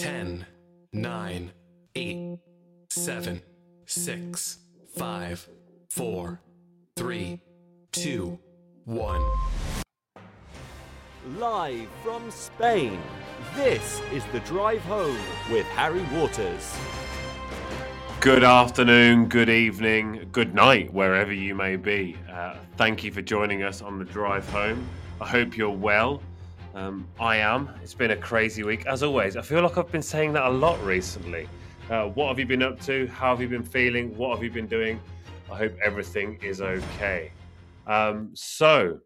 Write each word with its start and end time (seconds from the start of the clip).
10, 0.00 0.46
9, 0.94 1.52
8, 1.94 2.38
7, 2.88 3.42
6, 3.84 4.58
5, 4.96 5.48
4, 5.90 6.40
3, 6.96 7.40
2, 7.92 8.38
1. 8.86 9.22
Live 11.36 11.86
from 12.02 12.30
Spain, 12.30 12.98
this 13.54 14.00
is 14.10 14.24
The 14.32 14.40
Drive 14.40 14.80
Home 14.84 15.18
with 15.52 15.66
Harry 15.66 16.02
Waters. 16.18 16.74
Good 18.20 18.42
afternoon, 18.42 19.26
good 19.26 19.50
evening, 19.50 20.30
good 20.32 20.54
night, 20.54 20.90
wherever 20.94 21.34
you 21.34 21.54
may 21.54 21.76
be. 21.76 22.16
Uh, 22.32 22.56
thank 22.78 23.04
you 23.04 23.12
for 23.12 23.20
joining 23.20 23.64
us 23.64 23.82
on 23.82 23.98
the 23.98 24.06
drive 24.06 24.48
home. 24.48 24.88
I 25.20 25.28
hope 25.28 25.58
you're 25.58 25.68
well. 25.68 26.22
Um, 26.74 27.08
I 27.18 27.36
am. 27.36 27.68
It's 27.82 27.94
been 27.94 28.12
a 28.12 28.16
crazy 28.16 28.62
week, 28.62 28.86
as 28.86 29.02
always. 29.02 29.36
I 29.36 29.42
feel 29.42 29.62
like 29.62 29.76
I've 29.76 29.90
been 29.90 30.02
saying 30.02 30.32
that 30.34 30.44
a 30.44 30.50
lot 30.50 30.82
recently. 30.84 31.48
Uh, 31.90 32.06
what 32.06 32.28
have 32.28 32.38
you 32.38 32.46
been 32.46 32.62
up 32.62 32.80
to? 32.82 33.08
How 33.08 33.30
have 33.30 33.40
you 33.40 33.48
been 33.48 33.64
feeling? 33.64 34.16
What 34.16 34.36
have 34.36 34.44
you 34.44 34.50
been 34.50 34.68
doing? 34.68 35.00
I 35.50 35.56
hope 35.56 35.72
everything 35.84 36.38
is 36.42 36.60
okay. 36.60 37.32
Um, 37.88 38.30
so, 38.34 39.00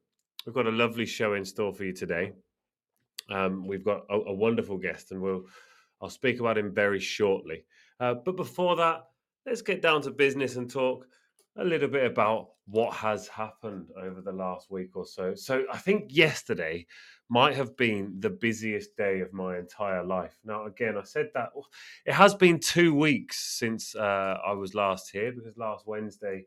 we've 0.45 0.55
got 0.55 0.67
a 0.67 0.71
lovely 0.71 1.07
show 1.07 1.35
in 1.35 1.45
store 1.45 1.73
for 1.73 1.85
you 1.85 1.95
today. 1.95 2.33
Um, 3.31 3.67
we've 3.67 3.85
got 3.85 4.03
a, 4.11 4.15
a 4.15 4.33
wonderful 4.35 4.77
guest, 4.77 5.13
and 5.13 5.23
we'll 5.23 5.45
I'll 6.03 6.11
speak 6.11 6.41
about 6.41 6.59
him 6.59 6.75
very 6.75 7.01
shortly. 7.01 7.65
Uh, 7.99 8.13
but 8.13 8.37
before 8.37 8.77
that, 8.77 9.07
let's 9.47 9.63
get 9.63 9.81
down 9.81 10.03
to 10.03 10.11
business 10.11 10.57
and 10.57 10.71
talk 10.71 11.07
a 11.57 11.65
little 11.65 11.89
bit 11.89 12.05
about 12.05 12.49
what 12.67 12.93
has 12.95 13.29
happened 13.29 13.89
over 14.01 14.21
the 14.21 14.33
last 14.33 14.71
week 14.71 14.97
or 14.97 15.07
so. 15.07 15.35
So 15.35 15.65
I 15.73 15.79
think 15.79 16.07
yesterday 16.09 16.87
might 17.29 17.55
have 17.57 17.77
been 17.77 18.15
the 18.21 18.31
busiest 18.31 18.97
day 18.97 19.21
of 19.21 19.33
my 19.33 19.59
entire 19.59 20.05
life. 20.05 20.37
Now, 20.45 20.67
again, 20.67 20.97
I 20.99 21.03
said 21.03 21.31
that 21.35 21.51
oh, 21.57 21.65
it 22.05 22.15
has 22.15 22.35
been 22.35 22.61
two 22.61 22.95
weeks 22.95 23.59
since 23.59 23.95
uh, 23.95 24.39
I 24.47 24.53
was 24.53 24.75
last 24.75 25.11
here 25.11 25.33
because 25.33 25.57
last 25.57 25.87
Wednesday 25.87 26.47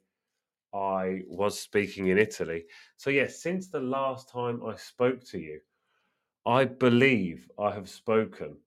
I 0.74 1.22
was 1.28 1.60
speaking 1.60 2.08
in 2.08 2.18
Italy. 2.18 2.66
So, 2.98 3.10
yes, 3.10 3.42
since 3.42 3.70
the 3.70 3.80
last 3.80 4.30
time 4.30 4.62
I 4.66 4.76
spoke 4.76 5.24
to 5.32 5.40
you, 5.40 5.60
I 6.46 6.66
believe 6.66 7.50
I 7.60 7.72
have 7.72 7.90
spoken. 7.90 8.58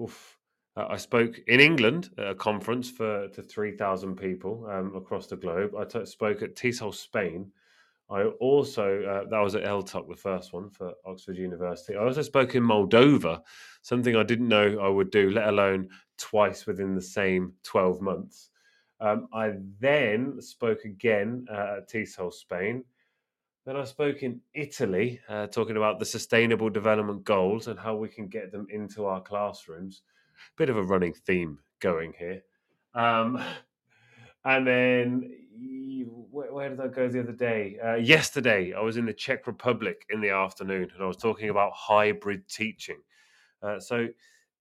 Oof, 0.00 0.38
uh, 0.76 0.86
I 0.88 0.96
spoke 0.96 1.38
in 1.46 1.60
England 1.60 2.10
at 2.18 2.28
a 2.28 2.34
conference 2.34 2.90
for 2.90 3.28
to 3.28 3.42
three 3.42 3.76
thousand 3.76 4.16
people 4.16 4.66
um, 4.70 4.94
across 4.96 5.26
the 5.26 5.36
globe. 5.36 5.72
I 5.78 5.84
t- 5.84 6.04
spoke 6.06 6.42
at 6.42 6.56
TESOL, 6.56 6.94
Spain. 6.94 7.52
I 8.12 8.24
also 8.40 9.02
uh, 9.02 9.28
that 9.30 9.38
was 9.38 9.54
at 9.54 9.64
ELTOC, 9.64 10.08
the 10.08 10.16
first 10.16 10.52
one 10.52 10.70
for 10.70 10.92
Oxford 11.06 11.36
University. 11.36 11.96
I 11.96 12.04
also 12.04 12.22
spoke 12.22 12.54
in 12.54 12.62
Moldova, 12.62 13.40
something 13.82 14.16
I 14.16 14.22
didn't 14.22 14.48
know 14.48 14.78
I 14.80 14.88
would 14.88 15.10
do, 15.10 15.30
let 15.30 15.48
alone 15.48 15.88
twice 16.18 16.66
within 16.66 16.94
the 16.94 17.02
same 17.02 17.54
twelve 17.62 18.00
months. 18.00 18.50
Um, 19.00 19.28
I 19.32 19.54
then 19.80 20.40
spoke 20.40 20.84
again 20.84 21.46
uh, 21.50 21.78
at 21.78 21.90
TESOL, 21.90 22.32
Spain. 22.32 22.84
Then 23.64 23.76
I 23.76 23.84
spoke 23.84 24.22
in 24.22 24.40
Italy, 24.54 25.20
uh, 25.28 25.46
talking 25.46 25.76
about 25.76 25.98
the 25.98 26.04
Sustainable 26.04 26.68
Development 26.70 27.22
Goals 27.24 27.68
and 27.68 27.78
how 27.78 27.94
we 27.94 28.08
can 28.08 28.26
get 28.28 28.52
them 28.52 28.66
into 28.70 29.06
our 29.06 29.20
classrooms 29.20 30.02
bit 30.56 30.70
of 30.70 30.76
a 30.76 30.82
running 30.82 31.14
theme 31.14 31.58
going 31.80 32.12
here. 32.18 32.42
Um, 32.94 33.42
and 34.44 34.66
then 34.66 35.30
where, 36.30 36.68
did 36.68 36.80
I 36.80 36.88
go 36.88 37.08
the 37.08 37.20
other 37.20 37.32
day? 37.32 37.78
Uh, 37.84 37.94
yesterday, 37.94 38.72
I 38.72 38.80
was 38.80 38.96
in 38.96 39.06
the 39.06 39.12
Czech 39.12 39.46
Republic 39.46 40.04
in 40.10 40.20
the 40.20 40.30
afternoon, 40.30 40.88
and 40.94 41.02
I 41.02 41.06
was 41.06 41.16
talking 41.16 41.50
about 41.50 41.72
hybrid 41.74 42.48
teaching. 42.48 43.00
Uh, 43.62 43.78
so 43.78 44.08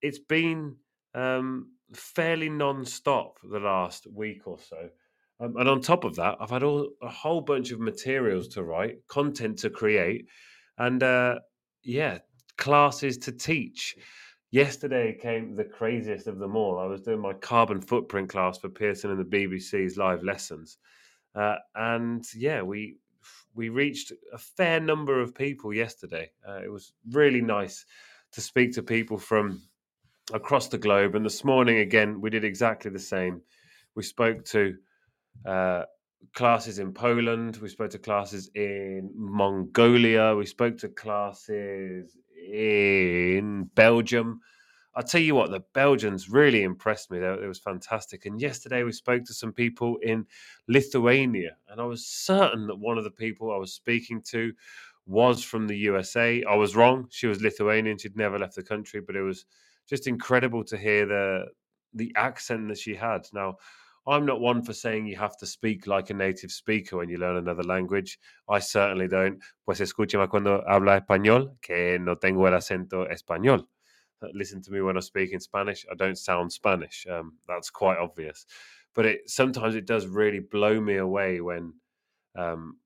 it's 0.02 0.20
been 0.20 0.76
um, 1.14 1.72
fairly 1.94 2.50
non-stop 2.50 3.38
the 3.44 3.60
last 3.60 4.08
week 4.14 4.48
or 4.48 4.58
so. 4.60 4.90
Um, 5.40 5.56
and 5.58 5.68
on 5.68 5.82
top 5.82 6.04
of 6.04 6.16
that, 6.18 6.38
I've 6.40 6.52
had 6.52 6.64
all, 6.64 6.90
a 7.02 7.10
whole 7.10 7.42
bunch 7.42 7.72
of 7.72 7.80
materials 7.80 8.48
to 8.50 8.64
write, 8.64 8.98
content 9.08 9.60
to 9.60 9.70
create, 9.70 10.28
and 10.78 11.02
uh, 11.02 11.40
yeah, 11.84 12.20
classes 12.58 13.18
to 13.20 13.32
teach. 13.32 13.96
Yesterday 14.52 15.18
came 15.18 15.56
the 15.56 15.64
craziest 15.64 16.28
of 16.28 16.38
them 16.38 16.58
all. 16.58 16.78
I 16.78 16.86
was 16.86 17.02
doing 17.02 17.22
my 17.22 17.34
carbon 17.34 17.82
footprint 17.82 18.30
class 18.30 18.58
for 18.58 18.68
Pearson 18.68 19.12
and 19.12 19.20
the 19.20 19.38
BBC's 19.38 19.98
live 19.98 20.24
lessons, 20.24 20.78
uh, 21.36 21.56
and 21.74 22.26
yeah, 22.36 22.62
we 22.62 22.98
we 23.56 23.70
reached 23.70 24.12
a 24.34 24.38
fair 24.38 24.80
number 24.80 25.22
of 25.22 25.34
people 25.34 25.74
yesterday. 25.74 26.32
Uh, 26.48 26.60
it 26.64 26.70
was 26.70 26.92
really 27.12 27.42
nice 27.42 27.86
to 28.34 28.42
speak 28.42 28.74
to 28.74 28.84
people 28.84 29.18
from 29.18 29.62
across 30.34 30.68
the 30.68 30.78
globe. 30.78 31.16
And 31.16 31.26
this 31.26 31.44
morning, 31.44 31.80
again, 31.80 32.22
we 32.22 32.30
did 32.30 32.44
exactly 32.44 32.92
the 32.92 33.00
same. 33.00 33.42
We 33.96 34.04
spoke 34.04 34.46
to 34.46 34.76
uh, 35.46 35.84
classes 36.34 36.80
in 36.80 36.94
Poland. 36.94 37.58
We 37.58 37.70
spoke 37.70 37.92
to 37.92 38.00
classes 38.00 38.50
in 38.56 39.12
Mongolia. 39.16 40.36
We 40.36 40.46
spoke 40.46 40.78
to 40.80 40.90
classes 40.90 42.18
in 42.42 43.70
Belgium. 43.76 44.42
I'll 44.96 45.04
tell 45.04 45.22
you 45.22 45.36
what, 45.36 45.52
the 45.52 45.64
Belgians 45.74 46.30
really 46.30 46.64
impressed 46.64 47.12
me. 47.12 47.20
It 47.20 47.48
was 47.48 47.60
fantastic. 47.60 48.26
And 48.26 48.42
yesterday 48.42 48.84
we 48.84 48.92
spoke 48.92 49.24
to 49.26 49.34
some 49.34 49.54
people 49.54 49.98
in 50.02 50.26
Lithuania, 50.68 51.56
and 51.70 51.80
I 51.80 51.86
was 51.86 52.06
certain 52.06 52.68
that 52.68 52.76
one 52.76 52.98
of 52.98 53.06
the 53.06 53.12
people 53.12 53.54
I 53.54 53.58
was 53.58 53.74
speaking 53.74 54.22
to 54.30 54.52
was 55.06 55.44
from 55.44 55.68
the 55.68 55.78
USA. 55.78 56.44
I 56.44 56.56
was 56.56 56.76
wrong. 56.76 57.08
She 57.10 57.28
was 57.28 57.42
Lithuanian. 57.42 57.98
She'd 57.98 58.18
never 58.18 58.38
left 58.38 58.56
the 58.56 58.64
country, 58.64 59.00
but 59.00 59.16
it 59.16 59.22
was 59.22 59.46
just 59.88 60.08
incredible 60.08 60.64
to 60.66 60.78
hear 60.78 61.06
the 61.06 61.46
the 61.94 62.12
accent 62.16 62.70
that 62.70 62.78
she 62.78 62.96
had. 62.96 63.28
Now, 63.34 63.58
I'm 64.08 64.26
not 64.26 64.40
one 64.42 64.64
for 64.64 64.74
saying 64.74 65.06
you 65.06 65.16
have 65.18 65.38
to 65.38 65.46
speak 65.46 65.86
like 65.86 66.10
a 66.10 66.14
native 66.14 66.52
speaker 66.52 66.98
when 66.98 67.10
you 67.10 67.18
learn 67.18 67.38
another 67.38 67.64
language. 67.64 68.18
I 68.50 68.60
certainly 68.60 69.08
don't. 69.08 69.40
Pues 69.66 69.80
escúchame 69.80 70.28
cuando 70.28 70.64
habla 70.68 71.00
español, 71.02 71.56
que 71.62 72.00
no 72.00 72.16
tengo 72.16 72.48
el 72.48 72.54
acento 72.54 73.08
español. 73.12 73.68
Listen 74.34 74.62
to 74.64 74.72
me 74.72 74.82
when 74.82 74.98
I 74.98 75.02
speak 75.02 75.32
in 75.34 75.40
Spanish. 75.40 75.86
I 75.92 75.96
don't 75.96 76.18
sound 76.18 76.52
Spanish. 76.52 77.06
Um, 77.10 77.38
that's 77.48 77.70
quite 77.70 77.98
obvious. 77.98 78.46
But 78.94 79.06
it 79.06 79.30
sometimes 79.30 79.76
it 79.76 79.86
does 79.86 80.08
really 80.08 80.40
blow 80.40 80.80
me 80.82 80.98
away 80.98 81.42
when 81.42 81.74
um, 82.36 82.78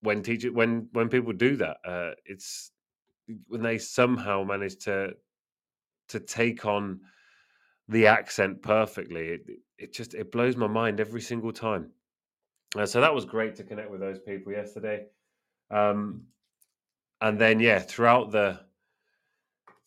when 0.00 0.22
teacher 0.22 0.52
when 0.52 0.88
when 0.92 1.08
people 1.08 1.32
do 1.32 1.56
that. 1.56 1.76
Uh, 1.84 2.10
it's 2.24 2.72
when 3.48 3.62
they 3.62 3.78
somehow 3.78 4.42
manage 4.44 4.76
to 4.84 5.12
to 6.08 6.20
take 6.20 6.64
on 6.64 7.00
the 7.88 8.06
accent 8.06 8.62
perfectly. 8.62 9.28
It, 9.28 9.40
it 9.78 9.92
just 9.92 10.14
it 10.14 10.32
blows 10.32 10.56
my 10.56 10.66
mind 10.66 11.00
every 11.00 11.20
single 11.20 11.52
time. 11.52 11.90
Uh, 12.76 12.86
so 12.86 13.00
that 13.00 13.14
was 13.14 13.24
great 13.24 13.56
to 13.56 13.64
connect 13.64 13.90
with 13.90 14.00
those 14.00 14.18
people 14.18 14.52
yesterday. 14.52 15.06
Um, 15.70 16.24
and 17.20 17.38
then 17.38 17.60
yeah, 17.60 17.78
throughout 17.78 18.30
the 18.30 18.60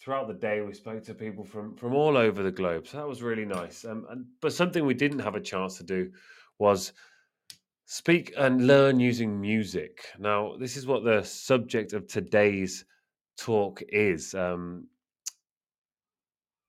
throughout 0.01 0.27
the 0.27 0.33
day, 0.33 0.61
we 0.61 0.73
spoke 0.73 1.03
to 1.03 1.13
people 1.13 1.43
from 1.43 1.75
from 1.75 1.93
all 1.93 2.17
over 2.17 2.43
the 2.43 2.51
globe. 2.51 2.87
So 2.87 2.97
that 2.97 3.07
was 3.07 3.21
really 3.21 3.45
nice. 3.45 3.85
Um, 3.85 4.05
and, 4.09 4.25
but 4.41 4.53
something 4.53 4.85
we 4.85 4.93
didn't 4.93 5.19
have 5.19 5.35
a 5.35 5.41
chance 5.41 5.77
to 5.77 5.83
do 5.83 6.11
was 6.57 6.93
speak 7.85 8.33
and 8.37 8.67
learn 8.67 8.99
using 8.99 9.39
music. 9.39 10.05
Now, 10.19 10.55
this 10.57 10.77
is 10.77 10.85
what 10.85 11.03
the 11.03 11.23
subject 11.23 11.93
of 11.93 12.07
today's 12.07 12.85
talk 13.37 13.81
is. 13.89 14.35
Um, 14.35 14.87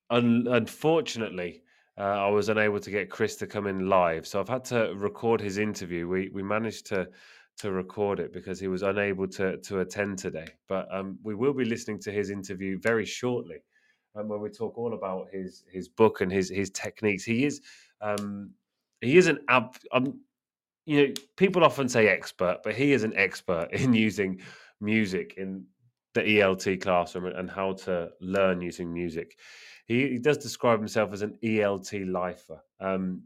un- 0.09 0.47
unfortunately, 0.49 1.63
uh, 1.97 2.01
I 2.01 2.29
was 2.29 2.49
unable 2.49 2.79
to 2.79 2.91
get 2.91 3.09
Chris 3.09 3.35
to 3.37 3.47
come 3.47 3.67
in 3.67 3.89
live, 3.89 4.25
so 4.25 4.39
I've 4.39 4.49
had 4.49 4.65
to 4.65 4.93
record 4.95 5.41
his 5.41 5.57
interview. 5.57 6.07
We 6.07 6.29
we 6.29 6.43
managed 6.43 6.85
to 6.87 7.09
to 7.57 7.71
record 7.71 8.19
it 8.19 8.33
because 8.33 8.59
he 8.59 8.67
was 8.67 8.81
unable 8.81 9.27
to 9.27 9.57
to 9.57 9.81
attend 9.81 10.17
today. 10.17 10.47
But 10.67 10.87
um, 10.93 11.19
we 11.23 11.35
will 11.35 11.53
be 11.53 11.65
listening 11.65 11.99
to 12.01 12.11
his 12.11 12.29
interview 12.29 12.79
very 12.79 13.05
shortly, 13.05 13.57
um, 14.15 14.29
where 14.29 14.39
we 14.39 14.49
talk 14.49 14.77
all 14.77 14.93
about 14.93 15.27
his 15.31 15.63
his 15.71 15.89
book 15.89 16.21
and 16.21 16.31
his 16.31 16.49
his 16.49 16.69
techniques. 16.69 17.23
He 17.23 17.45
is 17.45 17.61
um, 18.01 18.51
he 19.01 19.17
is 19.17 19.27
an 19.27 19.39
ab. 19.49 19.75
Um, 19.91 20.21
you 20.85 21.07
know, 21.07 21.13
people 21.37 21.63
often 21.63 21.87
say 21.87 22.07
expert, 22.07 22.59
but 22.63 22.73
he 22.73 22.93
is 22.93 23.03
an 23.03 23.13
expert 23.15 23.69
in 23.73 23.93
using 23.93 24.41
music 24.79 25.35
in 25.37 25.65
the 26.13 26.21
ELT 26.21 26.81
classroom 26.81 27.25
and 27.27 27.49
how 27.49 27.73
to 27.73 28.09
learn 28.19 28.61
using 28.61 28.93
music. 28.93 29.37
He, 29.91 30.07
he 30.07 30.19
does 30.19 30.37
describe 30.37 30.79
himself 30.79 31.11
as 31.11 31.21
an 31.21 31.37
ELT 31.43 32.09
lifer. 32.09 32.63
Um, 32.79 33.23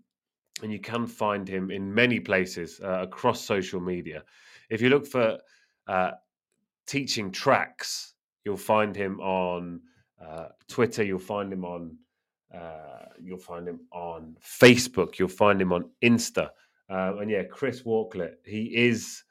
and 0.64 0.72
you 0.72 0.80
can 0.80 1.06
find 1.06 1.48
him 1.48 1.70
in 1.70 1.94
many 1.94 2.20
places 2.20 2.82
uh, 2.84 3.04
across 3.04 3.40
social 3.42 3.80
media. 3.80 4.24
If 4.72 4.82
you 4.82 4.90
look 4.90 5.06
for 5.06 5.38
uh, 5.88 6.12
teaching 6.88 7.32
tracks, 7.32 8.16
you'll 8.44 8.58
find 8.58 8.96
him 8.96 9.20
on 9.20 9.82
uh, 10.20 10.48
Twitter. 10.68 11.04
You'll 11.04 11.20
find 11.20 11.54
him 11.54 11.66
on 11.66 11.98
uh, 12.52 13.10
you'll 13.22 13.38
find 13.38 13.68
him 13.68 13.82
on 13.92 14.36
Facebook. 14.42 15.20
You'll 15.20 15.28
find 15.28 15.62
him 15.62 15.72
on 15.72 15.92
Insta. 16.02 16.50
Uh, 16.90 17.18
and 17.20 17.30
yeah, 17.30 17.44
Chris 17.44 17.84
Walklett, 17.84 18.38
he 18.44 18.64
is 18.76 19.24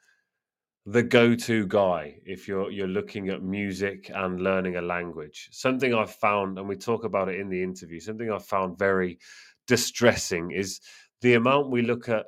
the 0.87 1.01
go-to 1.01 1.65
guy 1.65 2.15
if 2.25 2.47
you're 2.47 2.69
you're 2.69 2.87
looking 2.87 3.29
at 3.29 3.41
music 3.41 4.11
and 4.13 4.41
learning 4.41 4.75
a 4.75 4.81
language. 4.81 5.49
Something 5.51 5.95
I've 5.95 6.13
found, 6.13 6.59
and 6.59 6.67
we 6.67 6.75
talk 6.75 7.03
about 7.03 7.29
it 7.29 7.39
in 7.39 7.49
the 7.49 7.61
interview. 7.61 7.99
Something 7.99 8.31
I've 8.31 8.45
found 8.45 8.77
very 8.77 9.19
distressing 9.65 10.51
is 10.51 10.79
the 11.21 11.33
amount 11.33 11.71
we 11.71 11.81
look 11.81 12.07
at 12.07 12.27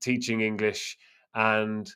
teaching 0.00 0.40
English, 0.40 0.98
and 1.34 1.88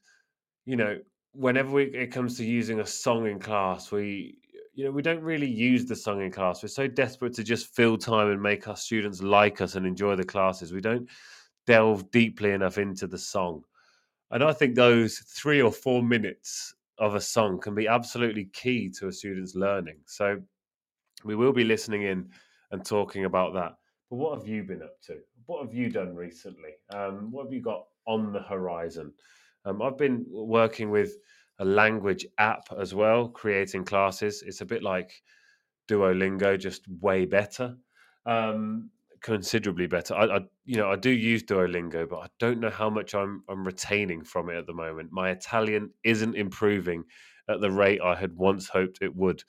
you 0.65 0.77
know, 0.77 0.99
whenever 1.33 1.71
we, 1.71 1.85
it 1.87 2.13
comes 2.13 2.37
to 2.37 2.45
using 2.45 2.81
a 2.81 2.87
song 2.87 3.27
in 3.27 3.41
class, 3.41 3.91
we 3.91 4.39
you 4.75 4.85
know 4.85 4.93
we 4.93 5.03
don't 5.03 5.23
really 5.23 5.51
use 5.51 5.87
the 5.87 5.97
song 5.97 6.23
in 6.23 6.31
class. 6.31 6.63
We're 6.63 6.69
so 6.69 6.87
desperate 6.87 7.35
to 7.35 7.43
just 7.43 7.75
fill 7.75 7.99
time 7.99 8.31
and 8.31 8.41
make 8.41 8.69
our 8.69 8.77
students 8.77 9.23
like 9.23 9.61
us 9.61 9.75
and 9.75 9.85
enjoy 9.85 10.15
the 10.15 10.25
classes. 10.25 10.73
We 10.73 10.81
don't 10.81 11.09
delve 11.67 12.13
deeply 12.13 12.53
enough 12.53 12.79
into 12.79 13.09
the 13.09 13.19
song. 13.19 13.65
And 14.31 14.43
I 14.43 14.53
think 14.53 14.75
those 14.75 15.19
three 15.19 15.63
or 15.63 15.73
four 15.73 16.03
minutes 16.03 16.75
of 16.99 17.15
a 17.15 17.21
song 17.21 17.61
can 17.61 17.75
be 17.75 17.87
absolutely 17.87 18.47
key 18.53 18.91
to 18.99 19.09
a 19.09 19.13
student's 19.13 19.55
learning. 19.55 19.99
So 20.07 20.41
we 21.25 21.35
will 21.35 21.53
be 21.53 21.65
listening 21.65 22.03
in 22.03 22.29
and 22.71 22.85
talking 22.85 23.25
about 23.25 23.55
that. 23.55 23.75
But 24.11 24.17
what 24.17 24.39
have 24.39 24.49
you 24.49 24.63
been 24.63 24.83
up 24.83 25.01
to? 25.07 25.19
What 25.47 25.65
have 25.65 25.75
you 25.75 25.91
done 25.91 26.15
recently? 26.15 26.71
Um, 26.93 27.31
what 27.31 27.45
have 27.45 27.53
you 27.53 27.61
got 27.61 27.85
on 28.07 28.33
the 28.33 28.43
horizon? 28.43 29.13
Um, 29.65 29.83
I've 29.83 29.99
been 29.99 30.25
working 30.29 30.91
with 30.91 31.17
a 31.59 31.65
language 31.65 32.27
app 32.39 32.65
as 32.79 32.95
well, 32.95 33.29
creating 33.29 33.85
classes. 33.85 34.43
It's 34.47 34.61
a 34.61 34.67
bit 34.67 34.83
like 34.83 35.11
Duolingo, 35.89 36.59
just 36.59 36.83
way 37.01 37.25
better. 37.25 37.77
Um, 38.27 38.91
considerably 39.23 39.87
better. 39.87 40.15
I, 40.15 40.37
I, 40.37 40.41
you 40.65 40.77
know, 40.77 40.91
I 40.91 40.97
do 40.97 41.11
use 41.11 41.43
Duolingo, 41.43 42.09
but 42.09 42.19
I 42.19 42.27
don't 42.39 42.61
know 42.61 42.71
how 42.71 42.91
much 42.91 43.15
I'm 43.15 43.43
I'm 43.49 43.65
retaining 43.65 44.25
from 44.25 44.51
it 44.51 44.57
at 44.57 44.67
the 44.67 44.75
moment. 44.75 45.11
My 45.13 45.31
Italian 45.31 45.91
isn't 46.05 46.37
improving 46.37 47.05
at 47.49 47.61
the 47.61 47.71
rate 47.71 48.01
I 48.03 48.15
had 48.15 48.37
once 48.37 48.69
hoped 48.69 48.99
it 49.03 49.15
would. 49.15 49.43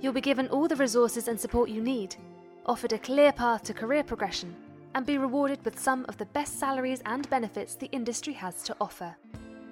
you'll 0.00 0.12
be 0.12 0.20
given 0.20 0.48
all 0.48 0.68
the 0.68 0.76
resources 0.76 1.28
and 1.28 1.38
support 1.38 1.70
you 1.70 1.80
need, 1.80 2.16
offered 2.66 2.92
a 2.92 2.98
clear 2.98 3.32
path 3.32 3.62
to 3.64 3.74
career 3.74 4.02
progression, 4.02 4.54
and 4.94 5.06
be 5.06 5.18
rewarded 5.18 5.62
with 5.64 5.78
some 5.78 6.04
of 6.08 6.16
the 6.16 6.26
best 6.26 6.58
salaries 6.58 7.02
and 7.06 7.28
benefits 7.30 7.74
the 7.74 7.90
industry 7.92 8.32
has 8.32 8.62
to 8.62 8.76
offer. 8.80 9.14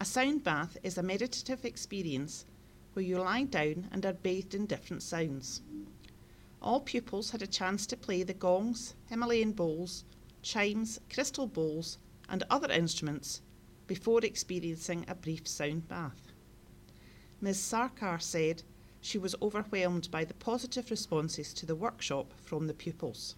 A 0.00 0.04
sound 0.04 0.44
bath 0.44 0.76
is 0.82 0.98
a 0.98 1.02
meditative 1.02 1.64
experience 1.64 2.44
where 2.92 3.04
you 3.04 3.18
lie 3.18 3.44
down 3.44 3.88
and 3.90 4.04
are 4.04 4.12
bathed 4.12 4.54
in 4.54 4.66
different 4.66 5.02
sounds. 5.02 5.62
All 6.60 6.80
pupils 6.80 7.30
had 7.30 7.42
a 7.42 7.46
chance 7.46 7.86
to 7.86 7.96
play 7.96 8.22
the 8.22 8.34
gongs, 8.34 8.94
Himalayan 9.08 9.52
bowls, 9.52 10.04
chimes, 10.42 11.00
crystal 11.12 11.46
bowls, 11.46 11.98
and 12.28 12.44
other 12.50 12.70
instruments 12.70 13.42
before 13.86 14.20
experiencing 14.24 15.04
a 15.08 15.14
brief 15.14 15.48
sound 15.48 15.88
bath. 15.88 16.32
Ms. 17.40 17.58
Sarkar 17.58 18.22
said 18.22 18.62
she 19.00 19.18
was 19.18 19.34
overwhelmed 19.42 20.08
by 20.12 20.24
the 20.24 20.34
positive 20.34 20.90
responses 20.90 21.52
to 21.54 21.66
the 21.66 21.74
workshop 21.74 22.32
from 22.36 22.68
the 22.68 22.74
pupils. 22.74 23.34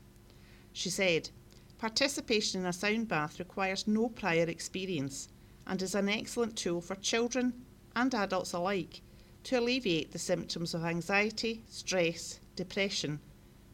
She 0.77 0.91
said, 0.91 1.31
Participation 1.79 2.61
in 2.61 2.67
a 2.67 2.73
sound 2.73 3.07
bath 3.07 3.39
requires 3.39 3.87
no 3.87 4.09
prior 4.09 4.43
experience 4.43 5.29
and 5.69 5.81
is 5.81 5.95
an 5.95 6.09
excellent 6.09 6.57
tool 6.57 6.81
for 6.81 6.97
children 6.97 7.65
and 7.95 8.13
adults 8.13 8.53
alike 8.53 9.01
to 9.45 9.61
alleviate 9.61 10.11
the 10.11 10.19
symptoms 10.19 10.75
of 10.75 10.85
anxiety, 10.85 11.63
stress, 11.69 12.41
depression, 12.57 13.21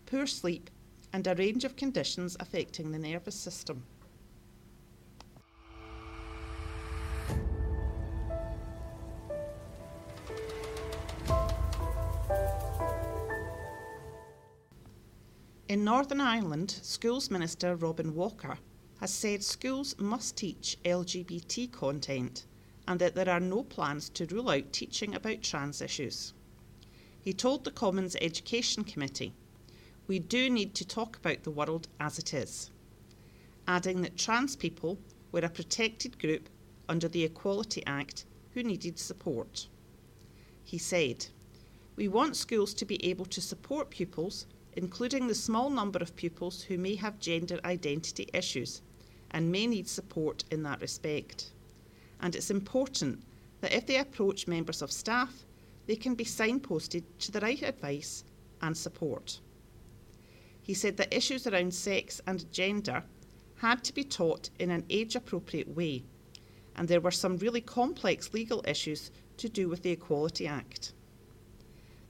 poor 0.04 0.26
sleep, 0.26 0.68
and 1.10 1.26
a 1.26 1.34
range 1.34 1.64
of 1.64 1.74
conditions 1.74 2.36
affecting 2.38 2.92
the 2.92 2.98
nervous 2.98 3.34
system. 3.34 3.82
In 15.70 15.84
Northern 15.84 16.20
Ireland, 16.20 16.80
Schools 16.82 17.30
Minister 17.30 17.76
Robin 17.76 18.12
Walker 18.12 18.58
has 18.98 19.14
said 19.14 19.44
schools 19.44 19.96
must 20.00 20.36
teach 20.36 20.76
LGBT 20.84 21.70
content 21.70 22.44
and 22.88 22.98
that 22.98 23.14
there 23.14 23.28
are 23.28 23.38
no 23.38 23.62
plans 23.62 24.08
to 24.08 24.26
rule 24.26 24.50
out 24.50 24.72
teaching 24.72 25.14
about 25.14 25.42
trans 25.42 25.80
issues. 25.80 26.34
He 27.20 27.32
told 27.32 27.62
the 27.62 27.70
Commons 27.70 28.16
Education 28.20 28.82
Committee, 28.82 29.32
We 30.08 30.18
do 30.18 30.50
need 30.50 30.74
to 30.74 30.84
talk 30.84 31.16
about 31.16 31.44
the 31.44 31.52
world 31.52 31.86
as 32.00 32.18
it 32.18 32.34
is, 32.34 32.72
adding 33.68 34.02
that 34.02 34.16
trans 34.16 34.56
people 34.56 34.98
were 35.30 35.38
a 35.38 35.48
protected 35.48 36.18
group 36.18 36.48
under 36.88 37.06
the 37.06 37.22
Equality 37.22 37.86
Act 37.86 38.24
who 38.54 38.64
needed 38.64 38.98
support. 38.98 39.68
He 40.64 40.78
said, 40.78 41.26
We 41.94 42.08
want 42.08 42.34
schools 42.34 42.74
to 42.74 42.84
be 42.84 43.04
able 43.06 43.26
to 43.26 43.40
support 43.40 43.90
pupils 43.90 44.46
including 44.74 45.26
the 45.26 45.34
small 45.34 45.70
number 45.70 45.98
of 45.98 46.16
pupils 46.16 46.62
who 46.62 46.78
may 46.78 46.94
have 46.94 47.18
gender 47.18 47.58
identity 47.64 48.28
issues 48.32 48.82
and 49.30 49.50
may 49.50 49.66
need 49.66 49.88
support 49.88 50.44
in 50.50 50.62
that 50.62 50.80
respect. 50.80 51.50
And 52.20 52.34
it's 52.34 52.50
important 52.50 53.22
that 53.60 53.72
if 53.72 53.86
they 53.86 53.96
approach 53.96 54.46
members 54.46 54.82
of 54.82 54.92
staff, 54.92 55.44
they 55.86 55.96
can 55.96 56.14
be 56.14 56.24
signposted 56.24 57.04
to 57.18 57.32
the 57.32 57.40
right 57.40 57.62
advice 57.62 58.24
and 58.62 58.76
support. 58.76 59.40
He 60.62 60.74
said 60.74 60.96
that 60.98 61.14
issues 61.14 61.46
around 61.46 61.74
sex 61.74 62.20
and 62.26 62.50
gender 62.52 63.02
had 63.56 63.82
to 63.84 63.94
be 63.94 64.04
taught 64.04 64.50
in 64.58 64.70
an 64.70 64.84
age 64.88 65.16
appropriate 65.16 65.68
way, 65.68 66.04
and 66.76 66.86
there 66.86 67.00
were 67.00 67.10
some 67.10 67.36
really 67.38 67.60
complex 67.60 68.32
legal 68.32 68.64
issues 68.66 69.10
to 69.36 69.48
do 69.48 69.68
with 69.68 69.82
the 69.82 69.90
Equality 69.90 70.46
Act. 70.46 70.92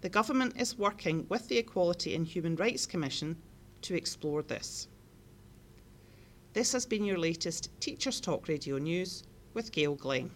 The 0.00 0.09
government 0.09 0.54
is 0.59 0.78
working 0.78 1.26
with 1.28 1.49
the 1.49 1.59
Equality 1.59 2.14
and 2.14 2.26
Human 2.26 2.57
Rights 2.57 2.87
Commission 2.87 3.37
to 3.83 3.95
explore 3.95 4.42
this. 4.42 4.88
This 6.54 6.73
has 6.73 6.87
been 6.87 7.04
your 7.04 7.19
latest 7.19 7.69
Teachers 7.80 8.21
Talk 8.21 8.49
Radio 8.49 8.78
News 8.78 9.25
with 9.52 9.73
Gail 9.73 9.95
Glenn. 9.95 10.30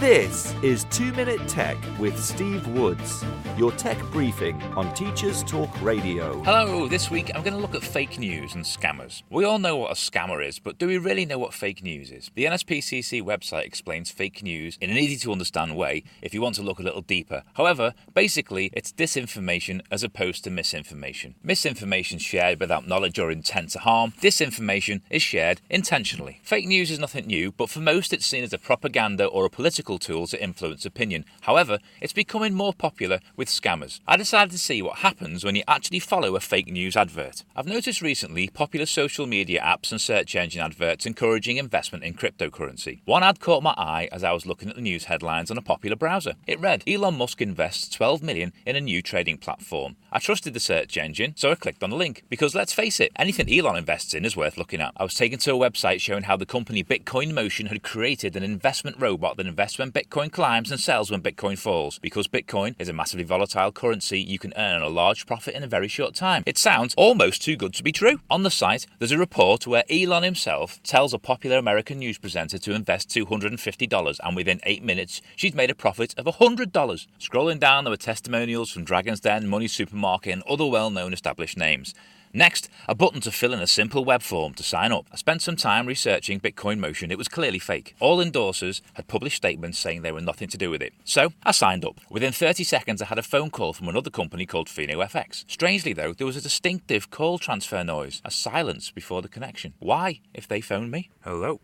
This 0.00 0.54
is 0.62 0.84
2 0.84 1.12
Minute 1.12 1.46
Tech 1.46 1.76
with 1.98 2.18
Steve 2.18 2.66
Woods, 2.68 3.22
your 3.58 3.70
tech 3.72 4.00
briefing 4.10 4.62
on 4.74 4.94
Teachers 4.94 5.42
Talk 5.42 5.68
Radio. 5.82 6.42
Hello, 6.42 6.88
this 6.88 7.10
week 7.10 7.30
I'm 7.34 7.42
going 7.42 7.52
to 7.52 7.60
look 7.60 7.74
at 7.74 7.82
fake 7.82 8.18
news 8.18 8.54
and 8.54 8.64
scammers. 8.64 9.22
We 9.28 9.44
all 9.44 9.58
know 9.58 9.76
what 9.76 9.90
a 9.90 9.94
scammer 9.94 10.42
is, 10.42 10.58
but 10.58 10.78
do 10.78 10.86
we 10.86 10.96
really 10.96 11.26
know 11.26 11.36
what 11.38 11.52
fake 11.52 11.82
news 11.82 12.10
is? 12.10 12.30
The 12.34 12.46
NSPCC 12.46 13.22
website 13.22 13.66
explains 13.66 14.10
fake 14.10 14.42
news 14.42 14.78
in 14.80 14.88
an 14.88 14.96
easy 14.96 15.18
to 15.18 15.32
understand 15.32 15.76
way 15.76 16.04
if 16.22 16.32
you 16.32 16.40
want 16.40 16.54
to 16.54 16.62
look 16.62 16.78
a 16.78 16.82
little 16.82 17.02
deeper. 17.02 17.42
However, 17.52 17.92
basically, 18.14 18.70
it's 18.72 18.94
disinformation 18.94 19.82
as 19.90 20.02
opposed 20.02 20.44
to 20.44 20.50
misinformation. 20.50 21.34
Misinformation 21.42 22.18
shared 22.18 22.58
without 22.58 22.88
knowledge 22.88 23.18
or 23.18 23.30
intent 23.30 23.68
to 23.72 23.80
harm, 23.80 24.14
disinformation 24.22 25.02
is 25.10 25.20
shared 25.20 25.60
intentionally. 25.68 26.40
Fake 26.42 26.66
news 26.66 26.90
is 26.90 26.98
nothing 26.98 27.26
new, 27.26 27.52
but 27.52 27.68
for 27.68 27.80
most 27.80 28.14
it's 28.14 28.24
seen 28.24 28.44
as 28.44 28.54
a 28.54 28.58
propaganda 28.58 29.26
or 29.26 29.44
a 29.44 29.50
political 29.50 29.89
tool 29.98 30.26
to 30.28 30.42
influence 30.42 30.86
opinion. 30.86 31.24
However, 31.42 31.78
it's 32.00 32.12
becoming 32.12 32.54
more 32.54 32.72
popular 32.72 33.20
with 33.36 33.48
scammers. 33.48 34.00
I 34.06 34.16
decided 34.16 34.52
to 34.52 34.58
see 34.58 34.82
what 34.82 34.98
happens 34.98 35.44
when 35.44 35.56
you 35.56 35.62
actually 35.66 36.00
follow 36.00 36.36
a 36.36 36.40
fake 36.40 36.68
news 36.68 36.96
advert. 36.96 37.44
I've 37.56 37.66
noticed 37.66 38.02
recently 38.02 38.48
popular 38.48 38.86
social 38.86 39.26
media 39.26 39.60
apps 39.60 39.90
and 39.90 40.00
search 40.00 40.36
engine 40.36 40.62
adverts 40.62 41.06
encouraging 41.06 41.56
investment 41.56 42.04
in 42.04 42.14
cryptocurrency. 42.14 43.00
One 43.04 43.22
ad 43.22 43.40
caught 43.40 43.62
my 43.62 43.74
eye 43.76 44.08
as 44.12 44.24
I 44.24 44.32
was 44.32 44.46
looking 44.46 44.68
at 44.68 44.76
the 44.76 44.82
news 44.82 45.04
headlines 45.04 45.50
on 45.50 45.58
a 45.58 45.62
popular 45.62 45.96
browser. 45.96 46.34
It 46.46 46.60
read 46.60 46.84
Elon 46.86 47.16
Musk 47.16 47.40
invests 47.42 47.88
12 47.88 48.22
million 48.22 48.52
in 48.66 48.76
a 48.76 48.80
new 48.80 49.02
trading 49.02 49.38
platform. 49.38 49.96
I 50.12 50.18
trusted 50.18 50.54
the 50.54 50.60
search 50.60 50.96
engine, 50.96 51.34
so 51.36 51.50
I 51.50 51.54
clicked 51.54 51.82
on 51.82 51.90
the 51.90 51.96
link 51.96 52.24
because 52.28 52.54
let's 52.54 52.72
face 52.72 53.00
it, 53.00 53.12
anything 53.16 53.52
Elon 53.52 53.76
invests 53.76 54.14
in 54.14 54.24
is 54.24 54.36
worth 54.36 54.56
looking 54.56 54.80
at. 54.80 54.92
I 54.96 55.02
was 55.02 55.14
taken 55.14 55.38
to 55.40 55.54
a 55.54 55.70
website 55.70 56.00
showing 56.00 56.24
how 56.24 56.36
the 56.36 56.46
company 56.46 56.84
Bitcoin 56.84 57.32
Motion 57.32 57.66
had 57.66 57.82
created 57.82 58.36
an 58.36 58.42
investment 58.42 58.96
robot 59.00 59.36
that 59.36 59.46
invests 59.46 59.78
when 59.80 59.90
Bitcoin 59.90 60.30
climbs 60.30 60.70
and 60.70 60.78
sells 60.78 61.10
when 61.10 61.22
Bitcoin 61.22 61.58
falls. 61.58 61.98
Because 61.98 62.28
Bitcoin 62.28 62.74
is 62.78 62.90
a 62.90 62.92
massively 62.92 63.24
volatile 63.24 63.72
currency, 63.72 64.20
you 64.20 64.38
can 64.38 64.52
earn 64.54 64.82
a 64.82 64.88
large 64.88 65.26
profit 65.26 65.54
in 65.54 65.62
a 65.62 65.66
very 65.66 65.88
short 65.88 66.14
time. 66.14 66.42
It 66.44 66.58
sounds 66.58 66.94
almost 66.98 67.40
too 67.40 67.56
good 67.56 67.72
to 67.74 67.82
be 67.82 67.90
true. 67.90 68.20
On 68.28 68.42
the 68.42 68.50
site, 68.50 68.86
there's 68.98 69.10
a 69.10 69.16
report 69.16 69.66
where 69.66 69.84
Elon 69.90 70.22
himself 70.22 70.82
tells 70.82 71.14
a 71.14 71.18
popular 71.18 71.56
American 71.56 71.98
news 71.98 72.18
presenter 72.18 72.58
to 72.58 72.74
invest 72.74 73.08
$250, 73.08 74.20
and 74.22 74.36
within 74.36 74.60
eight 74.64 74.84
minutes, 74.84 75.22
she's 75.34 75.54
made 75.54 75.70
a 75.70 75.74
profit 75.74 76.14
of 76.18 76.26
$100. 76.26 76.70
Scrolling 77.18 77.58
down, 77.58 77.84
there 77.84 77.90
were 77.90 77.96
testimonials 77.96 78.70
from 78.70 78.84
Dragon's 78.84 79.20
Den, 79.20 79.48
Money 79.48 79.66
Supermarket, 79.66 80.34
and 80.34 80.42
other 80.42 80.66
well 80.66 80.90
known 80.90 81.14
established 81.14 81.56
names. 81.56 81.94
Next, 82.32 82.68
a 82.86 82.94
button 82.94 83.20
to 83.22 83.32
fill 83.32 83.52
in 83.52 83.58
a 83.58 83.66
simple 83.66 84.04
web 84.04 84.22
form 84.22 84.54
to 84.54 84.62
sign 84.62 84.92
up. 84.92 85.06
I 85.12 85.16
spent 85.16 85.42
some 85.42 85.56
time 85.56 85.86
researching 85.86 86.38
Bitcoin 86.38 86.78
Motion. 86.78 87.10
It 87.10 87.18
was 87.18 87.26
clearly 87.26 87.58
fake. 87.58 87.96
All 87.98 88.18
endorsers 88.24 88.82
had 88.94 89.08
published 89.08 89.36
statements 89.36 89.80
saying 89.80 90.02
they 90.02 90.12
were 90.12 90.20
nothing 90.20 90.46
to 90.48 90.56
do 90.56 90.70
with 90.70 90.80
it. 90.80 90.92
So, 91.04 91.32
I 91.42 91.50
signed 91.50 91.84
up. 91.84 92.00
Within 92.08 92.32
30 92.32 92.62
seconds, 92.62 93.02
I 93.02 93.06
had 93.06 93.18
a 93.18 93.22
phone 93.22 93.50
call 93.50 93.72
from 93.72 93.88
another 93.88 94.10
company 94.10 94.46
called 94.46 94.68
Fino 94.68 95.00
FX. 95.00 95.44
Strangely, 95.50 95.92
though, 95.92 96.12
there 96.12 96.26
was 96.26 96.36
a 96.36 96.40
distinctive 96.40 97.10
call 97.10 97.38
transfer 97.38 97.82
noise, 97.82 98.22
a 98.24 98.30
silence 98.30 98.92
before 98.92 99.22
the 99.22 99.28
connection. 99.28 99.74
Why, 99.80 100.20
if 100.32 100.46
they 100.46 100.60
phoned 100.60 100.92
me? 100.92 101.10
Hello? 101.22 101.60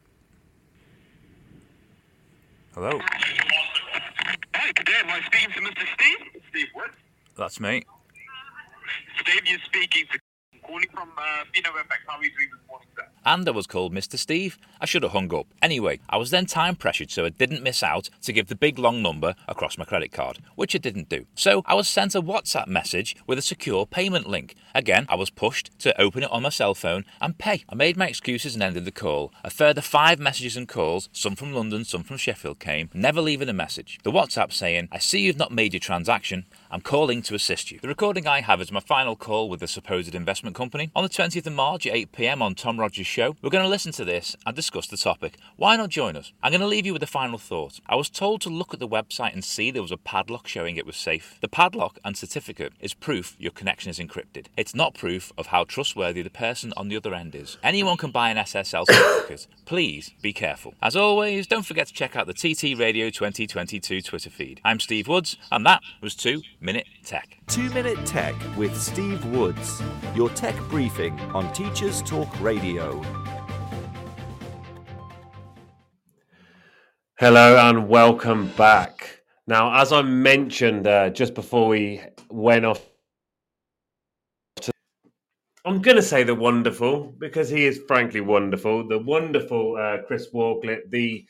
Hello? 2.74 3.00
Hi, 4.54 4.72
good 4.74 4.84
day. 4.84 4.92
Am 5.04 5.10
I 5.10 5.20
speaking 5.26 5.50
to 5.54 5.60
Mr. 5.60 5.84
Steve? 5.94 6.42
Steve 6.50 6.66
what? 6.74 6.90
That's 7.36 7.60
me. 7.60 7.84
Steve, 9.20 9.42
you're 9.46 9.60
speaking 9.60 10.06
to 10.12 10.18
calling 10.66 10.88
from 10.92 11.10
uh, 11.16 11.22
How 11.22 12.18
are 12.18 12.24
you 12.24 12.30
doing 12.30 12.50
this 12.50 12.68
morning, 12.68 12.88
sir? 12.96 13.06
and 13.24 13.48
I 13.48 13.50
was 13.50 13.66
called 13.66 13.92
Mr. 13.92 14.16
Steve. 14.16 14.56
I 14.80 14.86
should 14.86 15.02
have 15.02 15.12
hung 15.12 15.34
up. 15.34 15.46
Anyway, 15.60 15.98
I 16.08 16.16
was 16.16 16.30
then 16.30 16.46
time 16.46 16.76
pressured 16.76 17.10
so 17.10 17.24
I 17.24 17.30
didn't 17.30 17.62
miss 17.62 17.82
out 17.82 18.08
to 18.22 18.32
give 18.32 18.46
the 18.46 18.54
big 18.54 18.78
long 18.78 19.02
number 19.02 19.34
across 19.48 19.76
my 19.76 19.84
credit 19.84 20.12
card, 20.12 20.38
which 20.54 20.74
I 20.74 20.78
didn't 20.78 21.08
do. 21.08 21.26
So 21.34 21.62
I 21.66 21.74
was 21.74 21.88
sent 21.88 22.14
a 22.14 22.22
WhatsApp 22.22 22.68
message 22.68 23.16
with 23.26 23.38
a 23.38 23.42
secure 23.42 23.84
payment 23.84 24.28
link. 24.28 24.54
Again, 24.74 25.06
I 25.08 25.16
was 25.16 25.30
pushed 25.30 25.76
to 25.80 26.00
open 26.00 26.22
it 26.22 26.30
on 26.30 26.42
my 26.42 26.50
cell 26.50 26.74
phone 26.74 27.04
and 27.20 27.36
pay. 27.36 27.64
I 27.68 27.74
made 27.74 27.96
my 27.96 28.06
excuses 28.06 28.54
and 28.54 28.62
ended 28.62 28.84
the 28.84 28.92
call. 28.92 29.32
A 29.42 29.50
further 29.50 29.80
five 29.80 30.20
messages 30.20 30.56
and 30.56 30.68
calls, 30.68 31.08
some 31.12 31.34
from 31.34 31.52
London, 31.52 31.84
some 31.84 32.04
from 32.04 32.18
Sheffield, 32.18 32.60
came, 32.60 32.90
never 32.94 33.20
leaving 33.20 33.48
a 33.48 33.52
message. 33.52 33.98
The 34.04 34.12
WhatsApp 34.12 34.52
saying, 34.52 34.88
I 34.92 34.98
see 34.98 35.20
you've 35.20 35.36
not 35.36 35.52
made 35.52 35.72
your 35.72 35.80
transaction. 35.80 36.46
I'm 36.70 36.80
calling 36.80 37.22
to 37.22 37.34
assist 37.34 37.70
you. 37.70 37.78
The 37.80 37.86
recording 37.86 38.26
I 38.26 38.40
have 38.40 38.60
is 38.60 38.72
my 38.72 38.80
final 38.80 39.14
call 39.14 39.48
with 39.48 39.60
the 39.60 39.68
supposed 39.68 40.14
investment 40.14 40.56
company. 40.56 40.90
On 40.96 41.04
the 41.04 41.08
20th 41.08 41.46
of 41.46 41.52
March 41.52 41.86
at 41.86 41.94
8 41.94 42.12
pm 42.12 42.42
on 42.42 42.56
Tom 42.56 42.80
Rogers' 42.80 43.06
show, 43.06 43.36
we're 43.40 43.50
going 43.50 43.62
to 43.62 43.68
listen 43.68 43.92
to 43.92 44.04
this 44.04 44.34
and 44.44 44.56
discuss 44.56 44.88
the 44.88 44.96
topic. 44.96 45.36
Why 45.56 45.76
not 45.76 45.90
join 45.90 46.16
us? 46.16 46.32
I'm 46.42 46.50
going 46.50 46.60
to 46.60 46.66
leave 46.66 46.84
you 46.84 46.92
with 46.92 47.04
a 47.04 47.06
final 47.06 47.38
thought. 47.38 47.78
I 47.88 47.94
was 47.94 48.10
told 48.10 48.40
to 48.42 48.50
look 48.50 48.74
at 48.74 48.80
the 48.80 48.88
website 48.88 49.32
and 49.32 49.44
see 49.44 49.70
there 49.70 49.80
was 49.80 49.92
a 49.92 49.96
padlock 49.96 50.48
showing 50.48 50.76
it 50.76 50.86
was 50.86 50.96
safe. 50.96 51.38
The 51.40 51.48
padlock 51.48 51.98
and 52.04 52.16
certificate 52.16 52.72
is 52.80 52.94
proof 52.94 53.36
your 53.38 53.52
connection 53.52 53.90
is 53.90 54.00
encrypted. 54.00 54.46
It's 54.56 54.74
not 54.74 54.94
proof 54.94 55.32
of 55.38 55.46
how 55.48 55.64
trustworthy 55.64 56.22
the 56.22 56.30
person 56.30 56.72
on 56.76 56.88
the 56.88 56.96
other 56.96 57.14
end 57.14 57.36
is. 57.36 57.58
Anyone 57.62 57.96
can 57.96 58.10
buy 58.10 58.30
an 58.30 58.38
SSL 58.38 58.86
certificate. 58.86 59.46
Please 59.66 60.10
be 60.20 60.32
careful. 60.32 60.74
As 60.82 60.96
always, 60.96 61.46
don't 61.46 61.66
forget 61.66 61.86
to 61.86 61.94
check 61.94 62.16
out 62.16 62.26
the 62.26 62.34
TT 62.34 62.76
Radio 62.78 63.08
2022 63.10 64.02
Twitter 64.02 64.30
feed. 64.30 64.60
I'm 64.64 64.80
Steve 64.80 65.06
Woods, 65.06 65.36
and 65.52 65.64
that 65.64 65.82
was 66.00 66.16
2 66.16 66.42
Minute 66.60 66.86
Tech. 67.04 67.36
Two 67.48 67.68
Minute 67.70 68.04
Tech 68.06 68.34
with 68.56 68.74
Steve 68.80 69.22
Woods, 69.26 69.82
your 70.14 70.30
tech 70.30 70.58
briefing 70.70 71.18
on 71.34 71.52
Teachers 71.52 72.00
Talk 72.00 72.40
Radio. 72.40 73.02
Hello 77.18 77.58
and 77.58 77.88
welcome 77.88 78.48
back. 78.56 79.20
Now, 79.46 79.80
as 79.80 79.92
I 79.92 80.00
mentioned 80.00 80.86
uh, 80.86 81.10
just 81.10 81.34
before 81.34 81.68
we 81.68 82.00
went 82.30 82.64
off, 82.64 82.82
to, 84.62 84.72
I'm 85.66 85.82
going 85.82 85.96
to 85.96 86.02
say 86.02 86.24
the 86.24 86.34
wonderful 86.34 87.14
because 87.18 87.50
he 87.50 87.66
is 87.66 87.82
frankly 87.86 88.22
wonderful. 88.22 88.88
The 88.88 88.98
wonderful 88.98 89.76
uh, 89.76 89.98
Chris 90.06 90.28
Walklett, 90.32 90.90
the 90.90 91.26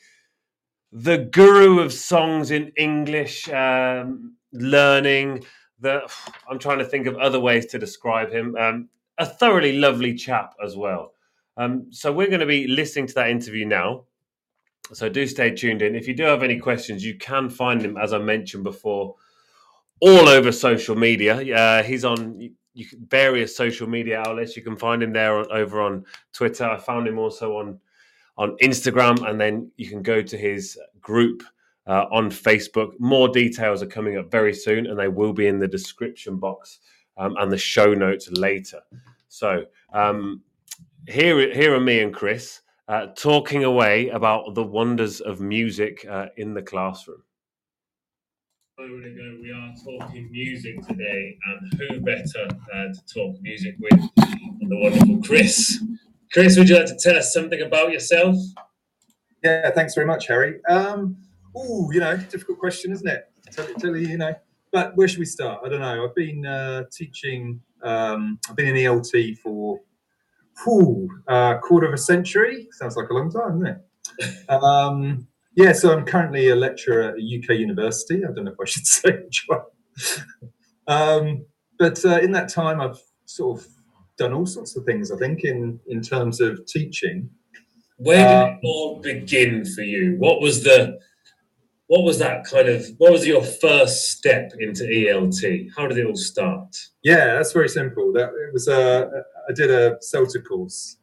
the 0.93 1.17
guru 1.17 1.79
of 1.81 1.91
songs 1.91 2.51
in 2.51 2.71
English 2.77 3.49
um, 3.49 4.36
learning. 4.51 5.45
The 5.79 6.09
I'm 6.49 6.59
trying 6.59 6.79
to 6.79 6.85
think 6.85 7.07
of 7.07 7.15
other 7.17 7.39
ways 7.39 7.65
to 7.67 7.79
describe 7.79 8.31
him. 8.31 8.55
Um, 8.55 8.89
a 9.17 9.25
thoroughly 9.25 9.77
lovely 9.77 10.13
chap 10.13 10.53
as 10.63 10.75
well. 10.75 11.13
Um, 11.57 11.87
so 11.91 12.13
we're 12.13 12.27
going 12.27 12.39
to 12.39 12.45
be 12.45 12.67
listening 12.67 13.07
to 13.07 13.13
that 13.15 13.29
interview 13.29 13.65
now. 13.65 14.03
So 14.93 15.09
do 15.09 15.25
stay 15.25 15.51
tuned 15.51 15.81
in. 15.81 15.95
If 15.95 16.07
you 16.07 16.13
do 16.13 16.23
have 16.23 16.43
any 16.43 16.59
questions, 16.59 17.03
you 17.03 17.17
can 17.17 17.49
find 17.49 17.81
him, 17.81 17.97
as 17.97 18.13
I 18.13 18.19
mentioned 18.19 18.63
before, 18.63 19.15
all 19.99 20.29
over 20.29 20.51
social 20.51 20.95
media. 20.95 21.35
Uh, 21.55 21.83
he's 21.83 22.05
on 22.05 22.51
various 23.07 23.55
social 23.55 23.89
media 23.89 24.19
outlets. 24.19 24.55
You 24.55 24.61
can 24.61 24.77
find 24.77 25.01
him 25.01 25.13
there 25.13 25.39
on, 25.39 25.51
over 25.51 25.81
on 25.81 26.05
Twitter. 26.31 26.65
I 26.65 26.77
found 26.77 27.07
him 27.07 27.17
also 27.17 27.57
on 27.57 27.79
on 28.37 28.55
Instagram, 28.61 29.27
and 29.27 29.41
then 29.41 29.71
you 29.77 29.89
can 29.89 30.03
go 30.03 30.21
to 30.21 30.37
his 30.37 30.77
group 31.01 31.41
uh, 31.87 32.05
on 32.11 32.29
Facebook. 32.29 32.91
More 32.99 33.29
details 33.29 33.81
are 33.81 33.87
coming 33.87 34.17
up 34.17 34.29
very 34.29 34.53
soon, 34.53 34.87
and 34.87 34.99
they 34.99 35.07
will 35.07 35.33
be 35.33 35.47
in 35.47 35.59
the 35.59 35.67
description 35.67 36.37
box 36.37 36.79
um, 37.17 37.35
and 37.37 37.51
the 37.51 37.57
show 37.57 37.93
notes 37.93 38.29
later. 38.31 38.81
So 39.29 39.65
um, 39.93 40.41
here, 41.07 41.53
here 41.53 41.73
are 41.73 41.79
me 41.79 42.01
and 42.01 42.13
Chris 42.13 42.61
uh, 42.87 43.07
talking 43.15 43.63
away 43.63 44.09
about 44.09 44.53
the 44.55 44.63
wonders 44.63 45.21
of 45.21 45.41
music 45.41 46.05
uh, 46.09 46.27
in 46.37 46.53
the 46.53 46.61
classroom. 46.61 47.23
moment 48.79 49.05
ago, 49.05 49.37
we 49.41 49.51
are 49.51 49.73
talking 49.83 50.31
music 50.31 50.85
today, 50.87 51.37
and 51.47 51.73
who 51.73 51.99
better 52.01 52.47
uh, 52.73 52.93
to 52.93 53.01
talk 53.13 53.41
music 53.41 53.75
with 53.79 53.99
than 54.15 54.69
the 54.69 54.77
wonderful 54.77 55.21
Chris? 55.23 55.83
Chris, 56.31 56.57
would 56.57 56.69
you 56.69 56.77
like 56.77 56.87
to 56.87 56.97
tell 56.97 57.15
us 57.15 57.33
something 57.33 57.61
about 57.61 57.91
yourself? 57.91 58.35
Yeah, 59.43 59.71
thanks 59.71 59.95
very 59.95 60.07
much, 60.07 60.27
Harry. 60.27 60.63
Um, 60.65 61.17
oh, 61.57 61.91
you 61.91 61.99
know, 61.99 62.17
difficult 62.17 62.59
question, 62.59 62.91
isn't 62.91 63.07
it? 63.07 63.29
Tell, 63.51 63.65
tell 63.79 63.95
you, 63.95 64.07
you 64.07 64.17
know, 64.17 64.33
but 64.71 64.95
where 64.95 65.07
should 65.07 65.19
we 65.19 65.25
start? 65.25 65.61
I 65.65 65.69
don't 65.69 65.79
know. 65.79 66.05
I've 66.05 66.15
been 66.15 66.45
uh, 66.45 66.83
teaching. 66.91 67.61
Um, 67.83 68.39
I've 68.49 68.55
been 68.55 68.67
in 68.67 68.75
ELT 68.75 69.37
for 69.39 69.79
whew, 70.63 71.09
uh, 71.27 71.57
quarter 71.59 71.87
of 71.87 71.93
a 71.93 71.97
century. 71.97 72.67
Sounds 72.71 72.95
like 72.95 73.09
a 73.09 73.13
long 73.13 73.31
time, 73.31 73.61
doesn't 73.61 73.81
it? 74.19 74.49
um, 74.49 75.27
yeah, 75.55 75.73
so 75.73 75.91
I'm 75.91 76.05
currently 76.05 76.49
a 76.49 76.55
lecturer 76.55 77.01
at 77.01 77.15
a 77.15 77.17
UK 77.17 77.57
university. 77.57 78.23
I 78.23 78.31
don't 78.31 78.45
know 78.45 78.51
if 78.51 78.59
I 78.61 78.65
should 78.65 78.85
say 78.87 79.11
which 79.23 79.45
one. 79.47 79.61
um, 80.87 81.45
but 81.79 82.03
uh, 82.05 82.19
in 82.19 82.31
that 82.33 82.49
time, 82.49 82.81
I've 82.81 82.99
sort 83.25 83.59
of 83.59 83.67
done 84.17 84.33
all 84.33 84.45
sorts 84.45 84.75
of 84.75 84.83
things. 84.83 85.11
I 85.11 85.17
think 85.17 85.43
in 85.43 85.79
in 85.87 86.01
terms 86.01 86.41
of 86.41 86.65
teaching. 86.65 87.29
Where 87.99 88.27
did 88.27 88.35
um, 88.35 88.49
it 88.49 88.59
all 88.63 88.99
begin 89.01 89.65
for 89.65 89.81
you? 89.81 90.17
What 90.19 90.39
was 90.39 90.63
the 90.63 90.99
what 91.87 92.03
was 92.03 92.19
that 92.19 92.43
kind 92.43 92.67
of 92.67 92.85
what 92.97 93.11
was 93.11 93.25
your 93.25 93.43
first 93.43 94.11
step 94.11 94.51
into 94.59 94.83
ELT? 94.83 95.69
How 95.75 95.87
did 95.87 95.97
it 95.97 96.05
all 96.05 96.15
start? 96.15 96.75
Yeah, 97.03 97.35
that's 97.35 97.53
very 97.53 97.69
simple. 97.69 98.11
That 98.13 98.29
it 98.29 98.53
was 98.53 98.67
a 98.67 99.09
I 99.49 99.53
did 99.53 99.71
a 99.71 99.97
CELTA 99.97 100.45
course. 100.45 100.97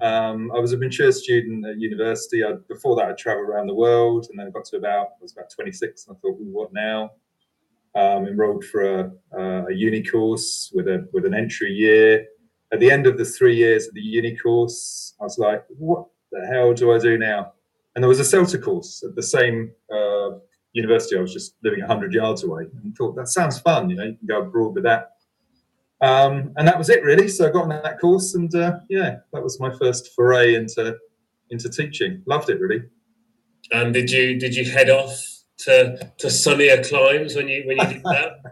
Um, 0.00 0.50
I 0.54 0.58
was 0.58 0.72
a 0.72 0.78
mature 0.78 1.12
student 1.12 1.66
at 1.66 1.78
university. 1.78 2.42
I, 2.42 2.54
before 2.68 2.96
that, 2.96 3.08
I 3.08 3.12
travelled 3.12 3.48
around 3.48 3.68
the 3.68 3.74
world, 3.74 4.26
and 4.28 4.38
then 4.38 4.46
I 4.46 4.50
got 4.50 4.64
to 4.66 4.76
about 4.76 5.08
I 5.18 5.22
was 5.22 5.32
about 5.32 5.50
26, 5.50 6.06
and 6.06 6.16
I 6.16 6.20
thought, 6.20 6.36
well, 6.38 6.64
what 6.64 6.72
now? 6.72 7.12
Um, 7.94 8.26
enrolled 8.26 8.64
for 8.64 9.12
a, 9.32 9.68
a, 9.68 9.72
uni 9.72 10.02
course 10.02 10.72
with 10.74 10.88
a 10.88 11.06
with 11.12 11.24
an 11.26 11.34
entry 11.34 11.70
year. 11.70 12.26
At 12.72 12.80
the 12.80 12.90
end 12.90 13.06
of 13.06 13.18
the 13.18 13.24
three 13.24 13.54
years 13.54 13.86
of 13.86 13.94
the 13.94 14.00
uni 14.00 14.36
course, 14.36 15.14
I 15.20 15.24
was 15.24 15.38
like, 15.38 15.64
what 15.68 16.06
the 16.32 16.44
hell 16.44 16.74
do 16.74 16.92
I 16.92 16.98
do 16.98 17.16
now? 17.16 17.52
And 17.94 18.02
there 18.02 18.08
was 18.08 18.20
a 18.20 18.24
CELTA 18.24 18.62
course 18.62 19.02
at 19.06 19.14
the 19.14 19.22
same 19.22 19.70
uh, 19.92 20.30
university. 20.72 21.16
I 21.16 21.20
was 21.20 21.32
just 21.32 21.54
living 21.62 21.80
100 21.80 22.12
yards 22.12 22.42
away 22.42 22.64
and 22.82 22.96
thought, 22.96 23.14
that 23.16 23.28
sounds 23.28 23.60
fun. 23.60 23.88
You 23.90 23.96
know, 23.96 24.04
you 24.04 24.16
can 24.16 24.26
go 24.26 24.42
abroad 24.42 24.74
with 24.74 24.84
that. 24.84 25.12
Um, 26.00 26.52
and 26.56 26.68
that 26.68 26.76
was 26.76 26.90
it 26.90 27.02
really. 27.02 27.28
So 27.28 27.48
I 27.48 27.50
got 27.50 27.62
on 27.62 27.68
that 27.70 28.00
course, 28.00 28.34
and 28.34 28.54
uh, 28.54 28.80
yeah, 28.90 29.18
that 29.32 29.42
was 29.42 29.58
my 29.58 29.74
first 29.74 30.14
foray 30.14 30.54
into 30.54 30.98
into 31.50 31.70
teaching. 31.70 32.22
Loved 32.26 32.50
it 32.50 32.60
really. 32.60 32.82
And 33.72 33.94
did 33.94 34.10
you 34.10 34.38
did 34.38 34.54
you 34.54 34.70
head 34.70 34.90
off 34.90 35.18
to 35.58 36.12
to 36.18 36.30
sunnier 36.30 36.82
climes 36.82 37.36
when 37.36 37.48
you 37.48 37.62
when 37.66 37.78
you 37.78 37.94
did 37.94 38.02
that? 38.02 38.42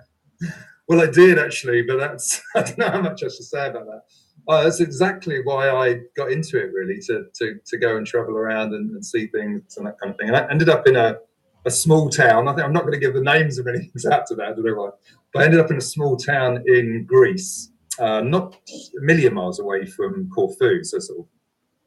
well, 0.88 1.02
I 1.02 1.10
did 1.10 1.38
actually, 1.38 1.82
but 1.82 1.98
that's 1.98 2.40
I 2.56 2.62
don't 2.62 2.78
know 2.78 2.90
how 2.90 3.02
much 3.02 3.22
I 3.22 3.26
should 3.26 3.44
say 3.44 3.68
about 3.68 3.86
that. 3.86 4.02
Uh, 4.48 4.64
that's 4.64 4.80
exactly 4.80 5.40
why 5.44 5.70
I 5.70 6.00
got 6.16 6.32
into 6.32 6.58
it, 6.58 6.72
really, 6.72 7.00
to 7.06 7.26
to 7.34 7.58
to 7.64 7.78
go 7.78 7.96
and 7.96 8.06
travel 8.06 8.36
around 8.36 8.74
and, 8.74 8.90
and 8.90 9.04
see 9.04 9.28
things 9.28 9.76
and 9.76 9.86
that 9.86 9.98
kind 10.00 10.12
of 10.12 10.18
thing. 10.18 10.28
And 10.28 10.36
I 10.36 10.50
ended 10.50 10.68
up 10.68 10.86
in 10.86 10.96
a 10.96 11.18
a 11.64 11.70
small 11.70 12.08
town. 12.08 12.48
I 12.48 12.54
think 12.54 12.64
I'm 12.64 12.72
not 12.72 12.82
going 12.82 12.94
to 12.94 12.98
give 12.98 13.14
the 13.14 13.20
names 13.20 13.58
of 13.58 13.66
anything 13.66 13.90
out 14.12 14.26
to 14.26 14.34
that. 14.36 14.48
I 14.48 14.54
don't. 14.54 14.94
But 15.32 15.42
I 15.42 15.44
ended 15.44 15.60
up 15.60 15.70
in 15.70 15.76
a 15.76 15.82
small 15.82 16.16
town 16.16 16.62
in 16.66 17.04
Greece, 17.06 17.70
uh, 17.98 18.20
not 18.20 18.54
a 18.74 19.02
million 19.02 19.34
miles 19.34 19.60
away 19.60 19.86
from 19.86 20.28
Corfu, 20.34 20.84
so 20.84 20.98
sort 20.98 21.20
of 21.20 21.26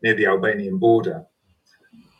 near 0.02 0.15
the 0.15 0.26
Albanian 0.26 0.78
border. 0.78 1.26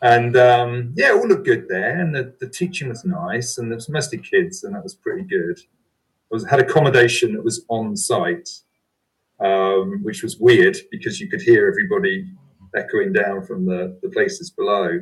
And 0.02 0.36
um, 0.36 0.92
yeah, 0.96 1.12
all 1.12 1.26
looked 1.26 1.46
good 1.46 1.66
there, 1.68 1.98
and 1.98 2.14
the, 2.14 2.34
the 2.38 2.48
teaching 2.48 2.90
was 2.90 3.04
nice, 3.04 3.58
and 3.58 3.70
there 3.70 3.76
was 3.76 3.88
mostly 3.88 4.18
kids, 4.18 4.62
and 4.62 4.74
that 4.74 4.82
was 4.82 4.94
pretty 4.94 5.22
good. 5.22 5.58
I 5.58 6.34
was, 6.34 6.46
had 6.46 6.60
accommodation 6.60 7.32
that 7.32 7.44
was 7.44 7.64
on 7.68 7.96
site, 7.96 8.48
um, 9.40 10.02
which 10.02 10.22
was 10.22 10.38
weird 10.38 10.76
because 10.90 11.20
you 11.20 11.28
could 11.28 11.42
hear 11.42 11.68
everybody 11.68 12.26
echoing 12.74 13.12
down 13.12 13.44
from 13.44 13.66
the, 13.66 13.98
the 14.02 14.08
places 14.08 14.50
below. 14.50 15.00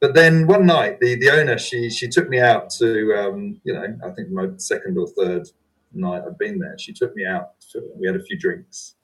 But 0.00 0.14
then 0.14 0.46
one 0.46 0.66
night, 0.66 1.00
the, 1.00 1.14
the 1.16 1.30
owner 1.30 1.56
she 1.56 1.88
she 1.88 2.08
took 2.08 2.28
me 2.28 2.38
out 2.40 2.70
to 2.78 3.14
um, 3.14 3.60
you 3.64 3.72
know 3.72 3.86
I 4.04 4.10
think 4.10 4.30
my 4.30 4.48
second 4.56 4.98
or 4.98 5.08
third 5.08 5.48
night 5.92 6.22
I'd 6.26 6.36
been 6.38 6.58
there. 6.58 6.76
She 6.78 6.92
took 6.92 7.14
me 7.16 7.24
out. 7.24 7.58
To, 7.72 7.82
we 7.96 8.06
had 8.06 8.16
a 8.16 8.22
few 8.22 8.38
drinks, 8.38 8.96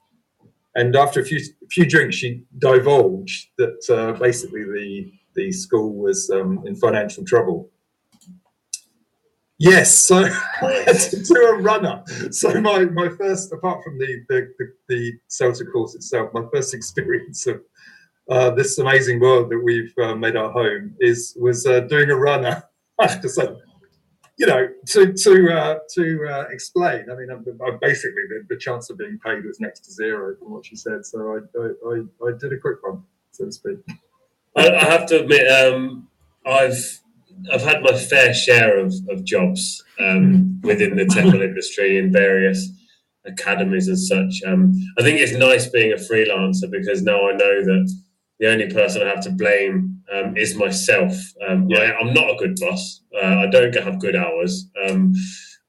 and 0.75 0.95
after 0.95 1.19
a 1.19 1.25
few 1.25 1.39
few 1.71 1.85
drinks, 1.87 2.17
she 2.17 2.43
divulged 2.59 3.47
that 3.57 3.79
uh, 3.89 4.19
basically 4.19 4.63
the 4.63 5.11
the 5.33 5.51
school 5.51 5.95
was 5.95 6.29
um, 6.29 6.61
in 6.65 6.75
financial 6.75 7.23
trouble. 7.25 7.71
Yes, 9.61 9.95
so 10.07 10.23
to 10.59 11.33
a 11.35 11.61
runner. 11.61 12.03
So 12.31 12.59
my, 12.59 12.85
my 12.85 13.09
first, 13.09 13.53
apart 13.53 13.83
from 13.83 13.99
the, 13.99 14.25
the, 14.27 14.51
the, 14.57 14.73
the 14.89 15.13
CELTA 15.29 15.71
course 15.71 15.93
itself, 15.93 16.31
my 16.33 16.41
first 16.51 16.73
experience 16.79 17.45
of 17.45 17.61
uh, 18.27 18.49
this 18.49 18.79
amazing 18.79 19.19
world 19.19 19.51
that 19.51 19.59
we've 19.59 19.93
uh, 20.01 20.15
made 20.15 20.35
our 20.35 20.51
home 20.51 20.95
is 20.99 21.37
was 21.39 21.67
uh, 21.67 21.81
doing 21.81 22.09
a 22.09 22.15
runner. 22.15 22.63
so, 23.27 23.59
you 24.39 24.47
know, 24.47 24.67
to 24.87 25.13
to 25.13 25.53
uh, 25.53 25.77
to 25.93 26.27
uh, 26.27 26.45
explain. 26.49 27.05
I 27.11 27.13
mean, 27.13 27.29
I'm, 27.29 27.45
I'm 27.63 27.77
basically 27.79 28.23
the, 28.29 28.43
the, 28.49 28.57
chance 28.57 28.89
of 28.89 28.97
being 28.97 29.19
paid 29.23 29.45
was 29.45 29.59
next 29.59 29.81
to 29.81 29.91
zero 29.91 30.35
from 30.39 30.53
what 30.53 30.65
she 30.65 30.75
said. 30.75 31.05
So 31.05 31.19
I 31.35 31.59
I, 31.59 31.93
I, 31.93 32.29
I 32.29 32.31
did 32.39 32.51
a 32.51 32.57
quick 32.57 32.81
one, 32.81 33.03
so 33.29 33.45
to 33.45 33.51
speak. 33.51 33.77
I, 34.55 34.71
I 34.71 34.85
have 34.85 35.05
to 35.09 35.19
admit, 35.21 35.47
um, 35.51 36.07
I've 36.47 37.01
I've 37.51 37.63
had 37.63 37.81
my 37.81 37.97
fair 37.97 38.33
share 38.33 38.79
of, 38.79 38.93
of 39.09 39.23
jobs 39.23 39.83
um, 39.99 40.59
within 40.63 40.95
the 40.95 41.05
technical 41.05 41.41
industry 41.41 41.97
in 41.97 42.11
various 42.11 42.69
academies 43.25 43.87
and 43.87 43.99
such. 43.99 44.41
Um, 44.45 44.73
I 44.97 45.03
think 45.03 45.19
it's 45.19 45.33
nice 45.33 45.69
being 45.69 45.93
a 45.93 45.95
freelancer 45.95 46.69
because 46.69 47.01
now 47.03 47.29
I 47.29 47.33
know 47.33 47.63
that 47.63 47.95
the 48.39 48.49
only 48.49 48.71
person 48.71 49.03
I 49.03 49.09
have 49.09 49.21
to 49.21 49.31
blame 49.31 50.01
um, 50.11 50.35
is 50.35 50.55
myself. 50.55 51.13
Um, 51.47 51.67
yeah. 51.69 51.79
I, 51.79 52.01
am 52.01 52.13
not 52.13 52.31
a 52.31 52.35
good 52.35 52.57
boss. 52.59 53.01
Uh, 53.15 53.37
I 53.39 53.47
don't 53.47 53.75
have 53.75 53.99
good 53.99 54.15
hours. 54.15 54.67
Um, 54.87 55.13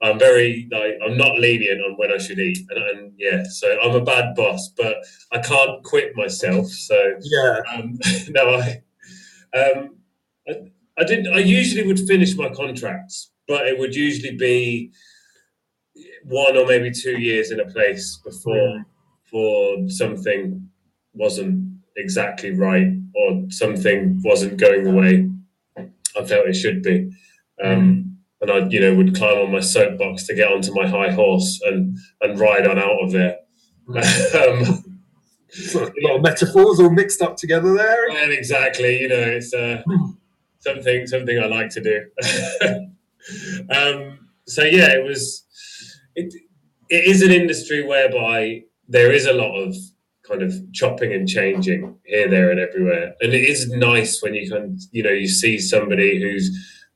I'm 0.02 0.18
very 0.18 0.68
like 0.72 0.98
I'm 1.04 1.16
not 1.16 1.38
lenient 1.38 1.80
on 1.80 1.94
when 1.96 2.12
I 2.12 2.18
should 2.18 2.40
eat, 2.40 2.58
and, 2.70 2.82
and, 2.82 3.12
yeah, 3.18 3.44
so 3.44 3.78
I'm 3.80 3.94
a 3.94 4.00
bad 4.00 4.35
boss. 4.35 4.72
But 4.76 4.96
I 5.30 5.38
can't 5.38 5.82
quit 5.85 6.16
myself. 6.16 6.66
So 6.66 7.14
yeah, 7.20 7.61
um, 7.72 7.98
no, 8.30 8.54
I, 8.54 8.82
um, 9.56 9.96
I, 10.48 10.54
I 10.98 11.05
didn't. 11.05 11.33
I 11.33 11.38
usually 11.38 11.87
would 11.87 12.00
finish 12.00 12.37
my 12.37 12.48
contracts, 12.50 13.31
but 13.48 13.66
it 13.66 13.78
would 13.78 13.94
usually 13.94 14.37
be 14.37 14.92
one 16.24 16.57
or 16.57 16.66
maybe 16.66 16.90
two 16.90 17.18
years 17.18 17.50
in 17.50 17.61
a 17.61 17.66
place 17.66 18.20
before 18.24 18.55
mm. 18.55 18.85
for 19.31 19.88
something 19.88 20.68
wasn't 21.14 21.78
exactly 21.96 22.52
right 22.52 22.92
or 23.14 23.44
something 23.50 24.20
wasn't 24.24 24.57
going 24.59 24.85
the 24.85 24.90
way 24.90 25.28
I 26.18 26.24
felt 26.24 26.46
it 26.46 26.55
should 26.55 26.83
be. 26.83 27.11
Um, 27.62 28.18
and 28.40 28.50
I, 28.50 28.59
you 28.68 28.81
know, 28.81 28.94
would 28.94 29.14
climb 29.14 29.38
on 29.38 29.52
my 29.52 29.61
soapbox 29.61 30.26
to 30.26 30.35
get 30.35 30.50
onto 30.50 30.74
my 30.74 30.87
high 30.87 31.12
horse 31.12 31.61
and 31.64 31.96
and 32.20 32.38
ride 32.38 32.66
on 32.66 32.78
out 32.78 33.02
of 33.02 33.12
there. 33.12 33.37
um, 33.88 34.85
a 35.74 35.92
lot 36.00 36.16
of 36.16 36.22
metaphors 36.22 36.81
all 36.81 36.90
mixed 36.90 37.20
up 37.20 37.37
together 37.37 37.74
there. 37.74 38.11
and 38.11 38.33
exactly, 38.33 39.00
you 39.00 39.09
know, 39.09 39.14
it's 39.14 39.52
uh, 39.52 39.83
something 40.62 41.07
something 41.07 41.38
I 41.38 41.46
like 41.46 41.70
to 41.70 41.81
do. 41.81 41.98
um, 43.70 44.29
so 44.46 44.62
yeah, 44.62 44.92
it 44.92 45.05
was. 45.05 45.44
It, 46.14 46.35
it 46.88 47.05
is 47.07 47.22
an 47.22 47.31
industry 47.31 47.87
whereby 47.87 48.64
there 48.87 49.12
is 49.12 49.25
a 49.27 49.33
lot 49.33 49.57
of 49.57 49.75
kind 50.29 50.42
of 50.42 50.53
chopping 50.72 51.12
and 51.12 51.27
changing 51.27 51.96
here, 52.05 52.29
there, 52.29 52.51
and 52.51 52.61
everywhere, 52.61 53.14
and 53.20 53.33
it 53.33 53.48
is 53.48 53.70
nice 53.70 54.22
when 54.22 54.35
you 54.35 54.48
can, 54.51 54.79
you 54.90 55.03
know, 55.03 55.11
you 55.11 55.29
see 55.29 55.59
somebody 55.59 56.20
who's 56.20 56.51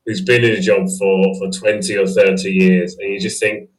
who's 0.05 0.21
been 0.21 0.43
in 0.43 0.51
a 0.51 0.61
job 0.61 0.87
for 0.99 1.35
for 1.35 1.51
twenty 1.51 1.97
or 1.97 2.07
thirty 2.07 2.51
years, 2.51 2.95
and 2.99 3.11
you 3.11 3.19
just 3.19 3.39
think 3.39 3.69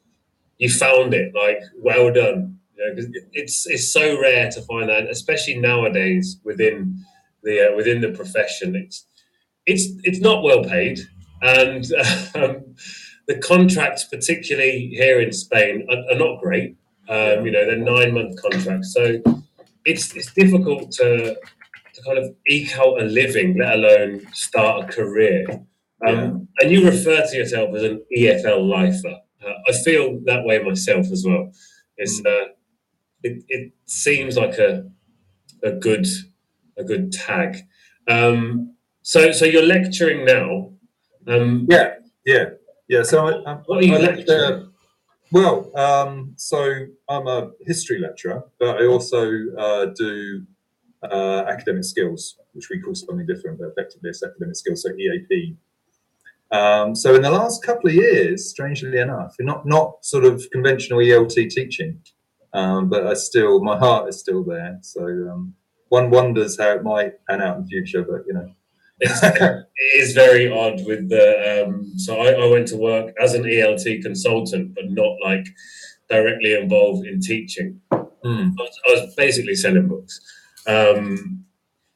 you 0.58 0.68
found 0.70 1.14
it, 1.14 1.34
like 1.34 1.60
well 1.78 2.12
done. 2.12 2.58
You 2.76 2.94
know, 2.94 3.02
it's 3.32 3.66
it's 3.66 3.92
so 3.92 4.20
rare 4.20 4.50
to 4.50 4.62
find 4.62 4.88
that, 4.88 5.08
especially 5.08 5.58
nowadays 5.58 6.40
within 6.44 6.98
the 7.42 7.68
uh, 7.72 7.76
within 7.76 8.00
the 8.00 8.10
profession. 8.10 8.74
It's 8.76 9.06
it's 9.68 9.84
it's 10.02 10.20
not 10.20 10.42
well 10.42 10.64
paid, 10.64 10.98
and 11.42 11.84
um, 12.34 12.74
the 13.28 13.38
contracts, 13.38 14.04
particularly 14.04 14.88
here 14.88 15.20
in 15.20 15.32
Spain, 15.32 15.86
are, 15.90 16.14
are 16.14 16.18
not 16.18 16.40
great. 16.40 16.76
Um, 17.08 17.44
you 17.46 17.52
know, 17.52 17.64
they're 17.66 17.76
nine 17.76 18.14
month 18.14 18.40
contracts, 18.40 18.92
so 18.92 19.20
it's 19.84 20.16
it's 20.16 20.32
difficult 20.32 20.90
to 20.92 21.36
to 21.94 22.02
kind 22.04 22.18
of 22.18 22.34
eke 22.46 22.76
out 22.78 23.00
a 23.00 23.04
living, 23.04 23.58
let 23.58 23.74
alone 23.74 24.26
start 24.32 24.84
a 24.84 24.92
career. 24.92 25.46
Um, 26.06 26.48
And 26.60 26.70
you 26.70 26.84
refer 26.84 27.26
to 27.26 27.36
yourself 27.36 27.74
as 27.74 27.82
an 27.82 28.02
EFL 28.16 28.68
lifer. 28.68 29.16
Uh, 29.44 29.54
I 29.68 29.72
feel 29.84 30.20
that 30.26 30.44
way 30.44 30.62
myself 30.62 31.06
as 31.12 31.24
well. 31.26 31.50
It's 31.96 32.20
uh, 32.24 32.46
it, 33.22 33.44
it 33.48 33.72
seems 33.84 34.36
like 34.36 34.58
a 34.58 34.88
a 35.62 35.72
good 35.72 36.06
a 36.76 36.84
good 36.84 37.12
tag. 37.12 37.56
Um, 38.06 38.74
so 39.08 39.32
so 39.32 39.46
you're 39.46 39.62
lecturing 39.76 40.26
now. 40.26 40.70
Um, 41.26 41.66
Yeah, 41.70 41.94
yeah, 42.26 42.44
yeah. 42.88 43.02
So 43.02 43.26
I, 43.26 43.50
I, 43.50 43.54
What 43.64 43.78
are 43.78 43.86
you 43.86 43.96
I 43.96 44.34
uh, 44.34 44.66
well, 45.32 45.72
um, 45.74 46.34
so 46.36 46.84
I'm 47.08 47.26
a 47.26 47.50
history 47.66 48.00
lecturer, 48.00 48.42
but 48.60 48.82
I 48.82 48.86
also 48.86 49.30
uh, 49.56 49.86
do 49.96 50.42
uh, 51.02 51.44
academic 51.48 51.84
skills, 51.84 52.36
which 52.52 52.68
we 52.68 52.80
call 52.82 52.94
something 52.94 53.24
different, 53.24 53.58
but 53.58 53.68
effectively 53.68 54.10
it's 54.10 54.22
academic 54.22 54.56
skills, 54.56 54.82
so 54.82 54.90
EAP. 54.90 55.56
Um, 56.50 56.94
so 56.94 57.14
in 57.14 57.22
the 57.22 57.30
last 57.30 57.64
couple 57.64 57.88
of 57.88 57.94
years, 57.94 58.50
strangely 58.50 58.98
enough, 58.98 59.36
not 59.40 59.64
not 59.64 60.04
sort 60.04 60.26
of 60.26 60.46
conventional 60.52 60.98
ELT 60.98 61.48
teaching, 61.48 62.02
um, 62.52 62.90
but 62.90 63.06
I 63.06 63.14
still 63.14 63.64
my 63.64 63.78
heart 63.78 64.10
is 64.10 64.20
still 64.20 64.44
there. 64.44 64.78
So 64.82 65.02
um, 65.30 65.54
one 65.88 66.10
wonders 66.10 66.58
how 66.58 66.72
it 66.72 66.82
might 66.82 67.24
pan 67.26 67.40
out 67.40 67.56
in 67.56 67.62
the 67.62 67.68
future, 67.68 68.02
but 68.02 68.26
you 68.26 68.34
know. 68.34 68.52
It's, 69.00 69.20
it 69.22 69.66
is 70.02 70.12
very 70.12 70.50
odd 70.50 70.84
with 70.86 71.08
the 71.08 71.64
um, 71.66 71.92
so 71.96 72.20
I, 72.20 72.32
I 72.32 72.46
went 72.46 72.68
to 72.68 72.76
work 72.76 73.14
as 73.20 73.34
an 73.34 73.42
ELT 73.44 74.02
consultant 74.02 74.74
but 74.74 74.90
not 74.90 75.16
like 75.22 75.46
directly 76.10 76.54
involved 76.54 77.06
in 77.06 77.20
teaching 77.20 77.80
Hmm. 78.24 78.48
I 78.58 78.62
was, 78.62 78.80
I 78.88 78.92
was 78.94 79.14
basically 79.14 79.54
selling 79.54 79.86
books 79.86 80.18
um, 80.66 81.44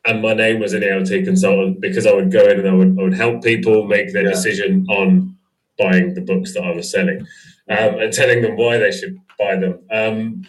and 0.05 0.23
my 0.23 0.35
name 0.35 0.61
was 0.61 0.73
an 0.73 0.83
ELT 0.83 1.25
consultant 1.25 1.81
because 1.81 2.07
I 2.07 2.13
would 2.15 2.31
go 2.31 2.47
in 2.47 2.61
and 2.61 2.69
I 2.69 2.73
would, 2.75 2.97
I 2.99 3.03
would 3.03 3.15
help 3.15 3.43
people 3.43 3.87
make 3.87 4.13
their 4.13 4.23
Yeah. 4.25 4.31
decision 4.31 4.87
on 4.89 5.37
buying 5.79 6.15
the 6.15 6.21
books 6.21 6.55
that 6.55 6.63
I 6.63 6.71
was 6.71 6.91
selling 6.91 7.21
um, 7.69 7.99
and 8.01 8.13
telling 8.13 8.41
them 8.43 8.57
why 8.57 8.79
they 8.79 8.93
should 8.93 9.17
buy 9.39 9.57
them 9.57 9.81
um, 9.91 10.45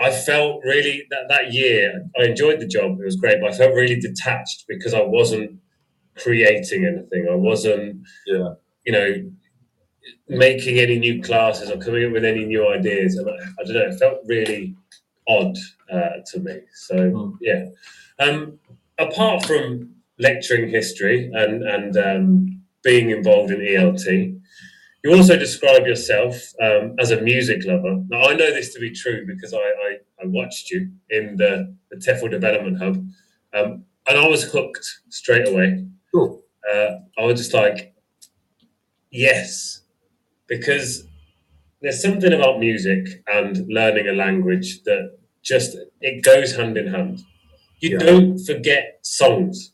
I 0.00 0.10
felt 0.10 0.62
really 0.64 1.04
that 1.10 1.28
that 1.30 1.52
year 1.54 2.04
I 2.20 2.24
enjoyed 2.24 2.60
the 2.60 2.66
job 2.66 3.00
it 3.00 3.04
was 3.04 3.16
great 3.16 3.40
but 3.40 3.54
I 3.54 3.56
felt 3.56 3.74
really 3.74 3.98
detached 3.98 4.64
because 4.68 4.92
I 4.92 5.02
wasn't 5.02 5.58
creating 6.22 6.84
anything 6.86 7.26
I 7.30 7.34
wasn't 7.34 8.02
Yeah. 8.26 8.54
you 8.86 8.92
know 8.92 9.30
making 10.28 10.78
any 10.78 10.98
new 10.98 11.22
classes 11.22 11.70
or 11.70 11.78
coming 11.78 12.06
up 12.06 12.12
with 12.12 12.24
any 12.24 12.44
new 12.44 12.68
ideas 12.68 13.16
and 13.16 13.28
I, 13.28 13.32
I 13.60 13.64
don't 13.64 13.74
know 13.74 13.86
it 13.88 13.98
felt 13.98 14.18
really 14.26 14.74
odd 15.28 15.56
uh, 15.92 16.10
to 16.32 16.40
me 16.40 16.60
so 16.74 16.96
Hmm. 17.10 17.30
yeah 17.40 17.64
um, 18.18 18.58
apart 18.98 19.44
from 19.44 19.94
lecturing 20.18 20.68
history 20.70 21.30
and 21.32 21.62
and 21.62 21.96
um, 21.96 22.62
being 22.82 23.10
involved 23.10 23.50
in 23.52 23.60
ELT 23.60 24.06
you 25.04 25.14
also 25.14 25.36
describe 25.36 25.86
yourself 25.86 26.34
um, 26.60 26.96
as 26.98 27.12
a 27.12 27.20
music 27.20 27.64
lover. 27.64 28.02
Now, 28.08 28.22
I 28.22 28.34
know 28.34 28.50
this 28.52 28.74
to 28.74 28.80
be 28.80 28.90
true 28.90 29.24
because 29.28 29.54
I, 29.54 29.58
I, 29.58 29.90
I 30.20 30.26
watched 30.26 30.72
you 30.72 30.90
in 31.10 31.36
the, 31.36 31.72
the 31.92 31.96
TEFL 31.98 32.32
Development 32.32 32.76
Hub 32.82 32.96
um, 33.54 33.84
and 34.08 34.18
I 34.18 34.26
was 34.26 34.42
hooked 34.42 34.84
straight 35.08 35.46
away. 35.46 35.86
Cool. 36.14 36.42
Uh, 36.70 36.90
I 37.18 37.24
was 37.24 37.38
just 37.40 37.54
like, 37.54 37.94
yes, 39.10 39.82
because 40.46 41.04
there's 41.80 42.02
something 42.02 42.32
about 42.32 42.58
music 42.60 43.22
and 43.26 43.66
learning 43.68 44.08
a 44.08 44.12
language 44.12 44.82
that 44.84 45.18
just 45.42 45.76
it 46.00 46.22
goes 46.24 46.56
hand 46.56 46.76
in 46.76 46.88
hand. 46.88 47.20
You 47.80 47.92
Yeah. 47.92 47.98
don't 47.98 48.38
forget 48.38 48.98
songs. 49.02 49.72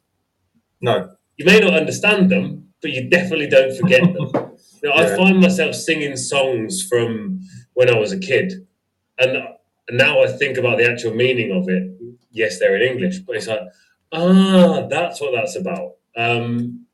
No. 0.80 1.16
You 1.36 1.46
may 1.46 1.60
not 1.60 1.74
understand 1.74 2.30
them, 2.30 2.68
but 2.82 2.90
you 2.92 3.08
definitely 3.08 3.48
don't 3.48 3.76
forget 3.76 4.02
them. 4.02 4.30
You 4.82 4.90
know, 4.90 4.96
I 4.96 5.16
find 5.16 5.40
myself 5.40 5.74
singing 5.74 6.14
songs 6.14 6.82
from 6.86 7.40
when 7.72 7.88
I 7.88 7.98
was 7.98 8.12
a 8.12 8.18
kid, 8.18 8.52
and 9.18 9.38
now 9.90 10.22
I 10.22 10.26
think 10.26 10.58
about 10.58 10.76
the 10.76 10.90
actual 10.90 11.14
meaning 11.14 11.52
of 11.52 11.70
it. 11.70 11.84
Yes, 12.30 12.58
they're 12.58 12.76
in 12.76 12.82
English, 12.92 13.20
but 13.20 13.36
it's 13.36 13.46
like, 13.46 13.60
ah, 14.12 14.86
that's 14.90 15.22
what 15.22 15.32
that's 15.32 15.56
about. 15.56 15.92
Um, 16.16 16.86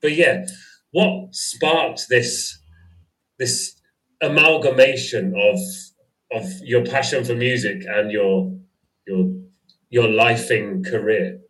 but 0.00 0.12
yeah, 0.12 0.44
what 0.90 1.34
sparked 1.34 2.08
this 2.08 2.58
this 3.38 3.74
amalgamation 4.20 5.34
of 5.36 5.58
of 6.32 6.50
your 6.62 6.84
passion 6.84 7.24
for 7.24 7.34
music 7.34 7.82
and 7.88 8.10
your 8.10 8.52
your 9.06 9.32
your 9.90 10.08
lifing 10.08 10.84
career? 10.84 11.40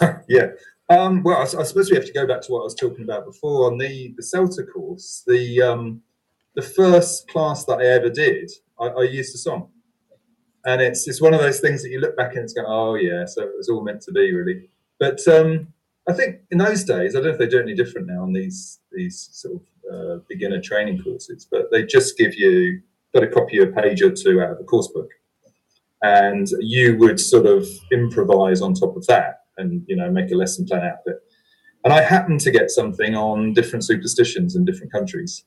yeah. 0.28 0.48
Um, 0.88 1.22
well, 1.24 1.38
I 1.38 1.44
suppose 1.44 1.90
we 1.90 1.96
have 1.96 2.06
to 2.06 2.12
go 2.12 2.26
back 2.26 2.42
to 2.42 2.52
what 2.52 2.60
I 2.60 2.64
was 2.64 2.74
talking 2.74 3.02
about 3.02 3.24
before 3.24 3.70
on 3.70 3.78
the 3.78 4.14
the 4.16 4.22
CELTA 4.22 4.72
course. 4.72 5.24
The 5.26 5.60
um, 5.62 6.02
the 6.54 6.62
first 6.62 7.28
class 7.28 7.64
that 7.64 7.80
I 7.80 7.86
ever 7.86 8.08
did, 8.08 8.50
I, 8.80 8.86
I 8.86 9.02
used 9.02 9.34
a 9.34 9.38
song, 9.38 9.70
and 10.64 10.80
it's 10.80 11.08
it's 11.08 11.20
one 11.20 11.34
of 11.34 11.40
those 11.40 11.60
things 11.60 11.82
that 11.82 11.90
you 11.90 12.00
look 12.00 12.16
back 12.16 12.34
and 12.34 12.44
it's 12.44 12.52
going, 12.52 12.68
oh 12.68 12.94
yeah, 12.94 13.24
so 13.26 13.42
it 13.42 13.56
was 13.56 13.68
all 13.68 13.82
meant 13.82 14.02
to 14.02 14.12
be 14.12 14.32
really. 14.32 14.70
But 14.98 15.26
um, 15.26 15.72
I 16.08 16.12
think 16.12 16.36
in 16.50 16.58
those 16.58 16.84
days, 16.84 17.14
I 17.14 17.18
don't 17.18 17.28
know 17.28 17.32
if 17.32 17.38
they 17.38 17.48
do 17.48 17.60
any 17.60 17.74
different 17.74 18.06
now 18.06 18.22
on 18.22 18.32
these 18.32 18.80
these 18.92 19.28
sort 19.32 19.56
of 19.56 19.62
uh, 19.92 20.18
beginner 20.28 20.60
training 20.60 21.02
courses, 21.02 21.46
but 21.50 21.70
they 21.70 21.84
just 21.84 22.16
give 22.16 22.34
you 22.34 22.80
got 23.14 23.20
to 23.20 23.28
copy 23.28 23.58
of 23.58 23.68
a 23.68 23.72
page 23.72 24.02
or 24.02 24.10
two 24.10 24.40
out 24.40 24.50
of 24.50 24.58
the 24.58 24.64
course 24.64 24.88
book, 24.88 25.10
and 26.02 26.46
you 26.60 26.96
would 26.98 27.18
sort 27.18 27.46
of 27.46 27.66
improvise 27.92 28.62
on 28.62 28.74
top 28.74 28.96
of 28.96 29.06
that, 29.06 29.42
and 29.56 29.84
you 29.88 29.96
know 29.96 30.10
make 30.10 30.30
a 30.30 30.34
lesson 30.34 30.64
plan 30.64 30.82
out 30.82 30.98
of 31.06 31.14
it. 31.14 31.22
And 31.84 31.92
I 31.92 32.02
happened 32.02 32.40
to 32.40 32.50
get 32.50 32.70
something 32.70 33.14
on 33.14 33.52
different 33.52 33.84
superstitions 33.84 34.56
in 34.56 34.64
different 34.64 34.92
countries, 34.92 35.44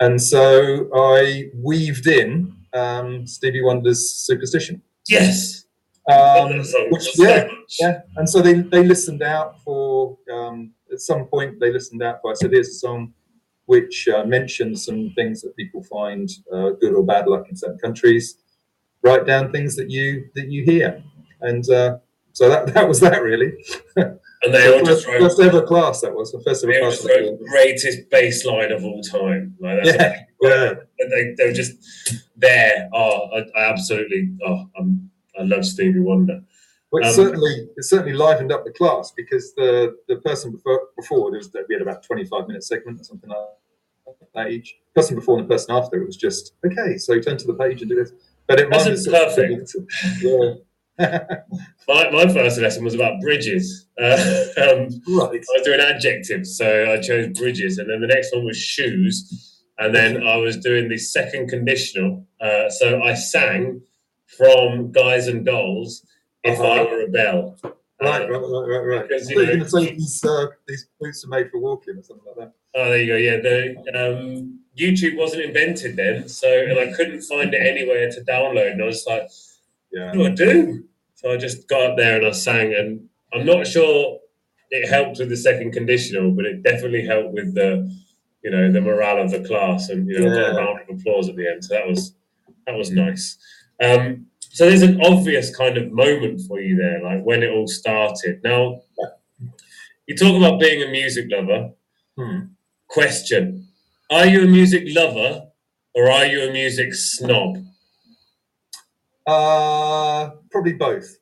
and 0.00 0.20
so 0.20 0.88
I 0.94 1.50
weaved 1.54 2.06
in 2.06 2.56
um, 2.72 3.26
Stevie 3.26 3.62
Wonder's 3.62 4.10
superstition. 4.10 4.82
yes, 5.08 5.64
Um, 6.10 6.62
which, 6.90 7.18
yeah. 7.18 7.45
Yeah, 7.80 8.00
and 8.16 8.28
so 8.28 8.40
they, 8.40 8.54
they 8.54 8.84
listened 8.84 9.22
out 9.22 9.60
for 9.62 10.18
um, 10.32 10.72
at 10.92 11.00
some 11.00 11.26
point 11.26 11.60
they 11.60 11.72
listened 11.72 12.02
out 12.02 12.20
for. 12.20 12.30
I 12.30 12.34
said, 12.34 12.52
"Here's 12.52 12.68
a 12.68 12.74
song 12.74 13.12
which 13.66 14.08
uh, 14.08 14.24
mentions 14.24 14.84
some 14.84 15.12
things 15.16 15.42
that 15.42 15.56
people 15.56 15.82
find 15.82 16.28
uh, 16.52 16.70
good 16.80 16.94
or 16.94 17.04
bad 17.04 17.26
luck 17.26 17.46
in 17.50 17.56
certain 17.56 17.78
countries. 17.78 18.36
Write 19.02 19.26
down 19.26 19.52
things 19.52 19.76
that 19.76 19.90
you 19.90 20.28
that 20.34 20.48
you 20.48 20.64
hear." 20.64 21.02
And 21.40 21.68
uh, 21.68 21.98
so 22.32 22.48
that 22.48 22.66
that 22.74 22.86
was 22.86 23.00
that 23.00 23.22
really. 23.22 23.52
and 23.96 24.54
they 24.54 24.72
all 24.72 24.84
first, 24.84 25.04
just 25.04 25.06
wrote, 25.06 25.20
first 25.20 25.40
ever 25.40 25.62
class 25.62 26.00
that 26.02 26.14
was 26.14 26.32
the 26.32 26.42
first 26.44 26.64
ever 26.64 26.78
class. 26.78 27.04
wrote 27.04 27.40
greatest 27.48 28.10
bass 28.10 28.44
line 28.44 28.72
of 28.72 28.84
all 28.84 29.00
time. 29.02 29.56
Like 29.60 29.80
Yeah, 29.84 30.20
yeah, 30.42 30.74
And 30.98 31.12
they, 31.12 31.34
they 31.36 31.46
were 31.46 31.54
just 31.54 31.74
there. 32.36 32.88
Oh, 32.92 33.28
I, 33.34 33.58
I 33.58 33.70
absolutely. 33.70 34.36
Oh, 34.46 34.68
I'm, 34.78 35.10
I 35.38 35.42
love 35.42 35.64
Stevie 35.64 36.00
Wonder. 36.00 36.42
Well, 36.92 37.02
it 37.02 37.08
Um, 37.08 37.14
certainly 37.14 37.68
it 37.76 37.84
certainly 37.84 38.12
livened 38.12 38.52
up 38.52 38.64
the 38.64 38.72
class 38.72 39.12
because 39.16 39.54
the 39.54 39.96
the 40.08 40.16
person 40.16 40.52
before 40.52 40.88
before 40.96 41.30
there 41.30 41.38
was 41.38 41.50
we 41.68 41.74
had 41.74 41.82
about 41.82 42.02
twenty 42.02 42.24
five 42.24 42.46
minute 42.46 42.64
segment 42.64 43.00
or 43.00 43.04
something 43.04 43.30
like 43.30 44.16
that 44.34 44.50
each. 44.50 44.76
Person 44.94 45.16
before 45.16 45.38
and 45.38 45.48
the 45.48 45.52
person 45.52 45.74
after 45.74 46.00
it 46.00 46.06
was 46.06 46.16
just 46.16 46.52
okay. 46.64 46.96
So 46.96 47.18
turn 47.20 47.36
to 47.38 47.46
the 47.46 47.54
page 47.54 47.82
and 47.82 47.90
do 47.90 47.96
this. 47.96 48.12
But 48.46 48.60
it 48.60 48.70
wasn't 48.70 49.04
perfect. 49.04 49.74
Yeah, 50.20 50.54
my, 51.88 52.10
my 52.10 52.32
first 52.32 52.58
lesson 52.58 52.84
was 52.84 52.94
about 52.94 53.20
bridges. 53.20 53.86
Uh, 54.00 54.14
um, 54.62 54.88
Right. 55.08 55.40
I 55.40 55.58
was 55.58 55.62
doing 55.64 55.80
adjectives, 55.80 56.56
so 56.56 56.92
I 56.92 57.00
chose 57.00 57.28
bridges, 57.38 57.78
and 57.78 57.90
then 57.90 58.00
the 58.00 58.06
next 58.06 58.34
one 58.34 58.44
was 58.46 58.56
shoes, 58.56 59.62
and 59.78 59.94
then 59.94 60.22
I 60.22 60.36
was 60.36 60.56
doing 60.56 60.88
the 60.88 60.96
second 60.96 61.48
conditional. 61.48 62.24
Uh, 62.40 62.70
so 62.70 63.02
I 63.02 63.14
sang 63.14 63.82
from 64.38 64.92
Guys 64.92 65.28
and 65.28 65.44
Dolls, 65.44 66.06
"If 66.46 66.60
I 66.60 66.80
Uh-huh. 66.80 66.84
Were 66.90 67.02
a 67.02 67.08
Bell." 67.08 67.58
Right, 68.00 68.28
right, 68.28 68.28
right, 68.30 68.40
right, 68.68 68.78
right. 68.78 69.08
Because, 69.08 69.30
you 69.30 69.36
thought 69.36 69.40
you 69.42 69.46
were 69.52 69.56
know- 69.56 69.70
going 69.70 69.86
to 69.86 69.90
say 69.90 69.94
these, 69.94 70.24
uh, 70.24 70.46
these 70.68 70.86
boots 71.00 71.24
are 71.24 71.28
made 71.28 71.50
for 71.50 71.58
walking 71.60 71.96
or 71.96 72.02
something 72.02 72.26
like 72.26 72.36
that. 72.36 72.52
Oh, 72.74 72.90
there 72.90 72.98
you 72.98 73.06
go. 73.06 73.16
Yeah, 73.16 73.36
the 73.38 73.76
um, 73.94 74.60
YouTube 74.78 75.16
wasn't 75.16 75.42
invented 75.42 75.96
then, 75.96 76.28
so 76.28 76.46
and 76.68 76.78
I 76.78 76.92
couldn't 76.92 77.22
find 77.22 77.54
it 77.54 77.58
anywhere 77.66 78.10
to 78.10 78.20
download, 78.20 78.72
and 78.72 78.82
I 78.82 78.86
was 78.86 79.04
like, 79.06 79.28
Yeah. 79.92 80.08
what 80.08 80.14
do 80.14 80.26
I 80.26 80.30
do? 80.52 80.84
So 81.14 81.32
I 81.32 81.38
just 81.38 81.66
got 81.68 81.90
up 81.92 81.96
there 81.96 82.16
and 82.18 82.26
I 82.26 82.32
sang, 82.32 82.74
and 82.74 83.08
I'm 83.32 83.46
not 83.46 83.66
sure 83.66 84.20
it 84.70 84.86
helped 84.88 85.18
with 85.18 85.30
the 85.30 85.36
second 85.36 85.72
conditional, 85.72 86.32
but 86.32 86.44
it 86.44 86.62
definitely 86.62 87.06
helped 87.06 87.32
with 87.32 87.54
the, 87.54 87.90
you 88.44 88.50
know, 88.50 88.70
the 88.70 88.80
morale 88.82 89.22
of 89.22 89.30
the 89.30 89.40
class, 89.42 89.88
and 89.88 90.06
you 90.06 90.20
know, 90.20 90.30
I 90.30 90.34
got 90.34 90.52
a 90.52 90.56
round 90.58 90.80
of 90.90 90.98
applause 91.00 91.30
at 91.30 91.36
the 91.36 91.48
end. 91.50 91.64
So 91.64 91.74
that 91.74 91.86
was 91.88 92.14
that 92.66 92.76
was 92.76 92.90
nice. 92.90 93.38
Um, 93.82 94.26
so 94.50 94.68
there's 94.68 94.82
an 94.82 95.00
obvious 95.04 95.54
kind 95.54 95.76
of 95.76 95.92
moment 95.92 96.40
for 96.46 96.60
you 96.60 96.76
there, 96.76 97.02
like 97.02 97.22
when 97.24 97.42
it 97.42 97.50
all 97.50 97.66
started. 97.66 98.40
Now, 98.42 98.80
you 100.06 100.16
talk 100.16 100.36
about 100.36 100.60
being 100.60 100.82
a 100.82 100.90
music 100.90 101.26
lover. 101.30 101.70
Hmm. 102.16 102.38
Question: 102.88 103.68
Are 104.10 104.26
you 104.26 104.44
a 104.44 104.46
music 104.46 104.84
lover 104.86 105.46
or 105.94 106.10
are 106.10 106.26
you 106.26 106.48
a 106.48 106.52
music 106.52 106.94
snob? 106.94 107.56
Uh, 109.26 110.30
probably 110.50 110.74
both. 110.74 111.16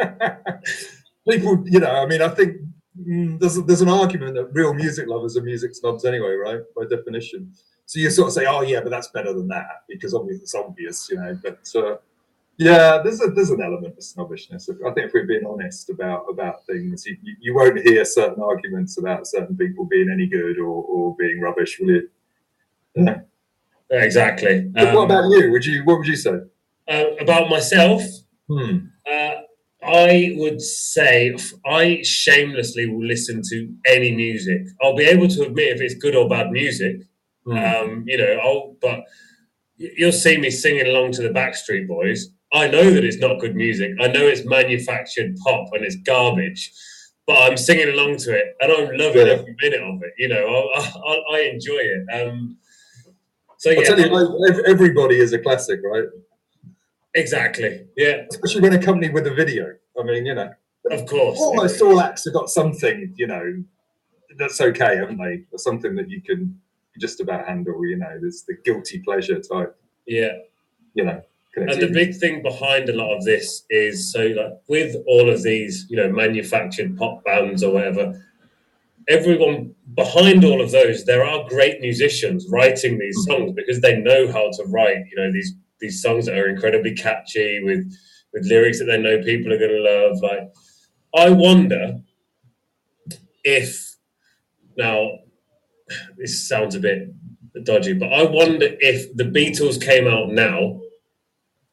People, 1.28 1.64
you 1.66 1.80
know, 1.80 1.90
I 1.90 2.06
mean, 2.06 2.22
I 2.22 2.28
think 2.28 2.56
mm, 2.98 3.38
there's 3.38 3.56
there's 3.64 3.82
an 3.82 3.88
argument 3.88 4.34
that 4.36 4.50
real 4.52 4.72
music 4.72 5.06
lovers 5.06 5.36
are 5.36 5.42
music 5.42 5.74
snobs 5.74 6.04
anyway, 6.04 6.32
right? 6.32 6.60
By 6.74 6.84
definition. 6.88 7.52
So 7.90 7.98
you 7.98 8.08
sort 8.08 8.28
of 8.28 8.34
say, 8.34 8.46
oh 8.46 8.60
yeah, 8.60 8.82
but 8.82 8.90
that's 8.90 9.08
better 9.08 9.32
than 9.32 9.48
that 9.48 9.82
because 9.88 10.14
obviously 10.14 10.42
it's 10.44 10.54
obvious, 10.54 11.08
you 11.10 11.16
know. 11.16 11.36
But 11.42 11.68
uh, 11.74 11.96
yeah, 12.56 13.00
there's 13.02 13.20
a 13.20 13.32
there's 13.32 13.50
an 13.50 13.60
element 13.60 13.98
of 13.98 14.04
snobbishness. 14.04 14.70
I 14.70 14.92
think 14.92 15.08
if 15.08 15.12
we're 15.12 15.26
being 15.26 15.44
honest 15.44 15.90
about 15.90 16.26
about 16.30 16.64
things, 16.66 17.04
you, 17.04 17.16
you, 17.40 17.52
won't 17.52 17.80
hear 17.80 18.04
certain 18.04 18.44
arguments 18.44 18.96
about 18.96 19.26
certain 19.26 19.56
people 19.56 19.86
being 19.86 20.08
any 20.08 20.28
good 20.28 20.60
or, 20.60 20.84
or 20.84 21.16
being 21.18 21.40
rubbish, 21.40 21.80
will 21.80 21.88
you? 21.88 22.08
Yeah. 22.94 23.22
Exactly. 23.90 24.70
But 24.72 24.94
what 24.94 25.10
Um, 25.10 25.10
about 25.10 25.24
you? 25.30 25.50
Would 25.50 25.66
you 25.66 25.82
what 25.82 25.98
would 25.98 26.06
you 26.06 26.14
say? 26.14 26.42
uh, 26.86 27.04
about 27.18 27.50
myself? 27.50 28.04
Hmm. 28.48 28.86
Uh, 29.04 29.32
I 29.82 30.34
would 30.36 30.60
say 30.60 31.36
I 31.66 32.02
shamelessly 32.04 32.86
will 32.88 33.04
listen 33.04 33.42
to 33.50 33.74
any 33.84 34.14
music. 34.14 34.68
I'll 34.80 34.94
be 34.94 35.06
able 35.06 35.26
to 35.26 35.42
admit 35.42 35.74
if 35.74 35.80
it's 35.80 35.94
good 35.94 36.14
or 36.14 36.28
bad 36.28 36.52
music. 36.52 37.00
Hmm. 37.46 37.56
Um, 37.56 38.04
you 38.06 38.18
know, 38.18 38.38
I'll, 38.42 38.76
but 38.80 39.04
you'll 39.76 40.12
see 40.12 40.36
me 40.36 40.50
singing 40.50 40.86
along 40.86 41.12
to 41.12 41.22
the 41.22 41.30
Backstreet 41.30 41.88
Boys. 41.88 42.28
I 42.52 42.68
know 42.68 42.90
that 42.90 43.04
it's 43.04 43.18
not 43.18 43.40
good 43.40 43.54
music. 43.56 43.92
I 44.00 44.08
know 44.08 44.26
it's 44.26 44.44
manufactured 44.44 45.36
pop 45.44 45.68
and 45.72 45.84
it's 45.84 45.96
garbage, 45.96 46.72
but 47.26 47.38
I'm 47.38 47.56
singing 47.56 47.88
along 47.88 48.16
to 48.18 48.36
it 48.36 48.56
and 48.60 48.72
I'm 48.72 48.96
loving 48.96 49.26
Yeah. 49.26 49.32
every 49.34 49.56
minute 49.62 49.80
of 49.82 50.02
it. 50.02 50.12
You 50.18 50.28
know, 50.28 50.70
I, 50.74 50.80
I, 50.80 51.36
I 51.36 51.40
enjoy 51.52 51.78
it. 51.78 52.04
Um, 52.12 52.56
so 53.58 53.70
I'll 53.70 53.76
yeah, 53.76 53.82
tell 53.84 54.00
you, 54.00 54.64
everybody 54.66 55.18
is 55.20 55.32
a 55.32 55.38
classic, 55.38 55.80
right? 55.84 56.04
exactly. 57.14 57.86
Yeah, 57.96 58.22
Especially 58.30 58.62
when 58.62 58.72
accompanied 58.72 59.12
with 59.12 59.26
a 59.26 59.34
video. 59.34 59.74
I 59.98 60.02
mean, 60.02 60.26
you 60.26 60.34
know, 60.34 60.50
of 60.90 61.06
course. 61.06 61.38
almost 61.38 61.80
all 61.82 62.00
acts 62.00 62.24
have 62.24 62.34
got 62.34 62.48
something, 62.48 63.12
you 63.16 63.26
know, 63.26 63.62
that's 64.38 64.60
okay, 64.60 64.96
haven't 64.96 65.18
they? 65.18 65.44
Or 65.52 65.58
something 65.58 65.94
that 65.96 66.08
you 66.08 66.22
can 66.22 66.58
just 66.98 67.20
about 67.20 67.46
handle, 67.46 67.84
you 67.86 67.96
know, 67.96 68.18
there's 68.20 68.44
the 68.46 68.56
guilty 68.64 69.00
pleasure 69.00 69.40
type, 69.40 69.76
Yeah. 70.06 70.38
you 70.94 71.04
know. 71.04 71.22
And 71.56 71.82
the 71.82 71.88
big 71.88 72.14
thing 72.16 72.42
behind 72.42 72.88
a 72.88 72.92
lot 72.96 73.16
of 73.16 73.24
this 73.24 73.64
is 73.70 74.12
so 74.12 74.26
like 74.26 74.52
with 74.68 74.96
all 75.06 75.28
of 75.28 75.42
these, 75.42 75.86
you 75.90 75.96
know, 75.96 76.10
manufactured 76.10 76.96
pop 76.96 77.24
bands 77.24 77.64
or 77.64 77.72
whatever, 77.72 78.24
everyone 79.08 79.74
behind 79.94 80.44
all 80.44 80.60
of 80.60 80.70
those, 80.70 81.04
there 81.04 81.24
are 81.24 81.48
great 81.48 81.80
musicians 81.80 82.46
writing 82.48 82.98
these 82.98 83.18
mm-hmm. 83.18 83.42
songs 83.42 83.52
because 83.52 83.80
they 83.80 83.96
know 83.98 84.30
how 84.30 84.50
to 84.52 84.64
write, 84.66 85.04
you 85.10 85.16
know, 85.16 85.32
these 85.32 85.54
these 85.80 86.00
songs 86.00 86.26
that 86.26 86.38
are 86.38 86.48
incredibly 86.48 86.94
catchy 86.94 87.60
with 87.64 87.92
with 88.32 88.46
lyrics 88.46 88.78
that 88.78 88.84
they 88.84 88.98
know 88.98 89.22
people 89.22 89.52
are 89.52 89.58
gonna 89.58 89.80
love. 89.80 90.20
Like 90.22 90.52
I 91.16 91.30
wonder 91.30 92.00
if 93.42 93.96
now 94.76 95.18
this 96.16 96.48
sounds 96.48 96.74
a 96.74 96.80
bit 96.80 97.08
dodgy, 97.64 97.92
but 97.94 98.12
I 98.12 98.22
wonder 98.24 98.68
if 98.80 99.14
the 99.16 99.24
Beatles 99.24 99.80
came 99.82 100.06
out 100.06 100.28
now 100.30 100.80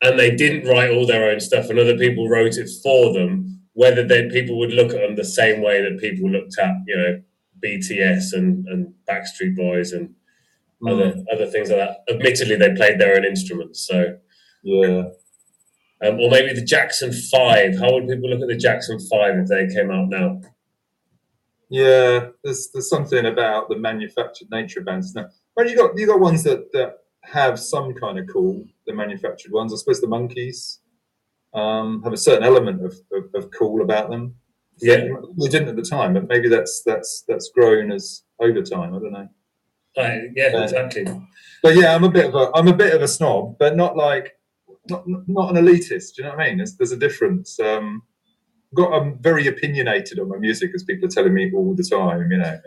and 0.02 0.20
they 0.20 0.36
didn't 0.36 0.68
write 0.70 0.92
all 0.92 1.06
their 1.06 1.30
own 1.30 1.40
stuff 1.40 1.70
and 1.70 1.80
other 1.80 1.98
people 1.98 2.28
wrote 2.30 2.58
it 2.58 2.70
for 2.84 3.14
them, 3.14 3.62
whether 3.74 4.04
they 4.04 4.30
people 4.30 4.58
would 4.60 4.72
look 4.74 4.94
at 4.94 5.02
them 5.02 5.16
the 5.16 5.24
same 5.26 5.62
way 5.62 5.82
that 5.82 6.00
people 6.00 6.30
looked 6.30 6.58
at, 6.60 6.74
you 6.88 6.98
know, 6.98 7.22
BTS 7.64 8.34
and, 8.34 8.68
and 8.68 8.94
Backstreet 9.10 9.56
Boys 9.56 9.92
and 9.92 10.14
other 10.88 11.16
other 11.34 11.48
things 11.48 11.70
like 11.72 11.80
that. 11.80 11.98
Admittedly, 12.14 12.56
they 12.56 12.74
played 12.76 13.00
their 13.00 13.16
own 13.18 13.26
instruments, 13.26 13.88
so 13.88 14.18
Yeah. 14.64 15.04
um, 16.04 16.20
or 16.20 16.30
maybe 16.30 16.54
the 16.54 16.64
Jackson 16.66 17.12
Five. 17.12 17.80
How 17.80 17.94
would 17.94 18.08
people 18.08 18.30
look 18.30 18.42
at 18.42 18.48
the 18.48 18.58
Jackson 18.58 19.00
Five 19.10 19.38
if 19.40 19.48
they 19.48 19.68
came 19.74 19.90
out 19.90 20.10
now? 20.10 20.40
Yeah, 21.70 22.28
there's 22.44 22.70
there's 22.72 22.90
something 22.90 23.26
about 23.26 23.70
the 23.70 23.78
manufactured 23.78 24.48
nature 24.52 24.80
of 24.80 24.86
bands 24.86 25.14
now. 25.16 25.28
But 25.56 25.70
you 25.70 25.76
got 25.76 25.98
you 25.98 26.08
got 26.08 26.20
ones 26.20 26.44
that 26.44 26.72
that 26.74 27.00
have 27.24 27.60
some 27.60 27.94
kind 27.94 28.18
of 28.20 28.26
cool, 28.32 28.64
the 28.86 28.94
manufactured 28.94 29.52
ones. 29.52 29.74
I 29.74 29.78
suppose 29.78 30.00
the 30.00 30.08
Monkees 30.08 30.78
um, 31.54 32.02
have 32.04 32.14
a 32.14 32.18
certain 32.18 32.44
element 32.44 32.86
of, 32.86 32.94
of, 33.12 33.24
of 33.44 33.52
cool 33.52 33.82
about 33.82 34.10
them. 34.10 34.36
Yeah. 34.80 35.08
we 35.36 35.50
didn't 35.50 35.70
at 35.70 35.76
the 35.76 35.82
time, 35.82 36.14
but 36.14 36.28
maybe 36.30 36.48
that's 36.48 36.84
that's 36.86 37.24
that's 37.28 37.50
grown 37.50 37.92
as 37.92 38.24
over 38.40 38.62
time. 38.62 38.94
I 38.96 39.00
don't 39.00 39.12
know. 39.12 39.28
Uh, 39.98 40.04
yeah, 40.36 40.52
Yeah. 40.54 40.64
exactly. 40.64 41.06
But 41.64 41.76
yeah, 41.76 41.96
I'm 41.96 42.04
a 42.04 42.10
bit 42.12 42.28
of 42.28 42.36
a 42.36 42.52
I'm 42.56 42.68
a 42.68 42.74
bit 42.76 42.94
of 42.94 43.02
a 43.02 43.08
snob, 43.08 43.58
but 43.60 43.76
not 43.76 43.98
like 43.98 44.38
not 44.90 45.04
not 45.08 45.56
an 45.56 45.66
elitist. 45.66 46.16
Do 46.16 46.22
you 46.22 46.24
know 46.24 46.30
what 46.36 46.42
I 46.42 46.50
mean? 46.50 46.58
There's 46.58 46.78
there's 46.78 46.92
a 46.92 46.98
difference. 46.98 47.60
Um, 47.60 48.04
got 48.76 48.94
I'm 48.94 49.18
very 49.20 49.48
opinionated 49.48 50.20
on 50.20 50.30
my 50.30 50.38
music, 50.38 50.72
as 50.76 50.84
people 50.84 51.08
are 51.08 51.12
telling 51.12 51.34
me 51.34 51.52
all 51.56 51.74
the 51.76 51.84
time. 51.84 52.32
You 52.32 52.38
know. 52.38 52.60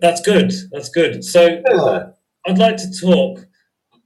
That's 0.00 0.20
good. 0.20 0.52
That's 0.72 0.88
good. 0.88 1.24
So 1.24 1.62
Yeah. 1.70 2.10
I'd 2.46 2.58
like 2.58 2.76
to 2.76 2.90
talk 3.00 3.46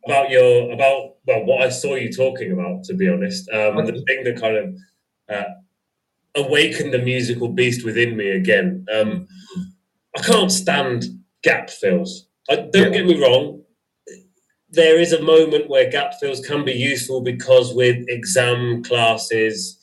about 0.07 0.31
your 0.31 0.72
about 0.72 1.16
well 1.26 1.44
what 1.44 1.62
I 1.62 1.68
saw 1.68 1.94
you 1.94 2.12
talking 2.12 2.53
about. 2.53 2.85
To 2.85 2.94
be 2.94 3.09
honest, 3.09 3.48
um, 3.50 3.76
the 3.85 4.03
thing 4.07 4.24
that 4.24 4.40
kind 4.40 4.57
of 4.57 4.74
uh, 5.29 5.44
awakened 6.37 6.92
the 6.94 6.98
musical 6.98 7.48
beast 7.48 7.85
within 7.85 8.16
me 8.16 8.31
again. 8.31 8.87
Um, 8.92 9.26
I 10.16 10.22
can't 10.22 10.50
stand 10.50 11.05
gap 11.42 11.70
fills. 11.70 12.26
I, 12.48 12.57
don't 12.57 12.74
Yeah. 12.74 12.98
get 12.98 13.07
me 13.07 13.20
wrong. 13.20 13.62
There 14.70 15.00
is 15.00 15.12
a 15.12 15.22
moment 15.22 15.68
where 15.68 15.90
gap 15.90 16.14
fills 16.20 16.40
can 16.40 16.64
be 16.64 16.72
useful 16.72 17.20
because 17.22 17.74
with 17.74 18.05
exam 18.09 18.83
classes, 18.85 19.79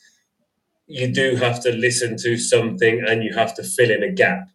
you 0.88 1.12
do 1.12 1.36
have 1.36 1.60
to 1.62 1.72
listen 1.72 2.16
to 2.16 2.36
something 2.38 3.04
and 3.06 3.22
you 3.22 3.34
have 3.34 3.54
to 3.54 3.62
fill 3.62 3.90
in 3.90 4.02
a 4.02 4.10
gap. 4.10 4.48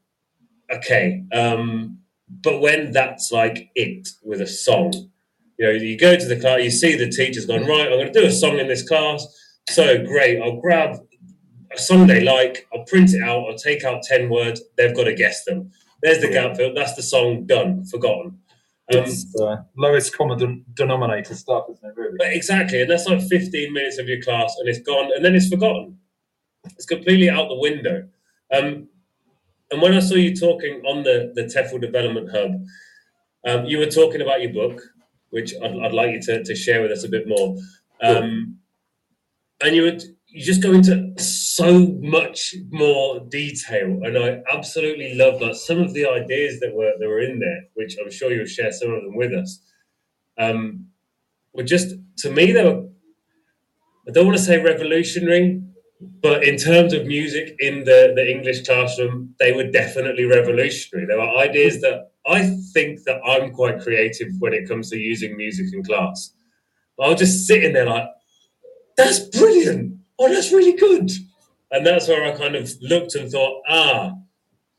Okay. 0.72 1.24
Um, 1.32 2.00
but 2.28 2.60
when 2.60 2.92
that's 2.92 3.32
like 3.32 3.70
it 3.76 4.10
with 4.24 4.42
a 4.42 4.48
song, 4.48 4.94
you 5.60 5.66
know, 5.66 5.72
you 5.72 5.98
go 5.98 6.18
to 6.18 6.26
the 6.26 6.40
class, 6.40 6.62
you 6.64 6.72
see 6.72 6.96
the 6.96 7.10
teacher's 7.10 7.46
gone, 7.46 7.66
right, 7.66 7.86
I'm 7.86 8.00
going 8.00 8.12
to 8.12 8.22
do 8.22 8.28
a 8.28 8.32
song 8.32 8.58
in 8.58 8.68
this 8.68 8.88
class. 8.88 9.26
So 9.70 10.04
great. 10.04 10.42
I'll 10.42 10.60
grab 10.60 11.00
a 11.72 12.06
they 12.06 12.22
like, 12.22 12.68
I'll 12.74 12.84
print 12.86 13.14
it 13.14 13.22
out, 13.22 13.46
I'll 13.48 13.58
take 13.58 13.84
out 13.84 14.04
10 14.04 14.30
words, 14.30 14.62
they've 14.78 14.96
got 14.96 15.06
to 15.06 15.14
guess 15.14 15.44
them. 15.46 15.72
There's 16.02 16.20
the 16.20 16.30
gap 16.30 16.58
fill, 16.58 16.74
that's 16.74 16.96
the 16.96 17.04
song 17.04 17.46
done, 17.46 17.86
forgotten. 17.86 18.40
Um, 18.94 19.00
It's 19.00 19.34
uh, 19.40 19.58
lowest 19.78 20.16
common 20.16 20.38
den- 20.38 20.66
denominator 20.74 21.36
stuff, 21.36 21.66
isn't 21.72 21.90
it? 21.90 21.96
Really? 21.96 22.16
but 22.18 22.34
exactly, 22.34 22.82
and 22.82 22.90
that's 22.92 23.08
like 23.08 23.22
15 23.22 23.72
minutes 23.74 23.98
of 23.98 24.08
your 24.08 24.22
class, 24.22 24.56
and 24.60 24.68
it's 24.68 24.80
gone, 24.80 25.12
and 25.16 25.24
then 25.24 25.36
it's 25.36 25.48
forgotten. 25.48 25.98
It's 26.66 26.86
completely 26.86 27.30
out 27.30 27.50
the 27.50 27.56
window. 27.60 28.08
Um, 28.52 28.88
and 29.72 29.82
when 29.82 29.94
I 29.94 30.00
saw 30.00 30.16
you 30.16 30.36
talking 30.36 30.82
on 30.86 31.04
the, 31.04 31.32
the 31.36 31.44
TEFL 31.44 31.82
Development 31.82 32.30
Hub, 32.32 32.52
um, 33.46 33.66
you 33.66 33.80
were 33.80 33.88
talking 33.88 34.22
about 34.22 34.42
your 34.42 34.54
book, 34.54 34.82
which 35.32 35.54
I'd, 35.62 35.76
I'd 35.80 35.94
like 35.94 36.12
you 36.12 36.22
to, 36.22 36.44
to 36.44 36.56
share 36.56 36.82
with 36.82 36.92
us 36.92 37.04
a 37.04 37.10
bit 37.10 37.28
more. 37.28 37.58
Um, 38.02 38.58
and 39.62 39.76
you 39.76 39.84
would 39.84 40.04
you 40.28 40.44
just 40.44 40.64
go 40.64 40.74
into 40.74 41.14
so 41.18 41.88
much 42.02 42.56
more 42.72 43.20
detail, 43.30 44.00
and 44.04 44.18
I 44.18 44.42
absolutely 44.52 45.14
love 45.14 45.40
that. 45.40 45.56
Some 45.56 45.80
of 45.80 45.94
the 45.94 46.08
ideas 46.08 46.60
that 46.60 46.74
were 46.74 46.92
that 47.00 47.08
were 47.08 47.22
in 47.22 47.40
there, 47.40 47.64
which 47.76 47.96
I'm 48.00 48.12
sure 48.12 48.32
you'll 48.32 48.46
share 48.46 48.72
some 48.72 48.92
of 48.92 49.04
them 49.04 49.16
with 49.16 49.32
us, 49.34 49.60
um, 50.38 50.88
were 51.54 51.64
just 51.64 51.96
to 52.18 52.32
me 52.32 52.52
they 52.52 52.64
were 52.64 52.88
I 54.08 54.12
don't 54.12 54.26
want 54.26 54.38
to 54.38 54.44
say 54.44 54.62
revolutionary, 54.62 55.62
but 56.22 56.44
in 56.44 56.58
terms 56.58 56.94
of 56.94 57.06
music 57.06 57.56
in 57.60 57.84
the, 57.84 58.14
the 58.16 58.30
English 58.30 58.66
classroom, 58.66 59.36
they 59.40 59.52
were 59.52 59.70
definitely 59.70 60.26
revolutionary. 60.26 61.06
There 61.06 61.18
were 61.18 61.38
ideas 61.38 61.82
that 61.82 62.12
I 62.26 62.56
think 62.74 63.04
that 63.04 63.22
I'm 63.26 63.52
quite 63.52 63.82
creative 63.82 64.28
when 64.40 64.54
it 64.54 64.68
comes 64.68 64.90
to 64.90 64.98
using 64.98 65.36
music 65.36 65.74
in 65.74 65.84
class. 65.84 66.34
I 67.02 67.10
was 67.10 67.20
just 67.20 67.48
sitting 67.48 67.74
there 67.74 67.86
like, 67.86 68.08
that's 68.96 69.20
brilliant. 69.20 69.98
Oh, 70.20 70.30
that's 70.30 70.52
really 70.52 70.74
good. 70.74 71.10
And 71.72 71.86
that's 71.86 72.08
where 72.08 72.24
I 72.24 72.38
kind 72.38 72.56
of 72.56 72.72
looked 72.82 73.16
and 73.16 73.30
thought, 73.30 73.62
ah, 73.68 74.14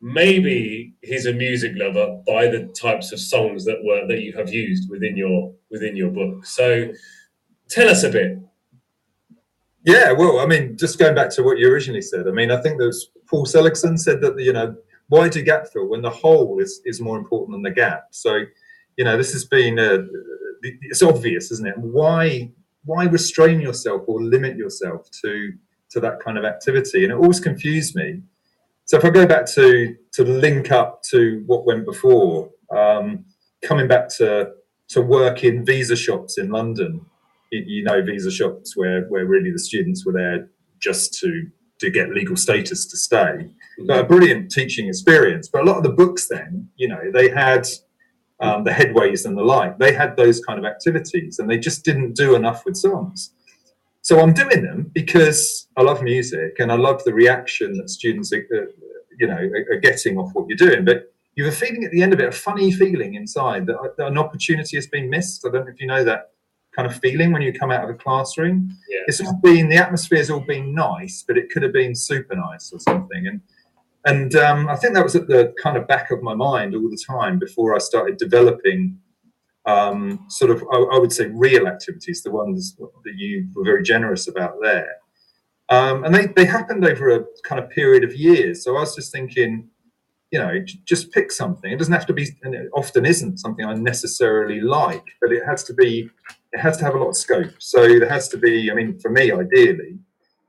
maybe 0.00 0.94
he's 1.02 1.26
a 1.26 1.32
music 1.32 1.72
lover 1.76 2.22
by 2.26 2.46
the 2.46 2.66
types 2.80 3.10
of 3.10 3.18
songs 3.18 3.64
that 3.64 3.82
were 3.82 4.06
that 4.06 4.20
you 4.20 4.32
have 4.34 4.52
used 4.52 4.88
within 4.90 5.16
your 5.16 5.52
within 5.70 5.96
your 5.96 6.10
book. 6.10 6.46
So 6.46 6.92
tell 7.68 7.88
us 7.88 8.04
a 8.04 8.10
bit. 8.10 8.38
Yeah, 9.84 10.12
well, 10.12 10.40
I 10.40 10.46
mean, 10.46 10.78
just 10.78 10.98
going 10.98 11.14
back 11.14 11.28
to 11.30 11.42
what 11.42 11.58
you 11.58 11.70
originally 11.70 12.00
said, 12.00 12.26
I 12.26 12.30
mean, 12.30 12.50
I 12.50 12.60
think 12.60 12.78
there's 12.78 13.10
Paul 13.28 13.44
Seligson 13.44 13.98
said 13.98 14.22
that 14.22 14.38
you 14.40 14.52
know 14.52 14.76
why 15.08 15.28
do 15.28 15.42
gap 15.42 15.68
fill 15.68 15.88
when 15.88 16.00
the 16.02 16.10
whole 16.10 16.58
is 16.58 16.80
is 16.86 17.00
more 17.00 17.18
important 17.18 17.52
than 17.52 17.62
the 17.62 17.70
gap? 17.70 18.08
So, 18.10 18.40
you 18.96 19.04
know, 19.04 19.16
this 19.18 19.32
has 19.32 19.44
been 19.44 19.78
a, 19.78 20.06
it's 20.62 21.02
obvious, 21.02 21.52
isn't 21.52 21.68
it? 21.68 21.76
Why 21.78 22.50
why 22.86 23.04
restrain 23.04 23.60
yourself 23.60 24.02
or 24.06 24.22
limit 24.22 24.56
yourself 24.56 25.10
to 25.22 25.52
to 25.90 26.00
that 26.00 26.20
kind 26.20 26.38
of 26.38 26.44
activity? 26.44 27.04
And 27.04 27.12
it 27.12 27.16
always 27.16 27.40
confused 27.40 27.94
me. 27.94 28.22
So 28.86 28.96
if 28.96 29.04
I 29.04 29.10
go 29.10 29.26
back 29.26 29.44
to 29.52 29.94
to 30.12 30.24
link 30.24 30.72
up 30.72 31.02
to 31.10 31.42
what 31.46 31.66
went 31.66 31.84
before, 31.84 32.50
um, 32.74 33.26
coming 33.62 33.86
back 33.86 34.08
to 34.16 34.52
to 34.88 35.02
work 35.02 35.44
in 35.44 35.64
visa 35.64 35.96
shops 35.96 36.38
in 36.38 36.48
London, 36.48 37.04
you, 37.66 37.84
know, 37.84 38.02
visa 38.02 38.30
shops 38.30 38.76
where 38.76 39.04
where 39.08 39.26
really 39.26 39.50
the 39.50 39.58
students 39.58 40.04
were 40.04 40.12
there 40.12 40.48
just 40.80 41.18
to 41.20 41.46
to 41.80 41.90
get 41.90 42.10
legal 42.10 42.36
status 42.36 42.86
to 42.86 42.96
stay. 42.96 43.48
But 43.86 43.98
a 43.98 44.04
brilliant 44.04 44.50
teaching 44.50 44.88
experience. 44.88 45.48
But 45.48 45.62
a 45.62 45.64
lot 45.64 45.76
of 45.76 45.82
the 45.82 45.90
books 45.90 46.28
then, 46.28 46.68
you 46.76 46.88
know, 46.88 47.10
they 47.12 47.28
had 47.28 47.66
um, 48.40 48.64
the 48.64 48.70
headways 48.70 49.24
and 49.24 49.36
the 49.36 49.42
like. 49.42 49.78
They 49.78 49.92
had 49.92 50.16
those 50.16 50.40
kind 50.40 50.58
of 50.58 50.64
activities, 50.64 51.38
and 51.38 51.50
they 51.50 51.58
just 51.58 51.84
didn't 51.84 52.14
do 52.14 52.34
enough 52.34 52.64
with 52.64 52.76
songs. 52.76 53.32
So 54.04 54.20
I'm 54.20 54.34
doing 54.34 54.62
them 54.62 54.90
because 54.92 55.66
I 55.78 55.82
love 55.82 56.02
music 56.02 56.56
and 56.58 56.70
I 56.70 56.76
love 56.76 57.02
the 57.04 57.14
reaction 57.14 57.78
that 57.78 57.88
students, 57.88 58.34
are, 58.34 58.46
uh, 58.54 58.66
you 59.18 59.26
know, 59.26 59.38
are, 59.72 59.80
getting 59.80 60.18
off 60.18 60.34
what 60.34 60.46
you're 60.46 60.58
doing. 60.58 60.84
But 60.84 61.10
you 61.36 61.44
have 61.46 61.54
a 61.54 61.56
feeling 61.56 61.84
at 61.84 61.90
the 61.90 62.02
end 62.02 62.12
of 62.12 62.20
it, 62.20 62.28
a 62.28 62.32
funny 62.32 62.70
feeling 62.70 63.14
inside 63.14 63.66
that 63.66 63.94
an 63.96 64.18
opportunity 64.18 64.76
has 64.76 64.86
been 64.86 65.08
missed. 65.08 65.46
I 65.46 65.50
don't 65.50 65.64
know 65.64 65.72
if 65.72 65.80
you 65.80 65.86
know 65.86 66.04
that 66.04 66.32
kind 66.74 66.86
of 66.86 66.96
feeling 66.96 67.32
when 67.32 67.42
you 67.42 67.52
come 67.52 67.70
out 67.70 67.84
of 67.84 67.90
a 67.90 67.94
classroom. 67.94 68.70
Yeah. 68.88 69.00
It's 69.06 69.20
all 69.20 69.38
been 69.42 69.68
the 69.68 69.76
atmosphere's 69.76 70.30
all 70.30 70.40
been 70.40 70.74
nice, 70.74 71.24
but 71.26 71.38
it 71.38 71.50
could 71.50 71.62
have 71.62 71.72
been 71.72 71.94
super 71.94 72.34
nice 72.34 72.72
or 72.72 72.80
something. 72.80 73.26
And 73.26 73.40
and 74.06 74.34
um, 74.36 74.68
I 74.68 74.76
think 74.76 74.94
that 74.94 75.02
was 75.02 75.16
at 75.16 75.28
the 75.28 75.54
kind 75.62 75.76
of 75.76 75.88
back 75.88 76.10
of 76.10 76.22
my 76.22 76.34
mind 76.34 76.74
all 76.74 76.90
the 76.90 77.02
time 77.06 77.38
before 77.38 77.74
I 77.74 77.78
started 77.78 78.18
developing 78.18 78.98
um, 79.66 80.26
sort 80.28 80.50
of, 80.50 80.62
I, 80.70 80.76
I, 80.76 80.98
would 80.98 81.12
say, 81.12 81.28
real 81.28 81.66
activities, 81.66 82.22
the 82.22 82.30
ones 82.30 82.76
that 82.76 83.14
you 83.16 83.48
were 83.54 83.64
very 83.64 83.82
generous 83.82 84.28
about 84.28 84.56
there. 84.60 84.96
Um, 85.70 86.04
and 86.04 86.14
they, 86.14 86.26
they 86.26 86.44
happened 86.44 86.84
over 86.84 87.08
a 87.08 87.24
kind 87.44 87.62
of 87.62 87.70
period 87.70 88.04
of 88.04 88.14
years. 88.14 88.62
So 88.62 88.76
I 88.76 88.80
was 88.80 88.94
just 88.94 89.10
thinking, 89.10 89.70
you 90.30 90.38
know, 90.38 90.52
just 90.84 91.10
pick 91.12 91.32
something. 91.32 91.72
It 91.72 91.78
doesn't 91.78 91.94
have 91.94 92.06
to 92.06 92.12
be, 92.12 92.28
and 92.42 92.54
it 92.54 92.68
often 92.74 93.06
isn't 93.06 93.38
something 93.38 93.64
I 93.64 93.72
necessarily 93.72 94.60
like, 94.60 95.04
but 95.22 95.32
it 95.32 95.44
has 95.46 95.64
to 95.64 95.72
be, 95.72 96.10
it 96.54 96.60
has 96.60 96.76
to 96.78 96.84
have 96.84 96.94
a 96.94 96.98
lot 96.98 97.08
of 97.08 97.16
scope. 97.16 97.52
So 97.58 97.80
there 97.98 98.08
has 98.08 98.28
to 98.28 98.38
be, 98.38 98.70
I 98.70 98.74
mean, 98.74 98.98
for 99.00 99.10
me, 99.10 99.32
ideally, 99.32 99.98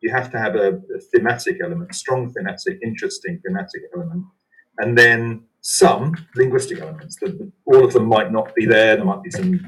you 0.01 0.11
have 0.11 0.31
to 0.31 0.37
have 0.37 0.55
a, 0.55 0.79
a 0.95 0.99
thematic 1.11 1.57
element, 1.63 1.95
strong 1.95 2.31
thematic, 2.31 2.79
interesting 2.83 3.41
thematic 3.43 3.81
element, 3.95 4.23
and 4.77 4.95
then 4.95 5.45
some 5.61 6.13
linguistic 6.35 6.79
elements. 6.79 7.17
That 7.21 7.51
all 7.65 7.83
of 7.83 7.93
them 7.93 8.05
might 8.05 8.31
not 8.31 8.53
be 8.53 8.67
there. 8.67 8.95
There 8.95 9.05
might 9.05 9.23
be 9.23 9.31
some 9.31 9.65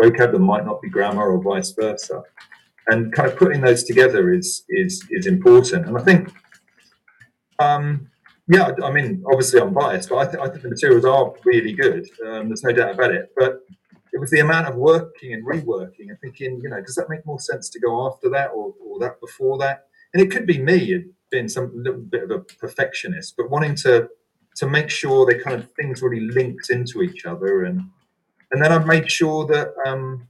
vocab, 0.00 0.30
there 0.30 0.38
might 0.38 0.64
not 0.64 0.80
be 0.80 0.88
grammar, 0.88 1.28
or 1.32 1.42
vice 1.42 1.72
versa. 1.72 2.22
And 2.86 3.12
kind 3.12 3.28
of 3.28 3.36
putting 3.36 3.60
those 3.60 3.82
together 3.82 4.32
is 4.32 4.64
is 4.68 5.04
is 5.10 5.26
important. 5.26 5.86
And 5.86 5.98
I 5.98 6.02
think, 6.02 6.32
um, 7.58 8.10
yeah, 8.46 8.70
I 8.84 8.92
mean, 8.92 9.24
obviously 9.26 9.60
I'm 9.60 9.74
biased, 9.74 10.08
but 10.08 10.18
I, 10.18 10.24
th- 10.30 10.42
I 10.42 10.48
think 10.48 10.62
the 10.62 10.68
materials 10.68 11.04
are 11.04 11.32
really 11.44 11.72
good. 11.72 12.08
Um, 12.26 12.48
there's 12.48 12.62
no 12.62 12.72
doubt 12.72 12.94
about 12.94 13.12
it. 13.12 13.30
But 13.36 13.60
it 14.12 14.18
was 14.18 14.30
the 14.30 14.40
amount 14.40 14.66
of 14.66 14.74
working 14.76 15.32
and 15.32 15.46
reworking 15.46 16.08
and 16.08 16.18
thinking, 16.20 16.60
you 16.62 16.68
know, 16.68 16.80
does 16.80 16.96
that 16.96 17.08
make 17.08 17.24
more 17.26 17.40
sense 17.40 17.68
to 17.70 17.80
go 17.80 18.06
after 18.06 18.28
that 18.30 18.50
or, 18.54 18.74
or 18.84 18.98
that 19.00 19.20
before 19.20 19.58
that? 19.58 19.86
And 20.12 20.22
it 20.22 20.30
could 20.30 20.46
be 20.46 20.58
me 20.58 21.04
being 21.30 21.48
some 21.48 21.70
little 21.74 22.00
bit 22.00 22.24
of 22.24 22.30
a 22.30 22.40
perfectionist, 22.40 23.34
but 23.36 23.50
wanting 23.50 23.74
to 23.76 24.08
to 24.56 24.66
make 24.66 24.90
sure 24.90 25.24
they 25.24 25.38
kind 25.38 25.62
of 25.62 25.70
things 25.72 26.02
really 26.02 26.20
linked 26.20 26.70
into 26.70 27.02
each 27.02 27.24
other 27.24 27.64
and 27.64 27.82
and 28.50 28.62
then 28.62 28.72
I 28.72 28.78
made 28.78 29.10
sure 29.10 29.46
that 29.46 29.72
um, 29.86 30.28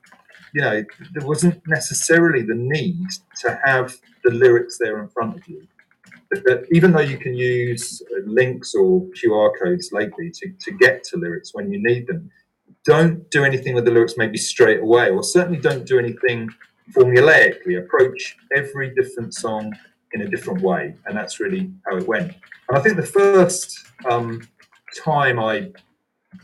you 0.53 0.61
know 0.61 0.85
there 1.15 1.27
wasn't 1.27 1.63
necessarily 1.67 2.43
the 2.43 2.55
need 2.55 3.07
to 3.43 3.59
have 3.65 3.97
the 4.25 4.31
lyrics 4.31 4.79
there 4.79 5.01
in 5.01 5.09
front 5.09 5.37
of 5.37 5.49
you. 5.49 5.67
That, 6.31 6.45
that 6.45 6.67
even 6.71 6.93
though 6.93 7.01
you 7.01 7.19
can 7.19 7.35
use 7.35 8.03
links 8.25 8.75
or 8.75 9.07
QR 9.21 9.51
codes 9.61 9.91
lately 9.93 10.31
to, 10.35 10.53
to 10.61 10.73
get 10.73 11.03
to 11.05 11.17
lyrics 11.17 11.55
when 11.55 11.73
you 11.73 11.83
need 11.83 12.07
them, 12.07 12.31
don't 12.85 13.31
do 13.31 13.45
anything 13.45 13.75
with 13.75 13.85
the 13.85 13.91
lyrics 13.91 14.15
maybe 14.17 14.39
straight 14.39 14.81
away, 14.81 15.11
or 15.11 15.23
certainly 15.23 15.59
don't 15.59 15.87
do 15.87 15.99
anything 15.99 16.49
formulaically. 16.93 17.79
Approach 17.79 18.37
every 18.55 18.95
different 18.95 19.35
song 19.35 19.73
in 20.13 20.23
a 20.23 20.29
different 20.29 20.63
way, 20.63 20.95
and 21.07 21.17
that's 21.17 21.41
really 21.41 21.73
how 21.87 21.97
it 21.97 22.07
went. 22.07 22.33
And 22.69 22.79
I 22.79 22.81
think 22.81 22.97
the 22.97 23.03
first 23.03 23.87
um, 24.09 24.47
time 25.05 25.39
I 25.39 25.71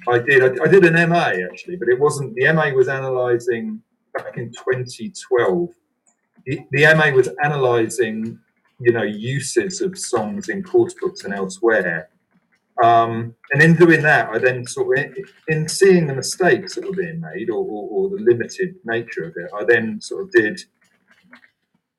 I 0.09 0.19
did 0.19 0.61
I, 0.61 0.65
I, 0.65 0.69
did 0.69 0.85
an 0.85 1.09
MA 1.09 1.33
actually, 1.51 1.77
but 1.77 1.89
it 1.89 1.99
wasn't 1.99 2.35
the 2.35 2.53
MA 2.53 2.71
was 2.71 2.89
analysing 2.89 3.81
back 4.15 4.37
in 4.37 4.51
2012. 4.51 5.69
The, 6.45 6.61
the 6.71 6.95
MA 6.95 7.11
was 7.11 7.29
analysing 7.43 8.39
you 8.79 8.93
know 8.93 9.03
uses 9.03 9.81
of 9.81 9.99
songs 9.99 10.49
in 10.49 10.63
course 10.63 10.95
books 11.01 11.25
and 11.25 11.33
elsewhere 11.33 12.09
um, 12.83 13.35
and 13.53 13.63
in 13.63 13.75
doing 13.75 14.03
that, 14.03 14.29
I 14.29 14.39
then 14.39 14.67
sort 14.67 14.99
of, 14.99 15.17
in 15.49 15.69
seeing 15.69 16.07
the 16.07 16.15
mistakes 16.15 16.75
that 16.75 16.85
were 16.85 16.95
being 16.95 17.21
made 17.21 17.49
or, 17.49 17.65
or, 17.65 17.89
or, 17.91 18.11
the 18.11 18.23
limited 18.23 18.75
nature 18.85 19.25
of 19.25 19.35
it, 19.37 19.51
I 19.59 19.65
then 19.65 20.01
sort 20.01 20.25
of 20.25 20.31
did, 20.31 20.61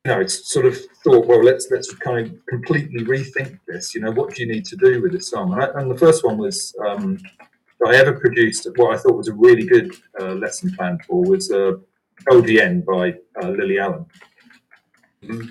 you 0.05 0.11
know, 0.11 0.27
sort 0.27 0.67
of 0.67 0.77
thought, 1.03 1.25
well, 1.25 1.43
let's 1.43 1.67
let's 1.71 1.93
kind 1.95 2.27
of 2.27 2.45
completely 2.47 3.03
rethink 3.05 3.59
this. 3.67 3.95
You 3.95 4.01
know, 4.01 4.11
what 4.11 4.35
do 4.35 4.43
you 4.43 4.51
need 4.51 4.65
to 4.65 4.75
do 4.75 5.01
with 5.01 5.13
this 5.13 5.31
song? 5.31 5.53
And, 5.53 5.63
I, 5.63 5.81
and 5.81 5.89
the 5.89 5.97
first 5.97 6.23
one 6.23 6.37
was 6.37 6.75
um, 6.85 7.17
that 7.79 7.89
I 7.89 7.95
ever 7.95 8.13
produced. 8.13 8.67
What 8.75 8.93
I 8.93 8.99
thought 8.99 9.17
was 9.17 9.29
a 9.29 9.33
really 9.33 9.65
good 9.65 9.95
uh, 10.19 10.33
lesson 10.33 10.71
plan 10.75 10.99
for 11.07 11.23
was 11.23 11.51
uh, 11.51 11.73
LDN 12.29 12.85
by 12.85 13.15
uh, 13.41 13.49
Lily 13.49 13.79
Allen. 13.79 14.05
Mm-hmm. 15.23 15.47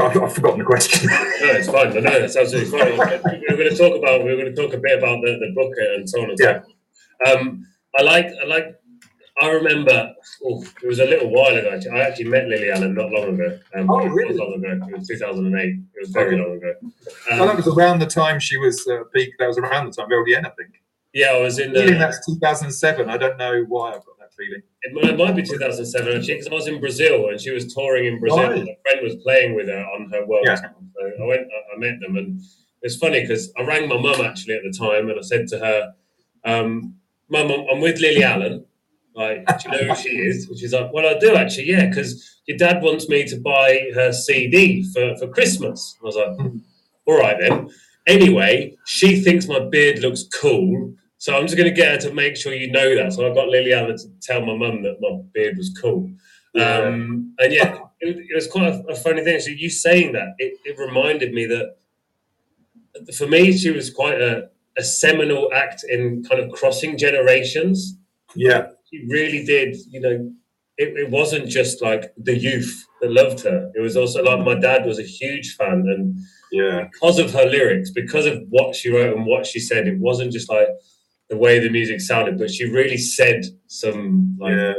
I've, 0.00 0.22
I've 0.22 0.32
forgotten 0.32 0.58
the 0.58 0.64
question. 0.64 1.08
no, 1.10 1.16
it's 1.40 1.68
fine. 1.68 1.94
No, 1.94 2.00
no, 2.00 2.20
that's 2.20 2.36
absolutely 2.36 2.78
fine. 2.78 2.96
we 2.96 3.46
are 3.46 3.56
going 3.56 3.70
to 3.70 3.76
talk 3.76 3.96
about 3.96 4.24
we 4.24 4.30
are 4.30 4.36
going 4.36 4.54
to 4.54 4.54
talk 4.54 4.72
a 4.74 4.78
bit 4.78 4.98
about 4.98 5.20
the, 5.22 5.38
the 5.38 5.52
book 5.54 5.72
and 5.78 6.08
so 6.08 6.22
on 6.22 6.30
and 6.30 6.38
yeah. 6.40 6.60
so. 7.24 7.38
Um, 7.38 7.66
I 7.98 8.02
like 8.02 8.26
I 8.42 8.46
like 8.46 8.78
I 9.40 9.50
remember 9.50 10.14
oh, 10.44 10.64
it 10.82 10.86
was 10.86 10.98
a 10.98 11.04
little 11.04 11.30
while 11.30 11.54
ago. 11.54 11.70
Actually. 11.72 11.92
I 11.92 12.00
actually 12.00 12.26
met 12.26 12.48
Lily 12.48 12.70
Allen 12.70 12.94
not 12.94 13.10
long 13.10 13.34
ago. 13.34 13.58
Um, 13.74 13.90
oh, 13.90 14.06
really? 14.06 14.34
Not 14.34 14.48
long 14.48 14.64
ago. 14.64 14.86
It 14.88 14.98
was 14.98 15.08
2008. 15.08 15.68
It 15.68 15.80
was 16.00 16.10
very 16.10 16.36
long 16.36 16.56
ago. 16.56 16.74
Um, 17.30 17.38
well, 17.38 17.46
that 17.46 17.56
was 17.56 17.68
around 17.68 18.00
the 18.00 18.06
time 18.06 18.40
she 18.40 18.56
was 18.56 18.86
uh, 18.88 19.04
peak. 19.14 19.30
That 19.38 19.46
was 19.46 19.58
around 19.58 19.86
the 19.86 19.92
time 19.92 20.10
LDN, 20.10 20.46
I 20.46 20.50
think. 20.50 20.82
Yeah, 21.14 21.28
I 21.28 21.40
was 21.40 21.58
in. 21.58 21.72
The, 21.72 21.82
I 21.82 21.86
think 21.86 21.98
that's 21.98 22.26
2007. 22.26 23.08
I 23.08 23.16
don't 23.16 23.36
know 23.38 23.64
why 23.68 23.90
I've 23.90 24.04
got 24.04 24.17
feeling. 24.38 24.62
It 24.82 25.18
might, 25.18 25.36
be 25.36 25.42
2007 25.42 26.16
actually, 26.16 26.34
because 26.34 26.48
I 26.48 26.54
was 26.54 26.68
in 26.68 26.80
Brazil 26.80 27.28
and 27.28 27.40
she 27.40 27.50
was 27.50 27.72
touring 27.74 28.06
in 28.06 28.20
Brazil. 28.20 28.38
Right. 28.38 28.58
And 28.58 28.68
a 28.68 28.76
friend 28.82 29.02
was 29.02 29.16
playing 29.16 29.54
with 29.54 29.68
her 29.68 29.80
on 29.80 30.10
her 30.10 30.24
world. 30.24 30.44
Yeah. 30.46 30.56
So 30.56 31.22
I 31.22 31.26
went, 31.26 31.48
I 31.74 31.78
met 31.78 32.00
them, 32.00 32.16
and 32.16 32.40
it's 32.82 32.96
funny 32.96 33.20
because 33.20 33.52
I 33.58 33.62
rang 33.62 33.88
my 33.88 33.98
mum 33.98 34.20
actually 34.20 34.54
at 34.54 34.62
the 34.62 34.72
time, 34.72 35.10
and 35.10 35.18
I 35.18 35.22
said 35.22 35.48
to 35.48 35.58
her, 35.58 35.94
um, 36.44 36.94
"Mum, 37.28 37.50
I'm 37.70 37.80
with 37.80 38.00
Lily 38.00 38.22
Allen." 38.22 38.64
Like, 39.18 39.44
do 39.46 39.54
you 39.64 39.70
know 39.70 39.94
who 39.94 40.00
she 40.00 40.10
is? 40.10 40.48
And 40.48 40.56
she's 40.56 40.72
like, 40.72 40.92
Well, 40.92 41.04
I 41.04 41.18
do 41.18 41.34
actually, 41.34 41.70
yeah, 41.70 41.86
because 41.88 42.40
your 42.46 42.56
dad 42.56 42.80
wants 42.82 43.08
me 43.08 43.26
to 43.26 43.36
buy 43.40 43.90
her 43.94 44.12
CD 44.12 44.84
for, 44.92 45.16
for 45.16 45.26
Christmas. 45.26 45.96
I 46.00 46.06
was 46.06 46.14
like, 46.14 46.36
hmm. 46.36 46.58
All 47.04 47.18
right 47.18 47.36
then. 47.40 47.68
Anyway, 48.06 48.76
she 48.86 49.20
thinks 49.20 49.48
my 49.48 49.58
beard 49.58 49.98
looks 50.00 50.24
cool. 50.32 50.94
So 51.18 51.36
I'm 51.36 51.46
just 51.46 51.56
going 51.56 51.68
to 51.68 51.74
get 51.74 51.90
her 52.02 52.08
to 52.08 52.14
make 52.14 52.36
sure 52.36 52.54
you 52.54 52.70
know 52.70 52.94
that. 52.94 53.12
So 53.12 53.30
I 53.30 53.34
got 53.34 53.48
Lily 53.48 53.72
Allen 53.72 53.96
to 53.96 54.08
tell 54.22 54.40
my 54.40 54.56
mum 54.56 54.82
that 54.82 55.00
my 55.00 55.20
beard 55.32 55.56
was 55.56 55.76
cool. 55.80 56.10
Um, 56.54 57.34
and 57.38 57.52
yeah, 57.52 57.78
it, 58.00 58.16
it, 58.16 58.34
was 58.34 58.46
quite 58.46 58.72
a, 58.72 58.82
a, 58.88 58.94
funny 58.94 59.22
thing. 59.22 59.38
So 59.40 59.50
you 59.50 59.68
saying 59.68 60.12
that, 60.12 60.34
it, 60.38 60.58
it, 60.64 60.78
reminded 60.78 61.32
me 61.32 61.46
that 61.46 61.76
for 63.14 63.26
me, 63.26 63.56
she 63.56 63.70
was 63.70 63.90
quite 63.90 64.20
a, 64.20 64.48
a 64.76 64.82
seminal 64.82 65.50
act 65.54 65.84
in 65.88 66.24
kind 66.24 66.40
of 66.40 66.50
crossing 66.52 66.96
generations. 66.96 67.96
Yeah. 68.34 68.68
She 68.90 69.06
really 69.08 69.44
did, 69.44 69.76
you 69.88 70.00
know, 70.00 70.32
it, 70.78 70.96
it 70.96 71.10
wasn't 71.10 71.48
just 71.48 71.82
like 71.82 72.12
the 72.16 72.36
youth 72.36 72.86
that 73.00 73.10
loved 73.10 73.40
her. 73.40 73.70
It 73.74 73.80
was 73.80 73.96
also 73.96 74.22
like 74.22 74.44
my 74.44 74.54
dad 74.54 74.86
was 74.86 74.98
a 74.98 75.02
huge 75.02 75.56
fan, 75.56 75.84
and 75.88 76.18
yeah, 76.52 76.88
because 76.90 77.18
of 77.18 77.32
her 77.32 77.44
lyrics, 77.44 77.90
because 77.90 78.26
of 78.26 78.42
what 78.48 78.74
she 78.76 78.90
wrote 78.90 79.16
and 79.16 79.26
what 79.26 79.44
she 79.44 79.58
said, 79.58 79.88
it 79.88 79.98
wasn't 79.98 80.32
just 80.32 80.48
like 80.48 80.68
the 81.28 81.36
way 81.36 81.58
the 81.58 81.70
music 81.70 82.00
sounded, 82.00 82.38
but 82.38 82.50
she 82.50 82.64
really 82.70 82.96
said 82.96 83.44
some 83.66 84.36
like 84.40 84.54
yeah, 84.54 84.74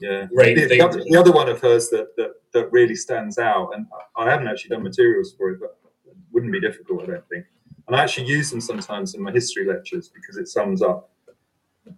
yeah. 0.00 0.26
great 0.34 0.56
The, 0.56 0.68
things. 0.68 0.82
other, 0.82 1.04
the 1.04 1.16
other 1.16 1.32
one 1.32 1.48
of 1.48 1.60
hers 1.60 1.88
that, 1.90 2.16
that 2.16 2.32
that 2.52 2.70
really 2.72 2.94
stands 2.94 3.38
out, 3.38 3.70
and 3.74 3.86
I 4.16 4.28
haven't 4.28 4.48
actually 4.48 4.70
done 4.70 4.82
materials 4.82 5.34
for 5.36 5.50
it, 5.50 5.60
but 5.60 5.78
it 6.06 6.16
wouldn't 6.32 6.52
be 6.52 6.60
difficult, 6.60 7.02
I 7.02 7.06
don't 7.06 7.28
think. 7.28 7.46
And 7.86 7.96
I 7.96 8.02
actually 8.02 8.26
use 8.26 8.50
them 8.50 8.60
sometimes 8.60 9.14
in 9.14 9.22
my 9.22 9.32
history 9.32 9.66
lectures 9.66 10.08
because 10.08 10.36
it 10.36 10.48
sums 10.48 10.82
up 10.82 11.10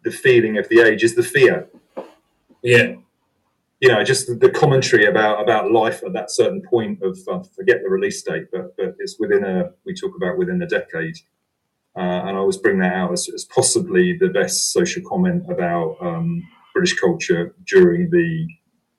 the 0.03 0.11
feeling 0.11 0.59
of 0.59 0.68
the 0.68 0.80
age 0.80 1.05
is 1.05 1.14
the 1.14 1.22
fear. 1.22 1.68
Yeah, 2.62 2.95
you 3.80 3.88
know, 3.88 4.03
just 4.03 4.26
the, 4.40 4.49
commentary 4.49 5.07
about 5.07 5.42
about 5.42 5.70
life 5.70 6.03
at 6.05 6.14
that 6.14 6.30
certain 6.30 6.62
point 6.62 7.03
of 7.03 7.18
uh, 7.28 7.42
forget 7.55 7.82
the 7.82 7.90
release 7.90 8.22
date, 8.22 8.47
but 8.51 8.74
but 8.76 8.97
it's 8.99 9.18
within 9.18 9.45
a 9.45 9.70
we 9.84 9.95
talk 9.95 10.16
about 10.16 10.38
within 10.38 10.62
a 10.62 10.66
decade, 10.66 11.16
and 12.01 12.36
I 12.36 12.40
always 12.40 12.57
bring 12.57 12.78
that 12.80 12.92
out 12.95 13.12
as, 13.12 13.28
as 13.34 13.45
possibly 13.45 14.16
the 14.18 14.28
best 14.28 14.72
social 14.72 15.03
comment 15.09 15.45
about 15.49 15.97
um, 16.01 16.42
British 16.74 16.99
culture 16.99 17.55
during 17.66 18.11
the 18.11 18.47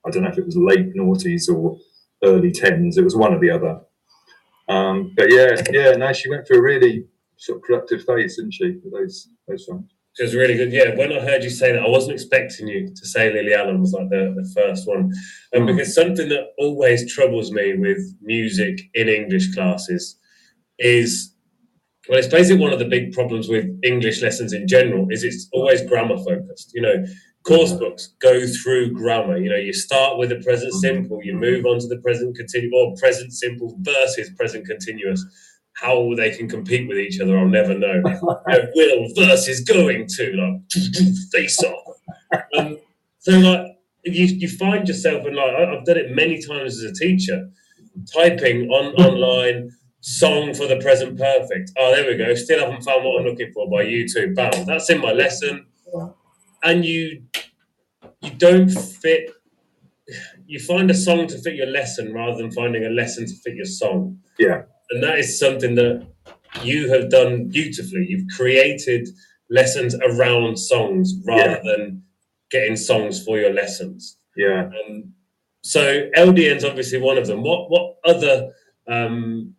I 0.08 0.12
don't 0.12 0.24
know 0.24 0.30
if 0.30 0.38
it 0.38 0.46
was 0.46 0.56
late 0.56 0.94
noughties 0.96 1.50
or 1.50 1.78
early 2.24 2.52
tens. 2.52 2.98
It 2.98 3.04
was 3.04 3.16
one 3.16 3.34
or 3.34 3.40
the 3.40 3.50
other. 3.50 3.82
Um, 4.70 5.14
but 5.18 5.32
yeah, 5.32 5.62
yeah. 5.72 5.92
No, 5.92 6.14
she 6.14 6.30
went 6.30 6.48
through 6.48 6.60
a 6.60 6.62
really 6.62 7.06
sort 7.38 7.58
of 7.58 7.64
productive 7.64 8.04
phase, 8.06 8.38
didn't 8.38 8.54
she? 8.54 8.78
With 8.84 8.94
those 8.94 9.30
those 9.48 9.66
songs. 9.66 9.92
It 10.18 10.24
was 10.24 10.36
really 10.36 10.56
good. 10.56 10.72
Yeah, 10.72 10.96
when 10.96 11.12
I 11.12 11.20
heard 11.20 11.44
you 11.44 11.50
say 11.50 11.74
that, 11.74 11.84
I 11.84 11.90
wasn't 11.90 12.14
expecting 12.14 12.70
you 12.70 12.88
to 12.88 13.06
say 13.06 13.34
Lily 13.34 13.54
Allen 13.54 13.82
was 13.82 13.92
like 13.92 14.10
the, 14.10 14.34
the 14.34 14.50
first 14.56 14.88
one. 14.88 15.12
And 15.52 15.64
Mm. 15.64 15.76
because 15.76 15.94
something 15.94 16.30
that 16.30 16.52
always 16.58 17.12
troubles 17.14 17.52
me 17.52 17.74
with 17.76 18.00
music 18.22 18.80
in 18.94 19.10
English 19.10 19.54
classes 19.54 20.18
is 20.80 21.35
well, 22.10 22.20
it's 22.20 22.28
basically 22.28 22.62
one 22.62 22.74
of 22.74 22.80
the 22.80 22.86
big 22.86 23.14
problems 23.14 23.48
with 23.48 23.66
English 23.84 24.22
lessons 24.22 24.54
in 24.54 24.68
general, 24.68 25.08
is 25.10 25.24
it's 25.24 25.48
always 25.54 25.82
grammar 25.84 26.18
focused. 26.18 26.72
You 26.74 26.82
know, 26.82 27.06
course 27.46 27.72
books 27.74 28.14
go 28.20 28.46
through 28.48 28.92
grammar. 28.92 29.38
You 29.38 29.50
know, 29.50 29.56
you 29.56 29.72
start 29.72 30.18
with 30.18 30.30
the 30.30 30.42
present 30.44 30.74
simple, 30.74 31.20
you 31.24 31.34
move 31.34 31.66
on 31.66 31.80
to 31.80 31.88
the 31.88 31.98
present 31.98 32.36
continuous 32.36 32.74
or 32.76 32.96
present 32.98 33.32
simple 33.32 33.78
versus 33.80 34.30
present 34.32 34.66
continuous. 34.66 35.24
How 35.74 36.14
they 36.16 36.32
can 36.32 36.48
compete 36.50 36.88
with 36.88 36.98
each 36.98 37.20
other, 37.20 37.38
I'll 37.38 37.48
never 37.48 37.78
know. 37.78 38.02
You 38.76 38.88
know, 38.88 39.02
will 39.02 39.28
versus 39.28 39.62
going 39.62 40.08
to 40.08 40.34
like 40.34 40.72
face 41.32 41.62
off. 41.64 41.98
Um, 42.58 42.78
so 43.20 43.32
like 43.32 43.78
you 44.04 44.26
you 44.26 44.48
find 44.48 44.88
yourself 44.88 45.26
and 45.26 45.36
like 45.36 45.52
I've 45.52 45.86
done 45.86 45.98
it 45.98 46.16
many 46.16 46.42
times 46.42 46.82
as 46.82 46.92
a 46.92 46.94
teacher, 46.94 47.50
typing 48.14 48.70
on 48.70 48.94
online 49.06 49.72
song 50.06 50.54
for 50.54 50.68
the 50.68 50.78
present 50.78 51.18
perfect. 51.18 51.72
Oh, 51.78 51.94
there 51.96 52.06
we 52.06 52.16
go. 52.16 52.36
Still 52.36 52.60
haven't 52.60 52.84
found 52.84 53.04
what 53.04 53.20
I'm 53.20 53.26
looking 53.26 53.52
for 53.52 53.68
by 53.68 53.86
U2. 53.86 54.36
Bam, 54.36 54.66
that's 54.66 54.90
in 54.92 55.02
my 55.02 55.12
lesson. 55.12 55.66
And 56.64 56.86
you 56.86 57.24
you 58.22 58.32
don't 58.32 58.70
fit. 58.70 59.32
You 60.46 60.60
find 60.60 60.92
a 60.92 60.94
song 60.94 61.26
to 61.28 61.40
fit 61.40 61.56
your 61.56 61.68
lesson 61.68 62.14
rather 62.14 62.38
than 62.38 62.52
finding 62.52 62.86
a 62.86 62.90
lesson 62.90 63.26
to 63.26 63.34
fit 63.44 63.56
your 63.56 63.66
song. 63.66 64.20
Yeah. 64.38 64.62
And 64.92 65.02
that 65.02 65.18
is 65.18 65.40
something 65.40 65.74
that 65.76 66.08
you 66.62 66.88
have 66.94 67.10
done 67.10 67.50
beautifully. 67.50 68.06
You've 68.08 68.28
created 68.36 69.10
lessons 69.50 69.96
around 69.96 70.58
songs 70.58 71.16
rather 71.26 71.60
than 71.64 72.04
getting 72.52 72.76
songs 72.76 73.24
for 73.24 73.40
your 73.40 73.54
lessons. 73.54 74.18
Yeah. 74.38 74.70
Um, 74.88 75.14
so 75.64 76.10
LDN's 76.16 76.64
obviously 76.64 77.00
one 77.00 77.18
of 77.18 77.26
them. 77.26 77.42
What 77.42 77.72
what 77.72 77.96
other? 78.06 78.52
Um, 78.88 79.55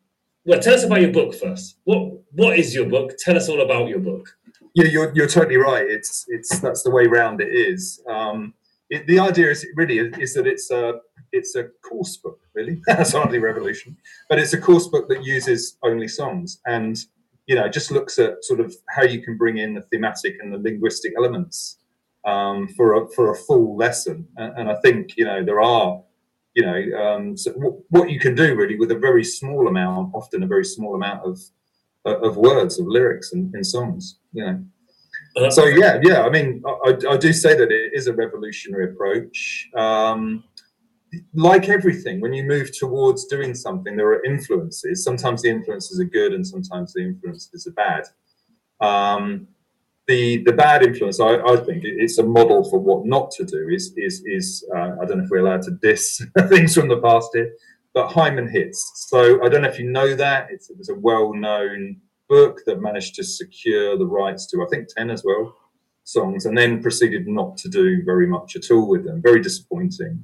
well, 0.46 0.60
tell 0.60 0.74
us 0.74 0.84
about 0.84 1.00
your 1.00 1.12
book 1.12 1.34
first. 1.34 1.78
What 1.84 2.12
what 2.32 2.58
is 2.58 2.74
your 2.74 2.86
book? 2.86 3.12
Tell 3.18 3.36
us 3.36 3.48
all 3.48 3.60
about 3.60 3.88
your 3.88 3.98
book. 3.98 4.28
Yeah, 4.74 4.84
you're, 4.84 5.12
you're 5.14 5.26
totally 5.26 5.56
right. 5.56 5.86
It's 5.86 6.24
it's 6.28 6.60
that's 6.60 6.82
the 6.82 6.90
way 6.90 7.06
round 7.06 7.40
it 7.40 7.48
is. 7.48 8.00
Um, 8.08 8.54
it, 8.88 9.06
the 9.06 9.18
idea 9.18 9.50
is 9.50 9.66
really 9.74 9.98
is, 9.98 10.34
that 10.34 10.46
it's 10.46 10.70
a 10.70 11.00
it's 11.32 11.56
a 11.56 11.64
course 11.82 12.16
book. 12.18 12.38
Really, 12.54 12.80
that's 12.86 13.12
hardly 13.12 13.38
revolution, 13.38 13.96
but 14.28 14.38
it's 14.38 14.52
a 14.52 14.60
course 14.60 14.86
book 14.86 15.08
that 15.08 15.24
uses 15.24 15.78
only 15.82 16.08
songs 16.08 16.60
and 16.66 16.96
you 17.46 17.56
know 17.56 17.68
just 17.68 17.90
looks 17.90 18.18
at 18.18 18.44
sort 18.44 18.60
of 18.60 18.74
how 18.90 19.02
you 19.02 19.22
can 19.22 19.36
bring 19.36 19.58
in 19.58 19.74
the 19.74 19.82
thematic 19.82 20.36
and 20.40 20.52
the 20.52 20.58
linguistic 20.58 21.12
elements 21.16 21.78
um, 22.24 22.68
for 22.76 23.02
a 23.02 23.08
for 23.08 23.32
a 23.32 23.34
full 23.34 23.76
lesson. 23.76 24.28
And, 24.36 24.58
and 24.58 24.70
I 24.70 24.76
think 24.76 25.16
you 25.16 25.24
know 25.24 25.44
there 25.44 25.60
are 25.60 26.02
you 26.56 26.62
know 26.66 26.78
um, 27.04 27.36
so 27.36 27.52
w- 27.52 27.78
what 27.90 28.10
you 28.10 28.18
can 28.18 28.34
do 28.34 28.48
really 28.60 28.76
with 28.82 28.90
a 28.90 28.98
very 29.08 29.22
small 29.38 29.68
amount, 29.68 30.12
often 30.14 30.42
a 30.42 30.46
very 30.54 30.64
small 30.64 30.94
amount 31.00 31.20
of 31.30 31.38
of 32.28 32.36
words 32.36 32.78
of 32.80 32.86
lyrics 32.86 33.32
and, 33.32 33.54
in 33.54 33.62
songs. 33.64 34.18
You 34.32 34.44
know. 34.46 34.56
Uh, 35.36 35.50
So 35.50 35.64
yeah, 35.66 35.94
yeah. 36.02 36.20
I 36.22 36.30
mean, 36.36 36.48
I, 36.66 36.72
I- 36.90 37.12
I 37.14 37.16
do 37.26 37.32
say 37.44 37.52
that 37.60 37.70
it 37.70 37.92
is 37.98 38.06
a 38.06 38.14
revolutionary 38.24 38.86
approach. 38.92 39.68
Um, 39.76 40.44
like 41.34 41.68
everything, 41.68 42.20
when 42.20 42.32
you 42.38 42.44
move 42.44 42.68
towards 42.76 43.26
doing 43.26 43.54
something, 43.54 43.96
there 43.96 44.08
are 44.14 44.24
influences. 44.24 45.04
Sometimes 45.08 45.42
the 45.42 45.50
influences 45.50 46.00
are 46.00 46.10
good, 46.20 46.32
and 46.36 46.44
sometimes 46.54 46.92
the 46.92 47.02
influences 47.10 47.66
are 47.66 47.76
bad. 47.86 48.04
Um, 48.88 49.48
the 50.06 50.42
the 50.44 50.52
bad 50.52 50.82
influence, 50.82 51.20
I, 51.20 51.36
I 51.36 51.56
think, 51.56 51.82
it's 51.84 52.18
a 52.18 52.22
model 52.22 52.68
for 52.68 52.78
what 52.78 53.06
not 53.06 53.30
to 53.32 53.44
do. 53.44 53.68
Is 53.68 53.92
is 53.96 54.22
is 54.24 54.64
uh, 54.74 54.96
I 55.00 55.04
don't 55.04 55.18
know 55.18 55.24
if 55.24 55.30
we're 55.30 55.38
allowed 55.38 55.62
to 55.62 55.72
diss 55.82 56.22
things 56.48 56.74
from 56.74 56.88
the 56.88 56.98
past 56.98 57.30
here, 57.34 57.52
but 57.92 58.08
Hyman 58.08 58.48
hits. 58.48 59.06
So 59.08 59.44
I 59.44 59.48
don't 59.48 59.62
know 59.62 59.68
if 59.68 59.78
you 59.78 59.90
know 59.90 60.14
that. 60.14 60.48
It's, 60.50 60.70
it 60.70 60.78
was 60.78 60.88
a 60.88 60.94
well 60.94 61.34
known 61.34 61.96
book 62.28 62.60
that 62.66 62.80
managed 62.80 63.14
to 63.16 63.24
secure 63.24 63.96
the 63.96 64.06
rights 64.06 64.46
to 64.46 64.62
I 64.62 64.66
think 64.70 64.88
ten 64.88 65.10
as 65.10 65.24
well 65.24 65.54
songs, 66.06 66.46
and 66.46 66.56
then 66.56 66.80
proceeded 66.80 67.26
not 67.26 67.56
to 67.58 67.68
do 67.68 68.02
very 68.04 68.26
much 68.26 68.56
at 68.56 68.70
all 68.70 68.88
with 68.88 69.04
them. 69.04 69.20
Very 69.20 69.42
disappointing. 69.42 70.22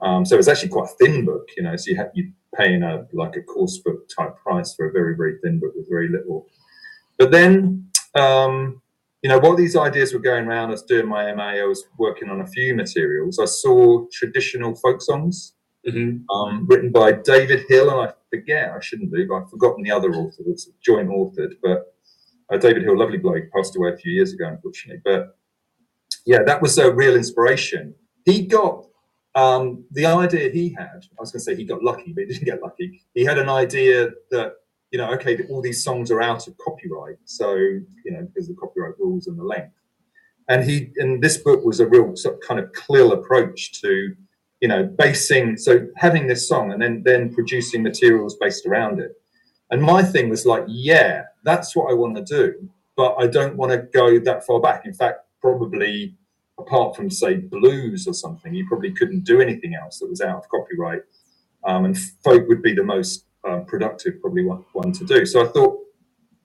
Um, 0.00 0.24
so 0.24 0.38
it's 0.38 0.48
actually 0.48 0.70
quite 0.70 0.88
a 0.88 1.04
thin 1.04 1.24
book, 1.24 1.50
you 1.56 1.62
know. 1.62 1.76
So 1.76 1.90
you 1.90 1.96
have 1.96 2.10
you 2.14 2.32
paying 2.54 2.82
a 2.82 3.06
like 3.12 3.36
a 3.36 3.42
course 3.42 3.78
book 3.78 4.08
type 4.08 4.36
price 4.36 4.74
for 4.74 4.88
a 4.88 4.92
very 4.92 5.16
very 5.16 5.38
thin 5.42 5.60
book 5.60 5.72
with 5.76 5.88
very 5.88 6.08
little. 6.08 6.46
But 7.18 7.30
then, 7.30 7.90
um, 8.14 8.80
you 9.22 9.28
know, 9.28 9.38
while 9.38 9.56
these 9.56 9.76
ideas 9.76 10.12
were 10.12 10.20
going 10.20 10.46
around, 10.46 10.68
I 10.68 10.72
was 10.72 10.82
doing 10.82 11.08
my 11.08 11.32
MA. 11.34 11.50
I 11.50 11.64
was 11.64 11.84
working 11.98 12.28
on 12.28 12.40
a 12.40 12.46
few 12.46 12.74
materials. 12.74 13.38
I 13.38 13.46
saw 13.46 14.06
traditional 14.12 14.74
folk 14.76 15.02
songs 15.02 15.54
mhm. 15.86 16.22
um, 16.30 16.66
written 16.68 16.92
by 16.92 17.12
David 17.12 17.64
Hill, 17.68 17.90
and 17.90 18.08
I 18.08 18.14
forget, 18.30 18.70
I 18.70 18.80
shouldn't 18.80 19.12
do, 19.12 19.26
but 19.28 19.34
I've 19.42 19.50
forgotten 19.50 19.82
the 19.82 19.90
other 19.90 20.10
author 20.10 20.42
that's 20.46 20.70
joint 20.84 21.08
authored. 21.08 21.54
But 21.62 21.94
uh, 22.52 22.58
David 22.58 22.82
Hill, 22.84 22.98
lovely 22.98 23.18
bloke, 23.18 23.44
passed 23.54 23.76
away 23.76 23.92
a 23.92 23.96
few 23.96 24.12
years 24.12 24.32
ago, 24.32 24.46
unfortunately. 24.46 25.02
But 25.04 25.36
yeah, 26.24 26.42
that 26.44 26.62
was 26.62 26.78
a 26.78 26.92
real 26.92 27.16
inspiration. 27.16 27.94
He 28.24 28.46
got 28.46 28.84
um, 29.34 29.84
the 29.90 30.06
idea 30.06 30.50
he 30.50 30.74
had, 30.78 31.04
I 31.18 31.20
was 31.20 31.32
going 31.32 31.40
to 31.40 31.44
say 31.44 31.54
he 31.56 31.64
got 31.64 31.82
lucky, 31.82 32.12
but 32.12 32.22
he 32.22 32.26
didn't 32.26 32.44
get 32.44 32.62
lucky. 32.62 33.02
He 33.14 33.24
had 33.24 33.38
an 33.38 33.48
idea 33.48 34.10
that, 34.30 34.54
you 34.90 34.98
know, 34.98 35.10
okay, 35.12 35.38
all 35.50 35.60
these 35.60 35.84
songs 35.84 36.10
are 36.10 36.22
out 36.22 36.46
of 36.48 36.56
copyright. 36.58 37.18
So, 37.24 37.54
you 37.54 38.12
know, 38.12 38.22
because 38.22 38.48
of 38.48 38.56
the 38.56 38.60
copyright 38.60 38.98
rules 38.98 39.26
and 39.26 39.38
the 39.38 39.44
length. 39.44 39.74
And 40.48 40.64
he, 40.64 40.92
and 40.96 41.22
this 41.22 41.36
book 41.36 41.64
was 41.64 41.80
a 41.80 41.86
real 41.86 42.16
sort 42.16 42.36
of 42.36 42.40
kind 42.40 42.58
of 42.58 42.72
clear 42.72 43.12
approach 43.12 43.80
to, 43.82 44.14
you 44.60 44.68
know, 44.68 44.84
basing, 44.84 45.56
so 45.58 45.86
having 45.96 46.26
this 46.26 46.48
song 46.48 46.72
and 46.72 46.80
then, 46.80 47.02
then 47.04 47.34
producing 47.34 47.82
materials 47.82 48.36
based 48.40 48.66
around 48.66 48.98
it. 48.98 49.12
And 49.70 49.82
my 49.82 50.02
thing 50.02 50.30
was 50.30 50.46
like, 50.46 50.64
yeah, 50.66 51.24
that's 51.44 51.76
what 51.76 51.90
I 51.90 51.94
want 51.94 52.16
to 52.16 52.24
do, 52.24 52.70
but 52.96 53.14
I 53.18 53.26
don't 53.26 53.56
want 53.56 53.72
to 53.72 53.78
go 53.92 54.18
that 54.20 54.46
far 54.46 54.60
back. 54.60 54.86
In 54.86 54.94
fact, 54.94 55.20
probably 55.42 56.16
apart 56.58 56.96
from 56.96 57.10
say 57.10 57.36
blues 57.36 58.08
or 58.08 58.14
something, 58.14 58.54
you 58.54 58.66
probably 58.66 58.92
couldn't 58.92 59.24
do 59.24 59.40
anything 59.40 59.74
else 59.74 59.98
that 59.98 60.08
was 60.08 60.22
out 60.22 60.38
of 60.38 60.48
copyright. 60.48 61.02
Um, 61.64 61.84
and 61.84 61.98
folk 62.24 62.48
would 62.48 62.62
be 62.62 62.74
the 62.74 62.82
most 62.82 63.26
um, 63.46 63.64
productive, 63.66 64.20
probably 64.20 64.44
one, 64.44 64.64
one 64.72 64.92
to 64.92 65.04
do. 65.04 65.26
So 65.26 65.44
I 65.44 65.48
thought 65.48 65.78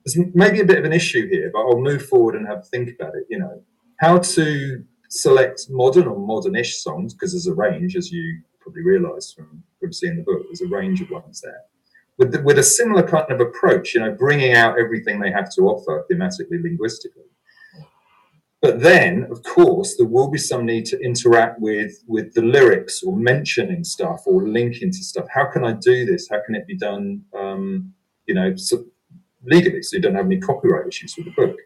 there's 0.05 0.17
maybe 0.33 0.59
a 0.59 0.65
bit 0.65 0.77
of 0.79 0.85
an 0.85 0.93
issue 0.93 1.27
here, 1.29 1.49
but 1.53 1.59
I'll 1.59 1.79
move 1.79 2.05
forward 2.05 2.35
and 2.35 2.47
have 2.47 2.59
a 2.59 2.63
think 2.63 2.89
about 2.99 3.15
it. 3.15 3.25
You 3.29 3.39
know, 3.39 3.63
how 3.99 4.17
to 4.17 4.83
select 5.09 5.67
modern 5.69 6.07
or 6.07 6.17
modernish 6.17 6.73
songs 6.73 7.13
because 7.13 7.33
there's 7.33 7.47
a 7.47 7.53
range, 7.53 7.95
as 7.95 8.11
you 8.11 8.41
probably 8.59 8.83
realise 8.83 9.33
from 9.33 9.63
from 9.79 9.93
seeing 9.93 10.17
the 10.17 10.23
book. 10.23 10.41
There's 10.47 10.61
a 10.61 10.73
range 10.73 11.01
of 11.01 11.09
ones 11.09 11.41
there. 11.41 11.61
With, 12.17 12.31
the, 12.31 12.41
with 12.43 12.59
a 12.59 12.63
similar 12.63 13.01
kind 13.01 13.31
of 13.31 13.39
approach, 13.39 13.95
you 13.95 13.99
know, 13.99 14.11
bringing 14.11 14.53
out 14.53 14.79
everything 14.79 15.19
they 15.19 15.31
have 15.31 15.49
to 15.55 15.63
offer 15.63 16.05
thematically, 16.11 16.61
linguistically. 16.61 17.23
But 18.63 18.79
then, 18.79 19.27
of 19.29 19.43
course, 19.43 19.97
there 19.97 20.07
will 20.07 20.29
be 20.29 20.37
some 20.37 20.65
need 20.65 20.85
to 20.85 20.99
interact 21.01 21.59
with 21.59 22.01
with 22.07 22.33
the 22.33 22.41
lyrics 22.41 23.03
or 23.03 23.13
mentioning 23.13 23.83
stuff 23.83 24.21
or 24.25 24.47
linking 24.47 24.89
to 24.89 25.03
stuff. 25.03 25.25
How 25.29 25.51
can 25.51 25.65
I 25.65 25.73
do 25.73 26.05
this? 26.05 26.29
How 26.31 26.39
can 26.45 26.55
it 26.55 26.65
be 26.65 26.77
done? 26.77 27.23
Um, 27.37 27.93
you 28.25 28.33
know, 28.33 28.55
so 28.55 28.85
legally, 29.43 29.81
so 29.81 29.97
you 29.97 30.01
don't 30.01 30.15
have 30.15 30.27
any 30.27 30.39
copyright 30.39 30.87
issues 30.87 31.13
with 31.17 31.25
the 31.25 31.31
book. 31.31 31.57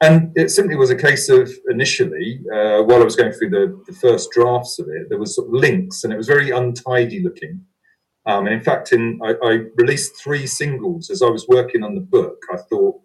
and 0.00 0.32
it 0.34 0.48
simply 0.50 0.76
was 0.76 0.88
a 0.88 0.96
case 0.96 1.28
of 1.28 1.50
initially, 1.68 2.40
uh, 2.50 2.80
while 2.84 3.02
I 3.02 3.04
was 3.04 3.16
going 3.16 3.32
through 3.32 3.50
the, 3.50 3.82
the 3.86 3.92
first 3.92 4.30
drafts 4.30 4.78
of 4.78 4.88
it, 4.88 5.10
there 5.10 5.18
was 5.18 5.34
sort 5.34 5.48
of 5.48 5.52
links, 5.52 6.04
and 6.04 6.12
it 6.12 6.16
was 6.16 6.26
very 6.26 6.48
untidy 6.50 7.22
looking. 7.22 7.66
Um, 8.24 8.46
and 8.46 8.54
in 8.54 8.62
fact, 8.62 8.92
in 8.92 9.20
I, 9.22 9.34
I, 9.42 9.52
released 9.76 10.16
three 10.16 10.46
singles 10.46 11.10
as 11.10 11.20
I 11.20 11.28
was 11.28 11.46
working 11.48 11.82
on 11.82 11.94
the 11.94 12.00
book. 12.00 12.38
I 12.50 12.56
thought, 12.56 13.02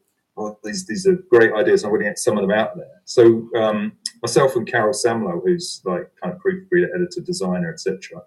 these 0.64 0.86
these 0.86 1.08
are 1.08 1.16
great 1.30 1.54
ideas. 1.54 1.84
I'm 1.84 1.92
going 1.92 2.02
to 2.02 2.10
get 2.10 2.20
some 2.20 2.38
of 2.38 2.42
them 2.42 2.52
out 2.52 2.76
there. 2.76 3.02
So 3.06 3.50
um, 3.56 3.94
myself 4.22 4.56
and 4.56 4.68
Carol 4.68 4.94
Samlow, 4.94 5.42
who's 5.44 5.82
like 5.86 6.12
kind 6.22 6.34
of 6.34 6.40
proofreader, 6.40 6.90
editor, 6.96 7.22
designer, 7.22 7.72
etc., 7.72 8.22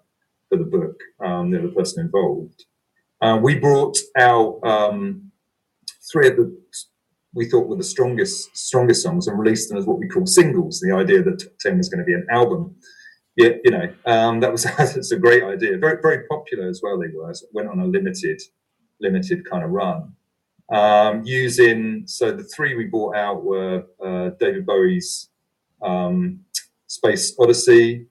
for 0.49 0.57
the 0.57 0.63
book, 0.63 0.99
um, 1.23 1.51
the 1.51 1.59
other 1.59 1.67
person 1.69 2.03
involved, 2.03 2.65
uh, 3.21 3.39
we 3.41 3.55
brought 3.55 3.97
out 4.17 4.59
um, 4.63 5.31
three 6.11 6.27
of 6.27 6.37
the 6.37 6.57
we 7.33 7.47
thought 7.47 7.67
were 7.67 7.75
the 7.75 7.83
strongest 7.83 8.57
strongest 8.57 9.03
songs 9.03 9.27
and 9.27 9.37
released 9.37 9.69
them 9.69 9.77
as 9.77 9.85
what 9.85 9.99
we 9.99 10.07
call 10.07 10.25
singles. 10.25 10.79
The 10.79 10.95
idea 10.95 11.21
that 11.23 11.39
Top 11.39 11.53
Ten 11.59 11.77
was 11.77 11.89
going 11.89 11.99
to 11.99 12.05
be 12.05 12.13
an 12.13 12.25
album. 12.31 12.75
Yeah, 13.35 13.51
you 13.63 13.71
know, 13.71 13.93
um, 14.05 14.39
that 14.39 14.51
was 14.51 14.63
that's 14.77 15.11
a 15.11 15.19
great 15.19 15.43
idea. 15.43 15.77
Very 15.77 16.01
very 16.01 16.25
popular 16.27 16.67
as 16.67 16.81
well. 16.81 16.97
They 16.97 17.07
were. 17.13 17.33
So 17.33 17.45
went 17.53 17.69
on 17.69 17.79
a 17.79 17.85
limited 17.85 18.41
limited 18.99 19.47
kind 19.49 19.63
of 19.63 19.69
run. 19.69 20.13
Um, 20.71 21.23
using 21.25 22.03
so 22.05 22.31
the 22.31 22.43
three 22.43 22.75
we 22.75 22.85
brought 22.85 23.15
out 23.15 23.43
were 23.43 23.85
uh, 24.05 24.29
David 24.39 24.67
Bowie's 24.67 25.29
um, 25.81 26.41
Space 26.85 27.35
Odyssey, 27.39 28.05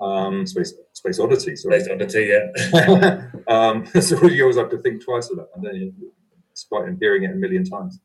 um, 0.00 0.46
Space 0.46 0.74
Space 0.92 1.18
Oddity. 1.18 1.56
Sorry. 1.56 1.80
Space 1.80 1.92
Oddity, 1.92 2.32
yeah. 2.32 3.22
um, 3.48 3.86
so 4.00 4.24
you 4.26 4.42
always 4.42 4.56
have 4.56 4.70
to 4.70 4.78
think 4.78 5.04
twice 5.04 5.30
of 5.30 5.38
that, 5.38 5.48
and 5.56 5.64
then 5.64 5.94
despite 6.50 6.96
hearing 7.00 7.24
it 7.24 7.30
a 7.30 7.34
million 7.34 7.64
times. 7.64 8.00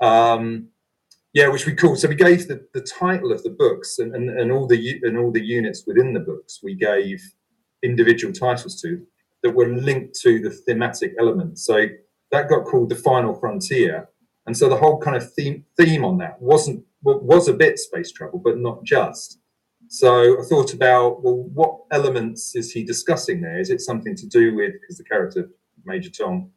Um, 0.00 0.68
yeah, 1.32 1.48
which 1.48 1.66
we 1.66 1.74
called. 1.74 1.98
So 1.98 2.08
we 2.08 2.16
gave 2.16 2.48
the, 2.48 2.66
the 2.74 2.80
title 2.80 3.32
of 3.32 3.42
the 3.42 3.50
books 3.50 3.98
and, 3.98 4.14
and, 4.14 4.30
and 4.30 4.50
all 4.50 4.66
the 4.66 5.00
and 5.02 5.16
all 5.16 5.30
the 5.30 5.44
units 5.44 5.84
within 5.86 6.12
the 6.12 6.20
books. 6.20 6.60
We 6.62 6.74
gave 6.74 7.22
individual 7.82 8.32
titles 8.32 8.80
to 8.82 9.00
that 9.42 9.50
were 9.50 9.68
linked 9.68 10.18
to 10.20 10.40
the 10.40 10.50
thematic 10.50 11.14
elements. 11.18 11.64
So 11.64 11.86
that 12.32 12.48
got 12.48 12.64
called 12.64 12.88
the 12.88 12.96
Final 12.96 13.34
Frontier, 13.34 14.08
and 14.46 14.56
so 14.56 14.68
the 14.68 14.76
whole 14.76 14.98
kind 14.98 15.16
of 15.16 15.32
theme 15.32 15.64
theme 15.76 16.04
on 16.04 16.18
that 16.18 16.40
wasn't 16.40 16.84
was 17.02 17.48
a 17.48 17.54
bit 17.54 17.78
space 17.78 18.12
travel, 18.12 18.40
but 18.42 18.58
not 18.58 18.84
just. 18.84 19.38
So 19.88 20.40
I 20.40 20.44
thought 20.44 20.74
about 20.74 21.22
well, 21.22 21.48
what 21.54 21.80
elements 21.90 22.54
is 22.54 22.72
he 22.72 22.84
discussing 22.84 23.40
there? 23.40 23.58
Is 23.58 23.70
it 23.70 23.80
something 23.80 24.14
to 24.16 24.26
do 24.26 24.54
with 24.54 24.72
because 24.80 24.98
the 24.98 25.04
character 25.04 25.50
Major 25.84 26.10
Tom 26.10 26.50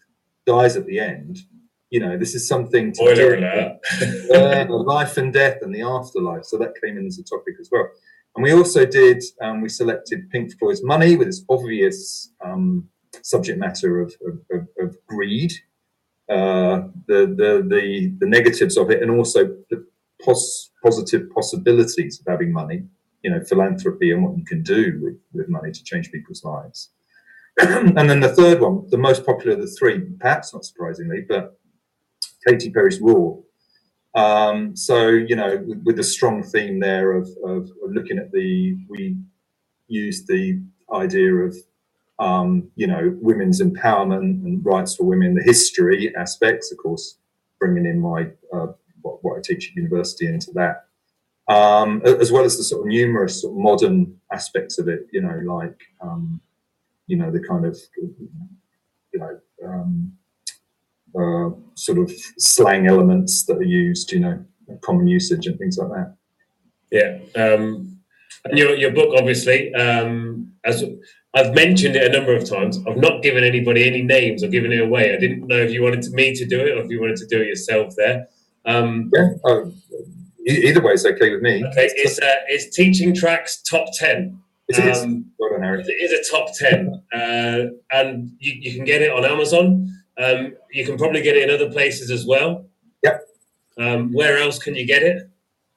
dies 0.45 0.76
at 0.76 0.86
the 0.86 0.99
end? 0.99 1.39
you 1.93 1.99
know, 1.99 2.17
this 2.17 2.34
is 2.34 2.47
something 2.47 2.91
to 2.91 3.15
do 3.15 4.36
uh, 4.36 4.65
life 4.67 5.17
and 5.17 5.32
death 5.32 5.59
and 5.61 5.74
the 5.74 5.84
afterlife. 5.84 6.43
So 6.43 6.57
that 6.57 6.74
came 6.84 6.97
in 6.97 7.05
as 7.05 7.19
a 7.19 7.24
topic 7.24 7.53
as 7.61 7.69
well. 7.71 7.88
And 8.36 8.43
we 8.43 8.51
also 8.51 8.84
did, 8.84 9.24
um, 9.41 9.61
we 9.61 9.69
selected 9.69 10.28
Pink 10.32 10.57
Floyd's 10.57 10.84
Money 10.84 11.15
with 11.15 11.28
its 11.28 11.45
obvious 11.47 12.32
um, 12.43 12.89
subject 13.22 13.59
matter 13.59 14.01
of, 14.01 14.14
of, 14.51 14.68
of, 14.80 14.97
greed, 15.07 15.53
uh, 16.30 16.82
the, 17.07 17.28
the, 17.38 17.66
the, 17.68 18.16
the 18.20 18.26
negatives 18.26 18.78
of 18.78 18.89
it, 18.89 19.01
and 19.01 19.11
also 19.11 19.45
the 19.70 19.86
pos- 20.22 20.72
positive 20.84 21.30
possibilities 21.30 22.20
of 22.20 22.26
having 22.32 22.51
money, 22.51 22.84
you 23.24 23.32
know, 23.32 23.41
philanthropy 23.41 24.11
and 24.11 24.24
what 24.24 24.38
you 24.38 24.43
can 24.45 24.64
do 24.64 24.99
with, 25.01 25.18
with 25.34 25.49
money 25.49 25.72
to 25.72 25.84
change 25.84 26.11
people's 26.11 26.43
lives. 26.43 26.89
and 27.59 28.09
then 28.09 28.20
the 28.20 28.34
third 28.34 28.59
one, 28.59 28.86
the 28.89 28.97
most 28.97 29.26
popular 29.26 29.53
of 29.53 29.61
the 29.61 29.68
three, 29.68 30.01
perhaps 30.20 30.53
not 30.53 30.66
surprisingly, 30.66 31.24
but 31.28 31.57
Katy 32.47 32.72
Perry's 32.72 32.99
Roar. 32.99 33.43
Um, 34.16 34.76
so 34.76 35.07
you 35.07 35.36
know, 35.36 35.64
with, 35.66 35.82
with, 35.84 35.99
a 35.99 36.03
strong 36.03 36.43
theme 36.43 36.80
there 36.80 37.14
of, 37.14 37.28
of, 37.45 37.70
looking 37.88 38.20
at 38.20 38.32
the, 38.32 38.78
we 38.88 39.18
used 39.88 40.28
the 40.28 40.61
idea 40.93 41.34
of 41.34 41.55
um, 42.20 42.70
you 42.76 42.88
know 42.88 43.18
women's 43.22 43.61
empowerment 43.61 44.43
and 44.43 44.66
rights 44.66 44.95
for 44.95 45.03
women, 45.03 45.36
the 45.36 45.43
history 45.43 46.16
aspects, 46.16 46.72
of 46.72 46.78
course, 46.78 47.18
bringing 47.59 47.86
in 47.86 47.99
my 47.99 48.28
uh, 48.53 48.68
what, 49.01 49.24
what, 49.24 49.38
I 49.38 49.41
teach 49.41 49.70
at 49.70 49.76
university 49.76 50.28
into 50.28 50.51
that, 50.53 50.86
um, 51.47 52.01
as 52.05 52.32
well 52.32 52.45
as 52.45 52.57
the 52.57 52.64
sort 52.64 52.82
of 52.82 52.88
numerous 52.88 53.41
sort 53.41 53.53
of 53.53 53.57
modern 53.57 54.20
aspects 54.32 54.80
of 54.80 54.88
it. 54.88 55.07
You 55.11 55.22
know, 55.22 55.41
like 55.45 55.80
um, 56.01 56.41
you 57.07 57.18
know 57.18 57.32
the 57.32 57.39
kind 57.39 57.66
of 57.66 57.78
you 57.97 59.20
know 59.20 59.39
um, 59.66 60.14
uh, 61.16 61.49
sort 61.76 61.97
of 61.97 62.11
slang 62.38 62.88
elements 62.88 63.43
that 63.45 63.57
are 63.57 63.64
used, 63.64 64.11
you 64.11 64.20
know, 64.20 64.43
common 64.82 65.07
usage 65.07 65.47
and 65.47 65.57
things 65.57 65.78
like 65.78 65.89
that. 65.89 66.16
Yeah. 66.91 67.18
Um, 67.41 67.99
and 68.45 68.57
your, 68.57 68.76
your 68.76 68.91
book, 68.91 69.14
obviously, 69.18 69.74
um, 69.74 70.53
as 70.64 70.84
I've 71.36 71.55
mentioned 71.55 71.95
it 71.95 72.05
a 72.05 72.15
number 72.15 72.36
of 72.36 72.47
times, 72.47 72.79
I've 72.88 72.97
not 72.97 73.23
given 73.23 73.43
anybody 73.43 73.88
any 73.88 74.03
names 74.03 74.43
or 74.43 74.49
given 74.49 74.71
it 74.71 74.81
away. 74.81 75.13
I 75.13 75.19
didn't 75.19 75.47
know 75.47 75.57
if 75.57 75.71
you 75.71 75.81
wanted 75.81 76.05
me 76.11 76.36
to 76.36 76.45
do 76.45 76.59
it 76.59 76.77
or 76.77 76.84
if 76.84 76.89
you 76.89 77.01
wanted 77.01 77.17
to 77.17 77.27
do 77.27 77.41
it 77.41 77.47
yourself 77.47 77.95
there. 77.97 78.27
Um, 78.65 79.09
yeah. 79.13 79.29
Uh, 79.43 79.65
either 80.45 80.81
way 80.81 80.93
is 80.93 81.05
okay 81.05 81.31
with 81.31 81.41
me. 81.41 81.65
Okay. 81.65 81.89
It's, 81.95 82.19
uh, 82.19 82.36
it's 82.47 82.75
Teaching 82.75 83.15
Tracks 83.15 83.61
Top 83.63 83.88
10. 83.97 84.39
It 84.67 84.79
is. 84.86 85.01
Um, 85.01 85.25
well 85.39 85.59
done, 85.59 85.79
It 85.79 85.91
is 85.91 86.11
a 86.11 86.31
top 86.31 86.49
10. 86.55 87.03
Uh, 87.13 87.65
and 87.91 88.31
you, 88.39 88.53
you 88.53 88.75
can 88.75 88.86
get 88.86 89.01
it 89.01 89.11
on 89.11 89.25
Amazon. 89.25 89.91
Um, 90.17 90.53
you 90.71 90.86
can 90.86 90.97
probably 90.97 91.23
get 91.23 91.36
it 91.36 91.49
in 91.49 91.53
other 91.53 91.71
places 91.71 92.11
as 92.11 92.25
well. 92.25 92.67
Yep. 93.03 93.27
Um, 93.79 94.13
where 94.13 94.38
else 94.38 94.59
can 94.59 94.75
you 94.75 94.86
get 94.86 95.01
it? 95.01 95.29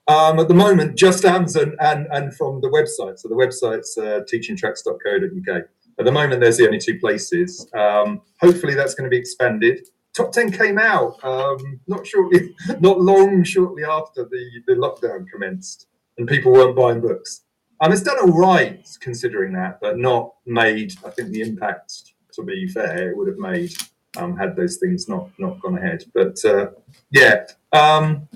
Um, 0.07 0.39
at 0.39 0.47
the 0.47 0.53
moment, 0.53 0.97
just 0.97 1.25
Amazon 1.25 1.75
and, 1.79 2.07
and 2.11 2.33
from 2.35 2.61
the 2.61 2.69
website. 2.69 3.19
So 3.19 3.27
the 3.27 3.35
website's 3.35 3.97
uh, 3.97 4.21
teachingtracks.co.uk. 4.31 5.63
At 5.99 6.05
the 6.05 6.11
moment, 6.11 6.41
there's 6.41 6.57
the 6.57 6.65
only 6.65 6.77
two 6.77 6.99
places. 6.99 7.67
Um, 7.73 8.21
hopefully, 8.39 8.73
that's 8.73 8.93
going 8.93 9.09
to 9.09 9.09
be 9.09 9.17
expanded. 9.17 9.87
Top 10.15 10.31
10 10.31 10.51
came 10.51 10.79
out 10.79 11.23
um, 11.23 11.79
not 11.87 12.07
shortly, 12.07 12.55
not 12.79 13.01
long 13.01 13.43
shortly 13.43 13.83
after 13.83 14.23
the, 14.23 14.49
the 14.65 14.73
lockdown 14.73 15.25
commenced, 15.31 15.87
and 16.17 16.27
people 16.27 16.53
weren't 16.53 16.75
buying 16.75 17.01
books. 17.01 17.41
And 17.81 17.93
it's 17.93 18.01
done 18.01 18.17
all 18.19 18.37
right 18.37 18.87
considering 19.01 19.53
that, 19.53 19.79
but 19.81 19.97
not 19.97 20.33
made. 20.45 20.93
I 21.05 21.09
think 21.11 21.29
the 21.29 21.41
impact, 21.41 22.13
to 22.33 22.43
be 22.43 22.67
fair, 22.67 23.11
it 23.11 23.17
would 23.17 23.27
have 23.27 23.37
made 23.37 23.73
um, 24.17 24.35
had 24.35 24.55
those 24.55 24.77
things 24.77 25.07
not 25.07 25.29
not 25.37 25.59
gone 25.61 25.77
ahead. 25.77 26.03
But 26.13 26.43
uh, 26.43 26.67
yeah, 27.11 27.45
um, 27.73 28.27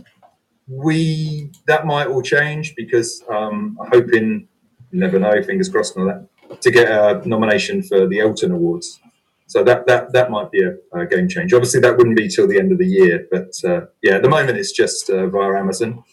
we 0.72 1.52
that 1.68 1.86
might 1.86 2.08
all 2.08 2.22
change 2.22 2.76
because 2.76 3.22
um, 3.30 3.78
I'm 3.82 3.90
hoping, 3.92 4.48
never 4.92 5.20
know, 5.20 5.42
fingers 5.44 5.68
crossed 5.68 5.98
and 5.98 6.10
all 6.10 6.28
that, 6.50 6.62
to 6.62 6.72
get 6.72 6.90
a 6.90 7.28
nomination 7.28 7.84
for 7.84 8.08
the 8.08 8.18
ELTon 8.20 8.54
Awards. 8.54 9.00
So 9.48 9.66
that 9.66 9.86
that 9.88 10.14
that 10.14 10.32
might 10.32 10.50
be 10.50 10.64
a, 10.64 10.76
a 10.98 11.06
game 11.06 11.28
change. 11.28 11.54
Obviously, 11.54 11.82
that 11.82 11.98
wouldn't 11.98 12.16
be 12.16 12.30
till 12.30 12.48
the 12.48 12.58
end 12.58 12.72
of 12.72 12.78
the 12.78 12.88
year, 12.88 13.28
but 13.30 13.52
uh, 13.66 13.82
yeah, 14.02 14.16
at 14.16 14.22
the 14.22 14.30
moment 14.30 14.58
it's 14.58 14.72
just 14.72 15.10
uh, 15.10 15.28
via 15.28 15.60
Amazon 15.60 16.04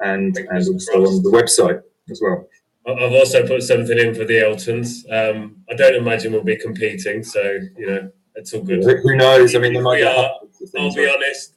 and 0.00 0.36
and 0.36 0.68
also 0.68 0.92
on 0.92 1.22
the 1.22 1.30
website 1.30 1.80
as 2.10 2.20
well. 2.20 2.48
I've 2.84 3.12
also 3.12 3.46
put 3.46 3.62
something 3.62 3.96
in 3.96 4.12
for 4.12 4.24
the 4.24 4.34
ELTons. 4.38 5.04
Um, 5.08 5.58
I 5.70 5.74
don't 5.74 5.94
imagine 5.94 6.32
we'll 6.32 6.42
be 6.42 6.56
competing, 6.56 7.22
so 7.22 7.40
you 7.78 7.86
know 7.86 8.10
it's 8.34 8.52
all 8.52 8.62
good. 8.62 8.82
Who 8.82 9.14
knows? 9.14 9.54
I 9.54 9.60
mean, 9.60 9.74
they 9.74 9.80
might. 9.80 10.02
Are, 10.02 10.32
I'll 10.76 10.92
be 10.92 11.08
honest. 11.08 11.54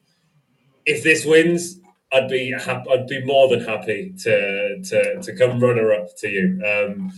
If 0.85 1.03
this 1.03 1.25
wins, 1.25 1.79
I'd 2.15 2.29
be 2.29 2.51
happy, 2.51 2.89
I'd 2.91 3.07
be 3.07 3.23
more 3.25 3.49
than 3.49 3.59
happy 3.59 4.13
to 4.23 4.79
to, 4.81 5.21
to 5.21 5.35
come 5.35 5.59
runner 5.59 5.91
up 5.91 6.15
to 6.17 6.29
you. 6.29 6.61
Um, 6.65 7.11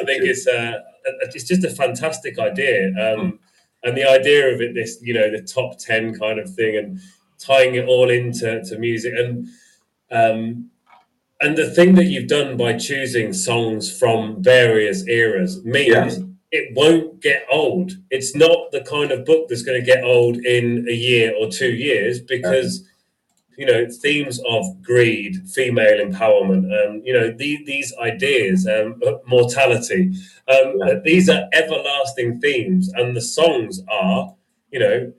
I 0.00 0.04
think 0.04 0.22
it's 0.22 0.46
uh, 0.46 0.80
it's 1.22 1.44
just 1.44 1.64
a 1.64 1.70
fantastic 1.70 2.38
idea, 2.38 2.88
um, 2.90 2.94
mm. 2.94 3.38
and 3.82 3.96
the 3.96 4.08
idea 4.08 4.54
of 4.54 4.60
it, 4.60 4.74
this 4.74 4.98
you 5.02 5.14
know, 5.14 5.30
the 5.30 5.42
top 5.42 5.78
ten 5.78 6.16
kind 6.16 6.38
of 6.38 6.54
thing, 6.54 6.76
and 6.76 7.00
tying 7.38 7.74
it 7.74 7.86
all 7.86 8.08
into 8.08 8.62
to 8.62 8.78
music, 8.78 9.14
and 9.16 9.48
um, 10.12 10.70
and 11.40 11.56
the 11.56 11.68
thing 11.68 11.96
that 11.96 12.06
you've 12.06 12.28
done 12.28 12.56
by 12.56 12.78
choosing 12.78 13.32
songs 13.32 13.96
from 13.98 14.42
various 14.42 15.06
eras 15.08 15.64
means. 15.64 16.18
Yeah 16.18 16.24
it 16.52 16.74
won't 16.76 17.20
get 17.20 17.44
old. 17.50 17.92
It's 18.08 18.34
not 18.34 18.70
the 18.70 18.80
kind 18.80 19.10
of 19.10 19.24
book 19.24 19.48
that's 19.48 19.62
going 19.62 19.80
to 19.80 19.84
get 19.84 20.04
old 20.04 20.36
in 20.36 20.86
a 20.88 20.92
year 20.92 21.34
or 21.38 21.50
two 21.50 21.72
years 21.72 22.20
because 22.20 22.88
you 23.56 23.66
know 23.66 23.86
themes 23.90 24.40
of 24.48 24.82
greed, 24.82 25.48
female 25.48 26.04
empowerment, 26.04 26.64
and 26.64 26.96
um, 26.96 27.02
you 27.04 27.12
know 27.12 27.32
the, 27.32 27.62
these 27.64 27.92
ideas, 28.00 28.66
um, 28.66 29.00
mortality. 29.26 30.12
Um, 30.48 30.74
yeah. 30.78 30.94
These 31.04 31.28
are 31.28 31.48
everlasting 31.52 32.40
themes, 32.40 32.90
and 32.94 33.16
the 33.16 33.20
songs 33.20 33.82
are 33.90 34.34
you 34.70 34.80
know 34.80 35.12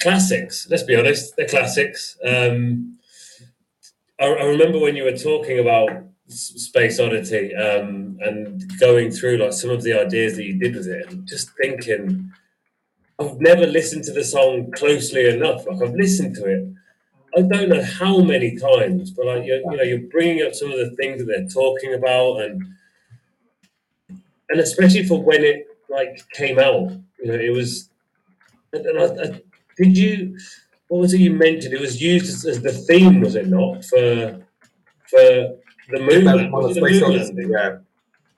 classics. 0.00 0.66
Let's 0.70 0.82
be 0.82 0.96
honest, 0.96 1.36
they're 1.36 1.48
classics. 1.48 2.18
Um, 2.24 2.98
I, 4.20 4.26
I 4.26 4.44
remember 4.44 4.78
when 4.78 4.96
you 4.96 5.04
were 5.04 5.16
talking 5.16 5.58
about 5.58 5.90
Space 6.28 6.98
Oddity 6.98 7.54
um, 7.54 8.18
and 8.20 8.78
going 8.80 9.12
through 9.12 9.36
like 9.36 9.52
some 9.52 9.70
of 9.70 9.82
the 9.82 9.92
ideas 9.92 10.36
that 10.36 10.44
you 10.44 10.58
did 10.58 10.74
with 10.74 10.88
it, 10.88 11.12
and 11.12 11.26
just 11.26 11.50
thinking, 11.56 12.32
I've 13.20 13.40
never 13.40 13.66
listened 13.66 14.04
to 14.04 14.12
the 14.12 14.24
song 14.24 14.72
closely 14.72 15.28
enough. 15.28 15.66
Like 15.66 15.82
I've 15.82 15.94
listened 15.94 16.34
to 16.36 16.46
it 16.46 16.75
I 17.36 17.42
don't 17.42 17.68
know 17.68 17.82
how 17.82 18.20
many 18.20 18.56
times, 18.56 19.10
but 19.10 19.26
like 19.26 19.44
you're, 19.44 19.58
you 19.58 19.76
know, 19.76 19.82
you're 19.82 20.08
bringing 20.10 20.46
up 20.46 20.54
some 20.54 20.72
of 20.72 20.78
the 20.78 20.96
things 20.96 21.18
that 21.18 21.26
they're 21.26 21.46
talking 21.48 21.92
about, 21.92 22.40
and 22.40 22.62
and 24.48 24.60
especially 24.60 25.04
for 25.04 25.22
when 25.22 25.44
it 25.44 25.66
like 25.90 26.24
came 26.32 26.58
out, 26.58 26.92
you 27.18 27.26
know, 27.26 27.34
it 27.34 27.52
was. 27.52 27.90
And 28.72 28.98
I, 28.98 29.04
I, 29.04 29.42
did 29.76 29.96
you? 29.96 30.38
What 30.88 31.00
was 31.00 31.14
it 31.14 31.20
you 31.20 31.32
mentioned? 31.32 31.74
It 31.74 31.80
was 31.80 32.00
used 32.00 32.28
as, 32.28 32.46
as 32.46 32.62
the 32.62 32.72
theme, 32.72 33.20
was 33.20 33.34
it 33.34 33.48
not, 33.48 33.84
for 33.84 34.42
for 35.08 35.56
the 35.90 36.00
moon? 36.00 36.24
The 36.24 36.50
Odyssey, 36.54 37.48
yeah. 37.50 37.76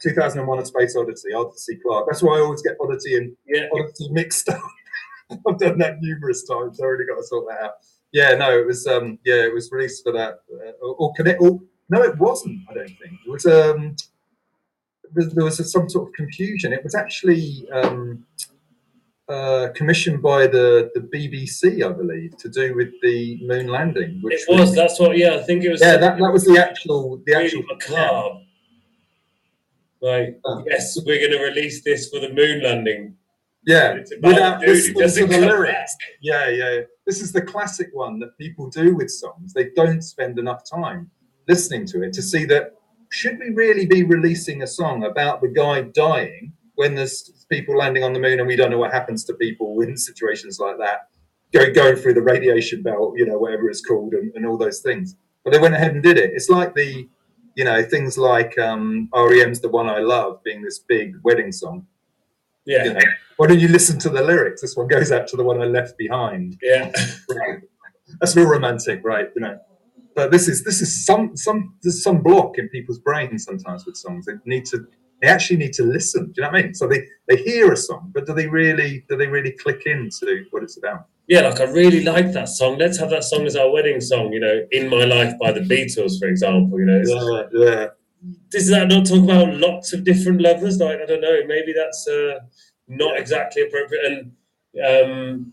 2001: 0.00 0.58
A 0.58 0.66
Space 0.66 0.96
Odyssey, 0.96 1.32
Arthur 1.32 1.56
C. 1.56 1.76
Clarke. 1.76 2.06
That's 2.08 2.22
why 2.22 2.38
I 2.38 2.40
always 2.40 2.62
get 2.62 2.76
Odyssey 2.80 3.16
and 3.16 3.36
yeah. 3.46 3.68
Odyssey 3.72 4.08
mixed 4.10 4.48
up. 4.48 4.60
I've 5.46 5.58
done 5.58 5.78
that 5.78 6.00
numerous 6.00 6.44
times. 6.44 6.80
I 6.80 6.84
already 6.84 7.06
got 7.06 7.16
to 7.16 7.24
sort 7.24 7.46
that 7.48 7.62
out. 7.62 7.72
Yeah, 8.12 8.34
no, 8.34 8.58
it 8.58 8.66
was. 8.66 8.86
Um, 8.86 9.18
yeah, 9.24 9.42
it 9.42 9.54
was 9.54 9.70
released 9.70 10.02
for 10.02 10.12
that. 10.12 10.40
Uh, 10.52 10.70
or, 10.80 10.94
or 10.96 11.12
connect. 11.14 11.40
Or, 11.40 11.60
no, 11.90 12.02
it 12.02 12.18
wasn't. 12.18 12.60
I 12.70 12.74
don't 12.74 12.86
think 12.86 13.20
it 13.26 13.30
was. 13.30 13.46
Um, 13.46 13.96
there 15.12 15.44
was 15.44 15.60
a, 15.60 15.64
some 15.64 15.88
sort 15.88 16.08
of 16.08 16.14
confusion. 16.14 16.72
It 16.72 16.84
was 16.84 16.94
actually 16.94 17.66
um, 17.72 18.26
uh, 19.28 19.68
commissioned 19.74 20.22
by 20.22 20.46
the, 20.46 20.90
the 20.94 21.00
BBC, 21.00 21.84
I 21.84 21.92
believe, 21.92 22.36
to 22.38 22.48
do 22.48 22.74
with 22.74 22.90
the 23.02 23.38
moon 23.42 23.68
landing. 23.68 24.20
Which 24.22 24.42
it 24.48 24.48
was. 24.48 24.74
that's 24.74 24.98
what. 24.98 25.16
Yeah, 25.16 25.34
I 25.34 25.42
think 25.42 25.64
it 25.64 25.70
was. 25.70 25.80
Yeah, 25.80 25.96
that, 25.98 26.18
that 26.18 26.32
was 26.32 26.44
the 26.44 26.58
actual 26.58 27.22
the 27.26 27.34
actual 27.34 27.62
macabre. 27.64 28.40
Like, 30.00 30.40
oh. 30.44 30.64
yes, 30.66 30.96
we're 31.04 31.18
going 31.18 31.38
to 31.38 31.44
release 31.44 31.82
this 31.82 32.08
for 32.08 32.20
the 32.20 32.32
moon 32.32 32.62
landing. 32.62 33.16
Yeah, 33.64 33.98
without 34.22 34.60
listening 34.60 35.10
to 35.10 35.26
the 35.26 35.46
lyrics. 35.46 35.94
Yeah, 36.22 36.48
yeah. 36.48 36.80
This 37.06 37.20
is 37.20 37.32
the 37.32 37.42
classic 37.42 37.90
one 37.92 38.18
that 38.20 38.36
people 38.38 38.70
do 38.70 38.94
with 38.94 39.10
songs. 39.10 39.52
They 39.52 39.70
don't 39.76 40.02
spend 40.02 40.38
enough 40.38 40.62
time 40.68 41.10
listening 41.48 41.86
to 41.86 42.02
it 42.02 42.12
to 42.12 42.22
see 42.22 42.44
that 42.46 42.74
should 43.10 43.38
we 43.38 43.50
really 43.50 43.86
be 43.86 44.04
releasing 44.04 44.62
a 44.62 44.66
song 44.66 45.04
about 45.04 45.40
the 45.40 45.48
guy 45.48 45.82
dying 45.82 46.52
when 46.74 46.94
there's 46.94 47.46
people 47.50 47.76
landing 47.76 48.04
on 48.04 48.12
the 48.12 48.20
moon 48.20 48.38
and 48.38 48.46
we 48.46 48.54
don't 48.54 48.70
know 48.70 48.78
what 48.78 48.92
happens 48.92 49.24
to 49.24 49.34
people 49.34 49.80
in 49.80 49.96
situations 49.96 50.60
like 50.60 50.78
that, 50.78 51.08
going 51.52 51.72
going 51.72 51.96
through 51.96 52.14
the 52.14 52.22
radiation 52.22 52.82
belt, 52.82 53.14
you 53.16 53.26
know, 53.26 53.38
whatever 53.38 53.68
it's 53.68 53.84
called, 53.84 54.12
and, 54.12 54.32
and 54.34 54.46
all 54.46 54.56
those 54.56 54.80
things. 54.80 55.16
But 55.42 55.52
they 55.52 55.58
went 55.58 55.74
ahead 55.74 55.92
and 55.92 56.02
did 56.02 56.18
it. 56.18 56.30
It's 56.34 56.50
like 56.50 56.74
the, 56.74 57.08
you 57.56 57.64
know, 57.64 57.82
things 57.82 58.18
like 58.18 58.56
um, 58.58 59.08
REM's 59.14 59.60
"The 59.60 59.68
One 59.68 59.88
I 59.88 59.98
Love" 59.98 60.42
being 60.44 60.62
this 60.62 60.78
big 60.78 61.14
wedding 61.24 61.50
song. 61.50 61.86
Yeah. 62.68 62.84
You 62.84 62.92
know, 62.92 63.00
why 63.38 63.48
don't 63.48 63.58
you 63.58 63.68
listen 63.68 63.98
to 64.00 64.08
the 64.08 64.22
lyrics? 64.22 64.60
This 64.60 64.76
one 64.76 64.86
goes 64.86 65.10
out 65.10 65.26
to 65.28 65.36
the 65.36 65.42
one 65.42 65.60
I 65.60 65.64
left 65.64 65.98
behind. 65.98 66.56
Yeah. 66.62 66.92
That's 68.20 68.36
real 68.36 68.46
romantic, 68.46 69.00
right? 69.04 69.28
You 69.34 69.42
know 69.42 69.58
but 70.18 70.32
this 70.32 70.48
is 70.48 70.64
this 70.64 70.80
is 70.80 71.06
some 71.06 71.36
some 71.36 71.76
there's 71.82 72.02
some 72.02 72.20
block 72.20 72.58
in 72.58 72.68
people's 72.70 72.98
brains 72.98 73.44
sometimes 73.44 73.86
with 73.86 73.96
songs. 73.96 74.26
They 74.26 74.32
need 74.46 74.64
to 74.66 74.84
they 75.22 75.28
actually 75.28 75.58
need 75.58 75.74
to 75.74 75.84
listen. 75.84 76.26
Do 76.26 76.32
you 76.36 76.42
know 76.42 76.48
what 76.50 76.58
I 76.58 76.62
mean? 76.62 76.74
So 76.74 76.88
they 76.88 77.06
they 77.28 77.36
hear 77.36 77.72
a 77.72 77.76
song, 77.76 78.10
but 78.12 78.26
do 78.26 78.34
they 78.34 78.48
really 78.48 79.04
do 79.08 79.16
they 79.16 79.28
really 79.28 79.52
click 79.52 79.82
into 79.86 80.44
what 80.50 80.64
it's 80.64 80.76
about? 80.76 81.06
Yeah, 81.28 81.42
like 81.42 81.60
I 81.60 81.64
really 81.64 82.02
like 82.02 82.32
that 82.32 82.48
song. 82.48 82.78
Let's 82.78 82.98
have 82.98 83.10
that 83.10 83.22
song 83.22 83.46
as 83.46 83.54
our 83.54 83.70
wedding 83.70 84.00
song. 84.00 84.32
You 84.32 84.40
know, 84.40 84.56
"In 84.72 84.88
My 84.88 85.04
Life" 85.04 85.34
by 85.40 85.52
the 85.52 85.60
Beatles, 85.60 86.18
for 86.18 86.26
example. 86.26 86.80
You 86.80 86.86
know, 86.86 87.02
yeah, 87.06 87.64
yeah. 87.64 87.86
Does 88.50 88.68
that 88.68 88.88
not 88.88 89.06
talk 89.06 89.22
about 89.22 89.54
lots 89.54 89.92
of 89.92 90.04
different 90.04 90.40
lovers? 90.40 90.78
Like 90.78 91.00
I 91.00 91.06
don't 91.06 91.20
know, 91.20 91.40
maybe 91.46 91.72
that's 91.72 92.06
uh, 92.08 92.40
not 92.88 93.18
exactly 93.18 93.62
appropriate. 93.62 94.04
And 94.04 94.32
um, 94.84 95.52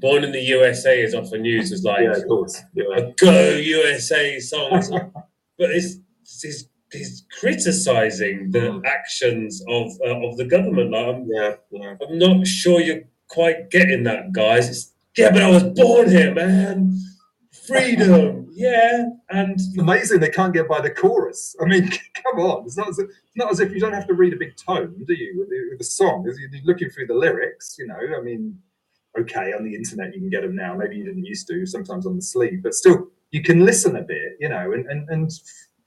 Born 0.00 0.24
in 0.24 0.32
the 0.32 0.40
USA 0.40 1.00
is 1.00 1.14
often 1.14 1.44
used 1.44 1.72
as 1.72 1.84
like 1.84 2.02
yeah, 2.02 2.12
of 2.12 2.26
course. 2.26 2.60
Yeah. 2.74 2.84
a 2.96 3.12
go 3.12 3.50
USA 3.50 4.40
song, 4.40 4.70
but 5.58 5.70
it's, 5.70 5.98
it's, 6.42 6.64
it's 6.90 7.24
criticizing 7.38 8.50
the 8.50 8.58
mm. 8.58 8.84
actions 8.84 9.62
of 9.68 9.92
uh, 10.04 10.26
of 10.26 10.36
the 10.36 10.44
government. 10.44 10.90
Like, 10.90 11.06
I'm, 11.06 11.28
yeah, 11.32 11.54
yeah. 11.70 11.94
I'm 12.02 12.18
not 12.18 12.46
sure 12.46 12.80
you're 12.80 13.02
quite 13.28 13.70
getting 13.70 14.02
that, 14.04 14.32
guys. 14.32 14.68
It's, 14.68 14.92
yeah, 15.16 15.30
but 15.30 15.42
I 15.42 15.50
was 15.50 15.62
born 15.62 16.10
here, 16.10 16.34
man. 16.34 16.98
Freedom, 17.66 18.48
yeah, 18.52 19.04
and 19.30 19.58
amazing 19.78 20.20
they 20.20 20.28
can't 20.28 20.52
get 20.52 20.68
by 20.68 20.80
the 20.80 20.90
chorus. 20.90 21.56
I 21.60 21.64
mean, 21.64 21.90
come 22.14 22.40
on, 22.40 22.64
it's 22.64 22.76
not 22.76 22.88
as 22.88 22.98
if, 22.98 23.10
not 23.34 23.50
as 23.50 23.60
if 23.60 23.72
you 23.72 23.80
don't 23.80 23.92
have 23.92 24.06
to 24.06 24.14
read 24.14 24.32
a 24.32 24.36
big 24.36 24.56
tone, 24.56 24.94
do 25.06 25.14
you? 25.14 25.34
With 25.38 25.48
the, 25.50 25.68
with 25.70 25.78
the 25.78 25.84
song, 25.84 26.24
you're 26.24 26.62
looking 26.64 26.90
through 26.90 27.06
the 27.06 27.14
lyrics. 27.14 27.76
You 27.78 27.88
know, 27.88 27.98
I 28.16 28.22
mean, 28.22 28.58
okay 29.18 29.52
on 29.52 29.64
the 29.64 29.74
internet 29.74 30.14
you 30.14 30.20
can 30.20 30.30
get 30.30 30.42
them 30.42 30.54
now 30.54 30.74
maybe 30.74 30.96
you 30.96 31.04
didn't 31.04 31.24
used 31.24 31.46
to 31.48 31.66
sometimes 31.66 32.06
on 32.06 32.16
the 32.16 32.22
sleeve 32.22 32.62
but 32.62 32.74
still 32.74 33.08
you 33.30 33.42
can 33.42 33.64
listen 33.64 33.96
a 33.96 34.02
bit 34.02 34.36
you 34.40 34.48
know 34.48 34.72
and 34.72 34.86
and, 34.86 35.08
and 35.08 35.30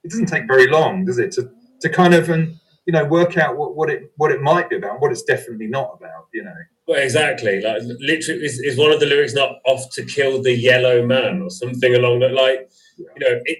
it 0.03 0.09
doesn't 0.09 0.27
take 0.27 0.47
very 0.47 0.67
long 0.67 1.05
does 1.05 1.19
it 1.19 1.31
to 1.31 1.49
to 1.81 1.89
kind 1.89 2.13
of 2.13 2.29
and 2.29 2.55
you 2.85 2.93
know 2.93 3.05
work 3.05 3.37
out 3.37 3.57
what, 3.57 3.75
what 3.75 3.89
it 3.89 4.11
what 4.17 4.31
it 4.31 4.41
might 4.41 4.69
be 4.69 4.75
about 4.75 4.99
what 4.99 5.11
it's 5.11 5.23
definitely 5.23 5.67
not 5.67 5.95
about 5.97 6.27
you 6.33 6.43
know 6.43 6.55
well 6.89 7.01
exactly 7.01 7.61
like 7.61 7.81
literally 7.99 8.43
is, 8.43 8.59
is 8.59 8.77
one 8.77 8.91
of 8.91 8.99
the 8.99 9.05
lyrics 9.05 9.33
not 9.33 9.59
off 9.65 9.89
to 9.91 10.03
kill 10.03 10.41
the 10.41 10.53
yellow 10.53 11.05
man 11.05 11.41
or 11.41 11.49
something 11.49 11.95
along 11.95 12.19
that 12.19 12.33
like 12.33 12.69
yeah. 12.97 13.07
you 13.15 13.29
know 13.29 13.41
it 13.45 13.59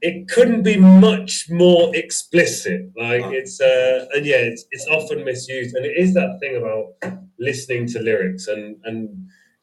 it 0.00 0.28
couldn't 0.28 0.62
be 0.62 0.76
much 0.76 1.46
more 1.48 1.94
explicit 1.96 2.82
like 2.96 3.24
oh. 3.24 3.30
it's 3.30 3.60
uh 3.60 4.06
and 4.14 4.26
yeah 4.26 4.36
it's, 4.36 4.64
it's 4.70 4.86
often 4.88 5.24
misused 5.24 5.74
and 5.74 5.86
it 5.86 5.96
is 5.96 6.12
that 6.14 6.38
thing 6.40 6.56
about 6.56 7.18
listening 7.38 7.86
to 7.86 7.98
lyrics 8.00 8.46
and 8.48 8.76
and 8.84 9.08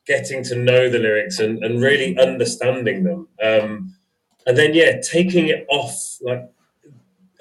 getting 0.06 0.44
to 0.44 0.56
know 0.56 0.90
the 0.90 1.00
lyrics 1.00 1.40
and, 1.40 1.64
and 1.64 1.82
really 1.82 2.18
understanding 2.18 3.04
them. 3.04 3.28
Um, 3.42 3.96
and 4.46 4.58
then 4.58 4.74
yeah, 4.74 5.00
taking 5.02 5.48
it 5.48 5.66
off 5.70 6.18
like 6.22 6.50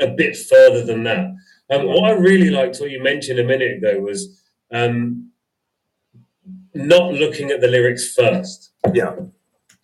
a 0.01 0.09
bit 0.09 0.37
further 0.37 0.85
than 0.85 1.05
that. 1.05 1.35
Um, 1.71 1.87
what 1.87 2.05
I 2.05 2.13
really 2.13 2.51
liked, 2.51 2.81
what 2.81 2.91
you 2.91 3.03
mentioned 3.03 3.39
a 3.39 3.45
minute 3.45 3.79
ago, 3.79 4.01
was 4.01 4.40
um, 4.73 5.31
not 6.75 7.13
looking 7.13 7.51
at 7.51 7.61
the 7.61 7.69
lyrics 7.69 8.15
first. 8.15 8.73
Yeah. 8.93 9.15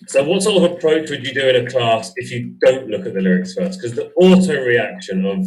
So, 0.09 0.25
what 0.25 0.43
sort 0.43 0.63
of 0.63 0.73
approach 0.73 1.11
would 1.11 1.27
you 1.27 1.35
do 1.35 1.49
in 1.49 1.67
a 1.67 1.71
class 1.71 2.13
if 2.17 2.31
you 2.31 2.55
don't 2.61 2.89
look 2.89 3.07
at 3.07 3.15
the 3.15 3.21
lyrics 3.21 3.55
first? 3.55 3.81
Because 3.81 3.97
the 3.97 4.11
auto 4.13 4.65
reaction 4.65 5.25
of, 5.25 5.39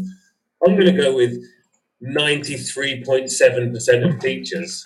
I'm 0.66 0.76
going 0.76 0.88
to 0.88 0.92
go 0.92 1.16
with 1.16 1.38
93.7% 2.04 4.10
of 4.10 4.20
teachers, 4.20 4.86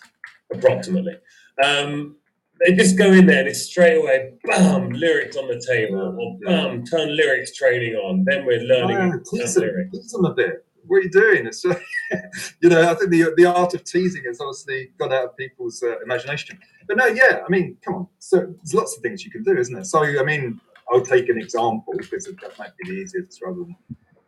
approximately. 0.51 1.16
Um, 1.64 2.18
they 2.64 2.74
just 2.74 2.97
go 2.97 3.12
in 3.12 3.26
there 3.26 3.39
and 3.39 3.47
it's 3.47 3.64
straight 3.64 3.97
away, 3.97 4.34
bam, 4.45 4.89
lyrics 4.89 5.36
on 5.36 5.47
the 5.47 5.64
table, 5.66 6.16
or 6.20 6.38
bam, 6.45 6.86
turn 6.86 7.16
lyrics 7.16 7.56
training 7.56 7.95
on. 7.95 8.24
Then 8.26 8.45
we're 8.45 8.62
learning 8.62 8.97
oh, 8.97 9.20
tease 9.32 9.56
them, 9.56 9.64
lyrics. 9.64 9.91
Tease 9.91 10.12
them 10.12 10.26
a 10.26 10.34
bit. 10.34 10.66
What 10.86 10.98
are 10.98 11.02
you 11.02 11.10
doing? 11.10 11.48
It's, 11.48 11.64
you 12.62 12.70
know, 12.70 12.90
I 12.90 12.94
think 12.96 13.12
the 13.12 13.34
the 13.38 13.46
art 13.46 13.74
of 13.74 13.84
teasing 13.84 14.24
has 14.26 14.40
obviously 14.40 14.92
gone 15.00 15.14
out 15.14 15.26
of 15.26 15.38
people's 15.38 15.82
uh, 15.84 16.00
imagination. 16.02 16.60
But 16.88 16.98
no, 16.98 17.08
yeah, 17.08 17.40
I 17.46 17.50
mean, 17.50 17.78
come 17.84 17.96
on. 17.96 18.08
So 18.20 18.38
there's 18.38 18.74
lots 18.74 18.96
of 18.98 19.04
things 19.04 19.24
you 19.24 19.32
can 19.32 19.44
do, 19.44 19.58
isn't 19.58 19.74
there? 19.74 19.84
So 19.84 20.04
I 20.04 20.24
mean, 20.24 20.60
I'll 20.92 21.02
take 21.02 21.30
an 21.30 21.38
example 21.38 21.94
because 21.98 22.26
that 22.26 22.60
might 22.60 22.72
be 22.78 22.92
the 22.92 22.98
easiest 22.98 23.42
rather 23.42 23.60
than 23.60 23.76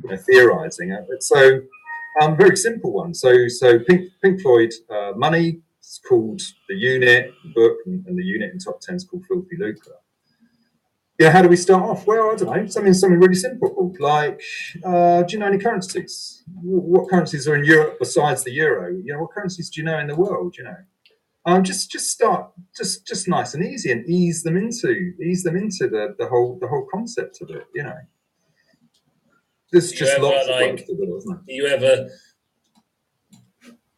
you 0.04 0.10
know, 0.10 0.18
theorizing. 0.18 0.98
So 1.20 1.62
um, 2.22 2.38
very 2.38 2.56
simple 2.56 2.94
one. 2.94 3.14
So, 3.14 3.48
so 3.48 3.80
Pink, 3.80 4.10
Pink 4.24 4.42
Floyd, 4.42 4.74
uh, 4.90 5.12
Money, 5.16 5.60
it's 5.80 6.00
called 6.08 6.42
The 6.70 6.76
Unit, 6.76 7.32
the 7.44 7.50
book, 7.50 7.78
and, 7.86 8.06
and, 8.08 8.18
the 8.18 8.24
unit 8.24 8.54
in 8.54 8.60
top 8.60 8.80
10 8.82 8.96
is 8.96 9.04
called 9.04 9.26
Filthy 9.28 9.58
Lucre. 9.60 10.00
Yeah, 11.18 11.32
how 11.32 11.42
do 11.42 11.48
we 11.48 11.56
start 11.56 11.82
off? 11.84 12.06
Well, 12.06 12.32
I 12.32 12.36
don't 12.36 12.54
know, 12.54 12.66
something, 12.68 12.94
something 12.94 13.20
really 13.20 13.36
simple, 13.36 13.94
like, 14.00 14.42
uh, 14.84 15.24
do 15.24 15.34
you 15.34 15.40
know 15.40 15.48
any 15.48 15.60
currencies? 15.60 16.44
What 16.62 17.10
currencies 17.10 17.48
are 17.48 17.56
in 17.56 17.64
Europe 17.64 17.98
besides 18.00 18.44
the 18.44 18.52
euro? 18.52 18.90
You 18.92 19.14
know, 19.14 19.22
what 19.22 19.32
currencies 19.32 19.70
do 19.70 19.80
you 19.80 19.86
know 19.86 19.98
in 19.98 20.08
the 20.08 20.16
world, 20.16 20.56
you 20.58 20.66
know? 20.66 20.76
Um, 21.48 21.64
just 21.64 21.92
just 21.92 22.10
start 22.10 22.52
just 22.76 23.06
just 23.06 23.28
nice 23.28 23.54
and 23.54 23.64
easy 23.64 23.92
and 23.92 24.04
ease 24.10 24.42
them 24.42 24.58
into 24.58 24.90
ease 25.24 25.44
them 25.44 25.56
into 25.56 25.88
the, 25.88 26.16
the 26.18 26.26
whole 26.26 26.58
the 26.60 26.68
whole 26.68 26.88
concept 26.92 27.40
of 27.40 27.52
it, 27.52 27.68
you 27.76 27.84
know. 27.84 27.96
There's 29.72 29.92
just 29.92 30.14
ever, 30.14 30.24
lots 30.24 30.50
like, 30.50 30.72
of 30.72 30.80
it, 30.80 30.88
Do 30.88 31.54
you 31.54 31.68
ever 31.68 32.10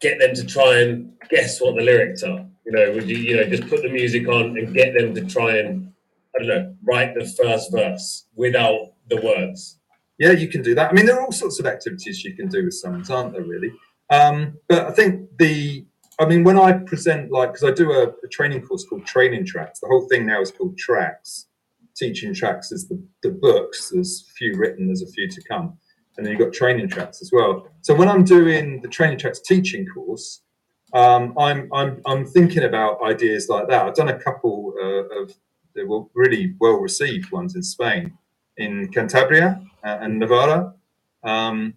get 0.00 0.18
them 0.18 0.34
to 0.34 0.44
try 0.44 0.80
and 0.80 1.12
guess 1.30 1.60
what 1.60 1.74
the 1.76 1.82
lyrics 1.82 2.22
are? 2.22 2.46
You 2.66 2.72
know, 2.72 2.92
would 2.92 3.08
you, 3.08 3.16
you 3.16 3.36
know, 3.36 3.44
just 3.44 3.66
put 3.68 3.80
the 3.80 3.88
music 3.88 4.28
on 4.28 4.58
and 4.58 4.74
get 4.74 4.92
them 4.92 5.14
to 5.14 5.24
try 5.24 5.56
and, 5.56 5.90
I 6.36 6.44
don't 6.44 6.48
know, 6.48 6.74
write 6.88 7.14
the 7.14 7.26
first 7.26 7.70
verse 7.72 8.26
without 8.34 8.92
the 9.08 9.20
words? 9.20 9.78
Yeah, 10.18 10.32
you 10.32 10.48
can 10.48 10.62
do 10.62 10.74
that. 10.74 10.90
I 10.90 10.94
mean, 10.94 11.06
there 11.06 11.16
are 11.16 11.22
all 11.22 11.32
sorts 11.32 11.60
of 11.60 11.66
activities 11.66 12.24
you 12.24 12.34
can 12.34 12.48
do 12.48 12.64
with 12.64 12.74
songs, 12.74 13.10
aren't 13.10 13.32
there, 13.32 13.44
really? 13.44 13.72
Um, 14.10 14.56
but 14.68 14.86
I 14.86 14.90
think 14.90 15.28
the, 15.38 15.86
I 16.18 16.26
mean, 16.26 16.42
when 16.42 16.58
I 16.58 16.72
present, 16.72 17.30
like, 17.30 17.52
because 17.52 17.70
I 17.70 17.72
do 17.72 17.92
a, 17.92 18.08
a, 18.08 18.28
training 18.28 18.62
course 18.62 18.84
called 18.84 19.06
Training 19.06 19.44
Tracks, 19.44 19.80
the 19.80 19.86
whole 19.86 20.08
thing 20.08 20.26
now 20.26 20.40
is 20.40 20.50
called 20.50 20.76
Tracks 20.76 21.48
teaching 21.98 22.32
tracks 22.32 22.70
is 22.70 22.88
the, 22.88 23.02
the 23.22 23.30
books. 23.30 23.90
There's 23.90 24.24
a 24.28 24.32
few 24.32 24.56
written, 24.56 24.86
there's 24.86 25.02
a 25.02 25.08
few 25.08 25.28
to 25.28 25.42
come. 25.42 25.76
And 26.16 26.24
then 26.24 26.32
you've 26.32 26.40
got 26.40 26.52
training 26.52 26.88
tracks 26.88 27.20
as 27.20 27.30
well. 27.32 27.68
So 27.82 27.94
when 27.94 28.08
I'm 28.08 28.24
doing 28.24 28.80
the 28.82 28.88
training 28.88 29.18
tracks 29.18 29.40
teaching 29.40 29.86
course, 29.86 30.42
um, 30.94 31.34
I'm, 31.38 31.68
I'm, 31.72 32.00
I'm 32.06 32.24
thinking 32.24 32.64
about 32.64 33.02
ideas 33.02 33.48
like 33.48 33.68
that. 33.68 33.86
I've 33.86 33.94
done 33.94 34.08
a 34.08 34.18
couple 34.18 34.74
uh, 34.80 35.22
of 35.22 35.34
they 35.78 35.84
were 35.84 36.04
really 36.14 36.54
well 36.60 36.78
received 36.88 37.30
ones 37.30 37.54
in 37.54 37.62
Spain, 37.62 38.12
in 38.56 38.88
Cantabria 38.88 39.64
uh, 39.84 39.98
and 40.02 40.18
Navarra. 40.18 40.74
Um, 41.24 41.74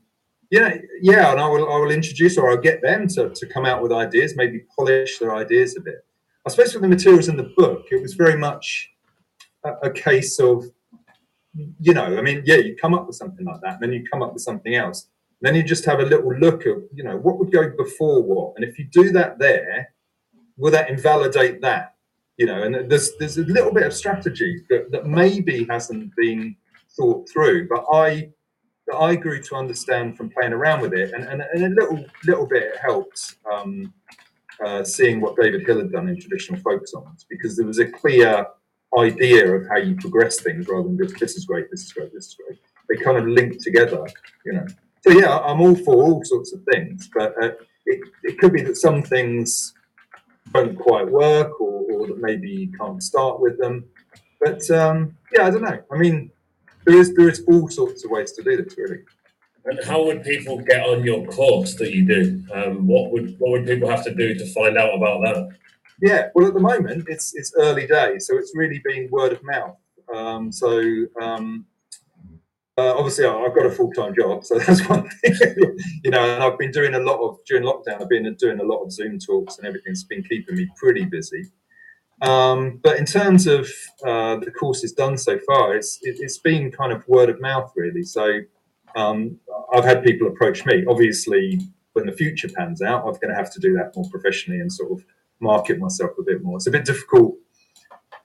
yeah, 0.49 0.77
yeah, 1.01 1.31
and 1.31 1.39
I 1.39 1.47
will 1.47 1.71
I 1.71 1.77
will 1.77 1.91
introduce 1.91 2.37
or 2.37 2.49
I'll 2.49 2.57
get 2.57 2.81
them 2.81 3.07
to, 3.09 3.29
to 3.29 3.45
come 3.45 3.65
out 3.65 3.81
with 3.81 3.91
ideas, 3.91 4.35
maybe 4.35 4.65
polish 4.75 5.19
their 5.19 5.33
ideas 5.35 5.77
a 5.77 5.81
bit. 5.81 6.05
I 6.45 6.49
suppose 6.49 6.73
for 6.73 6.79
the 6.79 6.87
materials 6.87 7.29
in 7.29 7.37
the 7.37 7.53
book, 7.55 7.85
it 7.91 8.01
was 8.01 8.15
very 8.15 8.37
much 8.37 8.89
a, 9.63 9.71
a 9.83 9.91
case 9.91 10.39
of, 10.39 10.65
you 11.79 11.93
know, 11.93 12.17
I 12.17 12.21
mean, 12.21 12.41
yeah, 12.45 12.57
you 12.57 12.75
come 12.75 12.93
up 12.93 13.05
with 13.07 13.15
something 13.15 13.45
like 13.45 13.61
that, 13.61 13.75
and 13.75 13.83
then 13.83 13.93
you 13.93 14.03
come 14.11 14.23
up 14.23 14.33
with 14.33 14.41
something 14.41 14.75
else. 14.75 15.07
Then 15.43 15.55
you 15.55 15.63
just 15.63 15.85
have 15.85 15.99
a 15.99 16.05
little 16.05 16.33
look 16.35 16.61
at, 16.67 16.77
you 16.93 17.03
know, 17.03 17.17
what 17.17 17.39
would 17.39 17.51
go 17.51 17.69
before 17.69 18.21
what, 18.21 18.53
and 18.55 18.65
if 18.65 18.77
you 18.77 18.85
do 18.85 19.11
that 19.11 19.39
there, 19.39 19.93
will 20.57 20.71
that 20.71 20.89
invalidate 20.89 21.61
that? 21.61 21.95
You 22.37 22.45
know, 22.47 22.63
and 22.63 22.89
there's 22.89 23.15
there's 23.17 23.37
a 23.37 23.43
little 23.43 23.73
bit 23.73 23.83
of 23.83 23.93
strategy 23.93 24.63
that, 24.69 24.91
that 24.91 25.05
maybe 25.05 25.65
hasn't 25.69 26.15
been 26.15 26.55
thought 26.97 27.29
through, 27.29 27.67
but 27.67 27.85
I 27.91 28.29
that 28.87 28.97
I 28.97 29.15
grew 29.15 29.41
to 29.43 29.55
understand 29.55 30.17
from 30.17 30.29
playing 30.29 30.53
around 30.53 30.81
with 30.81 30.93
it, 30.93 31.13
and, 31.13 31.23
and, 31.23 31.41
and 31.53 31.63
a 31.65 31.81
little 31.81 32.05
little 32.25 32.47
bit 32.47 32.63
it 32.63 32.77
helped 32.81 33.35
um, 33.51 33.93
uh, 34.65 34.83
seeing 34.83 35.21
what 35.21 35.35
David 35.35 35.65
Hill 35.65 35.79
had 35.79 35.91
done 35.91 36.07
in 36.07 36.19
traditional 36.19 36.59
folk 36.61 36.87
songs 36.87 37.25
because 37.29 37.55
there 37.57 37.65
was 37.67 37.79
a 37.79 37.85
clear 37.85 38.45
idea 38.97 39.55
of 39.55 39.67
how 39.67 39.77
you 39.77 39.95
progress 39.95 40.41
things 40.41 40.67
rather 40.67 40.83
than 40.83 40.97
just 40.97 41.19
this 41.19 41.35
is 41.35 41.45
great, 41.45 41.69
this 41.71 41.83
is 41.83 41.93
great, 41.93 42.13
this 42.13 42.27
is 42.27 42.35
great. 42.35 42.59
They 42.89 43.03
kind 43.03 43.17
of 43.17 43.27
link 43.27 43.61
together, 43.63 44.05
you 44.45 44.53
know. 44.53 44.65
So 45.01 45.11
yeah, 45.11 45.37
I'm 45.39 45.61
all 45.61 45.75
for 45.75 45.95
all 45.95 46.23
sorts 46.23 46.53
of 46.53 46.63
things, 46.71 47.09
but 47.13 47.33
uh, 47.41 47.51
it, 47.85 47.99
it 48.23 48.37
could 48.37 48.53
be 48.53 48.61
that 48.63 48.77
some 48.77 49.01
things 49.01 49.73
don't 50.53 50.77
quite 50.77 51.09
work, 51.09 51.59
or, 51.61 51.80
or 51.91 52.07
that 52.07 52.19
maybe 52.19 52.49
you 52.49 52.71
can't 52.71 53.01
start 53.01 53.39
with 53.39 53.57
them. 53.59 53.85
But 54.39 54.69
um, 54.71 55.15
yeah, 55.33 55.45
I 55.45 55.49
don't 55.49 55.61
know. 55.61 55.79
I 55.91 55.97
mean, 55.97 56.31
there 56.85 56.97
is 56.97 57.13
there 57.15 57.29
is 57.29 57.43
all 57.47 57.69
sorts 57.69 58.03
of 58.03 58.11
ways 58.11 58.31
to 58.33 58.43
do 58.43 58.61
this, 58.61 58.77
really. 58.77 58.99
And 59.65 59.79
how 59.83 60.03
would 60.03 60.23
people 60.23 60.57
get 60.59 60.87
on 60.87 61.03
your 61.03 61.25
course 61.27 61.75
that 61.75 61.93
you 61.93 62.05
do? 62.05 62.43
Um, 62.53 62.87
what 62.87 63.11
would 63.11 63.35
what 63.39 63.51
would 63.51 63.65
people 63.67 63.89
have 63.89 64.03
to 64.05 64.13
do 64.13 64.33
to 64.33 64.53
find 64.53 64.77
out 64.77 64.95
about 64.95 65.21
that? 65.21 65.49
Yeah, 66.01 66.29
well, 66.33 66.47
at 66.47 66.53
the 66.53 66.59
moment 66.59 67.05
it's 67.07 67.35
it's 67.35 67.53
early 67.59 67.85
days, 67.85 68.27
so 68.27 68.37
it's 68.37 68.53
really 68.55 68.81
been 68.83 69.09
word 69.11 69.33
of 69.33 69.43
mouth. 69.43 69.77
Um, 70.13 70.51
so 70.51 70.81
um, 71.21 71.65
uh, 72.77 72.95
obviously 72.97 73.25
I've 73.25 73.53
got 73.53 73.67
a 73.67 73.71
full 73.71 73.91
time 73.91 74.15
job, 74.15 74.43
so 74.43 74.57
that's 74.65 74.87
one 74.89 75.07
thing. 75.09 75.35
you 76.03 76.09
know, 76.09 76.23
and 76.23 76.43
I've 76.43 76.57
been 76.57 76.71
doing 76.71 76.95
a 76.95 76.99
lot 76.99 77.19
of 77.19 77.37
during 77.45 77.63
lockdown. 77.63 78.01
I've 78.01 78.09
been 78.09 78.33
doing 78.35 78.59
a 78.59 78.63
lot 78.63 78.81
of 78.81 78.91
Zoom 78.91 79.19
talks 79.19 79.57
and 79.57 79.67
everything's 79.67 80.03
been 80.03 80.23
keeping 80.23 80.55
me 80.55 80.67
pretty 80.75 81.05
busy. 81.05 81.51
Um, 82.21 82.79
but 82.83 82.97
in 82.97 83.05
terms 83.05 83.47
of 83.47 83.67
uh, 84.05 84.37
the 84.37 84.51
courses 84.51 84.93
done 84.93 85.17
so 85.17 85.39
far, 85.47 85.75
it's 85.75 85.97
it, 86.01 86.21
has 86.21 86.37
been 86.37 86.71
kind 86.71 86.91
of 86.91 87.07
word 87.07 87.29
of 87.29 87.41
mouth 87.41 87.71
really. 87.75 88.03
So 88.03 88.41
um, 88.95 89.39
I've 89.73 89.85
had 89.85 90.03
people 90.03 90.27
approach 90.27 90.65
me. 90.65 90.85
Obviously, 90.87 91.59
when 91.93 92.05
the 92.05 92.11
future 92.11 92.49
pans 92.49 92.81
out, 92.81 93.05
I'm 93.05 93.13
going 93.13 93.29
to 93.29 93.35
have 93.35 93.51
to 93.53 93.59
do 93.59 93.73
that 93.73 93.95
more 93.95 94.07
professionally 94.09 94.59
and 94.59 94.71
sort 94.71 94.91
of 94.91 95.05
market 95.39 95.79
myself 95.79 96.11
a 96.19 96.23
bit 96.23 96.43
more. 96.43 96.57
It's 96.57 96.67
a 96.67 96.71
bit 96.71 96.85
difficult 96.85 97.35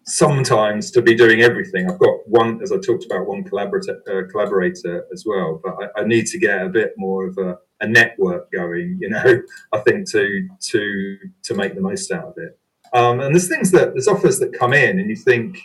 sometimes 0.06 0.90
to 0.92 1.02
be 1.02 1.14
doing 1.14 1.42
everything. 1.42 1.90
I've 1.90 1.98
got 1.98 2.28
one, 2.28 2.60
as 2.62 2.72
I 2.72 2.76
talked 2.76 3.04
about, 3.04 3.26
one 3.26 3.42
collaborator, 3.42 4.02
uh, 4.08 4.30
collaborator 4.30 5.04
as 5.12 5.24
well, 5.26 5.60
but 5.62 5.74
I, 5.74 6.02
I, 6.02 6.04
need 6.04 6.26
to 6.26 6.38
get 6.38 6.62
a 6.62 6.68
bit 6.68 6.94
more 6.96 7.26
of 7.26 7.36
a, 7.38 7.58
a 7.80 7.88
network 7.88 8.52
going. 8.52 8.98
You 9.00 9.10
know, 9.10 9.42
I 9.72 9.78
think 9.78 10.08
to 10.12 10.48
to 10.60 11.18
to 11.44 11.54
make 11.54 11.74
the 11.74 11.80
most 11.80 12.12
out 12.12 12.28
of 12.28 12.34
it. 12.36 12.58
Um, 12.92 13.20
and 13.20 13.34
there's 13.34 13.48
things 13.48 13.70
that 13.72 13.92
there's 13.92 14.08
offers 14.08 14.38
that 14.38 14.52
come 14.52 14.72
in, 14.72 14.98
and 14.98 15.10
you 15.10 15.16
think, 15.16 15.58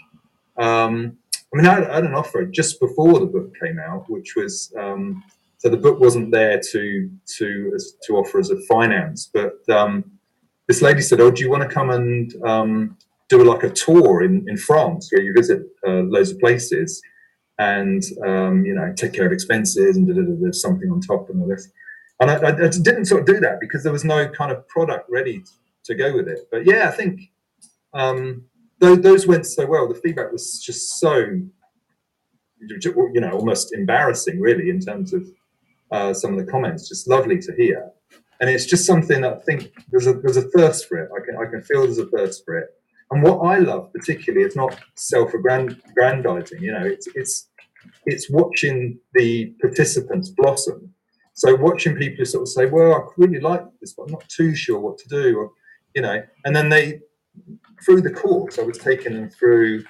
um, 0.57 1.17
I 1.53 1.57
mean, 1.57 1.65
I, 1.65 1.89
I, 1.89 1.95
had 1.95 2.03
an 2.03 2.15
offer 2.15 2.45
just 2.45 2.79
before 2.79 3.19
the 3.19 3.25
book 3.25 3.53
came 3.61 3.79
out, 3.79 4.09
which 4.09 4.35
was 4.35 4.73
um, 4.77 5.23
so 5.57 5.69
the 5.69 5.77
book 5.77 5.99
wasn't 5.99 6.31
there 6.31 6.59
to 6.71 7.09
to 7.37 7.77
to 8.03 8.13
offer 8.13 8.39
as 8.39 8.49
a 8.49 8.59
finance, 8.61 9.29
but 9.31 9.59
um, 9.69 10.11
this 10.67 10.81
lady 10.81 11.01
said, 11.01 11.19
"Oh, 11.19 11.31
do 11.31 11.43
you 11.43 11.49
want 11.49 11.63
to 11.63 11.69
come 11.69 11.89
and 11.89 12.33
um, 12.45 12.97
do 13.29 13.43
like 13.43 13.63
a 13.63 13.69
tour 13.69 14.23
in 14.23 14.45
in 14.49 14.57
France 14.57 15.09
where 15.11 15.21
you 15.21 15.33
visit 15.33 15.61
uh, 15.87 16.01
loads 16.13 16.31
of 16.31 16.39
places?" 16.39 17.01
And 17.59 18.01
um, 18.25 18.65
you 18.65 18.73
know, 18.73 18.91
take 18.95 19.13
care 19.13 19.27
of 19.27 19.31
expenses 19.31 19.97
and 19.97 20.07
there's 20.41 20.61
something 20.61 20.89
on 20.89 20.99
top 20.99 21.29
and 21.29 21.41
all 21.41 21.47
this. 21.47 21.69
And 22.19 22.31
I, 22.31 22.35
I, 22.35 22.69
didn't 22.69 23.05
sort 23.05 23.21
of 23.21 23.27
do 23.27 23.39
that 23.39 23.59
because 23.59 23.83
there 23.83 23.91
was 23.91 24.03
no 24.03 24.27
kind 24.29 24.51
of 24.51 24.67
product 24.67 25.09
ready 25.09 25.43
to 25.85 25.95
go 25.95 26.13
with 26.15 26.27
it. 26.27 26.47
But 26.51 26.65
yeah, 26.65 26.87
I 26.87 26.91
think 26.91 27.21
um, 27.93 28.45
those, 28.79 29.01
those 29.01 29.27
went 29.27 29.45
so 29.45 29.65
well. 29.65 29.87
The 29.87 29.95
feedback 29.95 30.31
was 30.31 30.61
just 30.61 30.99
so, 30.99 31.15
you 32.59 33.21
know, 33.21 33.31
almost 33.31 33.73
embarrassing, 33.73 34.39
really, 34.39 34.69
in 34.69 34.79
terms 34.79 35.13
of 35.13 35.27
uh, 35.91 36.13
some 36.13 36.33
of 36.37 36.43
the 36.43 36.51
comments. 36.51 36.87
Just 36.87 37.07
lovely 37.07 37.39
to 37.39 37.53
hear, 37.55 37.91
and 38.39 38.49
it's 38.49 38.65
just 38.65 38.85
something 38.85 39.21
that 39.21 39.33
I 39.33 39.39
think 39.39 39.73
there's 39.89 40.07
a 40.07 40.13
there's 40.13 40.37
a 40.37 40.49
thirst 40.49 40.87
for 40.87 40.97
it. 40.97 41.09
I 41.15 41.25
can 41.25 41.37
I 41.37 41.49
can 41.49 41.61
feel 41.61 41.81
there's 41.81 41.97
a 41.97 42.07
thirst 42.07 42.43
for 42.45 42.57
it. 42.57 42.69
And 43.11 43.21
what 43.23 43.39
I 43.39 43.59
love 43.59 43.91
particularly 43.91 44.47
is 44.47 44.55
not 44.55 44.79
self-aggrandizing. 44.95 46.61
You 46.61 46.71
know, 46.71 46.85
it's 46.85 47.07
it's 47.13 47.49
it's 48.05 48.29
watching 48.29 48.99
the 49.13 49.53
participants 49.61 50.29
blossom. 50.29 50.93
So 51.33 51.55
watching 51.55 51.95
people 51.95 52.25
sort 52.25 52.43
of 52.43 52.49
say, 52.49 52.65
"Well, 52.67 52.93
I 52.93 53.01
really 53.17 53.39
like 53.39 53.63
this, 53.79 53.93
but 53.93 54.03
I'm 54.03 54.13
not 54.13 54.27
too 54.29 54.55
sure 54.55 54.79
what 54.79 54.97
to 54.99 55.09
do," 55.09 55.37
or 55.37 55.51
you 55.95 56.01
know, 56.01 56.21
and 56.45 56.55
then 56.55 56.69
they 56.69 57.01
through 57.83 58.01
the 58.01 58.11
course, 58.11 58.59
I 58.59 58.63
was 58.63 58.77
taking 58.77 59.13
them 59.13 59.29
through, 59.29 59.83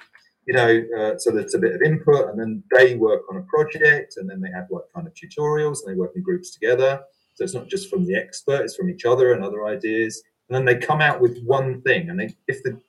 you 0.46 0.54
know, 0.54 0.82
uh, 0.98 1.18
so 1.18 1.30
there's 1.30 1.54
a 1.54 1.58
bit 1.58 1.74
of 1.74 1.82
input, 1.82 2.30
and 2.30 2.38
then 2.38 2.62
they 2.74 2.94
work 2.94 3.22
on 3.30 3.36
a 3.36 3.42
project, 3.42 4.16
and 4.16 4.28
then 4.28 4.40
they 4.40 4.50
have 4.50 4.68
like 4.70 4.84
kind 4.94 5.06
of 5.06 5.14
tutorials, 5.14 5.78
and 5.84 5.92
they 5.92 5.98
work 5.98 6.12
in 6.16 6.22
groups 6.22 6.50
together. 6.52 7.00
So 7.34 7.44
it's 7.44 7.54
not 7.54 7.68
just 7.68 7.90
from 7.90 8.06
the 8.06 8.16
expert; 8.16 8.62
it's 8.62 8.76
from 8.76 8.90
each 8.90 9.04
other 9.04 9.32
and 9.32 9.44
other 9.44 9.66
ideas. 9.66 10.22
And 10.48 10.56
then 10.56 10.64
they 10.64 10.84
come 10.84 11.00
out 11.00 11.20
with 11.20 11.42
one 11.44 11.80
thing, 11.82 12.10
and 12.10 12.18
they, 12.18 12.34
if 12.48 12.62
the 12.62 12.80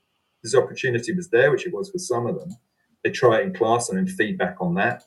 this 0.42 0.56
opportunity 0.56 1.14
was 1.14 1.30
there, 1.30 1.52
which 1.52 1.66
it 1.66 1.74
was 1.74 1.90
for 1.90 2.00
some 2.00 2.28
of 2.28 2.38
them, 2.38 2.50
they 3.04 3.12
try 3.12 3.40
it 3.40 3.46
in 3.46 3.54
class 3.54 3.90
and 3.90 3.98
then 3.98 4.08
feedback 4.08 4.58
on 4.60 4.76
that. 4.76 5.04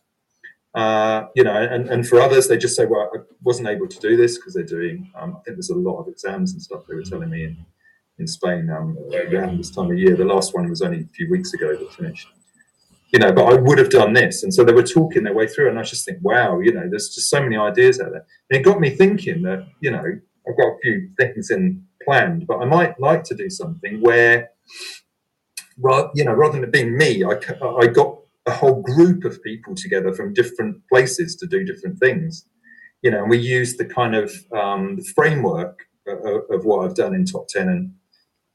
Uh, 0.75 1.29
you 1.35 1.45
know, 1.45 1.57
and, 1.57 1.89
and 1.89 2.07
for 2.07 2.21
others, 2.21 2.49
they 2.49 2.57
just 2.57 2.77
say, 2.77 2.85
well, 2.87 3.11
I 3.15 3.19
wasn't 3.43 3.69
able 3.69 3.87
to 3.87 4.01
do 4.01 4.17
this 4.17 4.37
because 4.37 4.55
they're 4.55 4.63
doing, 4.63 5.11
um, 5.15 5.37
I 5.37 5.41
think 5.41 5.57
there's 5.57 5.71
a 5.71 5.75
lot 5.75 6.01
of 6.01 6.09
exams 6.09 6.53
and 6.53 6.61
stuff 6.61 6.83
they 6.87 6.95
were 6.95 7.03
telling 7.03 7.31
me. 7.31 7.57
In 8.19 8.27
Spain 8.27 8.71
um, 8.71 8.97
around 9.33 9.59
this 9.59 9.71
time 9.71 9.91
of 9.91 9.99
year. 9.99 10.17
The 10.17 10.25
last 10.25 10.55
one 10.55 10.69
was 10.69 10.83
only 10.83 11.03
a 11.03 11.14
few 11.14 11.31
weeks 11.31 11.53
ago 11.53 11.77
that 11.77 11.93
finished. 11.93 12.29
You 13.12 13.21
know, 13.21 13.33
but 13.33 13.45
I 13.45 13.55
would 13.55 13.79
have 13.79 13.91
done 13.91 14.14
this. 14.14 14.43
And 14.43 14.53
so 14.53 14.64
they 14.64 14.73
were 14.73 14.83
talking 14.83 15.23
their 15.23 15.35
way 15.35 15.47
through, 15.47 15.69
and 15.69 15.79
I 15.79 15.83
just 15.83 16.05
think, 16.05 16.19
wow, 16.23 16.59
you 16.59 16.73
know, 16.73 16.89
there's 16.89 17.14
just 17.14 17.31
so 17.31 17.41
many 17.41 17.57
ideas 17.57 18.01
out 18.01 18.11
there. 18.11 18.27
And 18.51 18.61
it 18.61 18.62
got 18.64 18.81
me 18.81 18.91
thinking 18.91 19.43
that, 19.43 19.67
you 19.81 19.91
know, 19.91 20.03
I've 20.49 20.57
got 20.57 20.67
a 20.67 20.79
few 20.83 21.11
things 21.19 21.51
in 21.51 21.85
planned, 22.05 22.47
but 22.47 22.59
I 22.59 22.64
might 22.64 22.99
like 23.01 23.25
to 23.25 23.35
do 23.35 23.49
something 23.49 24.01
where, 24.01 24.51
you 26.14 26.25
know, 26.25 26.33
rather 26.33 26.55
than 26.55 26.64
it 26.64 26.73
being 26.73 26.97
me, 26.97 27.23
I, 27.25 27.39
I 27.81 27.87
got 27.87 28.19
a 28.47 28.53
whole 28.53 28.81
group 28.83 29.25
of 29.25 29.43
people 29.43 29.75
together 29.75 30.12
from 30.12 30.33
different 30.33 30.77
places 30.89 31.37
to 31.37 31.47
do 31.47 31.64
different 31.64 31.99
things. 31.99 32.47
You 33.03 33.11
know, 33.11 33.21
and 33.21 33.31
we 33.31 33.39
use 33.39 33.77
the 33.77 33.85
kind 33.85 34.14
of 34.14 34.33
um, 34.53 34.99
framework 35.14 35.81
of, 36.07 36.43
of, 36.51 36.64
what 36.64 36.85
I've 36.85 36.95
done 36.95 37.14
in 37.14 37.25
top 37.25 37.49
10 37.49 37.69
and 37.69 37.93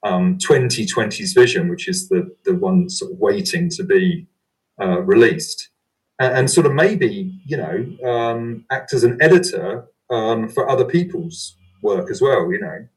um, 0.04 0.38
2020's 0.38 1.34
vision, 1.34 1.70
which 1.70 1.88
is 1.88 2.10
the, 2.10 2.36
the 2.46 2.56
one 2.56 2.90
sort 2.90 3.12
of 3.12 3.20
waiting 3.20 3.70
to 3.70 3.84
be 3.84 4.28
uh, 4.82 5.02
released. 5.02 5.70
And, 6.20 6.38
and, 6.38 6.52
sort 6.52 6.66
of 6.66 6.74
maybe, 6.74 7.40
you 7.46 7.58
know, 7.58 8.10
um, 8.10 8.66
act 8.72 8.94
as 8.94 9.04
an 9.04 9.18
editor 9.22 9.88
um, 10.10 10.50
for 10.50 10.70
other 10.70 10.86
people's 10.86 11.56
work 11.82 12.10
as 12.10 12.22
well, 12.22 12.52
you 12.52 12.60
know, 12.60 12.88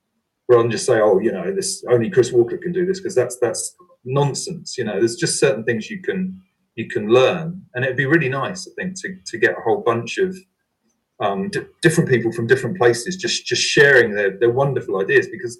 rather 0.48 0.62
than 0.62 0.70
just 0.70 0.86
say, 0.86 1.00
oh, 1.00 1.18
you 1.18 1.32
know, 1.32 1.52
this 1.52 1.84
only 1.90 2.10
Chris 2.10 2.30
Walklett 2.30 2.62
can 2.62 2.72
do 2.72 2.86
this, 2.86 3.00
because 3.00 3.14
that's 3.14 3.38
that's 3.38 3.74
nonsense. 4.04 4.76
You 4.76 4.84
know, 4.84 4.98
there's 4.98 5.16
just 5.16 5.40
certain 5.40 5.64
things 5.64 5.90
you 5.90 6.02
can 6.02 6.40
you 6.74 6.88
can 6.88 7.08
learn. 7.08 7.62
And 7.74 7.84
it'd 7.84 7.96
be 7.96 8.06
really 8.06 8.28
nice, 8.28 8.66
I 8.66 8.72
think, 8.74 9.00
to, 9.00 9.16
to 9.26 9.38
get 9.38 9.56
a 9.56 9.60
whole 9.62 9.82
bunch 9.82 10.18
of 10.18 10.36
um, 11.20 11.48
d- 11.50 11.60
different 11.82 12.10
people 12.10 12.32
from 12.32 12.48
different 12.48 12.76
places 12.76 13.16
just 13.16 13.46
just 13.46 13.62
sharing 13.62 14.14
their, 14.14 14.36
their 14.38 14.50
wonderful 14.50 15.00
ideas 15.00 15.28
because 15.30 15.58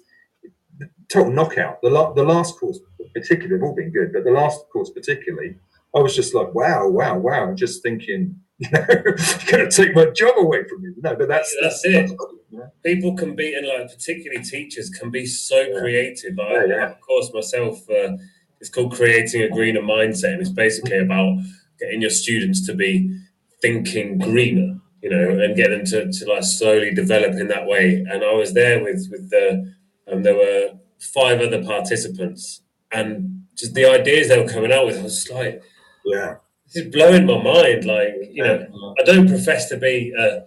total 1.09 1.31
knockout. 1.31 1.81
The, 1.81 1.89
la- 1.89 2.13
the 2.13 2.23
last 2.23 2.59
course, 2.59 2.79
particularly, 3.13 3.55
they've 3.55 3.63
all 3.63 3.75
been 3.75 3.91
good, 3.91 4.11
but 4.13 4.23
the 4.23 4.31
last 4.31 4.69
course, 4.71 4.89
particularly, 4.89 5.55
I 5.95 5.99
was 5.99 6.15
just 6.15 6.35
like, 6.35 6.53
wow, 6.53 6.87
wow, 6.87 7.17
wow. 7.17 7.47
I'm 7.47 7.55
Just 7.55 7.81
thinking, 7.81 8.39
you 8.59 8.69
know, 8.71 8.85
you're 8.89 9.15
going 9.49 9.69
to 9.69 9.71
take 9.71 9.95
my 9.95 10.05
job 10.05 10.35
away 10.37 10.63
from 10.65 10.83
me. 10.83 10.89
No, 11.01 11.15
but 11.15 11.27
that's 11.27 11.55
that's, 11.61 11.81
that's 11.81 12.11
it. 12.11 12.17
yeah. 12.51 12.67
People 12.83 13.15
can 13.15 13.35
be, 13.35 13.53
and 13.53 13.67
like 13.67 13.89
particularly 13.89 14.43
teachers, 14.43 14.89
can 14.89 15.09
be 15.09 15.25
so 15.25 15.61
yeah. 15.61 15.79
creative. 15.79 16.39
I, 16.39 16.53
yeah, 16.53 16.65
yeah. 16.67 16.85
of 16.91 17.01
course, 17.01 17.31
myself, 17.33 17.89
uh, 17.89 18.17
it's 18.59 18.69
called 18.69 18.93
creating 18.93 19.43
a 19.43 19.49
greener 19.49 19.81
mindset, 19.81 20.33
and 20.33 20.41
it's 20.41 20.49
basically 20.49 20.99
about 20.99 21.37
getting 21.79 22.01
your 22.01 22.09
students 22.09 22.65
to 22.65 22.73
be 22.73 23.19
thinking 23.61 24.17
greener, 24.17 24.79
you 25.01 25.09
know, 25.09 25.29
and 25.29 25.55
get 25.55 25.69
them 25.69 25.85
to, 25.85 26.11
to 26.11 26.25
like 26.31 26.43
slowly 26.43 26.93
develop 26.93 27.33
in 27.33 27.47
that 27.49 27.65
way. 27.65 28.05
And 28.09 28.23
I 28.23 28.33
was 28.33 28.53
there 28.53 28.83
with 28.83 29.07
with 29.11 29.29
the, 29.29 29.73
and 30.07 30.17
um, 30.17 30.23
there 30.23 30.35
were 30.35 30.71
five 30.99 31.41
other 31.41 31.63
participants, 31.63 32.61
and 32.91 33.45
just 33.55 33.73
the 33.73 33.85
ideas 33.85 34.29
they 34.29 34.41
were 34.41 34.49
coming 34.49 34.71
out 34.71 34.85
with, 34.85 34.99
I 34.99 35.03
was 35.03 35.29
like, 35.29 35.63
yeah, 36.05 36.35
this 36.65 36.83
is 36.83 36.91
blowing 36.91 37.25
my 37.25 37.41
mind. 37.41 37.85
Like, 37.85 38.13
you 38.31 38.43
know, 38.43 38.95
I 38.99 39.03
don't 39.03 39.27
profess 39.27 39.69
to 39.69 39.77
be 39.77 40.13
a 40.17 40.45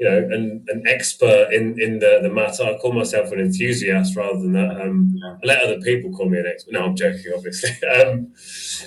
you 0.00 0.08
know, 0.08 0.16
an, 0.16 0.64
an 0.68 0.82
expert 0.88 1.52
in, 1.52 1.78
in 1.78 1.98
the, 1.98 2.20
the 2.22 2.30
matter. 2.30 2.64
I 2.64 2.78
call 2.78 2.92
myself 2.92 3.32
an 3.32 3.38
enthusiast 3.38 4.16
rather 4.16 4.38
than 4.38 4.54
that. 4.54 4.80
Um, 4.80 5.14
yeah. 5.14 5.36
I 5.42 5.46
let 5.46 5.62
other 5.62 5.78
people 5.82 6.10
call 6.10 6.26
me 6.26 6.38
an 6.38 6.46
expert. 6.46 6.72
No, 6.72 6.86
I'm 6.86 6.96
joking, 6.96 7.30
obviously. 7.36 7.70
um, 7.88 8.32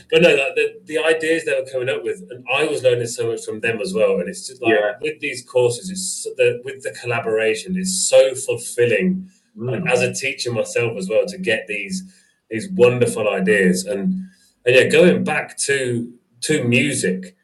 but 0.09 0.23
no, 0.23 0.35
the, 0.55 0.81
the 0.85 0.97
ideas 0.97 1.45
they 1.45 1.53
were 1.53 1.69
coming 1.71 1.87
up 1.87 2.03
with, 2.03 2.23
and 2.31 2.43
I 2.51 2.65
was 2.65 2.81
learning 2.81 3.05
so 3.05 3.27
much 3.27 3.45
from 3.45 3.59
them 3.59 3.79
as 3.79 3.93
well. 3.93 4.19
And 4.19 4.27
it's 4.27 4.47
just 4.47 4.59
like 4.63 4.73
yeah. 4.73 4.93
with 5.01 5.19
these 5.19 5.43
courses, 5.43 5.91
it's 5.91 6.23
the, 6.35 6.59
with 6.65 6.81
the 6.81 6.97
collaboration, 6.99 7.77
it's 7.77 8.09
so 8.09 8.33
fulfilling 8.33 9.29
mm. 9.57 9.89
as 9.89 10.01
a 10.01 10.13
teacher 10.13 10.51
myself 10.51 10.97
as 10.97 11.09
well 11.09 11.25
to 11.27 11.37
get 11.37 11.67
these 11.67 12.03
these 12.49 12.69
wonderful 12.71 13.29
ideas. 13.29 13.85
And 13.85 14.27
and 14.65 14.75
yeah, 14.75 14.87
going 14.87 15.23
back 15.23 15.57
to 15.59 16.13
to 16.41 16.63
music, 16.63 17.35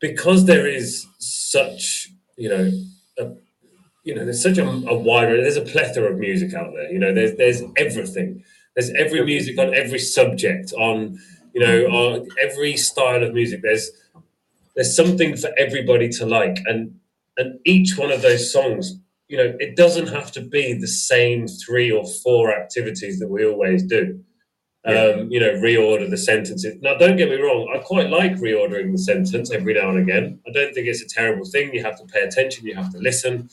because 0.00 0.44
there 0.46 0.66
is 0.66 1.06
such 1.18 2.10
you 2.38 2.48
know, 2.48 2.70
a, 3.18 3.32
you 4.04 4.14
know, 4.14 4.24
there's 4.24 4.42
such 4.42 4.58
a, 4.58 4.66
a 4.66 4.96
wide, 4.96 5.28
there's 5.28 5.56
a 5.56 5.62
plethora 5.62 6.12
of 6.12 6.18
music 6.18 6.54
out 6.54 6.72
there. 6.72 6.90
You 6.90 6.98
know, 6.98 7.12
there's 7.12 7.36
there's 7.36 7.62
everything. 7.76 8.44
There's 8.74 8.90
every 8.90 9.24
music 9.24 9.58
on 9.58 9.74
every 9.74 9.98
subject, 9.98 10.72
on 10.72 11.18
you 11.52 11.60
know, 11.60 11.86
on 11.86 12.28
every 12.40 12.76
style 12.76 13.22
of 13.22 13.34
music. 13.34 13.60
There's 13.62 13.90
there's 14.76 14.94
something 14.94 15.36
for 15.36 15.50
everybody 15.58 16.08
to 16.10 16.26
like, 16.26 16.58
and 16.66 16.98
and 17.36 17.58
each 17.64 17.98
one 17.98 18.12
of 18.12 18.22
those 18.22 18.52
songs, 18.52 18.98
you 19.28 19.36
know, 19.36 19.54
it 19.58 19.76
doesn't 19.76 20.08
have 20.08 20.32
to 20.32 20.40
be 20.40 20.72
the 20.72 20.88
same 20.88 21.46
three 21.46 21.90
or 21.90 22.06
four 22.06 22.52
activities 22.52 23.18
that 23.18 23.28
we 23.28 23.46
always 23.46 23.82
do 23.82 24.24
um, 24.88 25.30
you 25.30 25.38
know, 25.38 25.52
reorder 25.54 26.08
the 26.08 26.16
sentences. 26.16 26.80
Now, 26.80 26.96
don't 26.96 27.16
get 27.16 27.28
me 27.28 27.36
wrong, 27.36 27.70
I 27.74 27.78
quite 27.78 28.08
like 28.08 28.36
reordering 28.36 28.92
the 28.92 28.98
sentence 28.98 29.50
every 29.50 29.74
now 29.74 29.90
and 29.90 29.98
again. 29.98 30.40
I 30.46 30.50
don't 30.52 30.72
think 30.72 30.86
it's 30.86 31.02
a 31.02 31.08
terrible 31.08 31.44
thing. 31.44 31.74
You 31.74 31.82
have 31.82 31.98
to 31.98 32.06
pay 32.06 32.22
attention, 32.22 32.66
you 32.66 32.74
have 32.74 32.90
to 32.92 32.98
listen. 32.98 33.50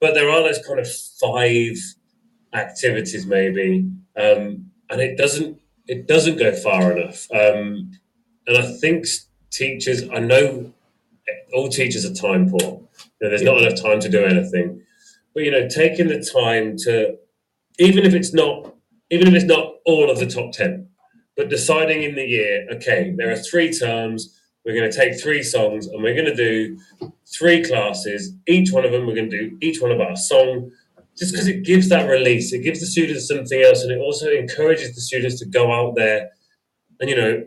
But 0.00 0.14
there 0.14 0.30
are 0.30 0.42
those 0.42 0.64
kind 0.66 0.78
of 0.78 0.88
five 1.20 1.76
activities, 2.54 3.26
maybe, 3.26 3.90
um, 4.16 4.70
and 4.88 5.00
it 5.00 5.18
doesn't 5.18 5.60
it 5.86 6.06
doesn't 6.06 6.38
go 6.38 6.54
far 6.54 6.92
enough. 6.92 7.26
Um, 7.32 7.90
and 8.46 8.56
I 8.56 8.72
think 8.78 9.06
teachers, 9.50 10.08
I 10.08 10.20
know 10.20 10.72
all 11.52 11.68
teachers 11.68 12.04
are 12.06 12.14
time 12.14 12.48
poor. 12.48 12.60
You 12.60 13.20
know, 13.20 13.28
there's 13.28 13.42
not 13.42 13.60
enough 13.60 13.80
time 13.80 14.00
to 14.00 14.08
do 14.08 14.24
anything. 14.24 14.82
But 15.34 15.44
you 15.44 15.50
know, 15.50 15.68
taking 15.68 16.08
the 16.08 16.20
time 16.20 16.76
to, 16.84 17.16
even 17.78 18.04
if 18.04 18.14
it's 18.14 18.34
not 18.34 18.74
even 19.10 19.28
if 19.28 19.34
it's 19.34 19.44
not 19.44 19.74
all 19.86 20.10
of 20.10 20.18
the 20.18 20.26
top 20.26 20.52
10, 20.52 20.88
but 21.36 21.48
deciding 21.48 22.02
in 22.02 22.14
the 22.14 22.24
year, 22.24 22.66
okay, 22.72 23.12
there 23.16 23.30
are 23.30 23.36
three 23.36 23.72
terms, 23.72 24.40
we're 24.64 24.74
going 24.74 24.90
to 24.90 24.96
take 24.96 25.20
three 25.20 25.42
songs 25.42 25.86
and 25.88 26.02
we're 26.02 26.14
going 26.14 26.26
to 26.26 26.34
do 26.34 26.78
three 27.26 27.64
classes. 27.64 28.32
Each 28.46 28.70
one 28.70 28.84
of 28.84 28.92
them, 28.92 29.06
we're 29.06 29.16
going 29.16 29.30
to 29.30 29.50
do 29.50 29.58
each 29.60 29.80
one 29.80 29.90
of 29.90 30.00
our 30.00 30.14
song, 30.14 30.70
just 31.16 31.32
because 31.32 31.48
it 31.48 31.64
gives 31.64 31.88
that 31.88 32.08
release. 32.08 32.52
It 32.52 32.62
gives 32.62 32.80
the 32.80 32.86
students 32.86 33.26
something 33.26 33.60
else 33.60 33.82
and 33.82 33.90
it 33.90 33.98
also 33.98 34.30
encourages 34.30 34.94
the 34.94 35.00
students 35.00 35.40
to 35.40 35.46
go 35.46 35.72
out 35.72 35.96
there 35.96 36.30
and, 37.00 37.10
you 37.10 37.16
know, 37.16 37.44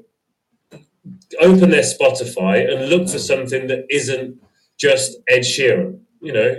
open 1.39 1.69
their 1.69 1.83
Spotify 1.83 2.69
and 2.69 2.89
look 2.89 3.09
for 3.09 3.19
something 3.19 3.67
that 3.67 3.85
isn't 3.89 4.41
just 4.77 5.17
Ed 5.29 5.41
Sheeran. 5.41 5.99
You 6.21 6.33
know, 6.33 6.55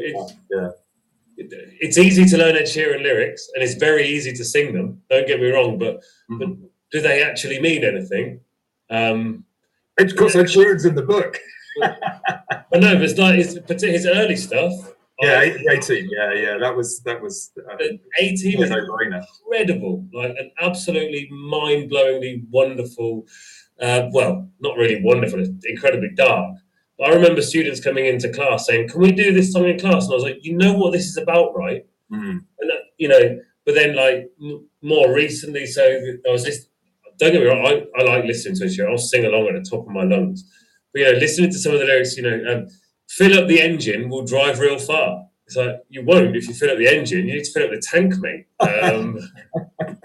yeah 0.50 0.68
it's 1.36 1.98
easy 1.98 2.24
to 2.24 2.38
learn 2.38 2.56
Ed 2.56 2.64
Sheeran 2.64 3.02
lyrics 3.02 3.48
and 3.54 3.62
it's 3.62 3.74
very 3.74 4.06
easy 4.06 4.32
to 4.32 4.44
sing 4.44 4.72
them. 4.72 5.00
Don't 5.10 5.26
get 5.26 5.40
me 5.40 5.50
wrong, 5.50 5.78
but, 5.78 5.96
mm-hmm. 6.30 6.38
but 6.38 6.48
do 6.90 7.00
they 7.00 7.22
actually 7.22 7.60
mean 7.60 7.84
anything? 7.84 8.40
Um, 8.90 9.44
of 9.98 10.16
course, 10.16 10.34
Ed 10.34 10.46
Sheeran's 10.46 10.84
in 10.84 10.94
the 10.94 11.02
book. 11.02 11.38
I 11.82 12.78
know, 12.78 12.94
but 12.94 13.02
it's 13.02 13.18
like 13.18 13.36
his, 13.36 13.58
his 13.68 14.06
early 14.06 14.36
stuff. 14.36 14.72
Yeah, 15.20 15.42
eighteen. 15.70 16.08
Yeah, 16.10 16.32
yeah, 16.32 16.58
that 16.58 16.74
was 16.74 17.00
that 17.00 17.20
was. 17.20 17.52
Uh, 17.56 17.76
eighteen 18.18 18.58
was 18.58 18.70
incredible, 18.70 20.04
like 20.12 20.30
an 20.30 20.50
absolutely 20.60 21.28
mind-blowingly 21.30 22.44
wonderful. 22.50 23.24
Uh, 23.80 24.08
well, 24.12 24.48
not 24.60 24.76
really 24.76 25.02
wonderful, 25.02 25.40
It's 25.40 25.50
incredibly 25.66 26.10
dark. 26.16 26.56
I 27.02 27.08
remember 27.10 27.42
students 27.42 27.80
coming 27.80 28.06
into 28.06 28.32
class 28.32 28.66
saying, 28.66 28.88
"Can 28.88 29.00
we 29.00 29.10
do 29.10 29.32
this 29.32 29.52
song 29.52 29.68
in 29.68 29.78
class?" 29.78 30.04
And 30.04 30.12
I 30.12 30.16
was 30.16 30.24
like, 30.24 30.44
"You 30.44 30.56
know 30.56 30.74
what 30.74 30.92
this 30.92 31.06
is 31.06 31.16
about, 31.16 31.56
right?" 31.56 31.84
Mm. 32.12 32.44
And 32.60 32.70
uh, 32.70 32.74
you 32.98 33.08
know, 33.08 33.40
but 33.66 33.74
then 33.74 33.96
like 33.96 34.30
m- 34.40 34.68
more 34.82 35.12
recently, 35.12 35.66
so 35.66 35.82
I 35.82 36.30
was 36.30 36.44
just 36.44 36.68
don't 37.18 37.32
get 37.32 37.42
me 37.42 37.46
wrong, 37.46 37.64
I, 37.66 38.00
I 38.00 38.04
like 38.04 38.24
listening 38.24 38.56
to 38.56 38.64
it. 38.64 38.88
I'll 38.88 38.98
sing 38.98 39.24
along 39.24 39.48
at 39.48 39.54
the 39.54 39.68
top 39.68 39.86
of 39.86 39.92
my 39.92 40.02
lungs. 40.02 40.44
But 40.92 41.00
you 41.00 41.12
know, 41.12 41.18
listening 41.18 41.50
to 41.50 41.58
some 41.58 41.72
of 41.72 41.78
the 41.78 41.84
lyrics, 41.84 42.16
you 42.16 42.22
know, 42.22 42.52
um, 42.52 42.68
fill 43.08 43.38
up 43.38 43.48
the 43.48 43.60
engine 43.60 44.08
will 44.08 44.24
drive 44.24 44.58
real 44.58 44.78
far. 44.78 45.26
It's 45.46 45.56
like 45.56 45.82
you 45.88 46.04
won't 46.04 46.36
if 46.36 46.48
you 46.48 46.54
fill 46.54 46.70
up 46.70 46.78
the 46.78 46.88
engine. 46.88 47.26
You 47.26 47.34
need 47.34 47.44
to 47.44 47.52
fill 47.52 47.64
up 47.64 47.70
the 47.70 47.80
tank, 47.80 48.14
mate. 48.18 48.46
Um, 48.60 49.18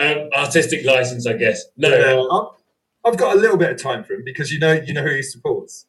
um, 0.00 0.28
artistic 0.36 0.84
license, 0.84 1.26
I 1.26 1.34
guess. 1.34 1.64
No, 1.76 1.88
yeah, 1.88 3.08
I've 3.08 3.16
got 3.16 3.36
a 3.36 3.38
little 3.38 3.56
bit 3.56 3.70
of 3.70 3.82
time 3.82 4.04
for 4.04 4.14
him 4.14 4.22
because 4.24 4.52
you 4.52 4.58
know, 4.58 4.72
you 4.72 4.92
know 4.92 5.02
who 5.02 5.14
he 5.14 5.22
supports 5.22 5.86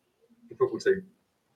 football 0.59 0.79
team? 0.79 1.03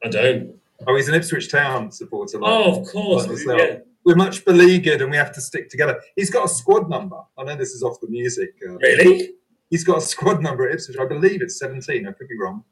I 0.04 0.10
don't. 0.10 0.60
Oh, 0.88 0.96
he's 0.96 1.08
an 1.08 1.16
Ipswich 1.16 1.52
Town 1.52 1.92
supporter. 1.92 2.40
Like, 2.40 2.52
oh, 2.52 2.82
of 2.82 2.88
course. 2.88 3.46
Like 3.46 3.60
yeah. 3.60 3.78
We're 4.06 4.16
much 4.16 4.44
beleaguered 4.44 5.02
and 5.02 5.10
we 5.10 5.18
have 5.18 5.32
to 5.34 5.42
stick 5.42 5.70
together. 5.70 6.02
He's 6.16 6.30
got 6.30 6.46
a 6.46 6.50
squad 6.50 6.90
number. 6.90 7.18
I 7.38 7.44
know 7.44 7.56
this 7.56 7.72
is 7.72 7.84
off 7.84 8.02
the 8.02 8.10
music. 8.10 8.50
Uh, 8.68 8.76
really? 8.78 9.32
He's 9.70 9.84
got 9.84 10.00
a 10.00 10.02
squad 10.02 10.42
number 10.42 10.68
at 10.68 10.74
Ipswich. 10.74 10.98
I 11.00 11.06
believe 11.06 11.42
it's 11.42 11.58
17. 11.60 12.08
I 12.08 12.12
could 12.12 12.28
be 12.28 12.38
wrong. 12.38 12.64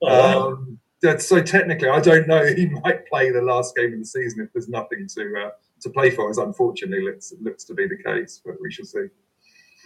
Oh, 0.00 0.52
um, 0.52 0.78
so 1.18 1.42
technically, 1.42 1.88
I 1.88 2.00
don't 2.00 2.26
know. 2.26 2.46
He 2.56 2.66
might 2.66 3.06
play 3.06 3.30
the 3.30 3.42
last 3.42 3.76
game 3.76 3.92
of 3.92 3.98
the 3.98 4.04
season 4.04 4.40
if 4.40 4.52
there's 4.52 4.68
nothing 4.68 5.06
to 5.14 5.46
uh, 5.46 5.50
to 5.82 5.90
play 5.90 6.10
for. 6.10 6.30
As 6.30 6.38
unfortunately 6.38 7.04
looks 7.04 7.32
looks 7.40 7.64
to 7.64 7.74
be 7.74 7.86
the 7.86 8.02
case, 8.02 8.40
but 8.44 8.54
we 8.60 8.72
shall 8.72 8.86
see. 8.86 9.06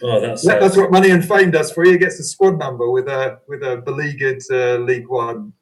Oh, 0.01 0.19
that's 0.19 0.45
that's 0.45 0.77
what 0.77 0.91
Money 0.91 1.11
and 1.11 1.27
Fame 1.27 1.51
does 1.51 1.71
for 1.71 1.85
you. 1.85 1.93
He 1.93 1.97
gets 1.97 2.19
a 2.19 2.23
squad 2.23 2.57
number 2.57 2.89
with 2.89 3.07
a 3.07 3.39
with 3.47 3.63
a 3.63 3.77
beleaguered 3.77 4.41
uh, 4.51 4.77
League 4.77 5.07
One 5.07 5.53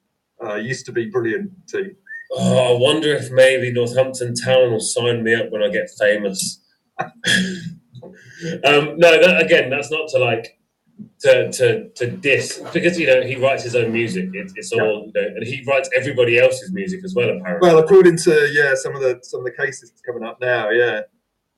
uh, 0.44 0.56
used 0.56 0.86
to 0.88 0.92
be 0.92 1.10
brilliant 1.10 1.52
team. 1.68 1.96
Oh, 2.34 2.76
I 2.76 2.80
wonder 2.80 3.14
if 3.14 3.30
maybe 3.32 3.72
Northampton 3.74 4.34
Town 4.36 4.72
will 4.72 4.80
sign 4.80 5.24
me 5.24 5.36
up 5.36 5.52
when 5.52 5.62
I 5.62 5.70
get 5.70 5.90
famous. 6.00 6.62
um, 7.00 7.12
no, 8.64 9.20
that, 9.22 9.42
again, 9.44 9.70
that's 9.70 9.92
not 9.92 10.08
to 10.10 10.20
like 10.20 10.58
to, 11.22 11.52
to 11.52 11.90
to 11.90 12.08
diss 12.08 12.62
because 12.74 13.00
you 13.00 13.08
know 13.08 13.22
he 13.22 13.36
writes 13.36 13.64
his 13.64 13.76
own 13.76 13.92
music. 13.92 14.30
It, 14.34 14.52
it's 14.56 14.72
all 14.72 15.12
you 15.14 15.22
know, 15.22 15.28
and 15.28 15.46
he 15.46 15.64
writes 15.68 15.90
everybody 15.96 16.40
else's 16.40 16.72
music 16.72 17.02
as 17.04 17.14
well. 17.16 17.30
Apparently, 17.30 17.68
well, 17.68 17.80
according 17.80 18.18
to 18.18 18.50
yeah, 18.54 18.74
some 18.76 18.96
of 18.96 19.02
the 19.02 19.20
some 19.24 19.42
of 19.42 19.46
the 19.46 19.52
cases 19.52 19.92
coming 20.06 20.24
up 20.24 20.40
now, 20.42 20.70
yeah. 20.70 21.02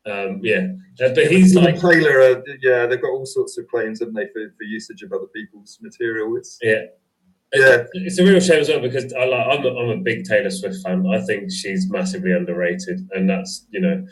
Um, 0.05 0.41
yeah, 0.43 0.67
uh, 1.01 1.13
but 1.15 1.31
he's 1.31 1.55
like 1.55 1.79
Taylor. 1.79 2.21
Uh, 2.21 2.41
yeah, 2.61 2.85
they've 2.85 3.01
got 3.01 3.11
all 3.11 3.25
sorts 3.25 3.57
of 3.57 3.67
claims, 3.69 4.01
haven't 4.01 4.15
they, 4.15 4.27
for, 4.33 4.53
for 4.57 4.63
usage 4.63 5.01
of 5.01 5.13
other 5.13 5.27
people's 5.33 5.79
material? 5.81 6.35
It's 6.35 6.57
yeah, 6.61 6.81
yeah, 7.53 7.83
it's 7.93 8.17
a 8.19 8.23
real 8.23 8.39
shame 8.39 8.61
as 8.61 8.69
well 8.69 8.79
because 8.79 9.13
I 9.13 9.25
like 9.25 9.47
I'm 9.47 9.65
a, 9.65 9.69
I'm 9.69 9.89
a 9.89 9.97
big 9.97 10.25
Taylor 10.25 10.49
Swift 10.49 10.83
fan. 10.83 11.05
I 11.07 11.21
think 11.21 11.51
she's 11.51 11.89
massively 11.89 12.31
underrated, 12.31 13.07
and 13.11 13.29
that's 13.29 13.65
you 13.69 13.79
know 13.79 14.05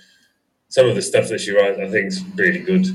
some 0.67 0.87
of 0.87 0.95
the 0.95 1.01
stuff 1.01 1.29
that 1.29 1.41
she 1.41 1.51
writes. 1.51 1.79
I 1.79 1.89
think 1.89 2.07
is 2.07 2.23
really 2.35 2.59
good. 2.59 2.85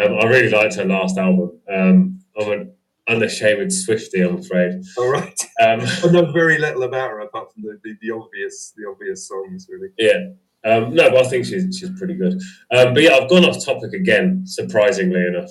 Um, 0.00 0.18
I 0.20 0.26
really 0.26 0.50
liked 0.50 0.76
her 0.76 0.84
last 0.84 1.18
album. 1.18 1.58
Um, 1.72 2.20
I'm 2.38 2.52
an 2.52 2.72
unashamed 3.08 3.70
Swiftie, 3.70 4.26
I'm 4.26 4.38
afraid. 4.38 4.82
All 4.98 5.10
right. 5.10 5.40
Um, 5.60 5.80
I 6.04 6.08
know 6.10 6.32
very 6.32 6.58
little 6.58 6.82
about 6.82 7.10
her 7.10 7.20
apart 7.20 7.52
from 7.52 7.62
the, 7.62 7.78
the, 7.82 7.94
the 8.00 8.14
obvious 8.14 8.72
the 8.76 8.88
obvious 8.88 9.28
songs, 9.28 9.66
really. 9.70 9.88
Yeah. 9.98 10.30
Um, 10.64 10.94
no, 10.94 11.10
but 11.10 11.26
I 11.26 11.28
think 11.28 11.44
she's 11.44 11.76
she's 11.78 11.96
pretty 11.98 12.14
good. 12.14 12.40
Um, 12.72 12.94
but 12.94 13.02
yeah, 13.02 13.12
I've 13.12 13.30
gone 13.30 13.44
off 13.44 13.64
topic 13.64 13.92
again, 13.92 14.42
surprisingly 14.46 15.24
enough. 15.24 15.50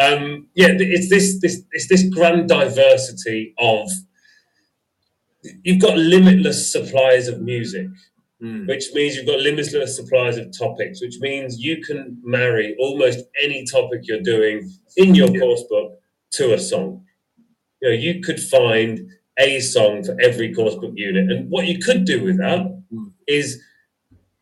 Um, 0.00 0.48
yeah, 0.54 0.68
it's 0.70 1.08
this 1.08 1.40
this 1.40 1.62
it's 1.72 1.88
this 1.88 2.08
grand 2.08 2.48
diversity 2.48 3.54
of 3.58 3.88
you've 5.62 5.80
got 5.80 5.96
limitless 5.96 6.70
supplies 6.70 7.28
of 7.28 7.40
music, 7.40 7.88
mm. 8.42 8.66
which 8.68 8.86
means 8.92 9.16
you've 9.16 9.26
got 9.26 9.40
limitless 9.40 9.96
supplies 9.96 10.36
of 10.36 10.56
topics, 10.56 11.00
which 11.00 11.18
means 11.20 11.60
you 11.60 11.80
can 11.82 12.18
marry 12.22 12.76
almost 12.78 13.20
any 13.42 13.64
topic 13.64 14.00
you're 14.04 14.20
doing 14.20 14.70
in 14.96 15.14
your 15.14 15.30
yeah. 15.30 15.40
course 15.40 15.62
book 15.70 16.00
to 16.32 16.54
a 16.54 16.58
song. 16.58 17.04
You 17.80 17.90
know, 17.90 17.94
you 17.94 18.20
could 18.20 18.40
find 18.40 19.00
a 19.38 19.60
song 19.60 20.02
for 20.02 20.16
every 20.20 20.52
course 20.54 20.74
book 20.74 20.92
unit, 20.94 21.30
and 21.30 21.50
what 21.50 21.66
you 21.66 21.78
could 21.78 22.04
do 22.04 22.24
with 22.24 22.38
that 22.38 22.66
mm. 22.92 23.12
is 23.26 23.62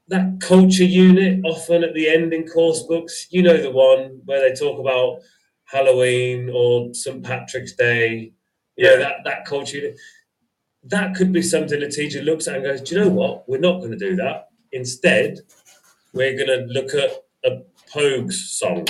that 0.09 0.41
culture 0.41 0.85
unit 0.85 1.41
often 1.45 1.83
at 1.83 1.95
the 1.95 2.09
end 2.09 2.33
in 2.33 2.47
course 2.47 2.83
books. 2.83 3.27
You 3.31 3.43
know 3.43 3.61
the 3.61 3.71
one 3.71 4.21
where 4.25 4.41
they 4.41 4.55
talk 4.55 4.79
about 4.79 5.21
Halloween 5.65 6.51
or 6.53 6.93
St 6.95 7.23
Patrick's 7.23 7.75
Day. 7.75 8.33
You 8.77 8.85
know 8.85 8.99
that 8.99 9.17
that 9.25 9.45
culture 9.45 9.79
unit. 9.79 9.99
That 10.85 11.15
could 11.15 11.33
be 11.33 11.43
something 11.43 11.83
a 11.83 11.91
teacher 11.91 12.23
looks 12.23 12.47
at 12.47 12.57
and 12.57 12.65
goes, 12.65 12.83
"Do 12.83 12.95
you 12.95 13.01
know 13.03 13.11
what? 13.11 13.49
We're 13.49 13.59
not 13.59 13.79
going 13.79 13.93
to 13.93 13.97
do 13.97 14.17
that. 14.17 14.49
Instead, 14.73 15.41
we're 16.13 16.37
going 16.37 16.49
to 16.49 16.67
look 16.67 16.93
at 16.95 17.25
a 17.45 17.63
Pogues 17.93 18.35
song." 18.35 18.87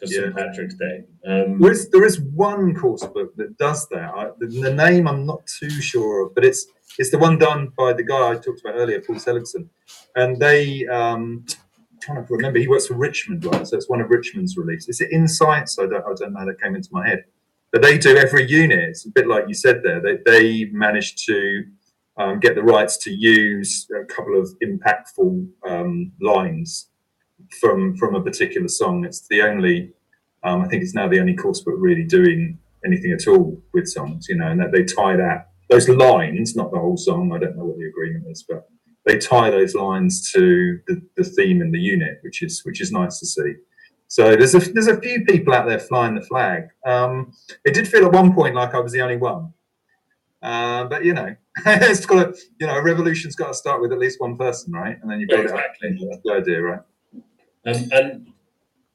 For 0.00 0.06
yeah. 0.06 0.22
St 0.22 0.36
Patrick's 0.36 0.74
Day. 0.74 1.04
Um, 1.26 1.60
there 1.60 1.72
is 1.72 1.90
there 1.90 2.04
is 2.04 2.20
one 2.20 2.74
course 2.74 3.04
book 3.04 3.36
that 3.36 3.56
does 3.58 3.88
that. 3.88 4.10
I, 4.14 4.30
the, 4.38 4.46
the, 4.46 4.74
name 4.74 5.06
I'm 5.06 5.26
not 5.26 5.46
too 5.46 5.70
sure 5.70 6.26
of, 6.26 6.34
but 6.34 6.44
it's 6.44 6.66
it's 6.98 7.10
the 7.10 7.18
one 7.18 7.38
done 7.38 7.72
by 7.76 7.92
the 7.92 8.02
guy 8.02 8.30
I 8.30 8.34
talked 8.34 8.60
about 8.60 8.74
earlier, 8.76 9.00
Paul 9.00 9.18
Seligson, 9.18 9.68
and 10.16 10.38
they. 10.38 10.86
Um, 10.86 11.44
I'm 11.48 11.98
trying 12.00 12.26
to 12.26 12.32
remember, 12.32 12.58
he 12.58 12.66
works 12.66 12.86
for 12.86 12.94
Richmond, 12.94 13.44
right? 13.44 13.66
So 13.66 13.76
it's 13.76 13.90
one 13.90 14.00
of 14.00 14.08
Richmond's 14.08 14.56
releases. 14.56 14.88
Is 14.88 15.00
it 15.02 15.12
Insights? 15.12 15.78
I 15.78 15.82
don't, 15.82 16.02
I 16.02 16.14
don't 16.14 16.32
know. 16.32 16.46
That 16.46 16.58
came 16.58 16.74
into 16.74 16.88
my 16.92 17.06
head, 17.06 17.24
but 17.72 17.82
they 17.82 17.98
do 17.98 18.16
every 18.16 18.48
unit. 18.50 18.88
It's 18.88 19.04
a 19.04 19.10
bit 19.10 19.26
like 19.26 19.44
you 19.48 19.54
said 19.54 19.82
there. 19.82 20.00
They 20.00 20.16
they 20.24 20.64
managed 20.72 21.26
to 21.26 21.64
um, 22.16 22.40
get 22.40 22.54
the 22.54 22.62
rights 22.62 22.96
to 22.98 23.10
use 23.10 23.86
a 23.94 24.04
couple 24.04 24.38
of 24.38 24.48
impactful 24.62 25.48
um, 25.66 26.12
lines 26.20 26.89
from 27.60 27.96
from 27.96 28.14
a 28.14 28.22
particular 28.22 28.68
song. 28.68 29.04
It's 29.04 29.26
the 29.28 29.42
only, 29.42 29.92
um, 30.42 30.62
I 30.62 30.68
think 30.68 30.82
it's 30.82 30.94
now 30.94 31.08
the 31.08 31.20
only 31.20 31.34
course 31.34 31.60
book 31.60 31.74
really 31.78 32.04
doing 32.04 32.58
anything 32.84 33.12
at 33.12 33.26
all 33.26 33.62
with 33.72 33.88
songs, 33.88 34.26
you 34.28 34.36
know, 34.36 34.48
and 34.48 34.60
that 34.60 34.72
they 34.72 34.84
tie 34.84 35.16
that 35.16 35.50
those 35.68 35.88
lines, 35.88 36.56
not 36.56 36.72
the 36.72 36.78
whole 36.78 36.96
song. 36.96 37.32
I 37.32 37.38
don't 37.38 37.56
know 37.56 37.64
what 37.64 37.78
the 37.78 37.86
agreement 37.86 38.24
is, 38.28 38.44
but 38.48 38.68
they 39.06 39.18
tie 39.18 39.50
those 39.50 39.74
lines 39.74 40.30
to 40.32 40.78
the, 40.86 41.00
the 41.16 41.24
theme 41.24 41.62
in 41.62 41.72
the 41.72 41.78
unit, 41.78 42.18
which 42.22 42.42
is 42.42 42.62
which 42.64 42.80
is 42.80 42.92
nice 42.92 43.18
to 43.20 43.26
see. 43.26 43.54
So 44.08 44.34
there's 44.36 44.54
a 44.54 44.58
there's 44.72 44.88
a 44.88 45.00
few 45.00 45.24
people 45.24 45.54
out 45.54 45.66
there 45.66 45.78
flying 45.78 46.16
the 46.16 46.22
flag. 46.22 46.64
Um, 46.84 47.32
it 47.64 47.74
did 47.74 47.88
feel 47.88 48.04
at 48.04 48.12
one 48.12 48.34
point 48.34 48.54
like 48.54 48.74
I 48.74 48.80
was 48.80 48.92
the 48.92 49.02
only 49.02 49.16
one, 49.16 49.52
uh, 50.42 50.84
but 50.84 51.04
you 51.04 51.14
know, 51.14 51.34
it's 51.66 52.06
got 52.06 52.34
to, 52.34 52.40
you 52.58 52.66
know, 52.66 52.74
a 52.74 52.82
revolution's 52.82 53.36
got 53.36 53.48
to 53.48 53.54
start 53.54 53.80
with 53.80 53.92
at 53.92 53.98
least 53.98 54.20
one 54.20 54.36
person, 54.36 54.72
right? 54.72 54.96
And 55.00 55.10
then 55.10 55.20
you 55.20 55.28
build 55.28 55.42
exactly. 55.42 55.90
it. 55.90 56.08
That's 56.10 56.22
the 56.24 56.32
idea, 56.32 56.60
right? 56.60 56.80
Um, 57.66 57.88
and 57.92 58.26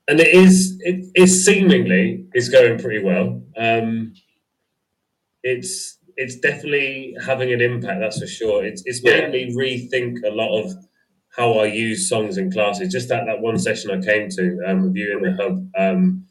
and 0.07 0.19
it 0.19 0.33
is 0.33 0.77
it 0.81 1.05
is 1.15 1.45
seemingly 1.45 2.27
is 2.33 2.49
going 2.49 2.79
pretty 2.79 3.03
well. 3.03 3.41
Um, 3.57 4.13
it's 5.43 5.97
it's 6.17 6.37
definitely 6.37 7.15
having 7.25 7.51
an 7.51 7.61
impact. 7.61 7.99
That's 7.99 8.19
for 8.19 8.27
sure. 8.27 8.65
It's 8.65 8.83
it's 8.85 9.03
made 9.03 9.31
me 9.31 9.53
rethink 9.55 10.23
a 10.25 10.33
lot 10.33 10.61
of 10.61 10.73
how 11.35 11.59
I 11.59 11.65
use 11.65 12.07
songs 12.07 12.37
in 12.37 12.51
classes. 12.51 12.91
Just 12.91 13.09
that 13.09 13.25
that 13.25 13.41
one 13.41 13.57
session 13.57 13.91
I 13.91 14.03
came 14.03 14.29
to 14.29 14.59
um, 14.67 14.83
with 14.83 14.95
you 14.95 15.17
in 15.17 15.23
the 15.23 15.43
hub, 15.43 15.67
um, 15.77 16.25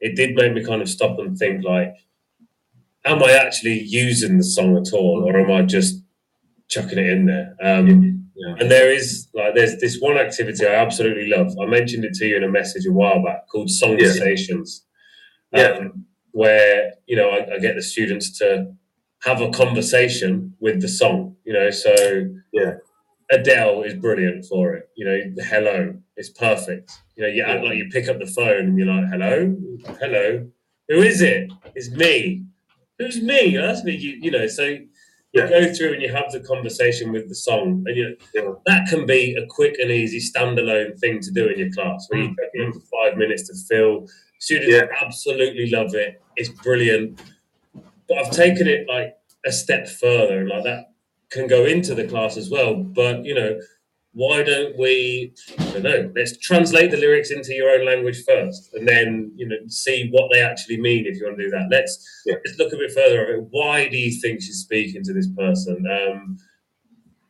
it 0.00 0.16
did 0.16 0.34
make 0.34 0.52
me 0.52 0.64
kind 0.64 0.82
of 0.82 0.88
stop 0.88 1.18
and 1.18 1.36
think 1.36 1.64
like, 1.64 1.94
am 3.04 3.22
I 3.22 3.32
actually 3.32 3.80
using 3.80 4.38
the 4.38 4.44
song 4.44 4.76
at 4.76 4.92
all, 4.92 5.24
or 5.26 5.38
am 5.38 5.50
I 5.50 5.62
just 5.62 6.02
chucking 6.68 6.98
it 6.98 7.06
in 7.06 7.26
there? 7.26 7.56
Um, 7.62 8.09
yeah. 8.40 8.54
And 8.58 8.70
there 8.70 8.90
is 8.90 9.28
like 9.34 9.54
there's 9.54 9.76
this 9.80 9.98
one 10.00 10.16
activity 10.16 10.66
I 10.66 10.74
absolutely 10.74 11.28
love. 11.28 11.54
I 11.60 11.66
mentioned 11.66 12.06
it 12.06 12.14
to 12.14 12.26
you 12.26 12.36
in 12.38 12.44
a 12.44 12.48
message 12.48 12.86
a 12.86 12.92
while 12.92 13.22
back 13.22 13.46
called 13.48 13.68
song 13.68 13.98
Yeah. 15.52 15.62
Um, 15.64 16.06
where 16.32 16.94
you 17.06 17.16
know 17.16 17.28
I, 17.28 17.54
I, 17.54 17.58
get 17.58 17.74
the 17.74 17.82
students 17.82 18.38
to 18.38 18.72
have 19.24 19.42
a 19.42 19.50
conversation 19.50 20.54
with 20.58 20.80
the 20.80 20.88
song. 20.88 21.36
You 21.44 21.52
know, 21.52 21.70
so 21.70 21.94
yeah, 22.52 22.74
Adele 23.30 23.82
is 23.82 23.94
brilliant 23.94 24.46
for 24.46 24.72
it. 24.74 24.88
You 24.96 25.04
know, 25.04 25.44
hello, 25.44 25.94
it's 26.16 26.30
perfect. 26.30 26.92
You 27.16 27.24
know, 27.24 27.28
you 27.28 27.42
act 27.42 27.62
like 27.62 27.76
you 27.76 27.90
pick 27.90 28.08
up 28.08 28.20
the 28.20 28.26
phone 28.26 28.68
and 28.68 28.78
you're 28.78 28.86
like, 28.86 29.10
hello, 29.10 29.54
hello, 30.00 30.48
who 30.88 31.02
is 31.02 31.20
it? 31.20 31.52
It's 31.74 31.90
me. 31.90 32.44
Who's 32.98 33.20
me? 33.20 33.56
That's 33.56 33.84
me. 33.84 33.96
You, 33.96 34.18
you 34.20 34.30
know, 34.30 34.46
so 34.46 34.78
you 35.32 35.42
yeah. 35.42 35.48
go 35.48 35.74
through 35.74 35.94
and 35.94 36.02
you 36.02 36.12
have 36.12 36.30
the 36.32 36.40
conversation 36.40 37.12
with 37.12 37.28
the 37.28 37.34
song, 37.34 37.84
and 37.86 37.96
you 37.96 38.16
yeah. 38.34 38.50
that 38.66 38.88
can 38.88 39.06
be 39.06 39.34
a 39.34 39.46
quick 39.46 39.76
and 39.78 39.90
easy 39.90 40.18
standalone 40.18 40.98
thing 40.98 41.20
to 41.20 41.30
do 41.30 41.46
in 41.48 41.58
your 41.58 41.70
class, 41.70 42.06
where 42.08 42.22
you 42.22 42.34
mm-hmm. 42.56 42.78
five 42.92 43.16
minutes 43.16 43.48
to 43.48 43.54
fill. 43.68 44.08
Students 44.40 44.72
yeah. 44.72 44.86
absolutely 45.00 45.70
love 45.70 45.94
it. 45.94 46.20
It's 46.36 46.48
brilliant. 46.48 47.20
But 48.08 48.18
I've 48.18 48.30
taken 48.32 48.66
it 48.66 48.88
like 48.88 49.14
a 49.46 49.52
step 49.52 49.88
further, 49.88 50.40
and 50.40 50.48
like 50.48 50.64
that 50.64 50.92
can 51.30 51.46
go 51.46 51.64
into 51.64 51.94
the 51.94 52.08
class 52.08 52.36
as 52.36 52.50
well. 52.50 52.74
But 52.74 53.24
you 53.24 53.34
know, 53.34 53.60
why 54.12 54.42
don't 54.42 54.76
we 54.76 55.32
i 55.58 55.64
don't 55.70 55.82
know 55.84 56.12
let's 56.16 56.36
translate 56.38 56.90
the 56.90 56.96
lyrics 56.96 57.30
into 57.30 57.54
your 57.54 57.70
own 57.70 57.86
language 57.86 58.24
first 58.24 58.74
and 58.74 58.88
then 58.88 59.32
you 59.36 59.46
know 59.46 59.56
see 59.68 60.08
what 60.10 60.30
they 60.32 60.40
actually 60.40 60.80
mean 60.80 61.06
if 61.06 61.18
you 61.18 61.26
want 61.26 61.38
to 61.38 61.44
do 61.44 61.50
that. 61.50 61.68
Let's 61.70 62.22
yeah. 62.26 62.36
let's 62.44 62.58
look 62.58 62.72
a 62.72 62.76
bit 62.76 62.92
further 62.92 63.22
of 63.22 63.28
it. 63.30 63.48
Why 63.50 63.88
do 63.88 63.96
you 63.96 64.20
think 64.20 64.42
she's 64.42 64.58
speaking 64.58 65.02
to 65.04 65.12
this 65.12 65.28
person? 65.28 65.84
Um, 65.90 66.38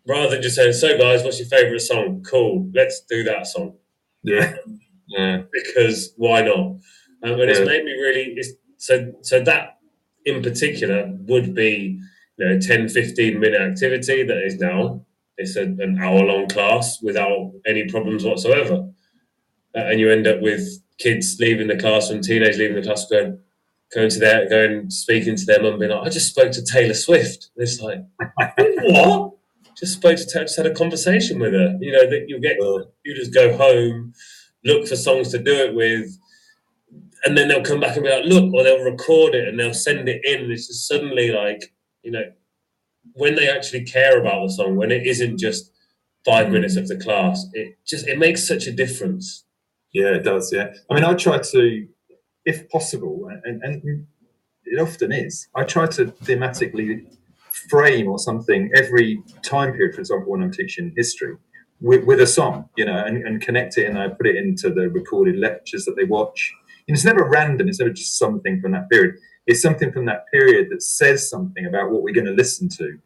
rather 0.07 0.31
than 0.31 0.43
just 0.43 0.57
saying 0.57 0.72
so 0.72 0.99
guys 0.99 1.22
what's 1.22 1.39
your 1.39 1.49
favorite 1.49 1.81
song? 1.81 2.24
Cool 2.28 2.70
let's 2.74 3.03
do 3.09 3.22
that 3.24 3.47
song. 3.47 3.76
Yeah. 4.22 4.55
Yeah. 5.12 5.43
Because 5.53 6.12
why 6.18 6.43
not? 6.43 6.57
Um, 6.57 6.78
and 7.24 7.39
yeah. 7.41 7.47
it's 7.47 7.66
made 7.66 7.83
me 7.83 7.91
really 7.95 8.35
it's, 8.37 8.51
so 8.76 9.12
so 9.22 9.41
that 9.41 9.78
in 10.24 10.41
particular 10.41 11.12
would 11.26 11.53
be 11.53 12.01
you 12.37 12.49
know 12.49 12.61
10 12.61 12.89
15 12.91 13.41
minute 13.41 13.61
activity 13.61 14.22
that 14.22 14.41
is 14.45 14.61
now 14.61 15.05
it's 15.41 15.57
a, 15.57 15.62
an 15.62 15.99
hour 16.01 16.24
long 16.24 16.49
class 16.49 17.01
without 17.03 17.53
any 17.66 17.88
problems 17.88 18.24
whatsoever. 18.24 18.88
Uh, 19.74 19.80
and 19.80 19.99
you 20.01 20.11
end 20.11 20.26
up 20.26 20.41
with 20.41 20.62
kids 20.99 21.36
leaving 21.41 21.68
the 21.68 21.76
classroom, 21.76 22.20
teenagers 22.20 22.59
leaving 22.59 22.76
the 22.76 22.82
class, 22.82 23.07
going, 23.07 23.38
going 23.95 24.11
to 24.11 24.18
their, 24.18 24.49
going 24.49 24.91
speaking 24.91 25.36
to 25.36 25.45
their 25.47 25.62
mum, 25.62 25.78
being 25.78 25.91
like, 25.91 26.07
I 26.07 26.11
just 26.11 26.30
spoke 26.30 26.53
to 26.53 26.64
Taylor 26.64 26.95
Swift. 26.95 27.51
And 27.57 27.62
it's 27.62 27.80
like, 27.80 28.01
what? 28.59 29.32
Just 29.78 29.95
spoke 29.95 30.18
to 30.18 30.26
Taylor, 30.26 30.45
just 30.45 30.59
had 30.59 30.66
a 30.66 30.74
conversation 30.74 31.38
with 31.38 31.55
her. 31.55 31.76
You 31.80 31.93
know, 31.93 32.11
that 32.11 32.26
you'll 32.28 32.41
get 32.41 32.59
you 33.05 33.14
just 33.14 33.32
go 33.32 33.57
home, 33.57 34.12
look 34.64 34.86
for 34.86 34.97
songs 34.97 35.30
to 35.30 35.38
do 35.38 35.55
it 35.55 35.74
with, 35.74 36.18
and 37.24 37.36
then 37.36 37.49
they'll 37.49 37.62
come 37.62 37.80
back 37.80 37.97
and 37.97 38.05
be 38.05 38.11
like, 38.11 38.24
look, 38.24 38.53
or 38.53 38.62
they'll 38.62 38.84
record 38.84 39.34
it 39.34 39.49
and 39.49 39.59
they'll 39.59 39.72
send 39.72 40.09
it 40.09 40.20
in. 40.24 40.43
And 40.43 40.53
it's 40.53 40.66
just 40.66 40.86
suddenly 40.86 41.30
like, 41.30 41.72
you 42.03 42.11
know, 42.11 42.24
when 43.15 43.35
they 43.35 43.49
actually 43.49 43.85
care 43.85 44.21
about 44.21 44.47
the 44.47 44.53
song, 44.53 44.77
when 44.77 44.91
it 44.91 45.07
isn't 45.07 45.39
just 45.39 45.73
five 46.25 46.51
minutes 46.51 46.77
of 46.77 46.89
the 46.89 46.97
class, 46.97 47.47
it 47.53 47.79
just 47.87 48.07
it 48.07 48.19
makes 48.19 48.47
such 48.47 48.67
a 48.67 48.73
difference. 48.73 49.45
Yeah, 49.93 50.15
it 50.15 50.25
does. 50.25 50.53
Yeah, 50.53 50.73
I 50.91 50.95
mean, 50.95 51.05
I 51.05 51.15
try 51.15 51.39
to, 51.39 51.87
if 52.45 52.69
possible, 52.69 53.29
and, 53.45 53.63
and 53.63 54.07
it 54.65 54.81
often 54.81 55.13
is. 55.13 55.49
I 55.55 55.65
try 55.65 55.87
to 55.87 56.07
thematically 56.07 57.07
frame 57.69 58.09
or 58.09 58.19
something 58.19 58.71
every 58.75 59.23
time 59.43 59.73
period. 59.73 59.95
For 59.95 60.01
example, 60.01 60.31
when 60.31 60.43
I'm 60.43 60.53
teaching 60.53 60.93
history, 60.97 61.37
with, 61.81 62.05
with 62.05 62.21
a 62.21 62.27
song, 62.27 62.69
you 62.77 62.85
know, 62.85 63.05
and, 63.05 63.27
and 63.27 63.41
connect 63.41 63.79
it, 63.79 63.87
and 63.87 63.99
I 63.99 64.09
put 64.09 64.27
it 64.27 64.37
into 64.37 64.71
the 64.71 64.89
recorded 64.91 65.39
lectures 65.39 65.85
that 65.87 65.97
they 65.97 66.05
watch. 66.05 66.53
And 66.87 66.97
it's 66.97 67.05
never 67.05 67.25
random. 67.25 67.69
It's 67.69 67.81
never 67.81 67.93
just 67.93 68.19
something 68.19 68.61
from 68.61 68.73
that 68.73 68.89
period 68.91 69.17
is 69.47 69.62
something 69.62 69.93
from 69.93 70.07
that 70.07 70.26
period 70.32 70.68
that 70.70 70.82
says 70.82 71.28
something 71.28 71.66
about 71.66 71.91
what 71.91 72.03
we're 72.03 72.14
going 72.14 72.26
to 72.26 72.32
listen 72.32 72.68
to. 72.68 72.99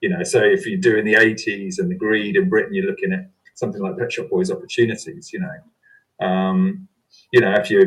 You 0.00 0.08
know, 0.08 0.22
so 0.22 0.42
if 0.42 0.66
you're 0.66 0.80
doing 0.80 1.04
the 1.04 1.14
80s 1.14 1.78
and 1.78 1.90
the 1.90 1.94
greed 1.94 2.36
in 2.36 2.48
Britain, 2.48 2.72
you're 2.74 2.86
looking 2.86 3.12
at 3.12 3.30
something 3.54 3.82
like 3.82 3.98
Pet 3.98 4.12
Shop 4.12 4.30
Boys 4.30 4.50
opportunities, 4.50 5.32
you 5.32 5.40
know. 5.40 6.26
Um, 6.26 6.88
you 7.32 7.40
know, 7.40 7.52
if 7.54 7.70
you 7.70 7.80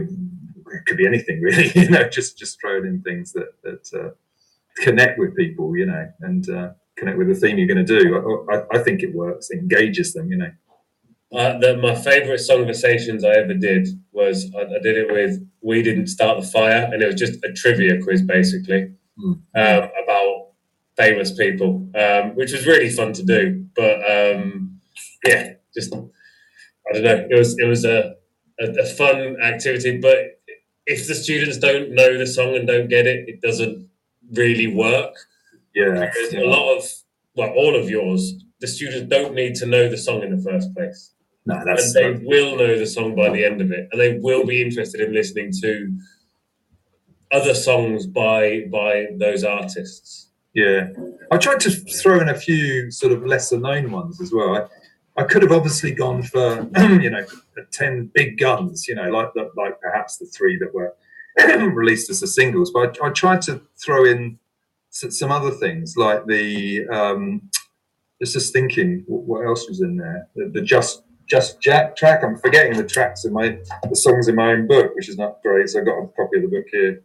it 0.74 0.86
could 0.86 0.98
be 0.98 1.08
anything 1.08 1.42
really, 1.48 1.72
you 1.76 1.90
know, 1.90 2.08
just 2.10 2.38
just 2.38 2.60
throwing 2.60 2.86
in 2.86 3.02
things 3.02 3.34
that 3.34 3.54
that 3.64 3.94
uh, 3.94 4.10
connect 4.78 5.20
with 5.20 5.36
people, 5.36 5.76
you 5.76 5.86
know, 5.86 6.12
and 6.22 6.50
uh, 6.50 6.72
connect 6.96 7.18
with 7.18 7.28
the 7.28 7.36
theme 7.36 7.58
you're 7.58 7.68
going 7.68 7.86
to 7.86 8.00
do. 8.00 8.46
I, 8.50 8.56
I, 8.56 8.80
I 8.80 8.84
think 8.84 9.02
it 9.02 9.14
works, 9.14 9.50
it 9.50 9.60
engages 9.60 10.14
them, 10.14 10.30
you 10.32 10.38
know. 10.38 10.52
Uh, 11.34 11.58
the, 11.58 11.78
my 11.78 11.96
favorite 11.96 12.40
songversations 12.40 13.24
I 13.24 13.40
ever 13.40 13.56
did 13.56 13.88
was 14.12 14.52
I, 14.56 14.62
I, 14.62 14.80
did 14.84 14.98
it 14.98 15.12
with 15.12 15.44
"We 15.62 15.82
Didn't 15.82 16.08
Start 16.08 16.40
the 16.40 16.48
Fire," 16.48 16.88
and 16.92 17.02
it 17.02 17.08
was 17.08 17.16
just 17.16 17.44
a 17.44 17.52
trivia 17.52 18.02
quiz 18.04 18.22
basically 18.22 18.92
mm. 19.18 19.40
um, 19.56 19.90
about 20.04 20.50
famous 20.96 21.32
people, 21.32 21.90
um, 21.96 22.36
which 22.36 22.52
was 22.52 22.68
really 22.68 22.90
fun 22.90 23.14
to 23.14 23.24
do. 23.24 23.66
But 23.76 23.96
um, 24.10 24.80
yeah, 25.26 25.54
just 25.74 25.94
I 25.96 26.94
don't 26.94 27.04
know. 27.04 27.28
It 27.32 27.36
was 27.36 27.58
it 27.58 27.66
was 27.66 27.84
a, 27.84 28.16
a, 28.60 28.66
a 28.82 28.86
fun 28.86 29.38
activity, 29.42 29.98
but 29.98 30.40
if 30.86 31.08
the 31.08 31.16
students 31.16 31.58
don't 31.58 31.96
know 31.96 32.16
the 32.16 32.28
song 32.28 32.56
and 32.56 32.68
don't 32.68 32.90
get 32.90 33.08
it, 33.08 33.28
it 33.28 33.42
doesn't 33.42 33.90
really 34.34 34.68
work. 34.68 35.16
Yeah, 35.74 36.12
because 36.12 36.34
a 36.34 36.46
lot 36.46 36.78
of 36.78 36.84
well, 37.36 37.50
all 37.50 37.76
of 37.76 37.90
yours, 37.90 38.36
the 38.60 38.68
students 38.68 39.10
don't 39.10 39.34
need 39.34 39.56
to 39.56 39.66
know 39.66 39.90
the 39.90 39.98
song 39.98 40.22
in 40.22 40.36
the 40.36 40.44
first 40.44 40.72
place. 40.76 41.10
No, 41.46 41.62
that's 41.66 41.94
and 41.96 42.22
they 42.22 42.26
will 42.26 42.56
know 42.56 42.78
the 42.80 42.86
song 42.86 43.16
by 43.16 43.30
the 43.30 43.44
end 43.44 43.62
of 43.62 43.72
it, 43.72 43.90
and 43.92 44.00
they 44.00 44.18
will 44.18 44.46
be 44.46 44.62
interested 44.62 45.02
in 45.02 45.14
listening 45.14 45.52
to 45.62 45.94
other 47.32 47.54
songs 47.54 48.06
by 48.06 48.62
by 48.72 49.08
those 49.18 49.44
artists. 49.44 50.30
Yeah, 50.54 50.90
I 51.32 51.38
tried 51.38 51.60
to 51.62 51.72
throw 51.72 52.22
in 52.22 52.30
a 52.30 52.36
few 52.36 52.92
sort 52.92 53.12
of 53.12 53.26
lesser 53.26 53.60
known 53.60 53.92
ones 53.92 54.22
as 54.22 54.32
well. 54.32 54.56
I, 54.56 55.22
I 55.22 55.26
could 55.26 55.42
have 55.42 55.52
obviously 55.52 55.92
gone 55.92 56.24
for 56.24 56.70
you 57.02 57.10
know 57.10 57.26
ten 57.72 58.10
big 58.14 58.38
guns, 58.38 58.88
you 58.88 58.96
know, 58.96 59.10
like 59.10 59.32
like 59.58 59.82
perhaps 59.82 60.18
the 60.18 60.26
three 60.26 60.58
that 60.60 60.74
were 60.74 60.96
released 61.74 62.10
as 62.10 62.22
the 62.22 62.28
singles, 62.28 62.72
but 62.72 62.98
I, 63.02 63.08
I 63.08 63.10
tried 63.10 63.42
to 63.44 63.62
throw 63.84 64.06
in 64.06 64.40
some 64.92 65.32
other 65.32 65.52
things 65.52 65.96
like 65.98 66.26
the 66.28 66.88
um, 66.88 67.50
just 68.22 68.34
just 68.34 68.54
thinking 68.54 69.04
what 69.08 69.46
else 69.46 69.68
was 69.68 69.82
in 69.82 69.98
there 69.98 70.28
the, 70.36 70.50
the 70.54 70.62
just 70.62 71.04
Just 71.28 71.62
Jack 71.62 71.96
track. 71.96 72.24
I'm 72.24 72.38
forgetting 72.38 72.78
the 72.78 72.86
tracks 72.86 73.26
in 73.26 73.34
my 73.34 73.58
the 73.90 73.96
songs 73.96 74.28
in 74.28 74.36
my 74.36 74.52
own 74.52 74.68
book, 74.68 74.94
which 74.96 75.10
is 75.10 75.18
not 75.18 75.42
great. 75.42 75.70
So 75.70 75.80
I've 75.80 75.86
got 75.86 75.98
a 75.98 76.08
copy 76.08 76.38
of 76.38 76.44
the 76.44 76.50
book 76.50 76.66
here. 76.72 77.04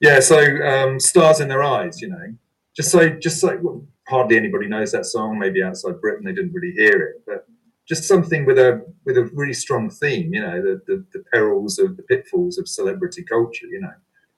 Yeah, 0.00 0.18
so 0.18 0.40
um, 0.66 0.98
stars 0.98 1.40
in 1.40 1.48
their 1.48 1.62
eyes, 1.62 2.00
you 2.00 2.08
know. 2.08 2.34
Just 2.76 2.90
so, 2.90 3.08
just 3.08 3.40
so 3.40 3.58
well, 3.62 3.86
hardly 4.08 4.36
anybody 4.36 4.66
knows 4.66 4.90
that 4.92 5.06
song. 5.06 5.38
Maybe 5.38 5.62
outside 5.62 6.00
Britain 6.00 6.24
they 6.24 6.32
didn't 6.32 6.52
really 6.52 6.72
hear 6.72 7.02
it, 7.02 7.22
but 7.26 7.46
just 7.86 8.04
something 8.04 8.44
with 8.44 8.58
a 8.58 8.84
with 9.04 9.16
a 9.16 9.30
really 9.34 9.52
strong 9.52 9.90
theme. 9.90 10.34
You 10.34 10.40
know, 10.40 10.60
the 10.60 10.80
the, 10.86 11.04
the 11.12 11.24
perils 11.32 11.78
of 11.78 11.96
the 11.96 12.02
pitfalls 12.02 12.58
of 12.58 12.68
celebrity 12.68 13.22
culture. 13.22 13.66
You 13.66 13.80
know, 13.80 13.94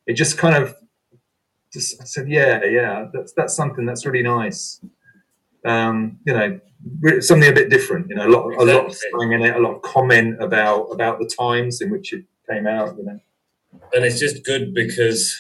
it 0.06 0.14
just 0.14 0.36
kind 0.36 0.54
of 0.54 0.74
just 1.72 2.00
I 2.00 2.04
said, 2.04 2.28
yeah, 2.28 2.64
yeah, 2.64 3.06
that's 3.12 3.32
that's 3.32 3.54
something 3.54 3.86
that's 3.86 4.04
really 4.04 4.22
nice. 4.22 4.80
Um, 5.64 6.18
you 6.26 6.34
know, 6.34 6.60
something 7.20 7.48
a 7.48 7.52
bit 7.52 7.70
different. 7.70 8.08
You 8.08 8.16
know, 8.16 8.26
a 8.26 8.28
lot, 8.28 8.46
exactly. 8.48 8.72
a 8.72 8.76
lot 8.76 8.86
of 8.86 8.94
slang 8.94 9.32
in 9.32 9.42
it, 9.42 9.56
a 9.56 9.60
lot 9.60 9.76
of 9.76 9.82
comment 9.82 10.42
about 10.42 10.86
about 10.86 11.18
the 11.18 11.26
times 11.26 11.80
in 11.80 11.90
which 11.90 12.12
it 12.12 12.24
came 12.48 12.66
out. 12.66 12.96
You 12.96 13.04
know, 13.04 13.20
and 13.94 14.04
it's 14.04 14.18
just 14.18 14.44
good 14.44 14.74
because 14.74 15.38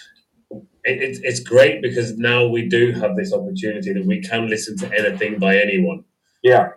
it, 0.84 1.02
it, 1.02 1.18
it's 1.22 1.40
great 1.40 1.82
because 1.82 2.16
now 2.18 2.46
we 2.46 2.68
do 2.68 2.92
have 2.92 3.16
this 3.16 3.32
opportunity 3.32 3.92
that 3.92 4.06
we 4.06 4.20
can 4.20 4.48
listen 4.48 4.76
to 4.78 4.92
anything 4.98 5.38
by 5.38 5.58
anyone. 5.58 6.04
Yeah, 6.42 6.70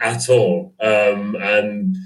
at 0.00 0.28
all, 0.28 0.74
um, 0.80 1.36
and 1.36 1.96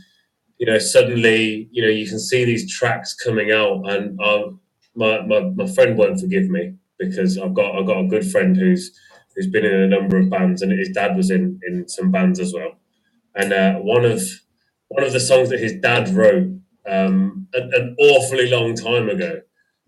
you 0.59 0.67
know, 0.67 0.79
suddenly, 0.79 1.69
you 1.73 1.83
know, 1.83 1.89
you 1.89 2.07
can 2.07 2.19
see 2.19 2.45
these 2.45 2.71
tracks 2.71 3.15
coming 3.15 3.51
out, 3.51 3.89
and 3.91 4.21
uh, 4.21 4.51
my, 4.95 5.23
my 5.23 5.41
my 5.41 5.67
friend 5.67 5.97
won't 5.97 6.21
forgive 6.21 6.49
me 6.49 6.75
because 6.99 7.39
I've 7.39 7.55
got 7.55 7.77
I've 7.77 7.87
got 7.87 8.05
a 8.05 8.09
good 8.09 8.31
friend 8.31 8.57
who's 8.57 8.97
who's 9.35 9.47
been 9.47 9.65
in 9.65 9.75
a 9.75 9.87
number 9.87 10.19
of 10.19 10.31
bands, 10.31 10.63
and 10.63 10.73
his 10.73 10.91
dad 10.91 11.17
was 11.17 11.31
in 11.31 11.61
in 11.67 11.89
some 11.89 12.11
bands 12.11 12.41
as 12.41 12.53
well. 12.53 12.73
And 13.35 13.53
uh, 13.53 13.75
one 13.77 14.05
of 14.05 14.23
one 14.89 15.05
of 15.05 15.13
the 15.13 15.21
songs 15.21 15.51
that 15.51 15.61
his 15.61 15.75
dad 15.75 16.09
wrote 16.11 16.49
um, 16.89 17.47
an, 17.55 17.71
an, 17.75 17.97
awfully 17.99 18.51
long 18.51 18.75
time 18.75 19.09
ago 19.09 19.41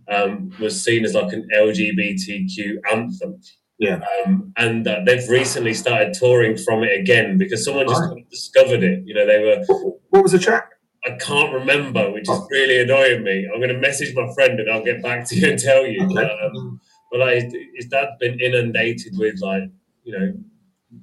um, 0.08 0.52
was 0.60 0.82
seen 0.82 1.04
as 1.04 1.14
like 1.14 1.32
an 1.32 1.48
LGBTQ 1.54 2.76
anthem. 2.92 3.40
Yeah. 3.78 4.00
Um, 4.24 4.52
and 4.56 4.86
uh, 4.86 5.00
they've 5.04 5.28
recently 5.28 5.74
started 5.74 6.14
touring 6.14 6.56
from 6.56 6.84
it 6.84 7.00
again 7.00 7.36
because 7.36 7.64
someone 7.64 7.88
just 7.88 8.00
right. 8.00 8.30
discovered 8.30 8.84
it. 8.84 9.02
You 9.04 9.14
know, 9.14 9.26
they 9.26 9.40
were. 9.40 9.64
What 10.10 10.22
was 10.22 10.32
the 10.32 10.38
track? 10.38 10.70
I 11.04 11.16
can't 11.16 11.52
remember, 11.52 12.12
which 12.12 12.22
is 12.22 12.28
oh. 12.30 12.46
really 12.50 12.80
annoying 12.80 13.24
me. 13.24 13.48
I'm 13.52 13.58
going 13.58 13.74
to 13.74 13.78
message 13.78 14.14
my 14.14 14.32
friend 14.34 14.60
and 14.60 14.70
I'll 14.70 14.84
get 14.84 15.02
back 15.02 15.26
to 15.28 15.34
you 15.34 15.50
and 15.50 15.58
tell 15.58 15.84
you. 15.84 16.04
Okay. 16.04 16.30
Um, 16.30 16.80
but 17.12 17.20
like 17.20 17.52
his 17.74 17.86
dad's 17.86 18.16
been 18.18 18.40
inundated 18.40 19.16
with 19.16 19.40
like 19.40 19.64
you 20.02 20.18
know 20.18 20.32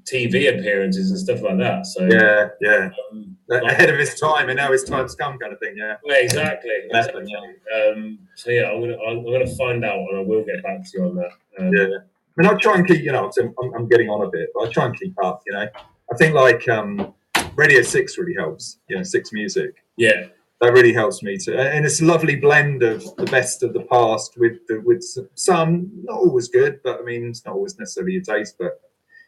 TV 0.04 0.50
appearances 0.50 1.12
and 1.12 1.20
stuff 1.20 1.42
like 1.42 1.58
that. 1.60 1.86
So 1.86 2.08
yeah, 2.12 2.50
yeah, 2.62 2.90
um, 3.12 3.38
ahead 3.50 3.90
of 3.90 3.98
his 3.98 4.20
time, 4.20 4.50
and 4.50 4.58
now 4.58 4.72
his 4.72 4.84
time's 4.84 5.16
come, 5.16 5.38
kind 5.38 5.54
of 5.54 5.60
thing. 5.60 5.76
Yeah, 5.78 5.96
yeah 6.06 6.16
exactly. 6.16 6.72
exactly. 6.84 7.26
Yeah. 7.28 7.92
Um, 7.92 8.20
so 8.36 8.52
yeah, 8.52 8.70
I'm 8.70 8.82
gonna 8.82 8.98
I'm, 8.98 9.24
gonna 9.24 9.56
find 9.56 9.86
out, 9.86 10.00
and 10.00 10.18
I 10.18 10.22
will 10.22 10.44
get 10.44 10.64
back 10.64 10.84
to 10.84 10.98
you 10.98 11.06
on 11.06 11.16
that. 11.16 11.32
Um, 11.60 11.74
yeah, 11.76 11.98
I 11.98 12.42
mean, 12.42 12.50
I 12.50 12.54
try 12.58 12.76
and 12.76 12.88
keep, 12.88 13.04
you 13.04 13.12
know, 13.12 13.32
I'm, 13.40 13.74
I'm 13.76 13.88
getting 13.88 14.10
on 14.10 14.26
a 14.26 14.30
bit, 14.30 14.50
but 14.54 14.62
I'll 14.62 14.72
try 14.72 14.86
and 14.86 15.00
keep 15.00 15.14
up. 15.24 15.42
You 15.46 15.54
know, 15.54 15.68
I 16.12 16.18
think 16.18 16.34
like 16.34 16.68
um, 16.70 17.14
Radio 17.56 17.82
Six 17.82 18.18
really 18.18 18.36
helps. 18.36 18.80
You 18.88 18.98
know, 18.98 19.04
Six 19.04 19.32
Music. 19.32 19.84
Yeah, 19.98 20.28
that 20.62 20.74
really 20.74 20.94
helps 20.94 21.24
me 21.24 21.38
to 21.38 21.58
and 21.58 21.86
it's 21.86 22.02
a 22.02 22.06
lovely 22.06 22.36
blend 22.36 22.84
of 22.84 23.04
the 23.18 23.26
best 23.26 23.64
of 23.64 23.74
the 23.74 23.82
past 23.82 24.38
with 24.38 24.58
the, 24.68 24.82
with 24.82 25.04
some 25.36 25.90
not 26.04 26.18
always 26.18 26.48
good 26.48 26.80
but 26.84 27.00
i 27.00 27.04
mean 27.04 27.28
it's 27.28 27.46
not 27.46 27.56
always 27.56 27.78
necessarily 27.78 28.14
your 28.14 28.24
taste 28.24 28.56
but 28.60 28.82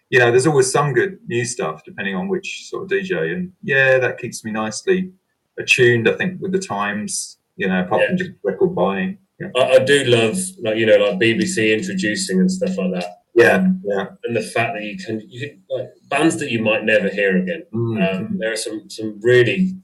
you 0.09 0.19
know 0.19 0.29
there's 0.29 0.47
always 0.47 0.71
some 0.71 0.93
good 0.93 1.17
new 1.27 1.45
stuff 1.45 1.83
depending 1.83 2.15
on 2.15 2.27
which 2.27 2.67
sort 2.69 2.83
of 2.83 2.89
dj 2.89 3.33
and 3.33 3.51
yeah 3.63 3.97
that 3.97 4.17
keeps 4.17 4.43
me 4.43 4.51
nicely 4.51 5.11
attuned 5.57 6.07
i 6.07 6.13
think 6.13 6.39
with 6.41 6.51
the 6.51 6.59
times 6.59 7.37
you 7.55 7.67
know 7.67 7.81
apart 7.81 8.01
yeah. 8.01 8.07
from 8.07 8.17
just 8.17 8.31
record 8.43 8.75
buying 8.75 9.17
yeah. 9.39 9.47
I, 9.55 9.77
I, 9.77 9.79
do 9.79 10.03
love 10.05 10.37
like 10.63 10.77
you 10.77 10.85
know 10.85 10.97
like 10.97 11.19
bbc 11.19 11.73
introducing 11.73 12.39
and 12.39 12.51
stuff 12.51 12.77
like 12.77 12.93
that 12.93 13.23
yeah 13.35 13.55
um, 13.55 13.81
yeah 13.85 14.05
and 14.23 14.35
the 14.35 14.41
fact 14.41 14.75
that 14.75 14.83
you 14.83 14.97
can 14.97 15.21
you 15.29 15.39
can 15.47 15.63
like 15.69 15.89
bands 16.09 16.37
that 16.39 16.51
you 16.51 16.61
might 16.61 16.83
never 16.83 17.09
hear 17.09 17.37
again 17.37 17.63
mm. 17.73 18.15
um, 18.15 18.37
there 18.37 18.51
are 18.51 18.57
some 18.57 18.89
some 18.89 19.19
really 19.21 19.75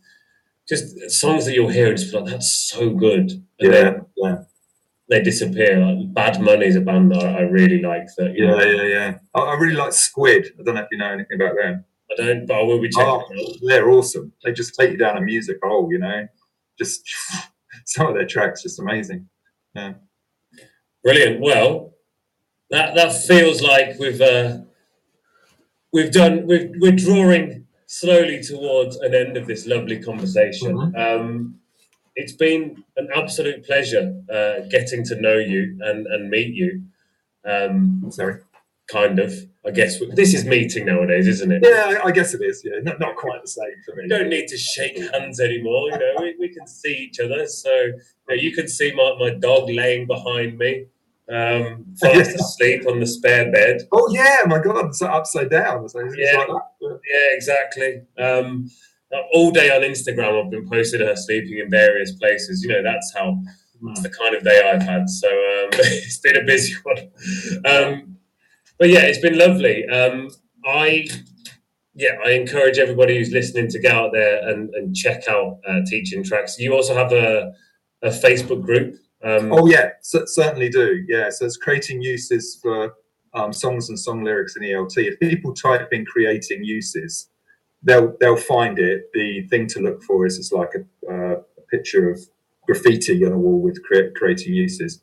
just 0.68 1.12
songs 1.12 1.46
that 1.46 1.54
you'll 1.54 1.70
hear 1.70 1.88
and 1.88 1.98
just 1.98 2.12
be 2.12 2.20
like, 2.20 2.32
that's 2.32 2.52
so 2.52 2.90
good. 2.90 3.32
And 3.60 3.74
yeah, 3.74 4.00
yeah. 4.16 4.36
They 5.10 5.22
disappear. 5.22 5.80
Like 5.80 6.14
Bad 6.14 6.42
Money 6.42 6.66
is 6.66 6.76
a 6.76 6.82
band 6.82 7.12
that 7.12 7.24
I 7.24 7.42
really 7.42 7.82
like. 7.82 8.08
That 8.18 8.34
yeah, 8.36 8.48
know, 8.48 8.62
yeah, 8.62 8.84
yeah. 8.84 9.18
I, 9.34 9.40
I, 9.40 9.54
really 9.56 9.76
like 9.76 9.94
Squid. 9.94 10.48
I 10.60 10.64
don't 10.64 10.76
know 10.76 10.82
if 10.82 10.90
you 10.92 10.98
know 10.98 11.12
anything 11.12 11.42
about 11.42 11.56
them. 11.56 11.86
I 12.12 12.16
don't, 12.16 12.46
but 12.46 12.60
I 12.60 12.64
will 12.64 12.82
be 12.82 12.90
checking. 12.90 13.38
Oh, 13.40 13.54
they're 13.62 13.90
awesome. 13.90 14.34
They 14.44 14.52
just 14.52 14.76
take 14.76 14.92
you 14.92 14.98
down 14.98 15.18
a 15.18 15.22
music 15.22 15.60
hole. 15.64 15.90
You 15.92 16.00
know, 16.00 16.28
just 16.78 17.10
some 17.86 18.08
of 18.08 18.16
their 18.16 18.26
tracks 18.26 18.64
just 18.64 18.80
amazing. 18.80 19.30
Yeah. 19.74 19.94
Brilliant. 21.04 21.40
Well, 21.40 21.94
that 22.70 22.96
that 22.96 23.14
feels 23.14 23.62
like 23.62 23.98
we've 24.00 24.20
uh, 24.20 24.58
we've 25.94 26.12
done. 26.12 26.48
We've, 26.48 26.70
we're 26.80 26.92
drawing 26.92 27.67
slowly 27.88 28.44
towards 28.44 28.98
an 28.98 29.16
end 29.16 29.38
of 29.38 29.48
this 29.48 29.66
lovely 29.66 30.00
conversation. 30.00 30.76
Mm-hmm. 30.76 30.96
Um, 30.96 31.60
it's 32.16 32.34
been 32.34 32.84
an 32.98 33.08
absolute 33.16 33.66
pleasure 33.66 34.22
uh, 34.32 34.68
getting 34.70 35.04
to 35.06 35.20
know 35.20 35.38
you 35.38 35.78
and, 35.82 36.06
and 36.08 36.30
meet 36.30 36.54
you. 36.54 36.84
Um, 37.46 38.06
Sorry. 38.10 38.42
Kind 38.88 39.20
of. 39.20 39.34
I 39.66 39.72
guess 39.72 40.02
this 40.14 40.34
is 40.34 40.46
meeting 40.46 40.86
nowadays, 40.86 41.28
isn't 41.28 41.52
it? 41.52 41.62
Yeah, 41.62 42.00
I 42.04 42.12
guess 42.12 42.34
it 42.34 42.42
is. 42.42 42.62
Yeah, 42.64 42.80
not, 42.84 43.02
not 43.02 43.18
quite 43.18 43.42
the 43.42 43.48
same 43.50 43.74
for 43.86 43.96
me. 43.96 44.04
You 44.04 44.10
don't 44.10 44.30
need 44.30 44.48
to 44.48 44.58
shake 44.58 44.98
hands 45.12 45.42
anymore. 45.42 45.90
You 45.92 46.00
know, 46.00 46.14
we, 46.22 46.36
we 46.40 46.50
can 46.50 46.66
see 46.66 46.96
each 46.96 47.20
other. 47.20 47.46
So 47.48 47.70
you, 47.74 47.94
know, 48.30 48.36
you 48.36 48.54
can 48.54 48.70
see 48.70 48.94
my, 48.94 49.16
my 49.20 49.32
dog 49.32 49.70
laying 49.70 50.08
behind 50.08 50.58
me 50.58 50.86
um, 51.30 51.86
fast 52.00 52.36
asleep 52.40 52.88
on 52.88 53.00
the 53.00 53.08
spare 53.08 53.52
bed. 53.52 53.82
Oh 53.92 54.10
yeah, 54.12 54.38
my 54.46 54.60
god, 54.60 54.96
so 54.96 55.08
upside 55.08 55.50
down. 55.50 55.88
So 55.90 56.00
yeah, 56.16 56.38
like 56.38 56.62
yeah, 56.82 56.90
yeah, 56.90 57.36
exactly. 57.36 58.02
Um, 58.18 58.70
all 59.34 59.52
day 59.52 59.70
on 59.70 59.82
Instagram, 59.82 60.44
I've 60.44 60.52
been 60.52 60.68
posting 60.70 61.02
her 61.02 61.16
sleeping 61.16 61.60
in 61.60 61.70
various 61.70 62.12
places. 62.14 62.64
You 62.64 62.70
know, 62.70 62.84
that's 62.84 63.14
how 63.16 63.40
that's 63.82 64.02
the 64.02 64.10
kind 64.10 64.36
of 64.36 64.44
day 64.44 64.70
I've 64.74 64.82
had. 64.82 65.10
So 65.10 65.28
um, 65.28 65.70
it's 65.74 66.20
been 66.20 66.38
a 66.38 66.44
busy 66.44 66.76
one. 66.84 66.98
Um, 67.66 68.18
but 68.80 68.90
yeah, 68.90 69.02
it's 69.02 69.20
been 69.20 69.38
lovely. 69.38 69.88
Um, 69.88 70.30
I 70.66 71.08
yeah, 71.96 72.18
I 72.24 72.32
encourage 72.32 72.78
everybody 72.78 73.18
who's 73.18 73.32
listening 73.32 73.70
to 73.70 73.82
go 73.82 73.90
out 73.90 74.12
there 74.14 74.48
and, 74.48 74.74
and 74.76 74.96
check 74.96 75.28
out 75.28 75.60
uh, 75.68 75.80
Teaching 75.88 76.24
Tracks. 76.24 76.60
You 76.60 76.76
also 76.76 76.94
have 76.94 77.12
a, 77.12 77.54
a 78.04 78.10
Facebook 78.10 78.64
group 78.64 78.96
um, 79.28 79.52
oh 79.52 79.68
yeah, 79.68 79.90
c- 80.02 80.26
certainly 80.26 80.70
do. 80.70 81.04
Yeah, 81.08 81.30
so 81.30 81.46
it's 81.46 81.58
creating 81.58 82.02
uses 82.02 82.58
for 82.62 82.94
um, 83.34 83.52
songs 83.52 83.90
and 83.90 84.00
song 84.00 84.24
lyrics 84.24 84.56
in 84.56 84.64
ELT. 84.64 84.98
If 84.98 85.20
people 85.20 85.54
type 85.54 85.90
in 85.92 86.06
creating 86.06 86.64
uses, 86.64 87.30
they'll 87.84 88.16
they'll 88.20 88.38
find 88.38 88.80
it. 88.80 89.10
The 89.14 89.48
thing 89.50 89.68
to 89.68 89.80
look 89.82 90.02
for 90.04 90.26
is 90.26 90.38
it's 90.38 90.52
like 90.52 90.72
a, 90.76 91.12
uh, 91.12 91.42
a 91.58 91.62
picture 91.70 92.10
of 92.10 92.20
graffiti 92.66 93.26
on 93.26 93.34
a 93.34 93.38
wall 93.38 93.62
with 93.62 93.84
cre- 93.84 94.14
creating 94.16 94.54
uses. 94.54 95.02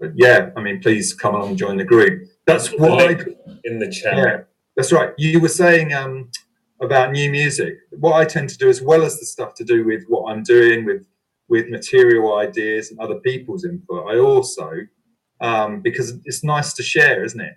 But 0.00 0.12
yeah, 0.14 0.50
I 0.56 0.62
mean, 0.62 0.80
please 0.80 1.12
come 1.12 1.34
along 1.34 1.50
and 1.50 1.58
join 1.58 1.76
the 1.76 1.84
group. 1.84 2.28
That's 2.46 2.68
what 2.68 3.02
I 3.02 3.18
in 3.64 3.78
the 3.78 3.90
chat. 3.90 4.16
Yeah, 4.16 4.40
that's 4.76 4.92
right. 4.92 5.10
You 5.18 5.40
were 5.40 5.48
saying 5.48 5.92
um, 5.92 6.30
about 6.80 7.12
new 7.12 7.30
music. 7.30 7.74
What 7.90 8.14
I 8.14 8.24
tend 8.24 8.48
to 8.50 8.58
do, 8.58 8.68
as 8.68 8.80
well 8.80 9.02
as 9.02 9.18
the 9.18 9.26
stuff 9.26 9.54
to 9.54 9.64
do 9.64 9.84
with 9.84 10.04
what 10.08 10.30
I'm 10.30 10.42
doing 10.42 10.84
with 10.84 11.06
with 11.48 11.68
material 11.68 12.36
ideas 12.36 12.90
and 12.90 12.98
other 13.00 13.16
people's 13.16 13.64
input. 13.64 14.06
I 14.08 14.18
also, 14.18 14.72
um, 15.40 15.80
because 15.80 16.18
it's 16.24 16.42
nice 16.42 16.72
to 16.74 16.82
share, 16.82 17.24
isn't 17.24 17.40
it? 17.40 17.54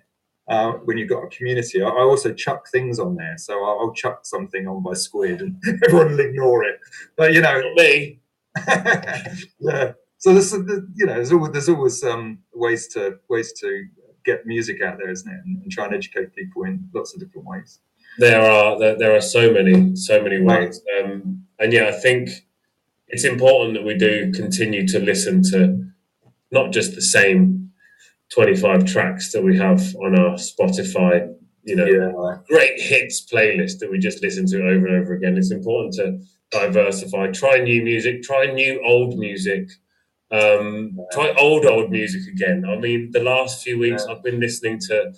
Uh, 0.48 0.72
when 0.84 0.98
you've 0.98 1.08
got 1.08 1.22
a 1.22 1.28
community, 1.28 1.80
I, 1.80 1.88
I, 1.88 2.02
also 2.02 2.32
chuck 2.32 2.68
things 2.72 2.98
on 2.98 3.14
there. 3.14 3.36
So 3.38 3.64
I'll, 3.64 3.78
I'll, 3.80 3.92
chuck 3.92 4.26
something 4.26 4.66
on 4.66 4.82
by 4.82 4.94
Squid, 4.94 5.40
and 5.40 5.54
everyone 5.84 6.10
will 6.10 6.20
ignore 6.20 6.64
it. 6.64 6.80
But 7.16 7.32
you 7.34 7.40
know, 7.40 7.60
Not 7.60 7.76
me. 7.76 8.20
yeah. 9.60 9.92
So 10.18 10.32
there's, 10.34 10.52
you 10.52 11.06
know, 11.06 11.14
there's 11.14 11.32
always, 11.32 11.52
there's 11.52 11.68
always 11.68 12.02
um, 12.02 12.40
ways 12.52 12.88
to 12.88 13.18
ways 13.28 13.52
to 13.60 13.86
get 14.24 14.44
music 14.44 14.82
out 14.82 14.98
there, 14.98 15.10
isn't 15.10 15.30
it? 15.30 15.40
And, 15.46 15.62
and, 15.62 15.72
try 15.72 15.86
and 15.86 15.94
educate 15.94 16.34
people 16.34 16.64
in 16.64 16.88
lots 16.92 17.14
of 17.14 17.20
different 17.20 17.46
ways. 17.46 17.78
There 18.18 18.42
are 18.42 18.78
there, 18.78 18.98
there 18.98 19.16
are 19.16 19.20
so 19.20 19.52
many 19.52 19.94
so 19.94 20.22
many 20.22 20.40
ways, 20.40 20.82
um, 20.98 21.44
and 21.58 21.72
yeah, 21.72 21.86
I 21.86 21.92
think 21.92 22.28
it's 23.10 23.24
important 23.24 23.74
that 23.74 23.84
we 23.84 23.94
do 23.94 24.32
continue 24.32 24.86
to 24.88 24.98
listen 24.98 25.42
to 25.50 25.84
not 26.50 26.72
just 26.72 26.94
the 26.94 27.02
same 27.02 27.72
25 28.32 28.84
tracks 28.84 29.32
that 29.32 29.42
we 29.42 29.56
have 29.58 29.80
on 29.96 30.18
our 30.18 30.36
Spotify, 30.36 31.32
you 31.64 31.76
know, 31.76 31.84
yeah. 31.84 32.36
great 32.48 32.80
hits 32.80 33.26
playlist 33.26 33.80
that 33.80 33.90
we 33.90 33.98
just 33.98 34.22
listen 34.22 34.46
to 34.46 34.58
over 34.58 34.86
and 34.86 35.02
over 35.02 35.14
again. 35.14 35.36
It's 35.36 35.50
important 35.50 35.94
to 35.94 36.20
diversify, 36.50 37.32
try 37.32 37.58
new 37.58 37.82
music, 37.82 38.22
try 38.22 38.46
new 38.46 38.80
old 38.84 39.18
music, 39.18 39.68
um, 40.30 40.96
try 41.12 41.34
old, 41.36 41.66
old 41.66 41.90
music 41.90 42.22
again. 42.32 42.64
I 42.64 42.76
mean, 42.76 43.10
the 43.12 43.22
last 43.22 43.62
few 43.64 43.78
weeks 43.78 44.04
yeah. 44.06 44.14
I've 44.14 44.22
been 44.22 44.38
listening 44.38 44.78
to 44.88 45.12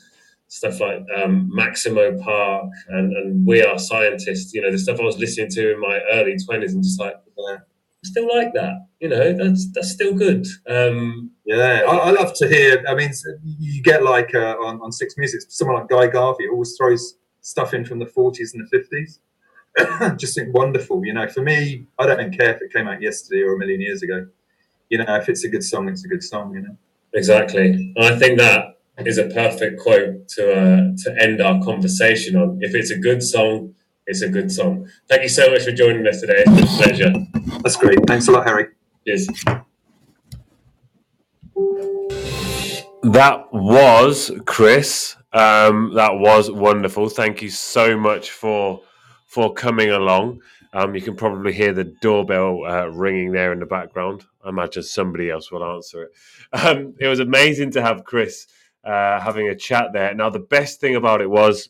stuff 0.49 0.81
like 0.81 1.05
um, 1.17 1.51
Maximo 1.53 2.19
Park 2.19 2.71
and, 2.89 3.15
and 3.17 3.47
We 3.47 3.63
Are 3.63 3.79
Scientists. 3.79 4.55
You 4.55 4.63
know, 4.63 4.71
the 4.71 4.79
stuff 4.79 4.99
I 5.01 5.05
was 5.05 5.19
listening 5.19 5.51
to 5.51 5.75
in 5.75 5.81
my 5.81 6.01
early 6.13 6.37
twenties, 6.39 6.73
and 6.73 6.83
just 6.83 6.99
like, 6.99 7.17
yeah, 7.37 7.59
still 8.05 8.29
like 8.29 8.53
that. 8.55 8.87
You 9.01 9.09
know, 9.09 9.33
that's 9.33 9.71
that's 9.73 9.91
still 9.91 10.15
good. 10.15 10.47
Um, 10.69 11.31
yeah, 11.45 11.83
I, 11.89 11.97
I, 11.97 12.11
love 12.11 12.35
to 12.35 12.49
hear. 12.49 12.85
I 12.89 12.95
mean, 12.95 13.11
you 13.43 13.83
get 13.83 14.03
like 14.03 14.35
uh, 14.35 14.57
on, 14.61 14.81
on 14.81 14.93
Six 14.93 15.15
Music, 15.17 15.43
someone 15.49 15.77
like 15.77 15.89
Guy 15.89 16.07
Garvey 16.07 16.49
always 16.49 16.77
throws 16.77 17.17
stuff 17.41 17.75
in 17.75 17.85
from 17.85 17.99
the 17.99 18.07
40s 18.07 18.55
and 18.55 18.67
the 18.69 18.79
50s. 18.79 20.17
Just 20.19 20.37
think 20.37 20.55
wonderful. 20.55 21.05
You 21.05 21.15
know, 21.15 21.27
for 21.29 21.43
me, 21.43 21.87
I 21.99 22.07
don't 22.07 22.37
care 22.37 22.55
if 22.55 22.63
it 22.63 22.73
came 22.73 22.87
out 22.87 23.03
yesterday 23.03 23.43
or 23.43 23.55
a 23.55 23.59
million 23.59 23.81
years 23.81 24.03
ago. 24.03 24.27
You 24.89 24.99
know, 24.99 25.17
if 25.17 25.29
it's 25.29 25.45
a 25.45 25.49
good 25.49 25.65
song, 25.65 25.89
it's 25.89 26.05
a 26.05 26.09
good 26.09 26.23
song. 26.23 26.55
You 26.55 26.63
know. 26.63 26.77
Exactly. 27.15 27.93
and 27.97 28.05
I 28.05 28.19
think 28.19 28.39
that 28.39 28.79
is 28.99 29.19
a 29.19 29.29
perfect 29.29 29.81
quote 29.81 30.29
to 30.29 30.53
uh, 30.53 30.93
to 31.05 31.23
end 31.23 31.41
our 31.41 31.63
conversation 31.63 32.37
on. 32.37 32.59
If 32.61 32.75
it's 32.75 32.91
a 32.91 32.99
good 32.99 33.23
song, 33.23 33.75
it's 34.07 34.23
a 34.23 34.29
good 34.29 34.51
song. 34.51 34.89
Thank 35.09 35.23
you 35.23 35.29
so 35.29 35.51
much 35.51 35.65
for 35.65 35.73
joining 35.73 36.07
us 36.07 36.21
today. 36.21 36.45
It's 36.47 36.73
a 36.73 36.77
pleasure. 36.83 37.13
That's 37.63 37.77
great. 37.77 37.99
Thanks 38.07 38.29
a 38.29 38.33
lot, 38.33 38.47
Harry. 38.47 38.67
Cheers. 39.07 39.29
That 43.03 43.53
was 43.53 44.31
Chris. 44.47 45.17
Um, 45.33 45.95
that 45.95 46.19
was 46.19 46.51
wonderful. 46.51 47.09
Thank 47.09 47.43
you 47.43 47.51
so 47.51 47.97
much 47.97 48.31
for 48.31 48.83
for 49.27 49.53
coming 49.53 49.91
along. 49.91 50.41
Um, 50.75 50.95
you 50.95 51.03
can 51.03 51.17
probably 51.17 51.53
hear 51.53 51.73
the 51.73 51.85
doorbell 51.85 52.65
uh, 52.67 52.87
ringing 52.87 53.33
there 53.33 53.53
in 53.53 53.61
the 53.61 53.67
background. 53.67 54.25
I 54.45 54.51
imagine 54.51 54.83
somebody 54.83 55.31
else 55.31 55.51
will 55.51 55.65
answer 55.65 56.05
it. 56.05 56.11
Um, 56.53 56.95
it 57.01 57.09
was 57.09 57.21
amazing 57.21 57.71
to 57.73 57.83
have 57.83 58.05
Chris 58.05 58.47
uh, 58.85 59.21
having 59.21 59.49
a 59.49 59.55
chat 59.55 59.93
there. 59.93 60.15
Now, 60.15 60.31
the 60.31 60.39
best 60.39 60.81
thing 60.81 60.97
about 60.97 61.21
it 61.21 61.31
was 61.31 61.69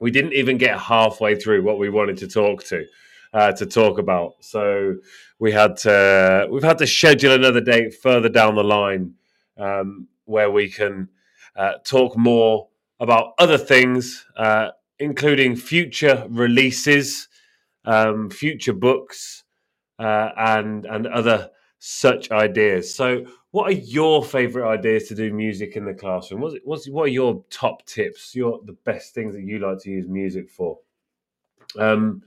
we 0.00 0.10
didn't 0.10 0.34
even 0.34 0.58
get 0.58 0.78
halfway 0.78 1.34
through 1.36 1.62
what 1.62 1.78
we 1.78 1.88
wanted 1.88 2.18
to 2.18 2.28
talk 2.28 2.64
to 2.64 2.84
uh, 3.32 3.52
to 3.52 3.66
talk 3.66 3.98
about. 3.98 4.34
So 4.40 4.96
we 5.38 5.52
had 5.52 5.76
to 5.78 6.48
we've 6.50 6.62
had 6.62 6.78
to 6.78 6.86
schedule 6.86 7.32
another 7.32 7.60
date 7.60 7.94
further 7.94 8.28
down 8.28 8.54
the 8.54 8.64
line 8.64 9.14
um, 9.56 10.08
where 10.24 10.50
we 10.50 10.68
can 10.70 11.08
uh, 11.54 11.74
talk 11.84 12.16
more 12.16 12.68
about 13.00 13.32
other 13.38 13.58
things, 13.58 14.26
uh, 14.36 14.70
including 14.98 15.56
future 15.56 16.26
releases, 16.28 17.28
um, 17.84 18.30
future 18.30 18.72
books, 18.72 19.44
uh, 19.98 20.30
and 20.36 20.86
and 20.86 21.06
other 21.06 21.50
such 21.78 22.30
ideas. 22.30 22.92
So 22.94 23.26
what 23.50 23.68
are 23.68 23.74
your 23.74 24.24
favorite 24.24 24.68
ideas 24.68 25.08
to 25.08 25.14
do 25.14 25.32
music 25.32 25.76
in 25.76 25.84
the 25.84 25.94
classroom? 25.94 26.40
What's, 26.40 26.56
what's 26.64 26.88
what 26.88 27.04
are 27.04 27.08
your 27.08 27.44
top 27.50 27.86
tips? 27.86 28.34
Your 28.34 28.60
the 28.64 28.76
best 28.84 29.14
things 29.14 29.34
that 29.34 29.42
you 29.42 29.58
like 29.58 29.78
to 29.80 29.90
use 29.90 30.08
music 30.08 30.50
for? 30.50 30.78
Um, 31.78 32.22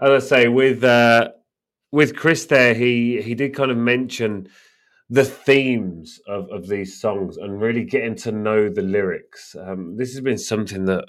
as 0.00 0.24
I 0.24 0.26
say, 0.26 0.48
with 0.48 0.82
uh, 0.84 1.30
with 1.92 2.16
Chris 2.16 2.46
there, 2.46 2.74
he 2.74 3.20
he 3.22 3.34
did 3.34 3.54
kind 3.54 3.70
of 3.70 3.76
mention 3.76 4.48
the 5.10 5.24
themes 5.24 6.20
of, 6.28 6.48
of 6.50 6.68
these 6.68 7.00
songs 7.00 7.36
and 7.36 7.60
really 7.60 7.84
getting 7.84 8.14
to 8.14 8.30
know 8.30 8.68
the 8.68 8.82
lyrics. 8.82 9.56
Um, 9.58 9.96
this 9.96 10.12
has 10.12 10.20
been 10.20 10.38
something 10.38 10.84
that 10.84 11.04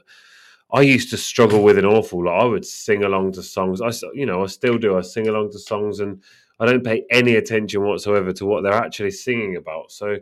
I 0.74 0.82
used 0.82 1.12
to 1.12 1.18
struggle 1.18 1.64
with 1.64 1.78
an 1.78 1.86
awful 1.86 2.26
lot. 2.26 2.42
I 2.42 2.46
would 2.46 2.66
sing 2.66 3.04
along 3.04 3.34
to 3.34 3.44
songs. 3.44 3.80
I, 3.80 3.92
you 4.14 4.26
know, 4.26 4.44
I 4.44 4.48
still 4.48 4.80
do. 4.80 4.98
I 4.98 5.02
sing 5.02 5.28
along 5.28 5.52
to 5.52 5.60
songs 5.60 6.00
and 6.00 6.24
I 6.62 6.68
don't 6.68 6.86
pay 6.86 7.06
any 7.10 7.36
attention 7.36 7.82
whatsoever 7.84 8.32
to 8.34 8.46
what 8.46 8.62
they're 8.62 8.72
actually 8.72 9.12
singing 9.12 9.56
about. 9.56 9.92
So 9.92 10.18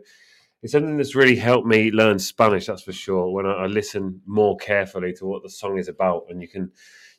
it's 0.62 0.72
something 0.72 0.96
that's 0.96 1.14
really 1.14 1.36
helped 1.36 1.66
me 1.66 1.90
learn 1.90 2.18
Spanish. 2.18 2.66
That's 2.66 2.82
for 2.82 2.92
sure. 2.92 3.30
When 3.30 3.44
I, 3.44 3.52
I 3.52 3.66
listen 3.66 4.22
more 4.26 4.56
carefully 4.56 5.12
to 5.14 5.26
what 5.26 5.42
the 5.42 5.50
song 5.50 5.78
is 5.78 5.88
about, 5.88 6.24
and 6.30 6.40
you 6.40 6.48
can 6.48 6.72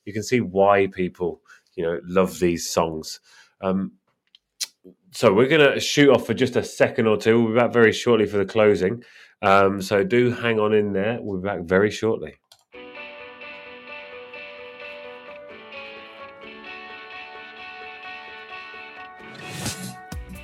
you 0.05 0.11
can 0.11 0.23
see 0.23 0.41
why 0.41 0.87
people 0.87 1.41
you 1.75 1.83
know 1.83 1.99
love 2.03 2.39
these 2.39 2.67
songs. 2.67 3.19
Um, 3.61 3.93
so 5.11 5.33
we're 5.33 5.47
going 5.47 5.73
to 5.73 5.79
shoot 5.79 6.09
off 6.09 6.25
for 6.25 6.33
just 6.33 6.55
a 6.55 6.63
second 6.63 7.05
or 7.05 7.17
two. 7.17 7.39
We'll 7.39 7.53
be 7.53 7.59
back 7.59 7.73
very 7.73 7.91
shortly 7.91 8.25
for 8.25 8.37
the 8.37 8.45
closing. 8.45 9.03
Um, 9.43 9.81
so 9.81 10.03
do 10.03 10.31
hang 10.31 10.59
on 10.59 10.73
in 10.73 10.93
there. 10.93 11.19
We'll 11.21 11.41
be 11.41 11.47
back 11.47 11.61
very 11.61 11.91
shortly. 11.91 12.40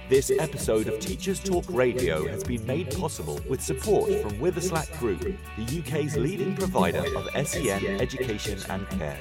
This 0.09 0.31
episode 0.39 0.87
of 0.87 1.01
Teachers 1.01 1.41
Talk 1.41 1.65
Radio 1.67 2.25
has 2.29 2.41
been 2.41 2.65
made 2.65 2.89
possible 2.95 3.41
with 3.49 3.61
support 3.61 4.09
from 4.21 4.31
Witherslack 4.39 4.97
Group, 4.99 5.19
the 5.57 5.79
UK's 5.79 6.15
leading 6.15 6.55
provider 6.55 7.03
of 7.17 7.27
SEN 7.45 7.99
education 7.99 8.57
and 8.69 8.89
care. 8.91 9.19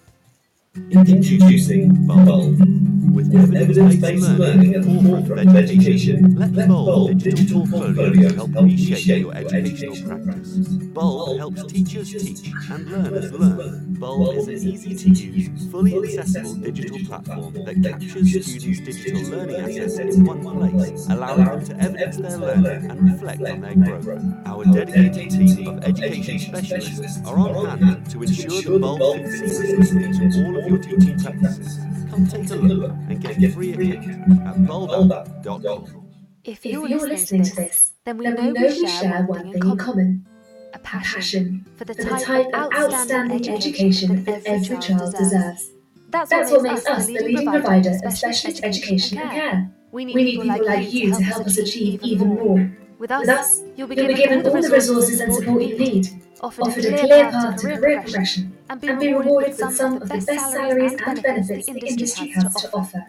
Introducing 0.77 2.07
Bulb. 2.07 2.90
With 3.01 3.35
evidence-based 3.35 4.31
learning 4.39 4.74
at 4.74 4.82
the 4.82 5.02
forefront 5.02 5.48
of 5.48 5.56
education, 5.56 6.36
let 6.36 6.68
Bulb 6.68 7.18
digital 7.18 7.66
portfolio 7.66 8.32
help 8.35 8.55
reshape 8.55 9.22
your 9.22 9.35
educational 9.35 10.18
practice. 10.18 10.59
Bulb 10.93 11.39
helps 11.39 11.64
teachers 11.64 12.10
teach 12.12 12.52
and 12.70 12.90
learners 12.90 13.32
learn. 13.32 13.94
Bulb 13.94 14.36
is 14.36 14.48
an 14.48 14.68
easy-to-use, 14.68 15.70
fully 15.70 15.97
accessible 15.97 16.55
digital 16.56 16.98
platform 17.06 17.55
that 17.64 17.82
captures 17.82 18.47
students' 18.47 18.81
digital 18.81 19.22
learning 19.31 19.56
assets 19.56 20.16
in 20.16 20.24
one 20.24 20.43
place, 20.43 21.09
allowing 21.09 21.44
them 21.44 21.64
to 21.64 21.77
evidence 21.81 22.16
their 22.16 22.36
learning 22.36 22.90
and 22.90 23.12
reflect 23.12 23.43
on 23.43 23.60
their 23.62 23.74
growth. 23.74 24.24
Our 24.47 24.64
dedicated 24.66 25.31
team 25.31 25.68
of 25.68 25.85
education 25.85 26.39
specialists 26.55 27.27
are 27.27 27.39
on 27.39 27.78
hand 27.78 28.10
to 28.10 28.22
ensure 28.22 28.62
the 28.62 28.78
Bulb 28.78 29.22
fits 29.22 29.59
seamlessly 29.59 30.05
into 30.05 30.44
all 30.44 30.56
of 30.59 30.66
your 30.66 30.78
teaching 30.78 31.18
practices. 31.18 31.78
Come 32.10 32.27
take 32.27 32.51
a 32.51 32.56
look 32.56 32.90
and 33.09 33.21
get 33.21 33.41
your 33.41 33.51
free 33.51 33.73
account 33.73 34.47
at 34.47 34.67
bulb.com. 34.67 36.01
If 36.45 36.65
you're, 36.65 36.85
if 36.85 36.91
you're 36.91 37.09
listening, 37.09 37.43
to 37.45 37.57
this, 37.57 37.93
then 38.05 38.17
we, 38.17 38.25
then 38.25 38.35
know, 38.35 38.43
we 38.43 38.53
know 38.53 38.67
we 38.67 38.87
share 38.87 39.23
one 39.25 39.53
thing 39.53 39.62
in 39.69 39.77
common. 39.77 40.27
A 40.73 40.79
passion, 40.79 41.21
passion 41.21 41.67
for 41.77 41.85
the 41.85 41.95
type, 41.95 42.07
for 42.07 42.19
the 42.19 42.25
type 42.25 42.47
of 42.55 42.73
outstanding 42.73 43.49
education 43.49 44.25
that 44.25 44.47
every 44.47 44.79
child 44.79 45.12
deserves. 45.12 45.71
That's, 46.11 46.31
That's 46.31 46.51
what 46.51 46.62
makes 46.62 46.87
us 46.87 47.07
the 47.07 47.15
leading 47.15 47.47
provider 47.51 47.91
of 47.91 48.12
specialist 48.12 48.65
education 48.65 49.19
and 49.19 49.31
care. 49.31 49.71
We 49.93 50.05
need, 50.05 50.15
we 50.15 50.25
need 50.25 50.41
people 50.43 50.67
like 50.67 50.93
you 50.93 51.15
to 51.15 51.23
help 51.23 51.47
us 51.47 51.59
achieve 51.59 52.03
even 52.03 52.29
more. 52.29 52.71
With 52.99 53.11
us, 53.11 53.21
With 53.21 53.31
us 53.31 53.62
you'll 53.77 53.89
be 53.89 53.97
given, 53.97 54.17
given 54.17 54.47
all 54.47 54.62
the 54.62 54.69
resources 54.71 55.21
and 55.21 55.35
support 55.35 55.62
you 55.62 55.79
need, 55.79 56.09
offered, 56.41 56.67
offered 56.67 56.85
a 56.85 56.99
clear 56.99 57.31
path 57.31 57.61
to 57.61 57.67
career 57.67 58.03
progression, 58.03 58.57
and 58.71 58.81
be, 58.81 58.89
and 58.89 58.99
be 59.01 59.13
rewarded 59.13 59.59
with 59.59 59.75
some 59.75 60.01
of 60.01 60.09
the 60.09 60.15
best 60.15 60.53
salaries 60.53 60.93
and 60.93 61.23
benefits 61.23 61.67
the 61.67 61.87
industry 61.87 62.29
has 62.29 62.55
to 62.55 62.73
offer. 62.73 63.05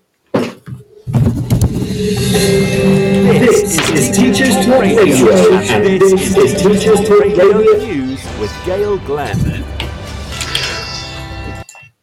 This 3.53 3.91
is 3.91 4.17
Teachers 4.17 4.55
Talk 4.65 4.81
Radio, 4.81 5.03
and 5.05 6.01
this 6.01 6.37
is 6.37 6.55
Teachers 6.63 7.01
Talk 7.07 7.21
Radio 7.21 7.59
News 7.59 8.25
with 8.41 8.53
Gail 8.65 8.97
Glenn. 8.99 9.60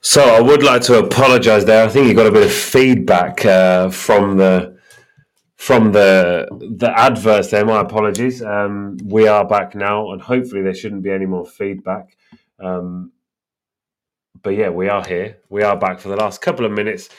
So 0.01 0.21
I 0.23 0.39
would 0.41 0.63
like 0.63 0.81
to 0.83 0.99
apologise 0.99 1.65
there. 1.65 1.83
I 1.83 1.89
think 1.89 2.07
you 2.07 2.13
got 2.13 2.27
a 2.27 2.31
bit 2.31 2.45
of 2.45 2.51
feedback 2.53 3.45
uh, 3.45 3.89
from 3.89 4.37
the 4.37 4.77
from 5.57 5.91
the 5.91 6.47
the 6.77 6.97
adverts 6.97 7.49
there. 7.51 7.65
My 7.65 7.81
apologies. 7.81 8.41
Um, 8.43 8.97
we 9.03 9.27
are 9.27 9.45
back 9.47 9.75
now, 9.75 10.11
and 10.11 10.21
hopefully 10.21 10.61
there 10.61 10.75
shouldn't 10.75 11.03
be 11.03 11.11
any 11.11 11.25
more 11.25 11.45
feedback. 11.45 12.15
Um, 12.63 13.11
but 14.43 14.51
yeah, 14.51 14.69
we 14.69 14.87
are 14.87 15.05
here. 15.05 15.39
We 15.49 15.63
are 15.63 15.77
back 15.77 15.99
for 15.99 16.09
the 16.09 16.15
last 16.15 16.41
couple 16.41 16.65
of 16.65 16.71
minutes, 16.71 17.09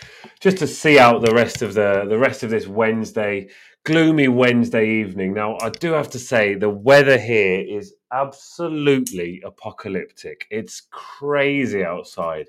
just 0.40 0.58
to 0.58 0.66
see 0.66 0.98
out 0.98 1.22
the 1.22 1.34
rest 1.34 1.62
of 1.62 1.74
the 1.74 2.06
the 2.08 2.18
rest 2.18 2.42
of 2.42 2.50
this 2.50 2.66
Wednesday, 2.66 3.48
gloomy 3.84 4.28
Wednesday 4.28 4.88
evening. 5.00 5.34
Now, 5.34 5.58
I 5.60 5.70
do 5.70 5.92
have 5.92 6.10
to 6.10 6.18
say 6.18 6.54
the 6.54 6.70
weather 6.70 7.18
here 7.18 7.60
is 7.60 7.94
absolutely 8.12 9.42
apocalyptic. 9.44 10.46
It's 10.50 10.82
crazy 10.90 11.84
outside. 11.84 12.46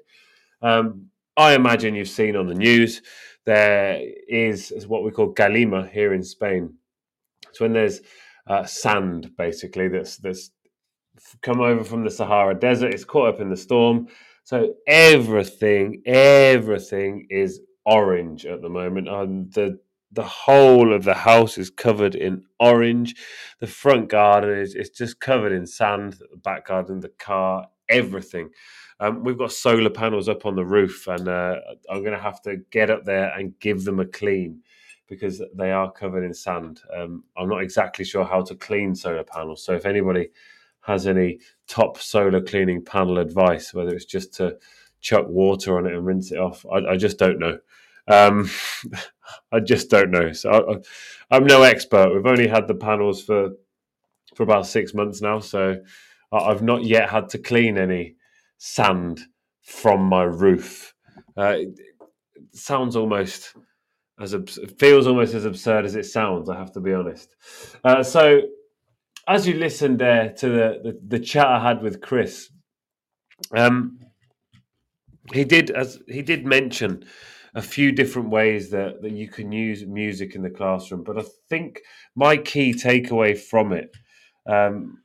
Um, 0.62 1.08
I 1.38 1.54
imagine 1.56 1.96
you've 1.96 2.10
seen 2.10 2.36
on 2.36 2.48
the 2.48 2.56
news 2.56 3.02
there 3.46 4.02
is, 4.28 4.72
is 4.72 4.88
what 4.88 5.04
we 5.04 5.12
call 5.12 5.34
calima 5.34 5.90
here 5.90 6.14
in 6.14 6.24
Spain. 6.24 6.76
It's 7.50 7.60
when 7.60 7.74
there's 7.74 8.02
uh, 8.48 8.66
sand 8.66 9.32
basically 9.38 9.88
that's 9.88 10.18
that's 10.18 10.52
come 11.42 11.62
over 11.62 11.84
from 11.84 12.04
the 12.04 12.12
Sahara 12.12 12.56
Desert. 12.56 12.94
It's 12.94 13.06
caught 13.06 13.36
up 13.36 13.42
in 13.42 13.50
the 13.50 13.58
storm 13.58 14.08
so 14.50 14.74
everything, 14.88 16.02
everything 16.08 17.28
is 17.30 17.62
orange 17.86 18.48
at 18.48 18.64
the 18.64 18.70
moment. 18.70 19.08
And 19.08 19.54
the 19.54 19.80
the 20.12 20.24
whole 20.24 20.92
of 20.92 21.04
the 21.04 21.14
house 21.14 21.60
is 21.60 21.70
covered 21.70 22.16
in 22.16 22.44
orange. 22.60 23.16
The 23.60 23.68
front 23.68 24.10
garden 24.10 24.58
is 24.58 24.74
it's 24.74 24.90
just 24.98 25.20
covered 25.20 25.52
in 25.52 25.68
sand. 25.68 26.14
The 26.14 26.38
back 26.38 26.66
garden, 26.66 27.00
the 27.00 27.10
car, 27.20 27.68
everything. 27.90 28.50
Um, 29.00 29.24
we've 29.24 29.38
got 29.38 29.52
solar 29.52 29.90
panels 29.90 30.28
up 30.28 30.46
on 30.46 30.56
the 30.56 30.66
roof, 30.66 31.08
and 31.08 31.28
uh, 31.28 31.56
I'm 31.90 32.02
going 32.04 32.16
to 32.16 32.22
have 32.22 32.42
to 32.44 32.58
get 32.70 32.90
up 32.90 33.06
there 33.06 33.30
and 33.38 33.58
give 33.60 33.86
them 33.86 34.00
a 34.00 34.06
clean 34.06 34.62
because 35.08 35.42
they 35.56 35.72
are 35.72 35.92
covered 35.92 36.24
in 36.24 36.34
sand. 36.34 36.82
Um, 36.96 37.24
I'm 37.38 37.50
not 37.50 37.64
exactly 37.64 38.06
sure 38.06 38.26
how 38.26 38.42
to 38.42 38.56
clean 38.56 38.94
solar 38.96 39.24
panels, 39.24 39.64
so 39.64 39.74
if 39.74 39.86
anybody 39.86 40.30
has 40.82 41.08
any 41.08 41.40
top 41.68 41.98
solar 42.00 42.42
cleaning 42.42 42.84
panel 42.84 43.20
advice, 43.20 43.74
whether 43.74 43.94
it's 43.96 44.06
just 44.06 44.34
to 44.36 44.58
chuck 45.02 45.28
water 45.28 45.78
on 45.78 45.86
it 45.86 45.94
and 45.94 46.06
rinse 46.06 46.32
it 46.32 46.38
off. 46.38 46.66
I, 46.72 46.92
I 46.92 46.98
just 46.98 47.18
don't 47.18 47.40
know. 47.40 47.58
Um, 48.08 48.50
I 49.52 49.60
just 49.60 49.90
don't 49.90 50.12
know. 50.12 50.32
So 50.34 50.82
I, 51.32 51.36
am 51.38 51.46
no 51.46 51.64
expert. 51.64 52.14
We've 52.14 52.26
only 52.26 52.48
had 52.48 52.68
the 52.68 52.76
panels 52.76 53.24
for 53.24 53.52
for 54.36 54.44
about 54.44 54.68
six 54.68 54.94
months 54.94 55.22
now, 55.22 55.40
so 55.40 55.82
I've 56.32 56.62
not 56.62 56.84
yet 56.84 57.10
had 57.10 57.30
to 57.30 57.40
clean 57.40 57.78
any 57.78 58.16
sand 58.60 59.22
from 59.64 60.04
my 60.04 60.24
roof. 60.24 60.94
Uh, 61.36 61.56
it 61.58 61.80
sounds 62.54 62.96
almost 62.96 63.56
as 64.20 64.36
feels 64.78 65.08
almost 65.08 65.34
as 65.34 65.46
absurd 65.46 65.86
as 65.86 65.96
it 65.96 66.06
sounds. 66.06 66.50
I 66.50 66.58
have 66.58 66.72
to 66.74 66.80
be 66.80 66.94
honest. 66.94 67.36
Uh, 67.84 68.04
so 68.04 68.42
as 69.28 69.48
you 69.48 69.56
listened 69.56 70.00
there 70.00 70.34
to 70.34 70.50
the, 70.50 70.80
the, 70.84 71.00
the 71.08 71.20
chat 71.20 71.48
I 71.48 71.62
had 71.62 71.82
with 71.82 72.02
Chris, 72.02 72.52
um, 73.56 74.00
he 75.34 75.46
did 75.46 75.72
as 75.72 76.00
he 76.08 76.22
did 76.22 76.46
mention 76.46 77.06
a 77.56 77.62
few 77.62 77.92
different 77.92 78.30
ways 78.30 78.70
that, 78.70 79.02
that 79.02 79.12
you 79.12 79.28
can 79.28 79.52
use 79.52 79.86
music 79.86 80.36
in 80.36 80.44
the 80.44 80.50
classroom. 80.50 81.04
But 81.04 81.18
I 81.18 81.24
think 81.50 81.80
my 82.16 82.38
key 82.38 82.74
takeaway 82.74 83.38
from 83.38 83.74
it, 83.74 83.90
um, 84.48 85.00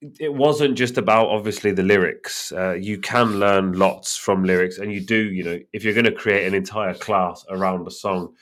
it 0.00 0.32
wasn't 0.32 0.76
just 0.76 0.96
about 0.96 1.28
obviously 1.28 1.72
the 1.72 1.82
lyrics. 1.82 2.52
Uh, 2.52 2.72
you 2.72 2.98
can 2.98 3.40
learn 3.40 3.72
lots 3.72 4.16
from 4.16 4.44
lyrics, 4.44 4.78
and 4.78 4.92
you 4.92 5.00
do. 5.00 5.16
You 5.16 5.44
know, 5.44 5.58
if 5.72 5.84
you're 5.84 5.94
going 5.94 6.04
to 6.04 6.12
create 6.12 6.46
an 6.46 6.54
entire 6.54 6.94
class 6.94 7.44
around 7.50 7.86
a 7.86 7.90
song, 7.90 8.34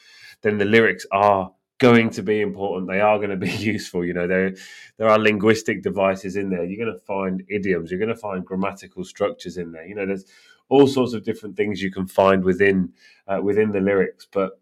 then 0.43 0.59
the 0.59 0.65
lyrics 0.65 1.07
are 1.12 1.51
going 1.78 2.11
to 2.11 2.23
be 2.23 2.41
important. 2.41 2.89
They 2.89 3.01
are 3.01 3.19
going 3.19 3.31
to 3.31 3.37
be 3.37 3.51
useful. 3.51 4.05
You 4.05 4.15
know, 4.15 4.27
there 4.27 4.55
there 4.99 5.09
are 5.09 5.19
linguistic 5.19 5.83
devices 5.83 6.37
in 6.37 6.51
there. 6.51 6.65
You're 6.65 6.85
going 6.85 6.99
to 6.99 7.05
find 7.05 7.43
idioms. 7.49 7.91
You're 7.91 8.01
going 8.01 8.15
to 8.15 8.16
find 8.16 8.45
grammatical 8.45 9.05
structures 9.05 9.57
in 9.57 9.73
there. 9.73 9.87
You 9.87 9.95
know, 9.95 10.07
there's 10.07 10.27
all 10.69 10.87
sorts 10.87 11.15
of 11.15 11.24
different 11.24 11.57
things 11.57 11.81
you 11.81 11.93
can 11.93 12.07
find 12.07 12.45
within 12.45 12.93
uh, 13.28 13.41
within 13.43 13.73
the 13.73 13.81
lyrics. 13.81 14.27
But 14.31 14.61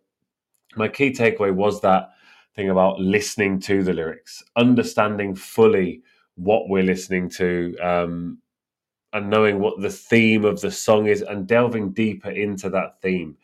my 0.76 0.88
key 0.88 1.10
takeaway 1.10 1.52
was 1.52 1.80
that 1.80 2.10
thing 2.54 2.70
about 2.70 3.00
listening 3.00 3.58
to 3.58 3.82
the 3.82 3.92
lyrics, 3.92 4.44
understanding 4.54 5.34
fully 5.34 6.02
what 6.36 6.68
we're 6.68 6.82
listening 6.82 7.28
to. 7.30 7.76
Um, 7.78 8.38
and 9.14 9.30
knowing 9.30 9.60
what 9.60 9.80
the 9.80 9.90
theme 9.90 10.44
of 10.44 10.60
the 10.60 10.72
song 10.72 11.06
is 11.06 11.22
and 11.22 11.46
delving 11.46 11.92
deeper 11.92 12.30
into 12.30 12.68
that 12.68 13.00
theme. 13.00 13.36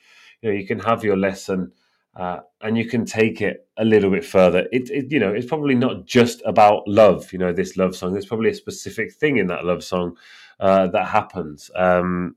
You 0.43 0.51
know, 0.51 0.57
you 0.59 0.67
can 0.67 0.81
have 0.81 1.05
your 1.05 1.17
lesson 1.17 1.73
uh, 2.17 2.41
and 2.61 2.77
you 2.77 2.87
can 2.87 3.05
take 3.05 3.41
it 3.41 3.69
a 3.79 3.85
little 3.85 4.11
bit 4.11 4.25
further. 4.25 4.67
It, 4.73 4.91
it, 4.91 5.13
you 5.13 5.21
know, 5.21 5.33
it's 5.33 5.47
probably 5.47 5.77
not 5.77 6.07
just 6.07 6.43
about 6.45 6.89
love. 6.89 7.33
You 7.33 7.39
know, 7.39 7.53
this 7.53 7.77
love 7.77 7.95
song. 7.95 8.13
There's 8.13 8.27
probably 8.27 8.51
a 8.51 8.55
specific 8.55 9.13
thing 9.13 9.37
in 9.37 9.47
that 9.47 9.65
love 9.65 9.85
song 9.85 10.17
uh, 10.59 10.89
that 10.89 11.07
happens. 11.07 11.71
Um, 11.77 12.35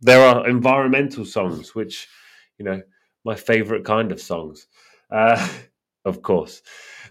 there 0.00 0.26
are 0.26 0.48
environmental 0.48 1.26
songs, 1.26 1.74
which, 1.74 2.08
you 2.58 2.64
know, 2.64 2.80
my 3.24 3.34
favorite 3.34 3.84
kind 3.84 4.10
of 4.10 4.22
songs. 4.22 4.68
Uh, 5.10 5.46
of 6.06 6.22
course, 6.22 6.62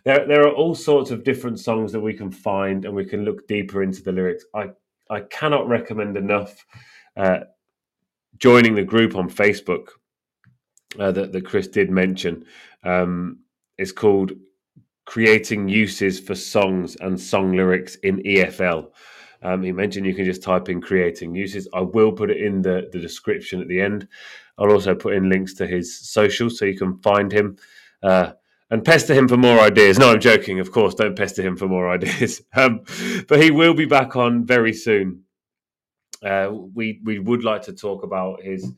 there 0.05 0.25
there 0.27 0.47
are 0.47 0.53
all 0.53 0.75
sorts 0.75 1.11
of 1.11 1.23
different 1.23 1.59
songs 1.59 1.91
that 1.91 1.99
we 1.99 2.13
can 2.13 2.31
find, 2.31 2.85
and 2.85 2.95
we 2.95 3.05
can 3.05 3.25
look 3.25 3.47
deeper 3.47 3.83
into 3.83 4.01
the 4.01 4.11
lyrics. 4.11 4.45
I 4.53 4.69
I 5.09 5.21
cannot 5.21 5.67
recommend 5.67 6.15
enough 6.15 6.65
uh, 7.17 7.39
joining 8.37 8.75
the 8.75 8.83
group 8.83 9.15
on 9.15 9.29
Facebook 9.29 9.89
uh, 10.99 11.11
that, 11.11 11.31
that 11.31 11.45
Chris 11.45 11.67
did 11.67 11.89
mention. 11.89 12.45
Um, 12.83 13.39
it's 13.77 13.91
called 13.91 14.31
Creating 15.05 15.67
Uses 15.67 16.19
for 16.19 16.35
Songs 16.35 16.95
and 17.01 17.19
Song 17.19 17.51
Lyrics 17.55 17.95
in 17.95 18.17
EFL. 18.23 18.91
Um, 19.41 19.61
he 19.61 19.71
mentioned 19.71 20.05
you 20.05 20.15
can 20.15 20.25
just 20.25 20.41
type 20.41 20.69
in 20.69 20.81
creating 20.81 21.35
uses. 21.35 21.67
I 21.73 21.81
will 21.81 22.11
put 22.11 22.31
it 22.31 22.37
in 22.37 22.61
the, 22.61 22.89
the 22.91 22.99
description 22.99 23.61
at 23.61 23.67
the 23.67 23.79
end. 23.79 24.07
I'll 24.57 24.71
also 24.71 24.95
put 24.95 25.13
in 25.13 25.29
links 25.29 25.53
to 25.55 25.67
his 25.67 25.99
socials 25.99 26.57
so 26.57 26.65
you 26.65 26.77
can 26.77 26.97
find 26.99 27.31
him 27.31 27.57
uh, 28.01 28.31
and 28.69 28.83
pester 28.83 29.13
him 29.13 29.27
for 29.27 29.37
more 29.37 29.59
ideas. 29.59 29.99
No, 29.99 30.11
I'm 30.11 30.19
joking, 30.19 30.59
of 30.59 30.71
course. 30.71 30.95
Don't 30.95 31.17
pester 31.17 31.41
him 31.41 31.55
for 31.57 31.67
more 31.67 31.89
ideas. 31.93 32.41
Um, 32.55 32.81
but 33.27 33.41
he 33.41 33.51
will 33.51 33.73
be 33.73 33.85
back 33.85 34.15
on 34.15 34.45
very 34.45 34.73
soon. 34.73 35.23
Uh, 36.23 36.49
we 36.51 37.01
we 37.03 37.19
would 37.19 37.43
like 37.43 37.63
to 37.63 37.73
talk 37.73 38.03
about 38.03 38.41
his 38.41 38.71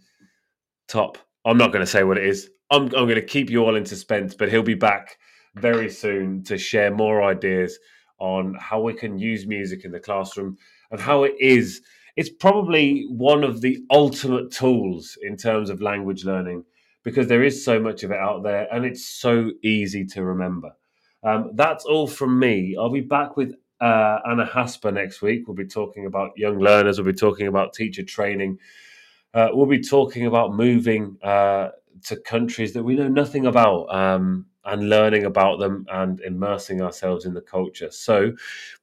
top 0.88 1.18
I'm 1.48 1.58
not 1.58 1.72
going 1.72 1.84
to 1.84 1.90
say 1.90 2.04
what 2.04 2.18
it 2.18 2.26
is. 2.26 2.50
I'm, 2.70 2.84
I'm 2.84 2.90
going 2.90 3.16
to 3.16 3.22
keep 3.22 3.50
you 3.50 3.64
all 3.64 3.78
in 3.78 3.86
suspense, 3.86 4.36
but 4.36 4.50
he'll 4.50 4.64
be 4.64 4.74
back 4.74 5.18
very 5.56 5.90
soon 5.90 6.44
to 6.44 6.58
share 6.58 6.94
more 6.94 7.24
ideas 7.24 7.80
on 8.20 8.54
how 8.60 8.82
we 8.82 8.94
can 8.94 9.18
use 9.18 9.48
music 9.48 9.86
in 9.86 9.92
the 9.92 10.00
classroom 10.00 10.58
and 10.92 11.00
how 11.00 11.24
it 11.24 11.36
is. 11.40 11.82
It's 12.18 12.30
probably 12.30 13.06
one 13.10 13.46
of 13.46 13.62
the 13.62 13.78
ultimate 13.90 14.52
tools 14.52 15.18
in 15.22 15.38
terms 15.38 15.70
of 15.70 15.82
language 15.82 16.26
learning 16.26 16.66
because 17.08 17.30
there 17.30 17.42
is 17.42 17.64
so 17.64 17.80
much 17.80 18.04
of 18.04 18.12
it 18.12 18.18
out 18.18 18.44
there 18.44 18.68
and 18.70 18.84
it's 18.84 19.06
so 19.06 19.50
easy 19.64 20.04
to 20.04 20.26
remember. 20.26 20.70
Um, 21.24 21.52
that's 21.54 21.86
all 21.86 22.06
from 22.06 22.38
me. 22.38 22.76
I'll 22.78 22.90
be 22.90 23.00
back 23.00 23.38
with 23.38 23.56
uh, 23.80 24.20
Anna 24.30 24.46
Hasper 24.46 24.92
next 24.92 25.22
week. 25.22 25.48
We'll 25.48 25.56
be 25.56 25.66
talking 25.66 26.06
about 26.06 26.38
young 26.38 26.60
learners, 26.60 27.00
we'll 27.00 27.14
be 27.14 27.18
talking 27.18 27.48
about 27.48 27.72
teacher 27.72 28.04
training. 28.04 28.60
Uh, 29.34 29.48
we'll 29.54 29.68
be 29.68 29.80
talking 29.80 30.26
about 30.26 30.54
moving 30.54 31.16
uh, 31.24 31.70
to 32.08 32.18
countries 32.18 32.74
that 32.74 32.84
we 32.84 32.98
know 32.98 33.08
nothing 33.08 33.46
about 33.46 33.86
um, 33.86 34.46
and 34.66 34.90
learning 34.90 35.24
about 35.24 35.60
them 35.60 35.86
and 35.90 36.20
immersing 36.20 36.82
ourselves 36.82 37.24
in 37.24 37.34
the 37.34 37.40
culture. 37.40 37.90
So 37.90 38.34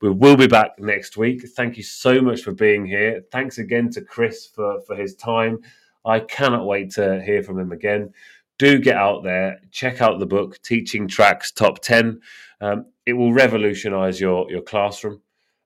we 0.01 0.09
will 0.09 0.37
be 0.39 0.47
back 0.47 0.79
next 0.79 1.19
week. 1.19 1.47
Thank 1.55 1.77
you 1.77 1.83
so 1.83 2.23
much 2.23 2.41
for 2.41 2.53
being 2.53 2.87
here. 2.87 3.23
Thanks 3.31 3.59
again 3.59 3.91
to 3.91 4.01
Chris 4.01 4.47
for, 4.47 4.81
for 4.87 4.97
his 4.97 5.15
time. 5.15 5.59
I 6.05 6.21
cannot 6.21 6.67
wait 6.67 6.91
to 6.93 7.23
hear 7.23 7.43
from 7.43 7.59
him 7.59 7.73
again. 7.73 8.13
Do 8.59 8.79
get 8.79 8.97
out 8.97 9.25
there, 9.25 9.61
check 9.73 10.01
out 10.01 10.19
the 10.19 10.27
book, 10.27 10.63
Teaching 10.63 11.09
Tracks 11.09 11.51
Top 11.51 11.81
10. 11.81 12.21
Um, 12.61 12.87
it 13.07 13.15
will 13.15 13.33
revolutionize 13.33 14.21
your, 14.21 14.51
your 14.51 14.63
classroom. 14.63 15.21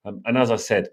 Um, 0.04 0.22
and 0.24 0.38
as 0.38 0.50
I 0.50 0.56
said, 0.56 0.88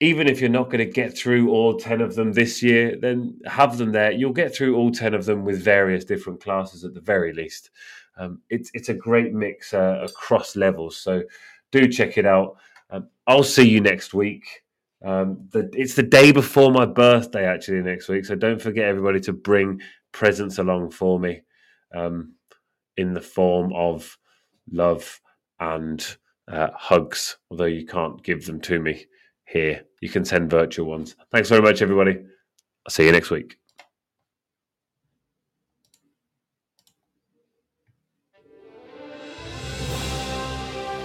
even 0.00 0.26
if 0.26 0.40
you're 0.40 0.50
not 0.50 0.70
going 0.70 0.78
to 0.78 0.92
get 0.92 1.16
through 1.16 1.50
all 1.50 1.78
10 1.78 2.00
of 2.00 2.14
them 2.14 2.32
this 2.32 2.62
year, 2.62 2.96
then 3.00 3.38
have 3.46 3.76
them 3.76 3.92
there. 3.92 4.12
You'll 4.12 4.32
get 4.32 4.54
through 4.54 4.76
all 4.76 4.90
10 4.90 5.14
of 5.14 5.26
them 5.26 5.44
with 5.44 5.62
various 5.62 6.04
different 6.04 6.42
classes 6.42 6.84
at 6.84 6.94
the 6.94 7.00
very 7.00 7.32
least. 7.32 7.70
Um, 8.16 8.40
it's, 8.48 8.70
it's 8.74 8.88
a 8.88 8.94
great 8.94 9.32
mix 9.32 9.74
uh, 9.74 10.00
across 10.02 10.56
levels. 10.56 10.96
So 10.96 11.22
do 11.70 11.86
check 11.86 12.18
it 12.18 12.26
out. 12.26 12.56
Um, 12.90 13.08
I'll 13.26 13.42
see 13.42 13.68
you 13.68 13.80
next 13.80 14.14
week. 14.14 14.62
Um, 15.04 15.48
the, 15.50 15.70
it's 15.72 15.94
the 15.94 16.02
day 16.02 16.32
before 16.32 16.70
my 16.72 16.84
birthday, 16.84 17.46
actually, 17.46 17.82
next 17.82 18.08
week. 18.08 18.24
So 18.24 18.34
don't 18.34 18.60
forget, 18.60 18.86
everybody, 18.86 19.20
to 19.20 19.32
bring 19.32 19.80
presents 20.12 20.58
along 20.58 20.90
for 20.90 21.18
me 21.18 21.42
um, 21.94 22.34
in 22.96 23.14
the 23.14 23.20
form 23.20 23.72
of 23.74 24.16
love 24.70 25.20
and 25.58 26.04
uh, 26.48 26.68
hugs, 26.74 27.38
although 27.50 27.64
you 27.64 27.86
can't 27.86 28.22
give 28.22 28.44
them 28.46 28.60
to 28.60 28.78
me 28.78 29.06
here 29.44 29.84
you 30.00 30.08
can 30.08 30.24
send 30.24 30.50
virtual 30.50 30.86
ones. 30.86 31.16
Thanks 31.30 31.48
very 31.48 31.62
much, 31.62 31.82
everybody. 31.82 32.18
I'll 32.86 32.90
see 32.90 33.04
you 33.04 33.12
next 33.12 33.30
week. 33.30 33.58